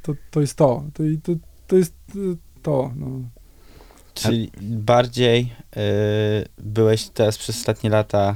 to, 0.02 0.14
to 0.32 0.42
jest 0.42 0.56
to. 0.56 0.84
To, 0.94 1.04
i 1.04 1.18
to, 1.18 1.32
to 1.68 1.76
jest 1.76 1.96
y, 2.16 2.38
to. 2.62 2.92
No. 2.96 3.08
Czyli 4.14 4.52
bardziej 4.62 5.42
y, 5.42 5.80
byłeś 6.58 7.08
teraz 7.08 7.38
przez 7.38 7.58
ostatnie 7.58 7.90
lata 7.90 8.36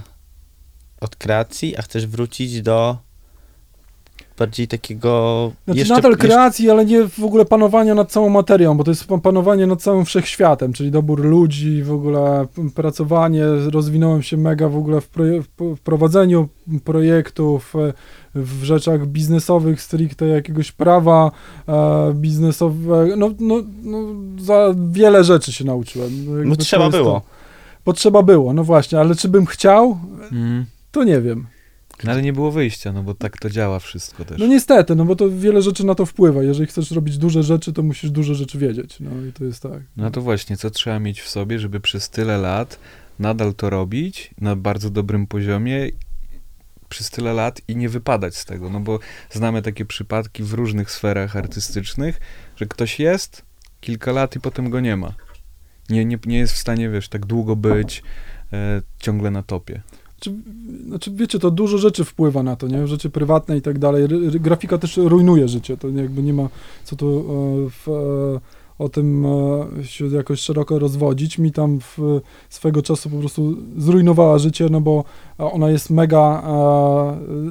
od 1.01 1.15
kreacji, 1.15 1.77
a 1.77 1.81
chcesz 1.81 2.07
wrócić 2.07 2.61
do 2.61 2.97
bardziej 4.37 4.67
takiego 4.67 5.51
Znaczy 5.65 5.79
jeszcze, 5.79 5.93
nadal 5.93 6.11
jeszcze- 6.11 6.27
kreacji, 6.27 6.69
ale 6.69 6.85
nie 6.85 7.03
w 7.07 7.23
ogóle 7.23 7.45
panowania 7.45 7.95
nad 7.95 8.11
całą 8.11 8.29
materią, 8.29 8.77
bo 8.77 8.83
to 8.83 8.91
jest 8.91 9.05
pa- 9.05 9.17
panowanie 9.17 9.67
nad 9.67 9.81
całym 9.81 10.05
wszechświatem, 10.05 10.73
czyli 10.73 10.91
dobór 10.91 11.25
ludzi, 11.25 11.83
w 11.83 11.91
ogóle 11.91 12.47
pracowanie, 12.75 13.43
rozwinąłem 13.71 14.21
się 14.23 14.37
mega 14.37 14.69
w 14.69 14.77
ogóle 14.77 15.01
w, 15.01 15.09
proje- 15.09 15.43
w 15.75 15.79
prowadzeniu 15.79 16.49
projektów, 16.83 17.75
e, 17.75 17.93
w 18.35 18.63
rzeczach 18.63 19.07
biznesowych, 19.07 19.81
stricte 19.81 20.27
jakiegoś 20.27 20.71
prawa 20.71 21.31
e, 21.67 22.13
biznesowego, 22.13 23.15
no, 23.15 23.29
no, 23.39 23.55
no 23.83 23.97
za 24.43 24.73
wiele 24.91 25.23
rzeczy 25.23 25.53
się 25.53 25.65
nauczyłem. 25.65 26.11
Jakby 26.17 26.45
No 26.45 26.55
to 26.55 26.61
trzeba 26.61 26.83
jest 26.85 26.97
to. 26.97 27.03
było. 27.03 27.21
Bo 27.85 27.93
trzeba 27.93 28.23
było, 28.23 28.53
no 28.53 28.63
właśnie, 28.63 28.99
ale 28.99 29.15
czy 29.15 29.29
bym 29.29 29.45
chciał, 29.45 29.97
Mm. 30.31 30.65
to 30.91 31.03
nie 31.03 31.21
wiem. 31.21 31.45
No 32.03 32.11
ale 32.11 32.21
nie 32.21 32.33
było 32.33 32.51
wyjścia, 32.51 32.91
no 32.91 33.03
bo 33.03 33.13
tak 33.13 33.37
to 33.37 33.49
działa 33.49 33.79
wszystko 33.79 34.25
też. 34.25 34.39
No 34.39 34.47
niestety, 34.47 34.95
no 34.95 35.05
bo 35.05 35.15
to 35.15 35.29
wiele 35.29 35.61
rzeczy 35.61 35.85
na 35.85 35.95
to 35.95 36.05
wpływa. 36.05 36.43
Jeżeli 36.43 36.67
chcesz 36.67 36.91
robić 36.91 37.17
duże 37.17 37.43
rzeczy, 37.43 37.73
to 37.73 37.83
musisz 37.83 38.11
duże 38.11 38.35
rzeczy 38.35 38.57
wiedzieć. 38.57 38.97
No 38.99 39.25
i 39.29 39.33
to 39.33 39.43
jest 39.43 39.63
tak. 39.63 39.81
No 39.97 40.11
to 40.11 40.21
właśnie, 40.21 40.57
co 40.57 40.69
trzeba 40.69 40.99
mieć 40.99 41.21
w 41.21 41.29
sobie, 41.29 41.59
żeby 41.59 41.79
przez 41.79 42.09
tyle 42.09 42.37
lat 42.37 42.79
nadal 43.19 43.53
to 43.53 43.69
robić 43.69 44.31
na 44.41 44.55
bardzo 44.55 44.89
dobrym 44.89 45.27
poziomie 45.27 45.89
przez 46.89 47.09
tyle 47.09 47.33
lat 47.33 47.61
i 47.67 47.75
nie 47.75 47.89
wypadać 47.89 48.35
z 48.35 48.45
tego, 48.45 48.69
no 48.69 48.79
bo 48.79 48.99
znamy 49.31 49.61
takie 49.61 49.85
przypadki 49.85 50.43
w 50.43 50.53
różnych 50.53 50.91
sferach 50.91 51.35
artystycznych, 51.35 52.19
że 52.55 52.65
ktoś 52.65 52.99
jest 52.99 53.41
kilka 53.81 54.11
lat 54.11 54.35
i 54.35 54.39
potem 54.39 54.69
go 54.69 54.79
nie 54.79 54.97
ma. 54.97 55.13
Nie, 55.89 56.05
nie, 56.05 56.19
nie 56.25 56.37
jest 56.37 56.53
w 56.53 56.57
stanie, 56.57 56.89
wiesz, 56.89 57.09
tak 57.09 57.25
długo 57.25 57.55
być 57.55 58.03
e, 58.53 58.81
ciągle 58.99 59.31
na 59.31 59.43
topie. 59.43 59.81
Czy, 60.19 60.33
znaczy, 60.87 61.11
wiecie, 61.11 61.39
to 61.39 61.51
dużo 61.51 61.77
rzeczy 61.77 62.03
wpływa 62.03 62.43
na 62.43 62.55
to, 62.55 62.67
nie? 62.67 62.87
Rzeczy 62.87 63.09
prywatne 63.09 63.57
i 63.57 63.61
tak 63.61 63.79
dalej. 63.79 64.07
Grafika 64.39 64.77
też 64.77 64.97
rujnuje 64.97 65.47
życie. 65.47 65.77
To 65.77 65.89
jakby 65.89 66.23
nie 66.23 66.33
ma 66.33 66.49
co 66.83 66.95
tu 66.95 67.07
e, 67.07 67.69
w, 67.69 67.87
e, 67.87 68.83
o 68.83 68.89
tym 68.89 69.25
e, 69.25 69.83
się 69.83 70.07
jakoś 70.07 70.39
szeroko 70.39 70.79
rozwodzić. 70.79 71.37
Mi 71.37 71.51
tam 71.51 71.79
w, 71.79 72.21
swego 72.49 72.81
czasu 72.81 73.09
po 73.09 73.17
prostu 73.17 73.55
zrujnowała 73.77 74.37
życie, 74.37 74.67
no 74.71 74.81
bo 74.81 75.03
ona 75.37 75.69
jest 75.69 75.89
mega 75.89 76.43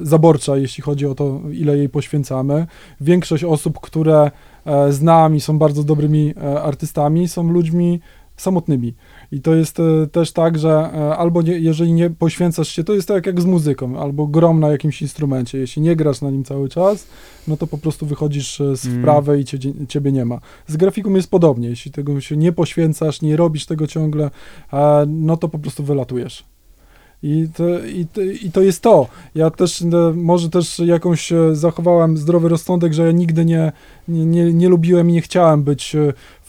zaborcza, 0.03 0.57
jeśli 0.57 0.83
chodzi 0.83 1.05
o 1.05 1.15
to, 1.15 1.41
ile 1.51 1.77
jej 1.77 1.89
poświęcamy. 1.89 2.67
Większość 3.01 3.43
osób, 3.43 3.79
które 3.79 4.31
znam 4.89 5.35
i 5.35 5.41
są 5.41 5.59
bardzo 5.59 5.83
dobrymi 5.83 6.33
artystami, 6.63 7.27
są 7.27 7.51
ludźmi 7.51 7.99
samotnymi. 8.37 8.93
I 9.31 9.41
to 9.41 9.55
jest 9.55 9.79
e, 9.79 10.07
też 10.11 10.31
tak, 10.31 10.57
że 10.57 10.69
e, 10.69 11.17
albo 11.17 11.41
nie, 11.41 11.59
jeżeli 11.59 11.93
nie 11.93 12.09
poświęcasz 12.09 12.67
się, 12.67 12.83
to 12.83 12.93
jest 12.93 13.07
tak 13.07 13.25
jak 13.25 13.41
z 13.41 13.45
muzyką, 13.45 13.99
albo 13.99 14.27
grom 14.27 14.59
na 14.59 14.69
jakimś 14.69 15.01
instrumencie. 15.01 15.57
Jeśli 15.57 15.81
nie 15.81 15.95
grasz 15.95 16.21
na 16.21 16.31
nim 16.31 16.43
cały 16.43 16.69
czas, 16.69 17.07
no 17.47 17.57
to 17.57 17.67
po 17.67 17.77
prostu 17.77 18.05
wychodzisz 18.05 18.61
e, 18.61 18.77
z 18.77 18.85
Mm. 18.85 18.99
wprawy 18.99 19.39
i 19.39 19.45
cie, 19.45 19.57
ciebie 19.87 20.11
nie 20.11 20.25
ma. 20.25 20.39
Z 20.67 20.77
grafiką 20.77 21.13
jest 21.13 21.29
podobnie. 21.29 21.69
Jeśli 21.69 21.91
tego 21.91 22.21
się 22.21 22.37
nie 22.37 22.51
poświęcasz, 22.51 23.21
nie 23.21 23.37
robisz 23.37 23.65
tego 23.65 23.87
ciągle, 23.87 24.31
no 25.07 25.37
to 25.37 25.49
po 25.49 25.59
prostu 25.59 25.83
wylatujesz. 25.83 26.45
I 27.23 27.47
to, 27.55 27.79
i, 27.79 28.05
to, 28.05 28.21
I 28.21 28.51
to 28.51 28.61
jest 28.61 28.81
to. 28.81 29.07
Ja 29.35 29.49
też 29.49 29.83
może 30.15 30.49
też 30.49 30.79
jakąś 30.79 31.33
zachowałem 31.53 32.17
zdrowy 32.17 32.49
rozsądek, 32.49 32.93
że 32.93 33.05
ja 33.05 33.11
nigdy 33.11 33.45
nie, 33.45 33.71
nie, 34.07 34.25
nie, 34.25 34.53
nie 34.53 34.69
lubiłem 34.69 35.09
i 35.09 35.13
nie 35.13 35.21
chciałem 35.21 35.63
być 35.63 35.95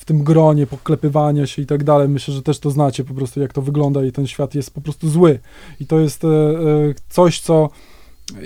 tym 0.08 0.24
gronie 0.24 0.66
poklepywania 0.66 1.46
się 1.46 1.62
i 1.62 1.66
tak 1.66 1.84
dalej. 1.84 2.08
Myślę, 2.08 2.34
że 2.34 2.42
też 2.42 2.58
to 2.58 2.70
znacie 2.70 3.04
po 3.04 3.14
prostu, 3.14 3.40
jak 3.40 3.52
to 3.52 3.62
wygląda 3.62 4.04
i 4.04 4.12
ten 4.12 4.26
świat 4.26 4.54
jest 4.54 4.74
po 4.74 4.80
prostu 4.80 5.08
zły. 5.08 5.38
I 5.80 5.86
to 5.86 6.00
jest 6.00 6.24
e, 6.24 6.28
e, 6.28 6.30
coś, 7.08 7.40
co 7.40 7.70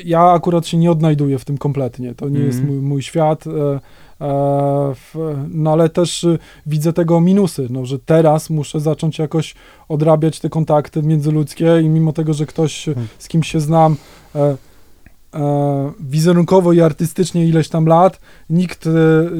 ja 0.04 0.20
akurat 0.20 0.66
się 0.66 0.76
nie 0.76 0.90
odnajduję 0.90 1.38
w 1.38 1.44
tym 1.44 1.58
kompletnie. 1.58 2.14
To 2.14 2.28
nie 2.28 2.40
Mhm. 2.40 2.46
jest 2.46 2.64
mój, 2.64 2.76
mój 2.76 3.02
świat. 3.02 3.44
E, 3.46 3.80
no 5.48 5.72
ale 5.72 5.88
też 5.88 6.26
widzę 6.66 6.92
tego 6.92 7.20
minusy, 7.20 7.66
no, 7.70 7.86
że 7.86 7.98
teraz 7.98 8.50
muszę 8.50 8.80
zacząć 8.80 9.18
jakoś 9.18 9.54
odrabiać 9.88 10.40
te 10.40 10.48
kontakty 10.50 11.02
międzyludzkie 11.02 11.80
i 11.82 11.88
mimo 11.88 12.12
tego, 12.12 12.34
że 12.34 12.46
ktoś, 12.46 12.84
Hmm. 12.84 13.08
z 13.18 13.28
kim 13.28 13.42
się 13.42 13.60
znam 13.60 13.96
wizerunkowo 16.00 16.72
i 16.72 16.80
artystycznie 16.80 17.46
ileś 17.46 17.68
tam 17.68 17.86
lat, 17.86 18.20
nikt 18.50 18.86
e, 18.86 18.90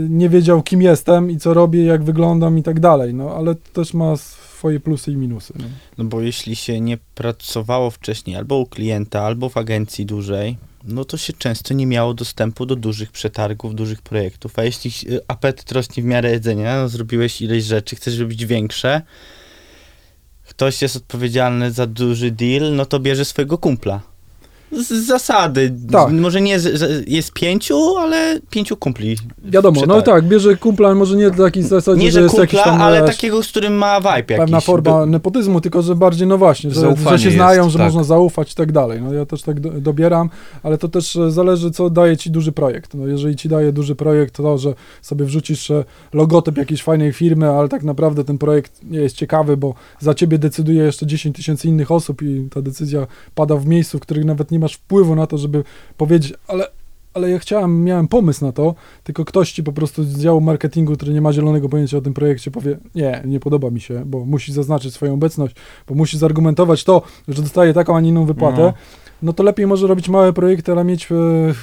nie 0.09 0.29
wiedział, 0.29 0.63
kim 0.63 0.83
jestem 0.83 1.31
i 1.31 1.39
co 1.39 1.55
robię, 1.55 1.85
jak 1.85 2.05
wyglądam 2.05 2.59
i 2.59 2.63
tak 2.63 2.81
dalej, 2.81 3.15
no 3.15 3.35
ale 3.35 3.55
to 3.55 3.73
też 3.73 3.95
ma 3.95 4.17
swoje 4.17 4.81
plusy 4.81 5.13
i 5.13 5.17
minusy. 5.17 5.53
No. 5.59 5.65
No 5.99 6.05
bo 6.05 6.21
jeśli 6.21 6.57
się 6.57 6.81
nie 6.81 6.99
pracowało 7.15 7.91
wcześniej 7.91 8.37
albo 8.37 8.59
u 8.59 8.67
klienta, 8.67 9.23
albo 9.23 9.49
w 9.49 9.57
agencji 9.57 10.07
dłużej, 10.07 10.57
no 10.85 11.05
to 11.05 11.17
się 11.17 11.33
często 11.33 11.75
nie 11.75 11.87
miało 11.87 12.15
dostępu 12.15 12.67
do 12.67 12.77
dużych 12.77 13.13
przetargów, 13.13 13.75
dużych 13.75 14.03
projektów. 14.03 14.59
A 14.59 14.65
jeśli 14.65 14.91
y, 15.13 15.21
apetyt 15.29 15.73
rośnie 15.73 16.03
w 16.03 16.07
miarę 16.07 16.31
jedzenia, 16.31 16.83
no 16.83 16.89
zrobiłeś 16.89 17.43
ileś 17.43 17.65
rzeczy, 17.65 17.97
chcesz 17.97 18.19
robić 18.19 18.47
większe, 18.47 19.03
ktoś 20.49 20.83
jest 20.83 20.97
odpowiedzialny 20.97 21.73
za 21.73 21.87
duży 21.87 22.31
deal, 22.31 22.75
no 22.75 22.87
to 22.87 23.01
bierze 23.01 23.25
swojego 23.25 23.59
kumpla. 23.59 24.12
Z 24.73 25.07
zasady. 25.07 25.75
Tak. 25.93 26.13
Może 26.13 26.41
nie 26.41 26.61
z, 26.61 26.79
z, 26.79 27.09
jest 27.09 27.33
pięciu, 27.33 27.97
ale 27.97 28.41
pięciu 28.51 28.77
kumpli. 28.77 29.17
Wiadomo, 29.45 29.83
no 29.87 30.03
tak, 30.03 30.25
bierze 30.25 30.57
kumpla, 30.57 30.95
może 30.95 31.17
nie 31.17 31.31
w 31.31 31.37
takiej 31.37 31.63
zasadzie, 31.63 32.01
Nie, 32.01 32.11
że 32.11 32.19
że 32.19 32.23
jest 32.23 32.39
jakiś 32.39 32.61
kumpla, 32.61 32.73
tam, 32.73 32.83
ale 32.83 33.03
takiego, 33.03 33.43
z 33.43 33.49
którym 33.49 33.75
ma 33.75 34.01
vibe 34.01 34.11
jakiś. 34.11 34.37
pewna 34.37 34.61
forma 34.61 35.07
nepotyzmu, 35.07 35.61
tylko 35.61 35.83
że 35.83 35.95
bardziej, 35.95 36.29
no 36.29 36.39
właśnie, 36.39 36.71
że, 36.71 36.95
że 37.11 37.19
się 37.19 37.25
jest, 37.25 37.37
znają, 37.37 37.71
że 37.71 37.79
tak. 37.79 37.87
można 37.87 38.05
zaufać 38.05 38.53
i 38.53 38.55
tak 38.55 38.73
dalej. 38.73 39.03
No 39.03 39.13
ja 39.13 39.27
też 39.27 39.43
tak 39.43 39.61
do, 39.61 39.71
dobieram, 39.71 40.31
ale 40.63 40.79
to 40.79 40.89
też 40.89 41.17
e, 41.17 41.31
zależy, 41.31 41.71
co 41.71 41.91
daje 41.91 42.17
ci 42.17 42.31
duży 42.31 42.53
projekt. 42.53 42.95
No 42.95 43.07
jeżeli 43.07 43.37
ci 43.37 43.49
daje 43.49 43.73
duży 43.73 43.95
projekt 43.95 44.35
to, 44.35 44.59
że 44.59 44.75
sobie 45.03 45.25
wrzucisz 45.25 45.71
e, 45.71 45.85
logotyp 46.13 46.57
jakiejś 46.57 46.83
fajnej 46.83 47.13
firmy, 47.13 47.51
ale 47.51 47.69
tak 47.69 47.83
naprawdę 47.83 48.25
ten 48.25 48.39
projekt 48.39 48.81
nie 48.85 48.99
jest 48.99 49.17
ciekawy, 49.17 49.57
bo 49.57 49.75
za 50.01 50.15
ciebie 50.15 50.39
decyduje 50.39 50.83
jeszcze 50.83 51.07
10 51.07 51.37
tysięcy 51.37 51.69
innych 51.69 51.91
osób 51.91 52.23
i 52.23 52.49
ta 52.55 52.63
decyzja 52.63 53.07
pada 53.35 53.57
w 53.57 53.67
miejscu, 53.67 53.99
w 53.99 54.01
których 54.01 54.25
nawet 54.25 54.51
nie 54.51 54.62
masz 54.63 54.75
wpływu 54.75 55.15
na 55.15 55.27
to, 55.27 55.39
żeby 55.39 55.65
powiedzieć, 55.97 56.35
ale 56.49 56.69
ale 57.15 57.31
ja 57.31 57.39
chciałem, 57.39 57.85
miałem 57.85 58.09
pomysł 58.09 58.45
na 58.45 58.53
to, 58.53 58.75
tylko 59.05 59.25
ktoś 59.25 59.53
ci 59.53 59.63
po 59.63 59.73
prostu 59.73 60.05
z 60.05 60.19
działu 60.19 60.41
marketingu, 60.41 60.95
który 60.97 61.13
nie 61.13 61.21
ma 61.21 61.33
zielonego 61.33 61.69
pojęcia 61.69 61.99
o 61.99 62.01
tym 62.01 62.15
projekcie, 62.15 62.51
powie, 62.51 62.79
nie, 62.95 63.23
nie 63.25 63.41
podoba 63.41 63.71
mi 63.71 63.81
się, 63.81 64.03
bo 64.07 64.25
musi 64.25 64.53
zaznaczyć 64.53 64.95
swoją 64.95 65.15
obecność, 65.15 65.57
bo 65.89 65.95
musi 65.95 66.19
zargumentować 66.19 66.85
to, 66.85 67.03
że 67.29 67.43
dostaje 67.43 67.73
taką, 67.75 67.97
a 67.97 68.01
nie 68.01 68.09
inną 68.09 68.25
wypłatę, 68.27 68.63
No. 68.63 68.73
no, 69.23 69.33
to 69.33 69.43
lepiej 69.43 69.67
może 69.67 69.87
robić 69.87 70.09
małe 70.09 70.33
projekty, 70.33 70.73
ale 70.73 70.85
mieć 70.85 71.13
e, 71.13 71.15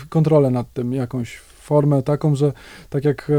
kontrolę 0.10 0.52
nad 0.52 0.74
tym, 0.74 0.94
jakąś 0.94 1.38
formę 1.38 2.04
taką, 2.04 2.36
że 2.36 2.54
tak 2.90 3.06
jak 3.06 3.30
e, 3.30 3.34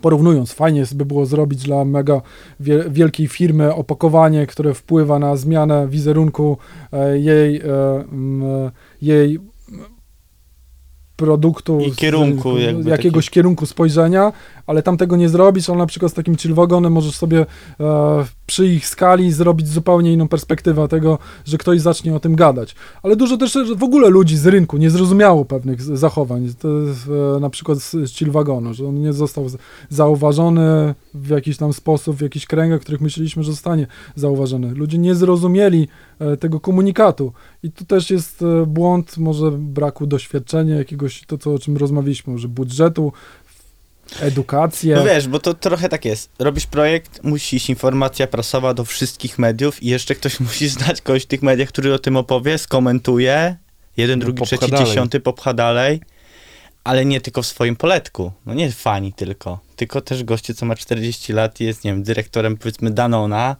porównując, 0.00 0.52
fajnie 0.52 0.84
by 0.94 1.04
było 1.04 1.26
zrobić 1.26 1.62
dla 1.62 1.84
mega 1.84 2.20
wie, 2.60 2.84
wielkiej 2.90 3.28
firmy 3.28 3.74
opakowanie, 3.74 4.46
które 4.46 4.74
wpływa 4.74 5.18
na 5.18 5.36
zmianę 5.36 5.88
wizerunku 5.88 6.56
e, 6.92 7.18
jej, 7.18 7.56
e, 7.56 7.64
e, 7.66 8.70
jej 9.02 9.38
produktu, 11.16 11.80
I 11.80 11.90
z- 11.90 11.96
kierunku 11.96 12.58
jakby 12.58 12.90
jakiegoś 12.90 13.30
kierunku 13.30 13.66
spojrzenia, 13.66 14.32
ale 14.66 14.82
tam 14.82 14.96
tego 14.96 15.16
nie 15.16 15.28
zrobisz, 15.28 15.70
ale 15.70 15.78
na 15.78 15.86
przykład 15.86 16.12
z 16.12 16.14
takim 16.14 16.36
chillwagonem 16.36 16.92
możesz 16.92 17.14
sobie 17.14 17.46
e, 17.80 18.24
przy 18.46 18.66
ich 18.66 18.86
skali 18.86 19.32
zrobić 19.32 19.68
zupełnie 19.68 20.12
inną 20.12 20.28
perspektywę 20.28 20.88
tego, 20.88 21.18
że 21.44 21.58
ktoś 21.58 21.80
zacznie 21.80 22.14
o 22.14 22.20
tym 22.20 22.36
gadać. 22.36 22.74
Ale 23.02 23.16
dużo 23.16 23.36
też 23.36 23.58
w 23.76 23.82
ogóle 23.82 24.08
ludzi 24.08 24.36
z 24.36 24.46
rynku 24.46 24.76
nie 24.76 24.90
zrozumiało 24.90 25.44
pewnych 25.44 25.82
zachowań. 25.82 26.48
To 26.58 26.68
e, 26.68 27.40
na 27.40 27.50
przykład 27.50 27.78
z 27.78 27.94
z 28.06 28.12
Chill 28.12 28.30
Wagonu, 28.30 28.74
że 28.74 28.86
on 28.86 29.00
nie 29.00 29.12
został 29.12 29.46
zauważony 29.88 30.94
w 31.14 31.28
jakiś 31.28 31.56
tam 31.56 31.72
sposób, 31.72 32.16
w 32.16 32.20
jakichś 32.20 32.46
kręgach, 32.46 32.80
w 32.80 32.82
których 32.82 33.00
myśleliśmy, 33.00 33.42
że 33.42 33.52
zostanie 33.52 33.86
zauważony. 34.14 34.74
Ludzie 34.74 34.98
nie 34.98 35.14
zrozumieli 35.14 35.88
e, 36.18 36.36
tego 36.36 36.60
komunikatu. 36.60 37.32
I 37.62 37.72
tu 37.72 37.84
też 37.84 38.10
jest 38.10 38.42
e, 38.42 38.66
błąd 38.66 39.18
może 39.18 39.50
braku 39.50 40.06
doświadczenia, 40.06 40.76
jakiegoś, 40.76 41.24
to 41.26 41.38
co, 41.38 41.54
o 41.54 41.58
czym 41.58 41.76
rozmawialiśmy, 41.76 42.32
może 42.32 42.48
budżetu, 42.48 43.12
edukację. 44.20 44.94
No 44.96 45.04
wiesz, 45.04 45.28
bo 45.28 45.38
to 45.38 45.54
trochę 45.54 45.88
tak 45.88 46.04
jest. 46.04 46.30
Robisz 46.38 46.66
projekt, 46.66 47.24
musi 47.24 47.56
iść 47.56 47.70
informacja 47.70 48.26
prasowa 48.26 48.74
do 48.74 48.84
wszystkich 48.84 49.38
mediów 49.38 49.82
i 49.82 49.86
jeszcze 49.88 50.14
ktoś 50.14 50.40
musi 50.46 50.68
znać 50.68 51.00
kogoś 51.00 51.22
w 51.22 51.26
tych 51.26 51.42
mediach, 51.42 51.68
który 51.68 51.94
o 51.94 51.98
tym 51.98 52.16
opowie, 52.16 52.58
skomentuje, 52.58 53.56
jeden, 53.96 54.18
No, 54.18 54.24
drugi, 54.24 54.42
trzeci, 54.42 54.70
dalej. 54.70 54.86
dziesiąty 54.86 55.20
popcha 55.20 55.54
dalej, 55.54 56.00
ale 56.84 57.04
nie 57.04 57.20
tylko 57.20 57.42
w 57.42 57.46
swoim 57.46 57.76
poletku. 57.76 58.32
No 58.46 58.54
nie 58.54 58.72
fani 58.72 59.12
tylko, 59.12 59.60
tylko 59.76 60.00
też 60.00 60.24
goście, 60.24 60.54
co 60.54 60.66
ma 60.66 60.74
40 60.74 61.32
lat 61.32 61.60
i 61.60 61.64
jest, 61.64 61.84
nie 61.84 61.90
wiem, 61.90 62.02
dyrektorem 62.02 62.56
powiedzmy 62.56 62.90
Danona, 62.90 63.56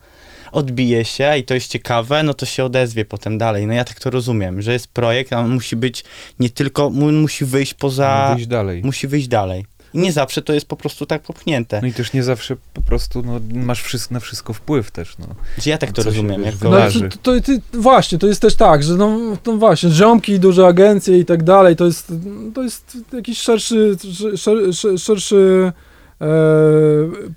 odbije 0.53 1.05
się 1.05 1.39
i 1.39 1.45
to 1.45 1.55
jest 1.55 1.69
ciekawe, 1.69 2.23
no 2.23 2.35
to 2.35 2.47
się 2.47 2.65
odezwie 2.65 3.05
potem 3.05 3.39
dalej. 3.39 3.67
No 3.67 3.73
ja 3.73 3.85
tak 3.85 4.01
to 4.01 4.11
rozumiem, 4.11 4.63
że 4.63 4.73
jest 4.73 4.89
projekt, 4.89 5.33
a 5.33 5.41
on 5.41 5.51
musi 5.55 5.77
być 5.77 6.05
nie 6.41 6.51
tylko, 6.51 6.91
mu- 6.91 7.13
musi 7.13 7.45
wyjść 7.45 7.75
poza, 7.75 8.27
No, 8.29 8.35
wyjść 8.35 8.49
dalej. 8.49 8.83
musi 8.85 9.07
wyjść 9.09 9.29
dalej. 9.29 9.67
I 9.95 9.99
nie 9.99 10.13
zawsze 10.13 10.43
to 10.43 10.53
jest 10.53 10.67
po 10.67 10.77
prostu 10.77 11.07
tak 11.07 11.23
popchnięte. 11.23 11.81
No 11.83 11.89
i 11.89 11.93
też 11.93 12.13
nie 12.13 12.23
zawsze 12.23 12.57
po 12.75 12.83
prostu 12.83 13.23
no, 13.23 13.41
masz 13.53 13.83
wszystko, 13.83 14.15
na 14.15 14.21
wszystko 14.21 14.53
wpływ 14.53 14.91
też. 14.91 15.19
No. 15.19 15.27
Że 15.59 15.71
ja 15.71 15.79
tak 15.79 15.93
to 15.93 15.97
Co 15.97 16.03
się, 16.03 16.17
rozumiem. 16.17 16.43
wiesz, 16.45 16.55
Jako... 16.55 16.71
No, 16.71 16.79
to, 17.23 17.41
to, 17.41 17.41
to, 17.41 17.81
właśnie, 17.81 18.19
to 18.19 18.27
jest 18.27 18.43
też 18.43 18.55
tak, 18.55 18.83
że 18.83 18.95
no, 18.95 19.19
no 19.47 19.57
właśnie, 19.57 19.91
ziomki, 19.91 20.41
duże 20.41 20.67
agencje 20.67 21.19
i 21.19 21.25
tak 21.25 21.43
dalej, 21.43 21.77
to 21.77 21.87
jest, 21.87 22.13
to 22.55 22.63
jest 22.63 22.99
jakiś 23.13 23.39
szerszy, 23.39 23.97
szer, 24.37 24.75
szer, 24.75 24.99
szerszy 24.99 25.73
e, 25.79 25.94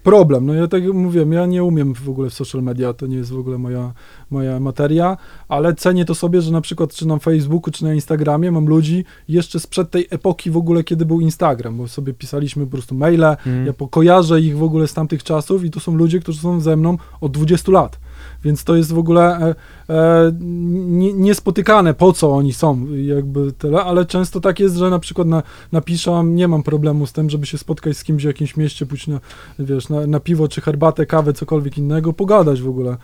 problem. 0.03 0.45
No 0.45 0.53
ja 0.53 0.67
tak 0.67 0.83
jak 0.83 0.93
mówiłem, 0.93 1.31
ja 1.33 1.45
nie 1.45 1.63
umiem 1.63 1.93
w 1.95 2.09
ogóle 2.09 2.29
w 2.29 2.33
social 2.33 2.63
media, 2.63 2.93
to 2.93 3.07
nie 3.07 3.17
jest 3.17 3.31
w 3.31 3.39
ogóle 3.39 3.57
moja, 3.57 3.93
moja 4.29 4.59
materia, 4.59 5.17
ale 5.47 5.75
cenię 5.75 6.05
to 6.05 6.15
sobie, 6.15 6.41
że 6.41 6.51
na 6.51 6.61
przykład 6.61 6.93
czy 6.93 7.07
na 7.07 7.17
Facebooku, 7.19 7.71
czy 7.71 7.83
na 7.83 7.93
Instagramie 7.93 8.51
mam 8.51 8.65
ludzi 8.65 9.05
jeszcze 9.29 9.59
sprzed 9.59 9.91
tej 9.91 10.07
epoki 10.09 10.51
w 10.51 10.57
ogóle, 10.57 10.83
kiedy 10.83 11.05
był 11.05 11.19
Instagram, 11.21 11.77
bo 11.77 11.87
sobie 11.87 12.13
pisaliśmy 12.13 12.65
po 12.65 12.71
prostu 12.71 12.95
maile, 12.95 13.17
Mm. 13.45 13.65
ja 13.65 13.73
po- 13.73 13.87
kojarzę 13.87 14.41
ich 14.41 14.57
w 14.57 14.63
ogóle 14.63 14.87
z 14.87 14.93
tamtych 14.93 15.23
czasów 15.23 15.63
i 15.65 15.71
to 15.71 15.79
są 15.79 15.95
ludzie, 15.95 16.19
którzy 16.19 16.39
są 16.39 16.59
ze 16.59 16.75
mną 16.77 16.97
od 17.21 17.31
20 17.31 17.71
lat. 17.71 17.99
Więc 18.43 18.63
to 18.63 18.75
jest 18.75 18.93
w 18.93 18.97
ogóle 18.97 19.37
e, 19.39 19.55
e, 19.89 20.31
nie, 20.41 21.13
niespotykane, 21.13 21.93
po 21.93 22.13
co 22.13 22.31
oni 22.35 22.53
są, 22.53 22.87
jakby 22.95 23.51
tyle, 23.51 23.83
ale 23.83 24.05
często 24.05 24.39
tak 24.39 24.59
jest, 24.59 24.75
że 24.75 24.89
na 24.89 24.99
przykład 24.99 25.27
na, 25.27 25.43
napiszę, 25.71 26.23
nie 26.25 26.47
mam 26.47 26.63
problemu 26.63 27.07
z 27.07 27.13
tym, 27.13 27.29
żeby 27.29 27.45
się 27.45 27.57
spotkać 27.57 27.97
z 27.97 28.03
kimś 28.03 28.23
w 28.23 28.27
jakimś 28.27 28.57
mieście, 28.57 28.85
pójść 28.85 29.07
na, 29.07 29.19
wiesz, 29.59 29.89
na, 29.89 30.07
na 30.07 30.19
piwo, 30.19 30.47
czy 30.47 30.61
herbatę, 30.61 31.05
kawę, 31.05 31.33
cokolwiek 31.33 31.77
innego, 31.77 32.13
pogadać 32.13 32.61
w 32.61 32.69
ogóle. 32.69 32.97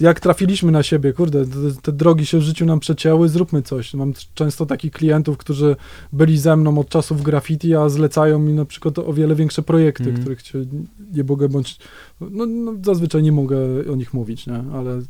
Jak 0.00 0.20
trafiliśmy 0.20 0.72
na 0.72 0.82
siebie, 0.82 1.12
kurde, 1.12 1.46
te, 1.46 1.52
te 1.82 1.92
drogi 1.92 2.26
się 2.26 2.38
w 2.38 2.42
życiu 2.42 2.66
nam 2.66 2.80
przecięły, 2.80 3.28
zróbmy 3.28 3.62
coś. 3.62 3.94
Mam 3.94 4.12
często 4.34 4.66
takich 4.66 4.92
klientów, 4.92 5.38
którzy 5.38 5.76
byli 6.12 6.38
ze 6.38 6.56
mną 6.56 6.78
od 6.78 6.88
czasów 6.88 7.22
graffiti, 7.22 7.74
a 7.74 7.88
zlecają 7.88 8.38
mi 8.38 8.52
na 8.52 8.64
przykład 8.64 8.98
o 8.98 9.12
wiele 9.12 9.34
większe 9.34 9.62
projekty, 9.62 10.04
Mhm. 10.04 10.20
których 10.20 10.40
się 10.40 10.64
nie 11.12 11.24
mogę 11.24 11.48
bądź, 11.48 11.78
no, 12.20 12.46
no 12.46 12.74
zazwyczaj 12.84 13.22
nie 13.22 13.32
mogę 13.32 13.56
o 13.92 13.96
nich 13.96 14.14
mówić, 14.14 14.46
nie? 14.46 14.64
ale 14.74 15.02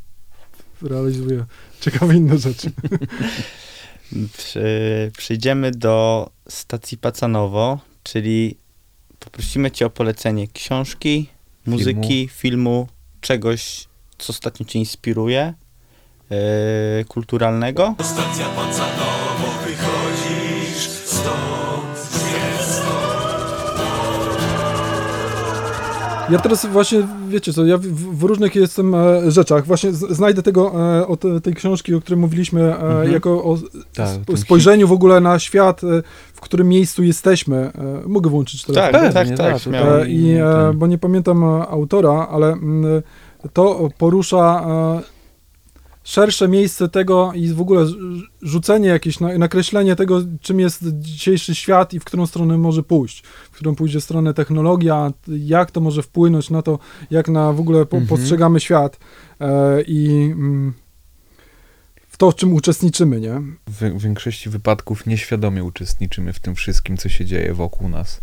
realizuję 0.83 1.45
ciekawe 1.81 2.17
inne 2.17 2.39
rzeczy. 2.39 2.71
Przy, 4.37 4.63
przyjdziemy 5.19 5.71
do 5.71 6.31
stacji 6.49 6.99
Pacanowo, 6.99 7.79
czyli 8.03 8.57
poprosimy 9.19 9.71
cię 9.71 9.87
o 9.87 9.91
polecenie 9.91 10.49
książki, 10.49 11.29
muzyki, 11.67 12.29
filmu, 12.33 12.89
czegoś, 13.21 13.89
co 14.19 14.31
ostatnio 14.31 14.67
cię 14.67 14.79
inspiruje, 14.79 15.55
yy, 16.31 17.05
kulturalnego. 17.05 17.95
Ja 26.31 26.39
teraz 26.39 26.67
właśnie, 26.67 27.07
wiecie 27.29 27.53
co, 27.53 27.65
ja 27.67 27.79
w, 27.79 27.83
w 28.19 28.23
różnych 28.23 28.55
jestem 28.57 28.95
e, 28.95 29.31
rzeczach, 29.31 29.67
właśnie 29.67 29.93
z, 29.93 29.99
znajdę 30.17 30.43
tego, 30.43 30.73
e, 30.99 31.07
od 31.07 31.25
e, 31.25 31.41
tej 31.41 31.55
książki, 31.55 31.95
o 31.95 32.01
której 32.01 32.21
mówiliśmy, 32.21 32.63
e, 32.63 32.77
Mhm. 32.81 33.13
jako 33.13 33.31
o 33.45 33.59
Tak, 33.95 34.09
sp- 34.25 34.37
spojrzeniu 34.37 34.89
w 34.89 34.93
ogóle 34.93 35.21
na 35.21 35.39
świat, 35.39 35.85
e, 35.85 36.03
w 36.35 36.41
którym 36.41 36.69
miejscu 36.69 37.03
jesteśmy. 37.03 37.57
E, 38.05 38.09
mogę 38.09 38.31
włączyć 38.31 38.65
teraz? 38.65 38.83
Tak, 38.83 38.93
Pewnie, 38.93 39.13
tak, 39.13 39.29
tak, 39.39 39.63
tak. 39.63 39.73
E, 39.75 40.09
I, 40.09 40.31
e, 40.33 40.73
bo 40.75 40.87
nie 40.87 40.99
pamiętam 40.99 41.45
autora, 41.45 42.29
ale 42.31 42.53
mm, 42.53 43.03
to 43.53 43.89
porusza 43.99 44.67
e, 44.69 45.18
szersze 46.09 46.49
miejsce 46.49 46.89
tego 46.89 47.33
i 47.35 47.49
w 47.53 47.61
ogóle 47.61 47.81
rz- 47.85 48.23
rzucenie 48.43 48.89
jakieś, 48.89 49.21
na- 49.21 49.39
nakreślenie 49.39 49.97
tego, 49.97 50.21
czym 50.41 50.61
jest 50.61 50.85
dzisiejszy 50.99 51.55
świat 51.55 51.95
i 51.95 52.01
w 52.01 52.05
którą 52.05 52.27
stronę 52.27 52.59
może 52.59 52.83
pójść, 52.83 53.23
w 53.23 53.51
którą 53.51 53.75
pójdzie 53.75 54.01
stronę 54.01 54.35
technologia, 54.35 55.13
jak 55.29 55.71
to 55.71 55.81
może 55.81 56.03
wpłynąć 56.03 56.51
na 56.51 56.63
to, 56.63 56.79
jak 57.11 57.29
na 57.29 57.53
w 57.53 57.61
ogóle 57.61 57.87
po, 57.87 57.97
Mhm. 57.97 58.09
postrzegamy 58.19 58.61
świat 58.61 58.99
e, 59.41 59.83
i 59.83 60.09
mm, 60.33 60.73
w 62.09 62.17
to, 62.17 62.31
w 62.31 62.35
czym 62.35 62.55
uczestniczymy, 62.55 63.21
nie? 63.21 63.41
W 63.67 64.03
większości 64.03 64.51
wypadków 64.51 65.07
nieświadomie 65.07 65.65
uczestniczymy 65.65 66.33
w 66.33 66.41
tym 66.41 66.55
wszystkim, 66.55 66.97
co 66.97 67.09
się 67.09 67.25
dzieje 67.25 67.55
wokół 67.55 67.89
nas, 67.89 68.21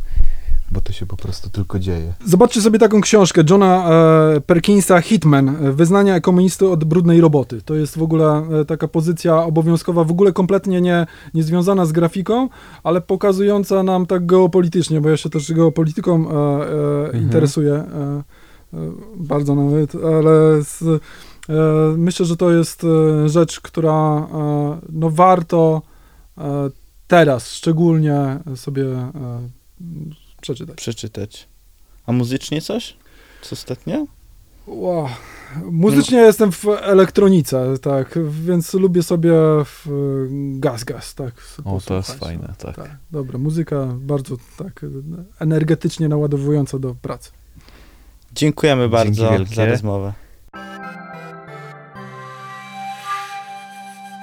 bo 0.71 0.81
to 0.81 0.93
się 0.93 1.05
po 1.05 1.17
prostu 1.17 1.49
tylko 1.49 1.79
dzieje. 1.79 2.13
Zobaczcie 2.25 2.61
sobie 2.61 2.79
taką 2.79 3.01
książkę 3.01 3.43
Johna 3.49 3.89
e, 4.35 4.41
Perkinsa 4.41 5.01
Hitman, 5.01 5.49
e, 5.49 5.71
Wyznania 5.71 6.19
komunisty 6.19 6.69
od 6.69 6.83
brudnej 6.83 7.21
roboty. 7.21 7.61
To 7.61 7.75
jest 7.75 7.97
w 7.97 8.01
ogóle 8.03 8.47
e, 8.61 8.65
taka 8.65 8.87
pozycja 8.87 9.43
obowiązkowa, 9.43 10.03
w 10.03 10.11
ogóle 10.11 10.33
kompletnie 10.33 10.81
nie, 10.81 11.07
nie 11.33 11.43
związana 11.43 11.85
z 11.85 11.91
grafiką, 11.91 12.49
ale 12.83 13.01
pokazująca 13.01 13.83
nam 13.83 14.05
tak 14.05 14.25
geopolitycznie, 14.25 15.01
bo 15.01 15.09
ja 15.09 15.17
się 15.17 15.29
też 15.29 15.53
geopolityką 15.53 16.29
e, 16.31 17.05
Mhm. 17.05 17.23
interesuję 17.23 17.83
bardzo 19.15 19.55
nawet, 19.55 19.95
ale 19.95 20.63
z, 20.63 20.81
e, 20.81 20.97
myślę, 21.97 22.25
że 22.25 22.37
to 22.37 22.51
jest 22.51 22.85
rzecz, 23.25 23.59
która 23.61 24.27
e, 24.33 24.77
no 24.89 25.09
warto 25.09 25.81
teraz 27.07 27.51
szczególnie 27.51 28.39
sobie 28.55 28.85
przeczytać. 30.45 30.77
Przeczytać. 30.77 31.47
A 32.05 32.11
muzycznie 32.11 32.61
coś? 32.61 32.97
Co 33.41 33.53
ostatnio? 33.53 34.05
Wow. 34.67 35.07
Muzycznie 35.71 36.17
jestem 36.17 36.51
w 36.51 36.65
elektronice, 36.67 37.79
tak, 37.81 38.19
więc 38.29 38.73
lubię 38.73 39.03
sobie 39.03 39.31
w 39.65 39.87
gaz, 40.59 40.83
gaz, 40.83 41.15
tak. 41.15 41.33
O, 41.65 41.81
to 41.85 41.95
jest 41.95 42.11
fajne, 42.11 42.47
no, 42.63 42.73
tak. 42.73 42.97
Dobra, 43.11 43.39
muzyka 43.39 43.87
bardzo 43.99 44.35
tak 44.57 44.85
energetycznie 45.39 46.09
naładowująca 46.09 46.79
do 46.79 46.95
pracy. 46.95 47.31
Dziękujemy 48.33 48.89
bardzo 48.89 49.29
za 49.55 49.65
rozmowę. 49.65 50.13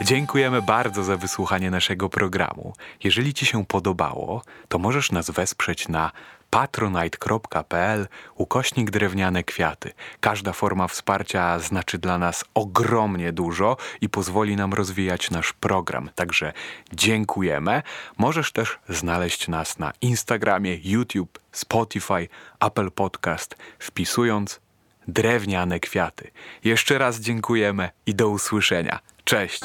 Dziękujemy 0.04 0.62
bardzo 0.62 1.04
za 1.04 1.16
wysłuchanie 1.16 1.70
naszego 1.70 2.08
programu. 2.08 2.72
Jeżeli 3.04 3.34
Ci 3.34 3.46
się 3.46 3.66
podobało, 3.66 4.42
to 4.68 4.78
możesz 4.78 5.12
nas 5.12 5.30
wesprzeć 5.30 5.88
na 5.88 6.10
patronite.pl 6.50 8.08
ukośnik 8.34 8.90
drewniane 8.90 9.44
kwiaty. 9.44 9.92
Każda 10.20 10.52
forma 10.52 10.88
wsparcia 10.88 11.58
znaczy 11.58 11.98
dla 11.98 12.18
nas 12.18 12.44
ogromnie 12.54 13.32
dużo 13.32 13.76
i 14.00 14.08
pozwoli 14.08 14.56
nam 14.56 14.72
rozwijać 14.72 15.30
nasz 15.30 15.52
program. 15.52 16.10
Także 16.14 16.52
dziękujemy. 16.92 17.82
Możesz 18.18 18.52
też 18.52 18.78
znaleźć 18.88 19.48
nas 19.48 19.78
na 19.78 19.92
Instagramie, 20.00 20.78
YouTube, 20.84 21.38
Spotify, 21.52 22.28
Apple 22.60 22.90
Podcast, 22.90 23.56
wpisując 23.78 24.60
drewniane 25.08 25.80
kwiaty. 25.80 26.30
Jeszcze 26.64 26.98
raz 26.98 27.20
dziękujemy 27.20 27.90
i 28.06 28.14
do 28.14 28.28
usłyszenia. 28.28 29.11
Cześć! 29.24 29.62